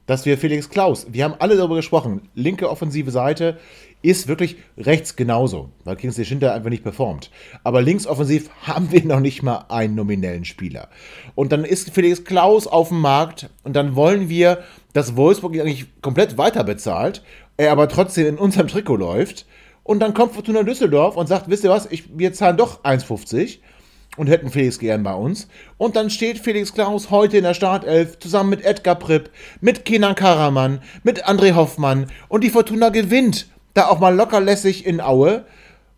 dass 0.05 0.25
wir 0.25 0.37
Felix 0.37 0.69
Klaus, 0.69 1.07
wir 1.11 1.23
haben 1.23 1.35
alle 1.39 1.57
darüber 1.57 1.75
gesprochen, 1.75 2.29
linke 2.33 2.69
offensive 2.69 3.11
Seite 3.11 3.59
ist 4.01 4.27
wirklich 4.27 4.57
rechts 4.77 5.15
genauso, 5.15 5.71
weil 5.83 5.95
Kingsley 5.95 6.23
Schinter 6.23 6.53
einfach 6.53 6.69
nicht 6.69 6.83
performt. 6.83 7.31
Aber 7.63 7.81
links 7.81 8.05
offensiv 8.05 8.49
haben 8.61 8.91
wir 8.91 9.03
noch 9.03 9.19
nicht 9.19 9.43
mal 9.43 9.65
einen 9.69 9.95
nominellen 9.95 10.45
Spieler. 10.45 10.89
Und 11.35 11.51
dann 11.51 11.65
ist 11.65 11.89
Felix 11.91 12.23
Klaus 12.23 12.67
auf 12.67 12.89
dem 12.89 13.01
Markt 13.01 13.49
und 13.63 13.75
dann 13.75 13.95
wollen 13.95 14.29
wir, 14.29 14.63
dass 14.93 15.15
Wolfsburg 15.15 15.55
ihn 15.55 15.61
eigentlich 15.61 15.87
komplett 16.01 16.37
weiter 16.37 16.63
bezahlt, 16.63 17.23
er 17.57 17.71
aber 17.71 17.89
trotzdem 17.89 18.27
in 18.27 18.37
unserem 18.37 18.67
Trikot 18.67 18.95
läuft. 18.95 19.45
Und 19.83 19.99
dann 19.99 20.13
kommt 20.13 20.33
Fortuna 20.33 20.63
Düsseldorf 20.63 21.15
und 21.15 21.27
sagt, 21.27 21.49
wisst 21.49 21.63
ihr 21.63 21.69
was, 21.69 21.87
ich, 21.89 22.17
wir 22.17 22.33
zahlen 22.33 22.57
doch 22.57 22.83
1,50 22.83 23.59
und 24.17 24.27
hätten 24.27 24.49
Felix 24.49 24.79
gern 24.79 25.03
bei 25.03 25.13
uns. 25.13 25.47
Und 25.77 25.95
dann 25.95 26.09
steht 26.09 26.39
Felix 26.39 26.73
Klaus 26.73 27.09
heute 27.09 27.37
in 27.37 27.43
der 27.43 27.53
Startelf 27.53 28.19
zusammen 28.19 28.49
mit 28.49 28.65
Edgar 28.65 28.95
Pripp, 28.95 29.29
mit 29.61 29.85
Kenan 29.85 30.15
Karaman, 30.15 30.81
mit 31.03 31.25
André 31.27 31.55
Hoffmann 31.55 32.07
und 32.27 32.43
die 32.43 32.49
Fortuna 32.49 32.89
gewinnt 32.89 33.47
da 33.73 33.87
auch 33.87 33.99
mal 33.99 34.15
lockerlässig 34.15 34.85
in 34.85 34.99
Aue. 34.99 35.45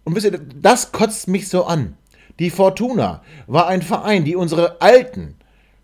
Und 0.04 0.16
wisst 0.16 0.26
ihr, 0.26 0.40
das 0.40 0.92
kotzt 0.92 1.28
mich 1.28 1.50
so 1.50 1.66
an. 1.66 1.96
Die 2.40 2.50
Fortuna 2.50 3.22
war 3.48 3.68
ein 3.68 3.82
Verein, 3.82 4.24
die 4.24 4.36
unsere 4.36 4.82
alten, 4.82 5.36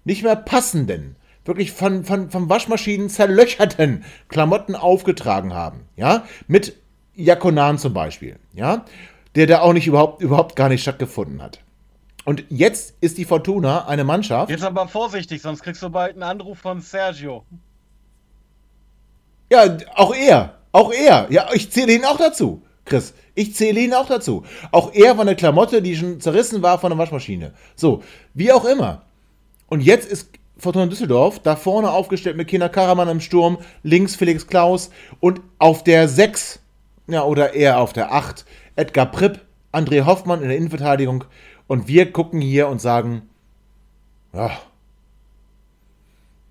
nicht 0.03 0.23
mehr 0.23 0.35
passenden, 0.35 1.15
wirklich 1.45 1.71
von, 1.71 2.03
von, 2.03 2.29
von 2.29 2.49
Waschmaschinen 2.49 3.09
zerlöcherten 3.09 4.03
Klamotten 4.27 4.75
aufgetragen 4.75 5.53
haben. 5.53 5.85
Ja, 5.95 6.25
mit 6.47 6.75
Jakonan 7.15 7.77
zum 7.77 7.93
Beispiel. 7.93 8.37
Ja, 8.53 8.85
der 9.35 9.47
da 9.47 9.61
auch 9.61 9.73
nicht 9.73 9.87
überhaupt, 9.87 10.21
überhaupt 10.21 10.55
gar 10.55 10.69
nicht 10.69 10.81
stattgefunden 10.81 11.41
hat. 11.41 11.59
Und 12.25 12.43
jetzt 12.49 12.95
ist 13.01 13.17
die 13.17 13.25
Fortuna 13.25 13.87
eine 13.87 14.03
Mannschaft. 14.03 14.49
Jetzt 14.49 14.63
aber 14.63 14.87
vorsichtig, 14.87 15.41
sonst 15.41 15.61
kriegst 15.61 15.83
du 15.83 15.89
bald 15.89 16.13
einen 16.13 16.23
Anruf 16.23 16.57
von 16.57 16.81
Sergio. 16.81 17.45
Ja, 19.51 19.77
auch 19.93 20.15
er. 20.15 20.55
Auch 20.71 20.91
er. 20.91 21.27
Ja, 21.29 21.49
ich 21.53 21.71
zähle 21.71 21.93
ihn 21.93 22.03
auch 22.03 22.17
dazu, 22.17 22.63
Chris. 22.83 23.13
Ich 23.35 23.53
zähle 23.53 23.79
ihn 23.81 23.93
auch 23.93 24.07
dazu. 24.07 24.43
Auch 24.71 24.93
er 24.93 25.17
war 25.17 25.21
eine 25.21 25.35
Klamotte, 25.35 25.81
die 25.81 25.95
schon 25.95 26.19
zerrissen 26.19 26.63
war 26.63 26.79
von 26.79 26.89
der 26.89 26.97
Waschmaschine. 26.97 27.53
So, 27.75 28.01
wie 28.33 28.51
auch 28.51 28.65
immer. 28.65 29.03
Und 29.67 29.81
jetzt 29.81 30.09
ist 30.09 30.29
Fortuna 30.57 30.85
Düsseldorf 30.85 31.39
da 31.39 31.55
vorne 31.55 31.91
aufgestellt 31.91 32.37
mit 32.37 32.47
Kinder 32.47 32.69
Karaman 32.69 33.09
im 33.09 33.19
Sturm, 33.19 33.57
links 33.83 34.15
Felix 34.15 34.47
Klaus 34.47 34.89
und 35.19 35.41
auf 35.59 35.83
der 35.83 36.07
6, 36.07 36.59
ja, 37.07 37.23
oder 37.23 37.53
eher 37.53 37.79
auf 37.79 37.93
der 37.93 38.13
8, 38.13 38.45
Edgar 38.75 39.07
Pripp, 39.07 39.41
André 39.73 40.05
Hoffmann 40.05 40.41
in 40.41 40.47
der 40.47 40.57
Innenverteidigung 40.57 41.25
und 41.67 41.87
wir 41.87 42.11
gucken 42.11 42.41
hier 42.41 42.67
und 42.67 42.79
sagen, 42.79 43.23
ja, 44.33 44.51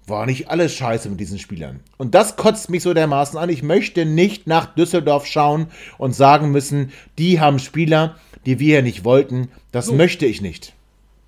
war 0.07 0.26
nicht 0.26 0.50
alles 0.50 0.74
scheiße 0.74 1.09
mit 1.09 1.18
diesen 1.18 1.38
Spielern. 1.38 1.80
Und 1.96 2.14
das 2.14 2.36
kotzt 2.36 2.68
mich 2.68 2.82
so 2.82 2.92
dermaßen 2.92 3.38
an. 3.38 3.48
Ich 3.48 3.62
möchte 3.62 4.05
nicht 4.05 4.46
nach 4.46 4.66
Düsseldorf 4.74 5.26
schauen 5.26 5.68
und 5.96 6.14
sagen 6.14 6.50
müssen, 6.50 6.92
die 7.16 7.40
haben 7.40 7.59
Spieler, 7.59 8.16
die 8.44 8.59
wir 8.59 8.76
ja 8.76 8.82
nicht 8.82 9.05
wollten. 9.05 9.48
Das 9.72 9.86
so. 9.86 9.94
möchte 9.94 10.26
ich 10.26 10.42
nicht. 10.42 10.74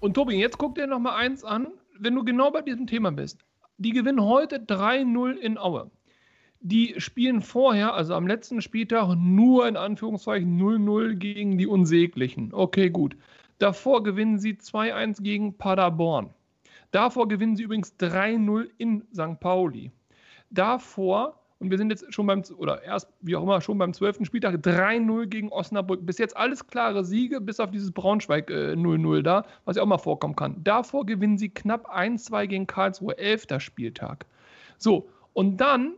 Und 0.01 0.15
Tobi, 0.15 0.37
jetzt 0.37 0.59
guck 0.59 0.75
dir 0.75 0.87
noch 0.87 0.99
mal 0.99 1.17
eins 1.17 1.43
an, 1.43 1.69
wenn 1.99 2.15
du 2.15 2.25
genau 2.25 2.51
bei 2.51 2.63
diesem 2.63 2.87
Thema 2.87 3.11
bist. 3.11 3.45
Die 3.79 3.91
gewinnen 3.91 4.23
heute 4.23 4.57
3-0 4.59 5.33
in 5.37 5.59
Aue. 5.59 5.91
Die 6.61 6.95
spielen 6.99 7.43
vorher, 7.43 7.95
also 7.95 8.15
am 8.15 8.27
letzten 8.27 8.63
Spieltag, 8.63 9.17
nur 9.19 9.69
in 9.69 9.77
Anführungszeichen 9.77 10.59
0-0 10.59 11.15
gegen 11.15 11.59
die 11.59 11.67
Unsäglichen. 11.67 12.53
Okay, 12.53 12.91
gut. 12.91 13.17
Davor 13.59 14.03
gewinnen 14.03 14.39
sie 14.39 14.55
2-1 14.55 15.23
gegen 15.23 15.57
Paderborn. 15.57 16.31
Davor 16.91 17.29
gewinnen 17.29 17.57
sie 17.57 17.65
übrigens 17.65 17.95
3-0 17.99 18.69
in 18.79 19.05
St. 19.13 19.39
Pauli. 19.41 19.93
Davor, 20.51 21.39
und 21.59 21.71
wir 21.71 21.79
sind 21.79 21.91
jetzt 21.91 22.13
schon 22.13 22.27
beim, 22.27 22.43
oder 22.59 22.83
erst, 22.83 23.09
wie 23.23 23.35
auch 23.35 23.43
immer, 23.43 23.61
schon 23.63 23.79
beim 23.79 23.95
12. 23.95 24.27
Spieltag, 24.27 24.57
3-0 24.57 25.27
gegen 25.27 25.51
Osnabrück. 25.51 26.05
Bis 26.05 26.19
jetzt 26.19 26.37
alles 26.37 26.67
klare 26.67 27.03
Siege, 27.03 27.41
bis 27.41 27.61
auf 27.61 27.71
dieses 27.71 27.93
Braunschweig 27.93 28.51
0-0 28.51 29.19
äh, 29.19 29.23
da, 29.23 29.47
was 29.65 29.77
ja 29.77 29.83
auch 29.83 29.87
mal 29.87 29.97
vorkommen 29.97 30.37
kann. 30.37 30.63
Davor 30.63 31.07
gewinnen 31.07 31.39
sie 31.39 31.49
knapp 31.49 31.91
1-2 31.91 32.47
gegen 32.47 32.67
Karlsruhe, 32.67 33.17
11. 33.17 33.47
Spieltag. 33.59 34.27
So, 34.77 35.09
und 35.33 35.57
dann 35.57 35.95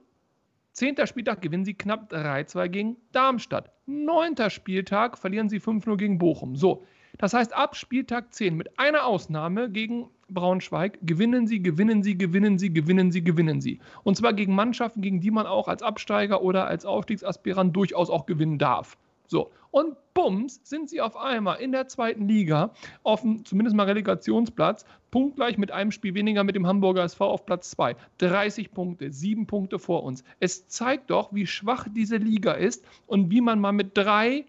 10. 0.74 1.04
Spieltag 1.06 1.42
gewinnen 1.42 1.64
sie 1.64 1.74
knapp 1.74 2.12
3-2 2.12 2.68
gegen 2.68 2.96
Darmstadt. 3.10 3.72
9. 3.86 4.50
Spieltag 4.50 5.18
verlieren 5.18 5.48
sie 5.48 5.58
5-0 5.58 5.96
gegen 5.96 6.18
Bochum. 6.18 6.54
So, 6.54 6.84
das 7.18 7.34
heißt, 7.34 7.52
ab 7.52 7.74
Spieltag 7.74 8.32
10 8.32 8.56
mit 8.56 8.78
einer 8.78 9.06
Ausnahme 9.06 9.70
gegen 9.70 10.08
Braunschweig 10.28 10.98
gewinnen 11.02 11.46
sie, 11.46 11.62
gewinnen 11.62 12.02
sie, 12.02 12.16
gewinnen 12.16 12.58
sie, 12.58 12.72
gewinnen 12.72 13.10
sie, 13.12 13.22
gewinnen 13.22 13.60
sie. 13.60 13.80
Und 14.04 14.16
zwar 14.16 14.32
gegen 14.32 14.54
Mannschaften, 14.54 15.00
gegen 15.00 15.20
die 15.20 15.30
man 15.30 15.46
auch 15.46 15.68
als 15.68 15.82
Absteiger 15.82 16.42
oder 16.42 16.66
als 16.66 16.84
Aufstiegsaspirant 16.84 17.74
durchaus 17.74 18.10
auch 18.10 18.26
gewinnen 18.26 18.58
darf. 18.58 18.96
So, 19.26 19.50
und 19.70 19.94
bums 20.14 20.60
sind 20.64 20.88
sie 20.88 21.02
auf 21.02 21.16
einmal 21.16 21.60
in 21.60 21.70
der 21.72 21.86
zweiten 21.86 22.26
Liga 22.26 22.72
auf 23.02 23.20
dem 23.20 23.44
zumindest 23.44 23.76
mal 23.76 23.84
Relegationsplatz, 23.84 24.86
punktgleich 25.10 25.58
mit 25.58 25.70
einem 25.70 25.92
Spiel 25.92 26.14
weniger 26.14 26.44
mit 26.44 26.54
dem 26.54 26.66
Hamburger 26.66 27.04
SV 27.04 27.26
auf 27.26 27.44
Platz 27.44 27.70
2. 27.72 27.94
30 28.16 28.72
Punkte, 28.72 29.12
7 29.12 29.46
Punkte 29.46 29.78
vor 29.78 30.02
uns. 30.04 30.24
Es 30.40 30.66
zeigt 30.68 31.10
doch, 31.10 31.34
wie 31.34 31.46
schwach 31.46 31.88
diese 31.94 32.16
Liga 32.16 32.52
ist 32.52 32.86
und 33.06 33.30
wie 33.30 33.42
man 33.42 33.60
mal 33.60 33.72
mit 33.72 33.96
drei 33.96 34.46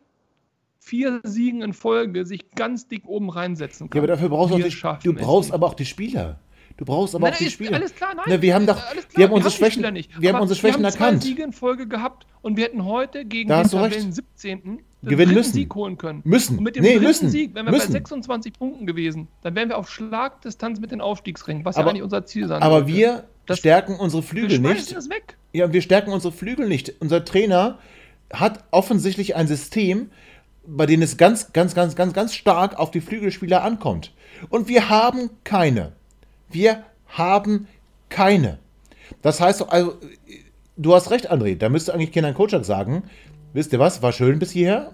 vier 0.79 1.21
Siegen 1.23 1.61
in 1.61 1.73
Folge 1.73 2.25
sich 2.25 2.51
ganz 2.51 2.87
dick 2.87 3.05
oben 3.05 3.29
reinsetzen 3.29 3.89
kann. 3.89 3.97
Ja, 3.97 4.01
aber 4.01 4.07
dafür 4.07 4.29
brauchst 4.29 4.53
du, 4.53 4.57
die, 4.57 5.03
du 5.03 5.13
brauchst 5.13 5.51
aber 5.51 5.67
auch 5.67 5.73
die 5.73 5.85
Spieler. 5.85 6.39
Du 6.77 6.85
brauchst 6.85 7.13
aber 7.13 7.25
nein, 7.25 7.33
auch 7.33 7.37
die 7.37 7.49
Spieler. 7.49 7.73
Alles 7.73 7.93
klar, 7.93 8.15
nein. 8.15 8.23
Ne, 8.25 8.41
wir 8.41 8.55
haben 8.55 8.65
doch, 8.65 8.77
klar, 8.77 9.03
wir 9.13 9.25
haben 9.25 9.33
unsere 9.33 9.53
Schwächen, 9.53 9.93
nicht. 9.93 10.21
wir 10.21 10.33
haben 10.33 10.41
unsere 10.41 10.57
Schwächen 10.57 10.79
wir 10.79 10.87
haben 10.87 10.93
erkannt. 10.93 11.23
Siege 11.23 11.43
in 11.43 11.51
Folge 11.51 11.87
gehabt 11.87 12.25
und 12.41 12.55
wir 12.55 12.63
hätten 12.63 12.85
heute 12.85 13.25
gegen 13.25 13.49
da 13.49 13.63
den 13.63 13.69
Tabellen 13.69 14.13
17. 14.13 14.79
gewinnen 15.03 15.33
müssen. 15.33 15.51
Sieg 15.51 15.75
holen 15.75 15.97
können. 15.97 16.21
Müssen. 16.23 16.57
Und 16.57 16.63
mit 16.63 16.77
dem 16.77 16.83
nee, 16.83 16.91
dritten 16.91 17.05
müssen. 17.05 17.29
Sieg 17.29 17.53
wären 17.53 17.65
wir 17.65 17.71
müssen. 17.71 17.87
bei 17.87 17.99
26 17.99 18.53
Punkten 18.53 18.85
gewesen. 18.85 19.27
Dann 19.41 19.55
wären 19.55 19.67
wir 19.67 19.77
auf 19.77 19.89
Schlagdistanz 19.89 20.79
mit 20.79 20.91
den 20.91 21.01
Aufstiegsringen, 21.01 21.65
was 21.65 21.75
aber, 21.75 21.87
ja 21.87 21.89
eigentlich 21.89 22.03
unser 22.03 22.25
Ziel 22.25 22.47
sein 22.47 22.61
Aber 22.61 22.79
sollte. 22.79 22.93
wir 22.93 23.23
das, 23.45 23.59
stärken 23.59 23.95
unsere 23.97 24.23
Flügel 24.23 24.63
wir 24.63 24.73
nicht. 24.73 24.95
Das 24.95 25.09
weg. 25.09 25.35
Ja, 25.51 25.73
wir 25.73 25.81
stärken 25.81 26.13
unsere 26.13 26.31
Flügel 26.31 26.69
nicht. 26.69 26.93
Unser 27.01 27.25
Trainer 27.25 27.79
hat 28.31 28.63
offensichtlich 28.71 29.35
ein 29.35 29.47
System, 29.47 30.11
bei 30.65 30.85
denen 30.85 31.03
es 31.03 31.17
ganz, 31.17 31.53
ganz, 31.53 31.73
ganz, 31.73 31.95
ganz, 31.95 32.13
ganz 32.13 32.33
stark 32.33 32.77
auf 32.77 32.91
die 32.91 33.01
Flügelspieler 33.01 33.63
ankommt. 33.63 34.13
Und 34.49 34.67
wir 34.67 34.89
haben 34.89 35.29
keine. 35.43 35.93
Wir 36.49 36.83
haben 37.07 37.67
keine. 38.09 38.59
Das 39.21 39.41
heißt, 39.41 39.71
also, 39.71 39.95
du 40.77 40.93
hast 40.93 41.11
recht, 41.11 41.31
André, 41.31 41.57
da 41.57 41.69
müsste 41.69 41.93
eigentlich 41.93 42.11
Kenan 42.11 42.33
Kocak 42.33 42.65
sagen, 42.65 43.03
wisst 43.53 43.73
ihr 43.73 43.79
was, 43.79 44.01
war 44.01 44.11
schön 44.11 44.39
bis 44.39 44.51
hierher, 44.51 44.93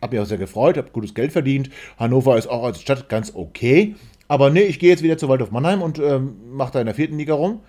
hab 0.00 0.12
mich 0.12 0.20
auch 0.20 0.26
sehr 0.26 0.38
gefreut, 0.38 0.76
hab 0.76 0.92
gutes 0.92 1.14
Geld 1.14 1.32
verdient, 1.32 1.70
Hannover 1.98 2.36
ist 2.36 2.48
auch 2.48 2.64
als 2.64 2.80
Stadt 2.80 3.08
ganz 3.08 3.32
okay, 3.34 3.94
aber 4.28 4.50
nee, 4.50 4.62
ich 4.62 4.78
gehe 4.78 4.90
jetzt 4.90 5.02
wieder 5.02 5.18
zu 5.18 5.28
Waldorf 5.28 5.50
Mannheim 5.50 5.82
und 5.82 5.98
ähm, 5.98 6.36
mache 6.52 6.72
da 6.72 6.80
in 6.80 6.86
der 6.86 6.94
vierten 6.94 7.18
Liga 7.18 7.34
rum. 7.34 7.60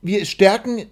Wir 0.00 0.24
stärken 0.26 0.86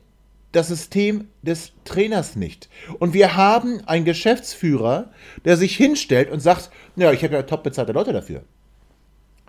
das 0.53 0.69
System 0.69 1.29
des 1.43 1.73
Trainers 1.85 2.37
nicht. 2.37 2.69
Und 2.99 3.15
wir 3.15 3.37
haben 3.37 3.81
einen 3.87 4.05
Geschäftsführer, 4.05 5.11
der 5.45 5.57
sich 5.57 5.77
hinstellt 5.77 6.31
und 6.31 6.41
sagt, 6.41 6.71
ja, 6.97 7.11
ich 7.13 7.25
habe 7.25 7.35
ja 7.35 7.43
top 7.43 7.63
bezahlte 7.63 7.93
Leute 7.93 8.13
dafür. 8.13 8.43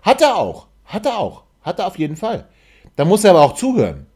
Hat 0.02 0.22
er 0.22 0.36
auch. 0.36 0.66
Hat 0.84 1.06
er 1.06 1.18
auch. 1.18 1.44
Hat 1.62 1.78
er 1.78 1.86
auf 1.86 1.98
jeden 1.98 2.16
Fall. 2.16 2.48
Da 2.96 3.04
muss 3.04 3.24
er 3.24 3.30
aber 3.30 3.42
auch 3.42 3.54
zuhören. 3.54 4.06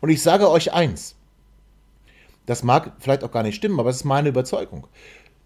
Und 0.00 0.10
ich 0.10 0.22
sage 0.22 0.50
euch 0.50 0.72
eins. 0.72 1.16
Das 2.46 2.62
mag 2.62 2.92
vielleicht 2.98 3.24
auch 3.24 3.30
gar 3.30 3.42
nicht 3.42 3.56
stimmen, 3.56 3.80
aber 3.80 3.90
es 3.90 3.96
ist 3.96 4.04
meine 4.04 4.28
Überzeugung. 4.28 4.86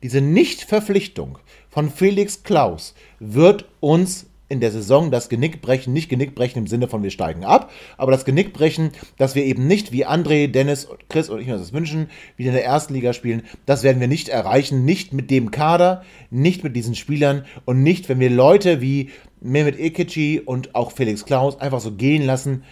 Diese 0.02 0.20
Nichtverpflichtung 0.20 1.38
von 1.70 1.90
Felix 1.90 2.42
Klaus 2.42 2.94
wird 3.18 3.66
uns 3.80 4.26
in 4.48 4.60
der 4.60 4.70
Saison 4.70 5.10
das 5.10 5.28
Genick 5.28 5.60
brechen, 5.60 5.92
nicht 5.92 6.08
Genick 6.08 6.34
brechen 6.34 6.60
im 6.60 6.66
Sinne 6.66 6.88
von 6.88 7.02
wir 7.02 7.10
steigen 7.10 7.44
ab, 7.44 7.70
aber 7.96 8.12
das 8.12 8.24
Genick 8.24 8.52
brechen, 8.52 8.92
dass 9.18 9.34
wir 9.34 9.44
eben 9.44 9.66
nicht 9.66 9.92
wie 9.92 10.06
André, 10.06 10.48
Dennis, 10.48 10.88
Chris 11.08 11.28
und 11.28 11.40
ich 11.40 11.50
uns 11.50 11.60
das 11.60 11.72
wünschen, 11.72 12.08
wieder 12.36 12.50
in 12.50 12.54
der 12.54 12.64
ersten 12.64 12.94
Liga 12.94 13.12
spielen, 13.12 13.42
das 13.66 13.82
werden 13.82 14.00
wir 14.00 14.08
nicht 14.08 14.28
erreichen, 14.28 14.84
nicht 14.84 15.12
mit 15.12 15.30
dem 15.30 15.50
Kader, 15.50 16.02
nicht 16.30 16.64
mit 16.64 16.74
diesen 16.74 16.94
Spielern 16.94 17.44
und 17.64 17.82
nicht, 17.82 18.08
wenn 18.08 18.20
wir 18.20 18.30
Leute 18.30 18.80
wie 18.80 19.10
Mehmet 19.40 19.78
Ekici 19.78 20.40
und 20.44 20.74
auch 20.74 20.92
Felix 20.92 21.24
Klaus 21.24 21.60
einfach 21.60 21.80
so 21.80 21.92
gehen 21.92 22.24
lassen, 22.24 22.64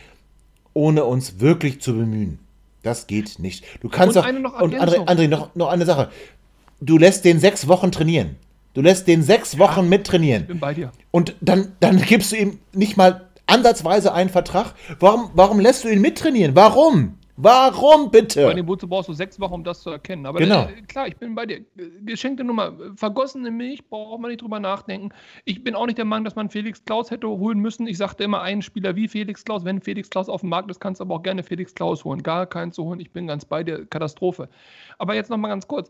ohne 0.72 1.04
uns 1.04 1.40
wirklich 1.40 1.80
zu 1.80 1.94
bemühen. 1.94 2.38
Das 2.82 3.06
geht 3.06 3.38
nicht. 3.38 3.64
Du 3.80 3.88
kannst 3.88 4.16
und 4.16 4.42
doch. 4.42 4.60
Und 4.60 4.74
André, 4.74 5.04
André 5.06 5.28
noch, 5.28 5.54
noch 5.54 5.68
eine 5.68 5.84
Sache. 5.84 6.10
Du 6.80 6.98
lässt 6.98 7.24
den 7.24 7.40
sechs 7.40 7.66
Wochen 7.68 7.90
trainieren. 7.90 8.36
Du 8.76 8.82
lässt 8.82 9.08
den 9.08 9.22
sechs 9.22 9.58
Wochen 9.58 9.84
ja, 9.84 9.88
mittrainieren. 9.88 10.42
Ich 10.42 10.48
bin 10.48 10.60
bei 10.60 10.74
dir. 10.74 10.92
Und 11.10 11.34
dann, 11.40 11.72
dann 11.80 11.96
gibst 11.96 12.30
du 12.30 12.36
ihm 12.36 12.58
nicht 12.74 12.98
mal 12.98 13.26
ansatzweise 13.46 14.12
einen 14.12 14.28
Vertrag. 14.28 14.74
Warum, 15.00 15.30
warum 15.32 15.60
lässt 15.60 15.84
du 15.84 15.88
ihn 15.88 16.02
mittrainieren? 16.02 16.54
Warum? 16.54 17.16
Warum 17.38 18.10
bitte? 18.10 18.42
Vor 18.42 18.50
allem, 18.50 18.68
wozu 18.68 18.86
brauchst 18.86 19.08
du 19.08 19.14
sechs 19.14 19.40
Wochen, 19.40 19.54
um 19.54 19.64
das 19.64 19.80
zu 19.80 19.88
erkennen? 19.88 20.26
Aber 20.26 20.40
Genau. 20.40 20.64
äh, 20.64 20.82
klar, 20.82 21.08
ich 21.08 21.16
bin 21.16 21.34
bei 21.34 21.46
dir. 21.46 21.64
Geschenkte 22.04 22.44
Nummer, 22.44 22.74
vergossene 22.96 23.50
Milch, 23.50 23.88
braucht 23.88 24.20
man 24.20 24.30
nicht 24.30 24.42
drüber 24.42 24.60
nachdenken. 24.60 25.08
Ich 25.46 25.64
bin 25.64 25.74
auch 25.74 25.86
nicht 25.86 25.96
der 25.96 26.04
Meinung, 26.04 26.24
dass 26.26 26.34
man 26.34 26.50
Felix 26.50 26.84
Klaus 26.84 27.10
hätte 27.10 27.28
holen 27.28 27.58
müssen. 27.58 27.86
Ich 27.86 27.96
sagte 27.96 28.24
immer, 28.24 28.42
einen 28.42 28.60
Spieler 28.60 28.94
wie 28.94 29.08
Felix 29.08 29.42
Klaus. 29.42 29.64
Wenn 29.64 29.80
Felix 29.80 30.10
Klaus 30.10 30.28
auf 30.28 30.42
dem 30.42 30.50
Markt 30.50 30.70
ist, 30.70 30.80
kannst 30.80 31.00
du 31.00 31.04
aber 31.04 31.14
auch 31.14 31.22
gerne 31.22 31.42
Felix 31.42 31.74
Klaus 31.74 32.04
holen. 32.04 32.22
Gar 32.22 32.44
keinen 32.44 32.72
zu 32.72 32.84
holen. 32.84 33.00
Ich 33.00 33.10
bin 33.10 33.26
ganz 33.26 33.46
bei 33.46 33.64
dir. 33.64 33.86
Katastrophe. 33.86 34.50
Aber 34.98 35.14
jetzt 35.14 35.30
nochmal 35.30 35.50
ganz 35.50 35.66
kurz. 35.66 35.88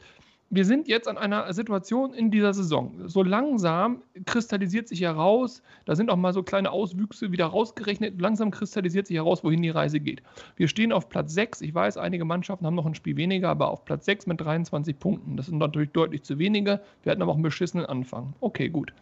Wir 0.49 0.65
sind 0.65 0.87
jetzt 0.87 1.09
an 1.09 1.19
einer 1.19 1.53
Situation 1.53 2.15
in 2.15 2.31
dieser 2.31 2.55
Saison. 2.55 3.09
So 3.09 3.25
langsam 3.25 4.03
kristallisiert 4.27 4.87
sich 4.87 5.01
heraus, 5.01 5.61
da 5.87 5.97
sind 5.97 6.09
auch 6.09 6.17
mal 6.17 6.33
so 6.33 6.45
kleine 6.45 6.71
Auswüchse 6.71 7.33
wieder 7.33 7.47
rausgerechnet. 7.47 8.21
Langsam 8.21 8.53
kristallisiert 8.53 9.09
sich 9.09 9.17
heraus, 9.17 9.43
wohin 9.43 9.63
die 9.63 9.71
Reise 9.71 9.99
geht. 9.99 10.23
Wir 10.55 10.69
stehen 10.69 10.93
auf 10.93 11.09
Platz 11.09 11.35
6. 11.35 11.63
Ich 11.63 11.75
weiß, 11.75 11.97
einige 11.97 12.25
Mannschaften 12.25 12.65
haben 12.65 12.77
noch 12.77 12.87
ein 12.87 12.95
Spiel 12.95 13.17
weniger, 13.17 13.49
aber 13.49 13.69
auf 13.69 13.85
Platz 13.85 14.05
6 14.05 14.29
mit 14.29 14.41
23 14.41 14.97
Punkten. 14.97 15.37
Das 15.37 15.47
sind 15.47 15.59
natürlich 15.59 15.91
deutlich 15.91 16.23
zu 16.23 16.39
wenige. 16.39 16.81
Wir 17.03 17.11
hatten 17.11 17.23
aber 17.23 17.33
auch 17.33 17.37
einen 17.37 17.43
beschissenen 17.43 17.87
Anfang. 17.87 18.33
Okay, 18.41 18.69
gut. 18.69 18.93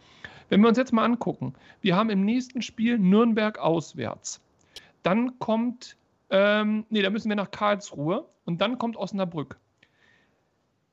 Wenn 0.49 0.61
wir 0.61 0.67
uns 0.67 0.79
jetzt 0.79 0.93
mal 0.93 1.05
angucken, 1.05 1.53
wir 1.81 1.95
haben 1.95 2.09
im 2.09 2.25
nächsten 2.25 2.63
Spiel 2.63 2.97
Nürnberg 2.97 3.59
auswärts. 3.59 4.41
Dann 5.03 5.37
kommt, 5.37 5.95
ähm, 6.31 6.85
nee, 6.89 7.03
da 7.03 7.11
müssen 7.11 7.29
wir 7.29 7.35
nach 7.35 7.51
Karlsruhe 7.51 8.25
und 8.45 8.61
dann 8.61 8.79
kommt 8.79 8.97
Osnabrück. 8.97 9.59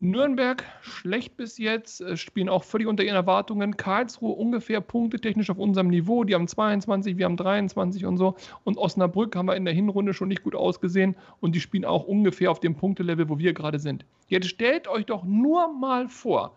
Nürnberg 0.03 0.65
schlecht 0.81 1.37
bis 1.37 1.59
jetzt, 1.59 2.01
äh, 2.01 2.17
spielen 2.17 2.49
auch 2.49 2.65
völlig 2.65 2.89
unter 2.89 3.05
ihren 3.05 3.15
Erwartungen. 3.15 3.77
Karlsruhe 3.77 4.35
ungefähr 4.35 4.81
punktetechnisch 4.81 5.49
auf 5.49 5.59
unserem 5.59 5.87
Niveau. 5.87 6.25
Die 6.25 6.35
haben 6.35 6.49
22, 6.49 7.19
wir 7.19 7.25
haben 7.25 7.37
23 7.37 8.05
und 8.05 8.17
so. 8.17 8.35
Und 8.65 8.79
Osnabrück 8.79 9.37
haben 9.37 9.47
wir 9.47 9.55
in 9.55 9.65
der 9.65 9.73
Hinrunde 9.73 10.13
schon 10.13 10.27
nicht 10.27 10.43
gut 10.43 10.57
ausgesehen 10.57 11.15
und 11.39 11.55
die 11.55 11.61
spielen 11.61 11.85
auch 11.85 12.03
ungefähr 12.03 12.51
auf 12.51 12.59
dem 12.59 12.75
Punktelevel, 12.75 13.29
wo 13.29 13.39
wir 13.39 13.53
gerade 13.53 13.79
sind. 13.79 14.05
Jetzt 14.27 14.49
stellt 14.49 14.89
euch 14.89 15.07
doch 15.07 15.23
nur 15.23 15.73
mal 15.73 16.09
vor, 16.09 16.57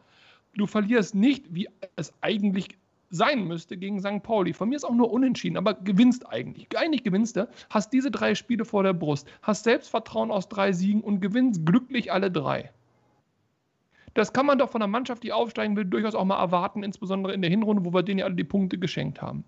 du 0.56 0.66
verlierst 0.66 1.14
nicht, 1.14 1.54
wie 1.54 1.70
es 1.96 2.12
eigentlich 2.22 2.70
sein 3.12 3.48
müsste 3.48 3.78
gegen 3.78 4.00
St. 4.00 4.24
Pauli. 4.24 4.54
Von 4.54 4.70
mir 4.70 4.76
ist 4.76 4.86
auch 4.86 4.96
nur 4.96 5.12
unentschieden, 5.12 5.58
aber 5.58 5.76
gewinnst 5.76 6.28
eigentlich. 6.28 6.68
Eigentlich 6.76 7.04
gewinnst 7.04 7.36
du, 7.38 7.48
hast 7.70 7.94
diese 7.94 8.10
drei 8.10 8.34
Spiele 8.34 8.66
vor 8.66 8.82
der 8.82 8.94
Brust, 8.94 9.28
hast 9.44 9.66
Selbstvertrauen 9.66 10.32
aus 10.32 10.50
drei 10.50 10.72
Siegen 10.72 11.02
und 11.02 11.22
gewinnst 11.22 11.64
glücklich 11.64 12.12
alle 12.12 12.32
drei. 12.32 12.72
Das 14.16 14.32
kann 14.32 14.46
man 14.46 14.58
doch 14.58 14.70
von 14.70 14.82
einer 14.82 14.92
Mannschaft, 14.92 15.24
die 15.24 15.34
aufsteigen 15.34 15.76
will, 15.76 15.84
durchaus 15.84 16.16
auch 16.16 16.24
mal 16.24 16.40
erwarten, 16.40 16.84
insbesondere 16.84 17.34
in 17.34 17.42
der 17.42 17.52
Hinrunde, 17.52 17.84
wo 17.84 17.94
wir 17.94 18.02
denen 18.02 18.20
ja 18.20 18.26
alle 18.26 18.36
die 18.36 18.46
Punkte 18.46 18.78
geschenkt 18.78 19.22
haben. 19.22 19.44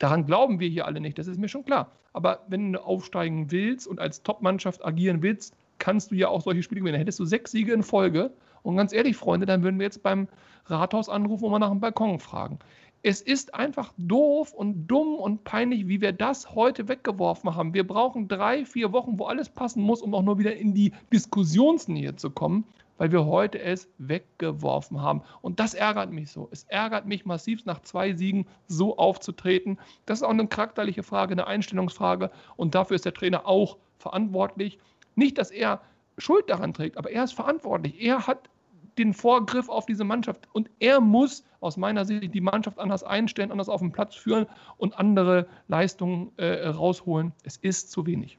Daran 0.00 0.26
glauben 0.26 0.58
wir 0.58 0.68
hier 0.68 0.86
alle 0.86 1.00
nicht, 1.00 1.16
das 1.16 1.28
ist 1.28 1.38
mir 1.38 1.48
schon 1.48 1.64
klar. 1.64 1.92
Aber 2.12 2.40
wenn 2.48 2.72
du 2.72 2.84
aufsteigen 2.84 3.52
willst 3.52 3.86
und 3.86 4.00
als 4.00 4.24
Top-Mannschaft 4.24 4.84
agieren 4.84 5.22
willst, 5.22 5.54
kannst 5.78 6.10
du 6.10 6.16
ja 6.16 6.26
auch 6.26 6.40
solche 6.40 6.64
Spiele 6.64 6.80
gewinnen. 6.80 6.94
Dann 6.94 7.02
hättest 7.02 7.20
du 7.20 7.24
sechs 7.24 7.52
Siege 7.52 7.72
in 7.72 7.84
Folge. 7.84 8.32
Und 8.62 8.76
ganz 8.76 8.92
ehrlich, 8.92 9.16
Freunde, 9.16 9.46
dann 9.46 9.62
würden 9.62 9.78
wir 9.78 9.84
jetzt 9.84 10.02
beim 10.02 10.26
Rathaus 10.66 11.08
anrufen 11.08 11.44
und 11.44 11.52
mal 11.52 11.60
nach 11.60 11.70
dem 11.70 11.80
Balkon 11.80 12.18
fragen. 12.18 12.58
Es 13.02 13.20
ist 13.22 13.54
einfach 13.54 13.92
doof 13.96 14.52
und 14.52 14.88
dumm 14.88 15.14
und 15.14 15.44
peinlich, 15.44 15.86
wie 15.86 16.00
wir 16.00 16.12
das 16.12 16.54
heute 16.54 16.88
weggeworfen 16.88 17.54
haben. 17.54 17.74
Wir 17.74 17.86
brauchen 17.86 18.26
drei, 18.26 18.64
vier 18.64 18.92
Wochen, 18.92 19.20
wo 19.20 19.26
alles 19.26 19.48
passen 19.48 19.82
muss, 19.82 20.02
um 20.02 20.14
auch 20.14 20.22
nur 20.22 20.38
wieder 20.38 20.56
in 20.56 20.74
die 20.74 20.92
Diskussionsnähe 21.12 22.16
zu 22.16 22.30
kommen, 22.30 22.64
weil 23.00 23.12
wir 23.12 23.24
heute 23.24 23.58
es 23.58 23.88
weggeworfen 23.96 25.00
haben. 25.00 25.22
Und 25.40 25.58
das 25.58 25.72
ärgert 25.72 26.12
mich 26.12 26.30
so. 26.30 26.50
Es 26.52 26.64
ärgert 26.64 27.06
mich 27.06 27.24
massiv, 27.24 27.64
nach 27.64 27.80
zwei 27.80 28.12
Siegen 28.12 28.46
so 28.66 28.98
aufzutreten. 28.98 29.78
Das 30.04 30.18
ist 30.18 30.22
auch 30.22 30.28
eine 30.28 30.46
charakterliche 30.46 31.02
Frage, 31.02 31.32
eine 31.32 31.46
Einstellungsfrage. 31.46 32.30
Und 32.56 32.74
dafür 32.74 32.96
ist 32.96 33.06
der 33.06 33.14
Trainer 33.14 33.46
auch 33.46 33.78
verantwortlich. 33.96 34.78
Nicht, 35.14 35.38
dass 35.38 35.50
er 35.50 35.80
Schuld 36.18 36.50
daran 36.50 36.74
trägt, 36.74 36.98
aber 36.98 37.10
er 37.10 37.24
ist 37.24 37.32
verantwortlich. 37.32 37.98
Er 38.02 38.26
hat 38.26 38.50
den 38.98 39.14
Vorgriff 39.14 39.70
auf 39.70 39.86
diese 39.86 40.04
Mannschaft. 40.04 40.46
Und 40.52 40.68
er 40.78 41.00
muss 41.00 41.42
aus 41.60 41.78
meiner 41.78 42.04
Sicht 42.04 42.34
die 42.34 42.42
Mannschaft 42.42 42.78
anders 42.78 43.02
einstellen, 43.02 43.50
anders 43.50 43.70
auf 43.70 43.80
den 43.80 43.92
Platz 43.92 44.14
führen 44.14 44.44
und 44.76 44.98
andere 44.98 45.46
Leistungen 45.68 46.32
äh, 46.36 46.68
rausholen. 46.68 47.32
Es 47.44 47.56
ist 47.56 47.92
zu 47.92 48.04
wenig. 48.04 48.36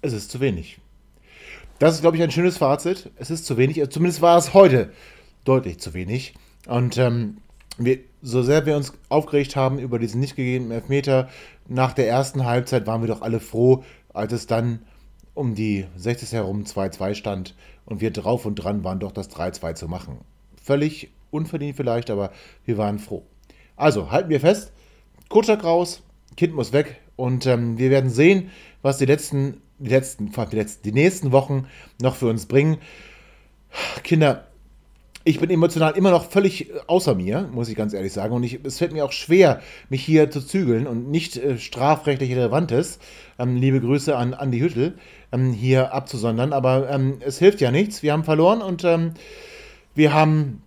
Es 0.00 0.14
ist 0.14 0.30
zu 0.30 0.40
wenig. 0.40 0.78
Das 1.78 1.94
ist, 1.94 2.00
glaube 2.00 2.16
ich, 2.16 2.22
ein 2.22 2.30
schönes 2.30 2.58
Fazit. 2.58 3.10
Es 3.16 3.30
ist 3.30 3.44
zu 3.44 3.56
wenig. 3.56 3.82
Zumindest 3.90 4.22
war 4.22 4.38
es 4.38 4.54
heute 4.54 4.90
deutlich 5.44 5.78
zu 5.78 5.92
wenig. 5.92 6.34
Und 6.66 6.96
ähm, 6.96 7.38
wir, 7.78 7.98
so 8.22 8.42
sehr 8.42 8.64
wir 8.64 8.76
uns 8.76 8.94
aufgeregt 9.08 9.56
haben 9.56 9.78
über 9.78 9.98
diesen 9.98 10.20
nicht 10.20 10.36
gegebenen 10.36 10.72
Elfmeter, 10.72 11.28
nach 11.68 11.92
der 11.92 12.08
ersten 12.08 12.44
Halbzeit 12.44 12.86
waren 12.86 13.02
wir 13.02 13.08
doch 13.08 13.22
alle 13.22 13.40
froh, 13.40 13.84
als 14.12 14.32
es 14.32 14.46
dann 14.46 14.80
um 15.34 15.54
die 15.54 15.86
60 15.96 16.32
herum 16.32 16.64
2-2 16.64 17.14
stand 17.14 17.54
und 17.84 18.00
wir 18.00 18.10
drauf 18.10 18.46
und 18.46 18.54
dran 18.54 18.82
waren, 18.82 19.00
doch 19.00 19.12
das 19.12 19.30
3-2 19.30 19.74
zu 19.74 19.88
machen. 19.88 20.18
Völlig 20.62 21.10
unverdient 21.30 21.76
vielleicht, 21.76 22.10
aber 22.10 22.32
wir 22.64 22.78
waren 22.78 22.98
froh. 22.98 23.24
Also, 23.76 24.10
halten 24.10 24.30
wir 24.30 24.40
fest, 24.40 24.72
Kutschak 25.28 25.62
raus, 25.62 26.02
Kind 26.36 26.54
muss 26.54 26.72
weg 26.72 27.00
und 27.16 27.46
ähm, 27.46 27.76
wir 27.76 27.90
werden 27.90 28.08
sehen, 28.08 28.50
was 28.80 28.96
die 28.96 29.04
letzten, 29.04 29.60
die 29.78 29.90
letzten, 29.90 30.30
die 30.30 30.56
letzten, 30.56 30.82
die 30.82 30.92
nächsten 30.92 31.32
Wochen 31.32 31.66
noch 32.00 32.16
für 32.16 32.28
uns 32.28 32.46
bringen. 32.46 32.78
Kinder, 34.02 34.46
ich 35.28 35.40
bin 35.40 35.50
emotional 35.50 35.96
immer 35.96 36.12
noch 36.12 36.30
völlig 36.30 36.70
außer 36.86 37.16
mir, 37.16 37.48
muss 37.52 37.68
ich 37.68 37.74
ganz 37.74 37.92
ehrlich 37.92 38.12
sagen. 38.12 38.32
Und 38.32 38.44
ich, 38.44 38.60
es 38.64 38.78
fällt 38.78 38.92
mir 38.92 39.04
auch 39.04 39.10
schwer, 39.10 39.60
mich 39.88 40.04
hier 40.04 40.30
zu 40.30 40.40
zügeln 40.40 40.86
und 40.86 41.10
nicht 41.10 41.36
äh, 41.36 41.58
strafrechtlich 41.58 42.30
Relevantes, 42.30 43.00
ähm, 43.38 43.56
liebe 43.56 43.80
Grüße 43.80 44.16
an 44.16 44.34
Andi 44.34 44.60
Hüttel, 44.60 44.96
ähm, 45.32 45.52
hier 45.52 45.92
abzusondern. 45.92 46.52
Aber 46.52 46.88
ähm, 46.88 47.18
es 47.18 47.40
hilft 47.40 47.60
ja 47.60 47.72
nichts. 47.72 48.04
Wir 48.04 48.12
haben 48.12 48.22
verloren 48.22 48.62
und 48.62 48.84
ähm, 48.84 49.14
wir 49.96 50.14
haben 50.14 50.62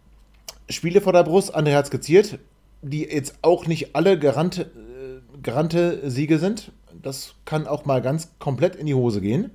Spiele 0.70 1.00
vor 1.00 1.14
der 1.14 1.24
Brust. 1.24 1.56
André 1.56 1.74
hat 1.74 1.88
skizziert, 1.88 2.38
die 2.82 3.04
jetzt 3.04 3.36
auch 3.42 3.66
nicht 3.66 3.96
alle 3.96 4.20
garante, 4.20 4.64
äh, 4.64 5.42
garante 5.42 6.10
Siege 6.10 6.38
sind. 6.38 6.74
Das 7.02 7.36
kann 7.46 7.68
auch 7.68 7.86
mal 7.86 8.02
ganz 8.02 8.34
komplett 8.40 8.76
in 8.76 8.86
die 8.86 8.94
Hose 8.94 9.22
gehen. 9.22 9.52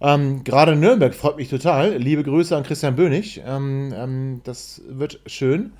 Ähm, 0.00 0.44
Gerade 0.44 0.76
Nürnberg 0.76 1.14
freut 1.14 1.36
mich 1.36 1.48
total. 1.48 1.96
Liebe 1.96 2.22
Grüße 2.24 2.56
an 2.56 2.62
Christian 2.62 2.96
Bönig. 2.96 3.42
Ähm, 3.46 3.92
ähm, 3.96 4.40
das 4.44 4.82
wird 4.86 5.20
schön. 5.26 5.72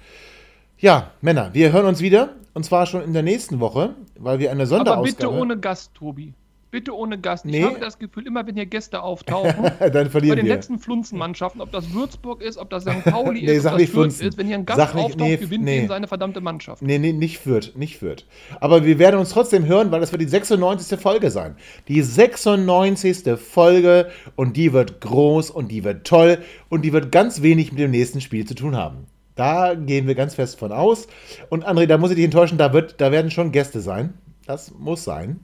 Ja, 0.78 1.12
Männer, 1.20 1.52
wir 1.52 1.72
hören 1.72 1.86
uns 1.86 2.00
wieder. 2.00 2.34
Und 2.54 2.64
zwar 2.64 2.86
schon 2.86 3.02
in 3.02 3.12
der 3.12 3.22
nächsten 3.22 3.60
Woche, 3.60 3.94
weil 4.18 4.38
wir 4.38 4.50
eine 4.50 4.66
Sonderausgabe... 4.66 4.98
Aber 4.98 5.02
bitte 5.02 5.32
ohne 5.32 5.58
Gast, 5.58 5.94
Tobi. 5.94 6.34
Bitte 6.74 6.92
ohne 6.92 7.20
Gast. 7.20 7.44
Nee. 7.44 7.58
Ich 7.60 7.64
habe 7.64 7.78
das 7.78 8.00
Gefühl, 8.00 8.26
immer 8.26 8.44
wenn 8.48 8.56
hier 8.56 8.66
Gäste 8.66 9.00
auftauchen, 9.00 9.70
Dann 9.78 9.92
bei 9.92 10.08
verlieren 10.10 10.38
den 10.38 10.46
wir. 10.46 10.54
letzten 10.54 10.80
Flunzenmannschaften, 10.80 11.60
ob 11.60 11.70
das 11.70 11.92
Würzburg 11.94 12.42
ist, 12.42 12.58
ob 12.58 12.68
das 12.68 12.82
St. 12.82 13.04
Pauli 13.04 13.42
Nee, 13.46 13.52
ist, 13.54 13.62
sag 13.62 13.74
ob 13.74 13.78
das 13.78 13.90
Fürth 13.90 14.20
ist, 14.20 14.36
wenn 14.36 14.48
hier 14.48 14.56
ein 14.56 14.66
Gast 14.66 14.78
Sag 14.80 14.94
nicht- 14.96 15.04
auftaucht, 15.04 15.20
nee, 15.20 15.36
gewinnt 15.36 15.62
nee. 15.64 15.86
seine 15.86 16.08
verdammte 16.08 16.40
Mannschaft. 16.40 16.82
Nee, 16.82 16.98
nee, 16.98 17.12
nicht 17.12 17.38
Fürth, 17.38 17.76
nicht 17.76 17.98
Fürth. 17.98 18.26
Aber 18.58 18.84
wir 18.84 18.98
werden 18.98 19.20
uns 19.20 19.28
trotzdem 19.30 19.66
hören, 19.66 19.92
weil 19.92 20.00
das 20.00 20.10
wird 20.10 20.20
die 20.20 20.26
96. 20.26 20.98
Folge 20.98 21.30
sein. 21.30 21.54
Die 21.86 22.02
96. 22.02 23.38
Folge 23.38 24.10
und 24.34 24.56
die 24.56 24.72
wird 24.72 25.00
groß 25.00 25.50
und 25.52 25.68
die 25.70 25.84
wird 25.84 26.04
toll 26.04 26.38
und 26.70 26.82
die 26.82 26.92
wird 26.92 27.12
ganz 27.12 27.40
wenig 27.42 27.70
mit 27.70 27.78
dem 27.78 27.92
nächsten 27.92 28.20
Spiel 28.20 28.46
zu 28.46 28.56
tun 28.56 28.74
haben. 28.76 29.06
Da 29.36 29.74
gehen 29.74 30.08
wir 30.08 30.16
ganz 30.16 30.34
fest 30.34 30.58
von 30.58 30.72
aus. 30.72 31.06
Und 31.50 31.64
André, 31.68 31.86
da 31.86 31.98
muss 31.98 32.10
ich 32.10 32.16
dich 32.16 32.24
enttäuschen, 32.24 32.58
da, 32.58 32.72
wird, 32.72 33.00
da 33.00 33.12
werden 33.12 33.30
schon 33.30 33.52
Gäste 33.52 33.80
sein. 33.80 34.14
Das 34.44 34.72
muss 34.76 35.04
sein. 35.04 35.38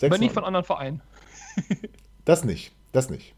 Aber 0.00 0.18
nicht 0.18 0.32
96. 0.32 0.32
von 0.32 0.44
anderen 0.44 0.64
Vereinen. 0.64 1.02
Das 2.24 2.44
nicht. 2.44 2.70
Das 2.92 3.10
nicht. 3.10 3.34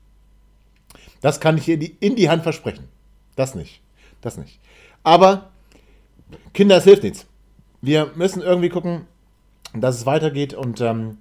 Das 1.22 1.40
kann 1.40 1.56
ich 1.56 1.64
dir 1.64 1.74
in 1.74 1.80
die, 1.80 1.96
in 2.00 2.16
die 2.16 2.28
Hand 2.28 2.42
versprechen. 2.42 2.86
Das 3.34 3.54
nicht. 3.54 3.80
Das 4.20 4.36
nicht. 4.36 4.60
Aber, 5.02 5.50
Kinder, 6.52 6.76
es 6.76 6.84
hilft 6.84 7.02
nichts. 7.02 7.26
Wir 7.80 8.12
müssen 8.14 8.42
irgendwie 8.42 8.68
gucken, 8.68 9.06
dass 9.72 9.96
es 9.96 10.06
weitergeht 10.06 10.52
und 10.52 10.82
ähm, 10.82 11.18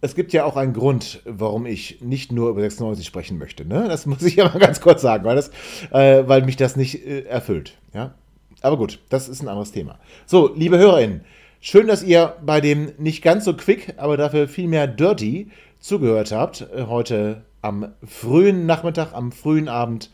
es 0.00 0.14
gibt 0.14 0.32
ja 0.32 0.44
auch 0.44 0.56
einen 0.56 0.72
Grund, 0.72 1.22
warum 1.24 1.64
ich 1.64 2.00
nicht 2.00 2.32
nur 2.32 2.50
über 2.50 2.60
96 2.60 3.06
sprechen 3.06 3.38
möchte. 3.38 3.64
Ne? 3.64 3.86
Das 3.88 4.04
muss 4.06 4.22
ich 4.22 4.36
ja 4.36 4.44
mal 4.44 4.58
ganz 4.58 4.80
kurz 4.80 5.00
sagen, 5.00 5.24
weil, 5.24 5.36
das, 5.36 5.50
äh, 5.90 6.26
weil 6.26 6.42
mich 6.42 6.56
das 6.56 6.76
nicht 6.76 7.06
äh, 7.06 7.22
erfüllt. 7.22 7.78
Ja? 7.94 8.14
Aber 8.60 8.76
gut, 8.76 8.98
das 9.08 9.28
ist 9.28 9.42
ein 9.42 9.48
anderes 9.48 9.72
Thema. 9.72 9.98
So, 10.26 10.54
liebe 10.54 10.78
HörerInnen, 10.78 11.24
schön, 11.62 11.86
dass 11.86 12.02
ihr 12.02 12.36
bei 12.44 12.60
dem 12.60 12.92
nicht 12.98 13.22
ganz 13.22 13.46
so 13.46 13.54
quick, 13.54 13.94
aber 13.96 14.18
dafür 14.18 14.48
viel 14.48 14.68
mehr 14.68 14.86
dirty 14.86 15.50
zugehört 15.78 16.32
habt. 16.32 16.66
Heute 16.76 17.44
am 17.62 17.94
frühen 18.04 18.66
Nachmittag, 18.66 19.14
am 19.14 19.32
frühen 19.32 19.68
Abend 19.68 20.10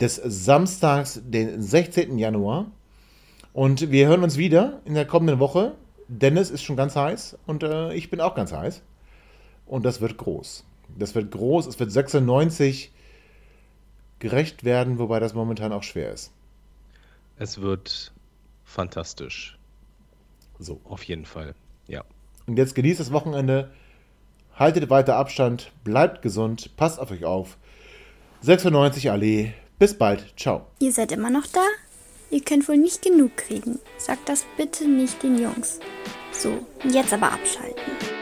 des 0.00 0.16
Samstags, 0.16 1.22
den 1.24 1.62
16. 1.62 2.18
Januar. 2.18 2.70
Und 3.54 3.90
wir 3.90 4.08
hören 4.08 4.24
uns 4.24 4.36
wieder 4.36 4.80
in 4.84 4.94
der 4.94 5.06
kommenden 5.06 5.38
Woche. 5.38 5.74
Dennis 6.08 6.50
ist 6.50 6.62
schon 6.62 6.76
ganz 6.76 6.96
heiß 6.96 7.38
und 7.46 7.62
äh, 7.62 7.94
ich 7.94 8.10
bin 8.10 8.20
auch 8.20 8.34
ganz 8.34 8.52
heiß. 8.52 8.82
Und 9.66 9.84
das 9.84 10.00
wird 10.00 10.18
groß. 10.18 10.64
Das 10.98 11.14
wird 11.14 11.30
groß. 11.30 11.66
Es 11.66 11.78
wird 11.78 11.92
96 11.92 12.90
gerecht 14.18 14.64
werden, 14.64 14.98
wobei 14.98 15.20
das 15.20 15.32
momentan 15.32 15.72
auch 15.72 15.84
schwer 15.84 16.12
ist. 16.12 16.32
Es 17.38 17.60
wird 17.60 18.12
fantastisch. 18.64 19.58
So. 20.62 20.80
Auf 20.84 21.02
jeden 21.04 21.26
Fall. 21.26 21.54
Ja. 21.86 22.04
Und 22.46 22.56
jetzt 22.56 22.74
genießt 22.74 23.00
das 23.00 23.12
Wochenende. 23.12 23.70
haltet 24.54 24.90
weiter 24.90 25.16
Abstand, 25.16 25.72
bleibt 25.82 26.22
gesund, 26.22 26.76
passt 26.76 27.00
auf 27.00 27.10
euch 27.10 27.24
auf. 27.24 27.56
96 28.42 29.10
Allee, 29.10 29.54
bis 29.78 29.96
bald, 29.96 30.34
ciao. 30.36 30.66
Ihr 30.78 30.92
seid 30.92 31.10
immer 31.12 31.30
noch 31.30 31.46
da? 31.46 31.64
Ihr 32.30 32.42
könnt 32.42 32.68
wohl 32.68 32.76
nicht 32.76 33.02
genug 33.02 33.36
kriegen. 33.36 33.78
Sagt 33.98 34.28
das 34.28 34.44
bitte 34.56 34.88
nicht 34.88 35.22
den 35.22 35.38
Jungs. 35.38 35.80
So, 36.32 36.66
jetzt 36.88 37.12
aber 37.12 37.32
abschalten. 37.32 38.21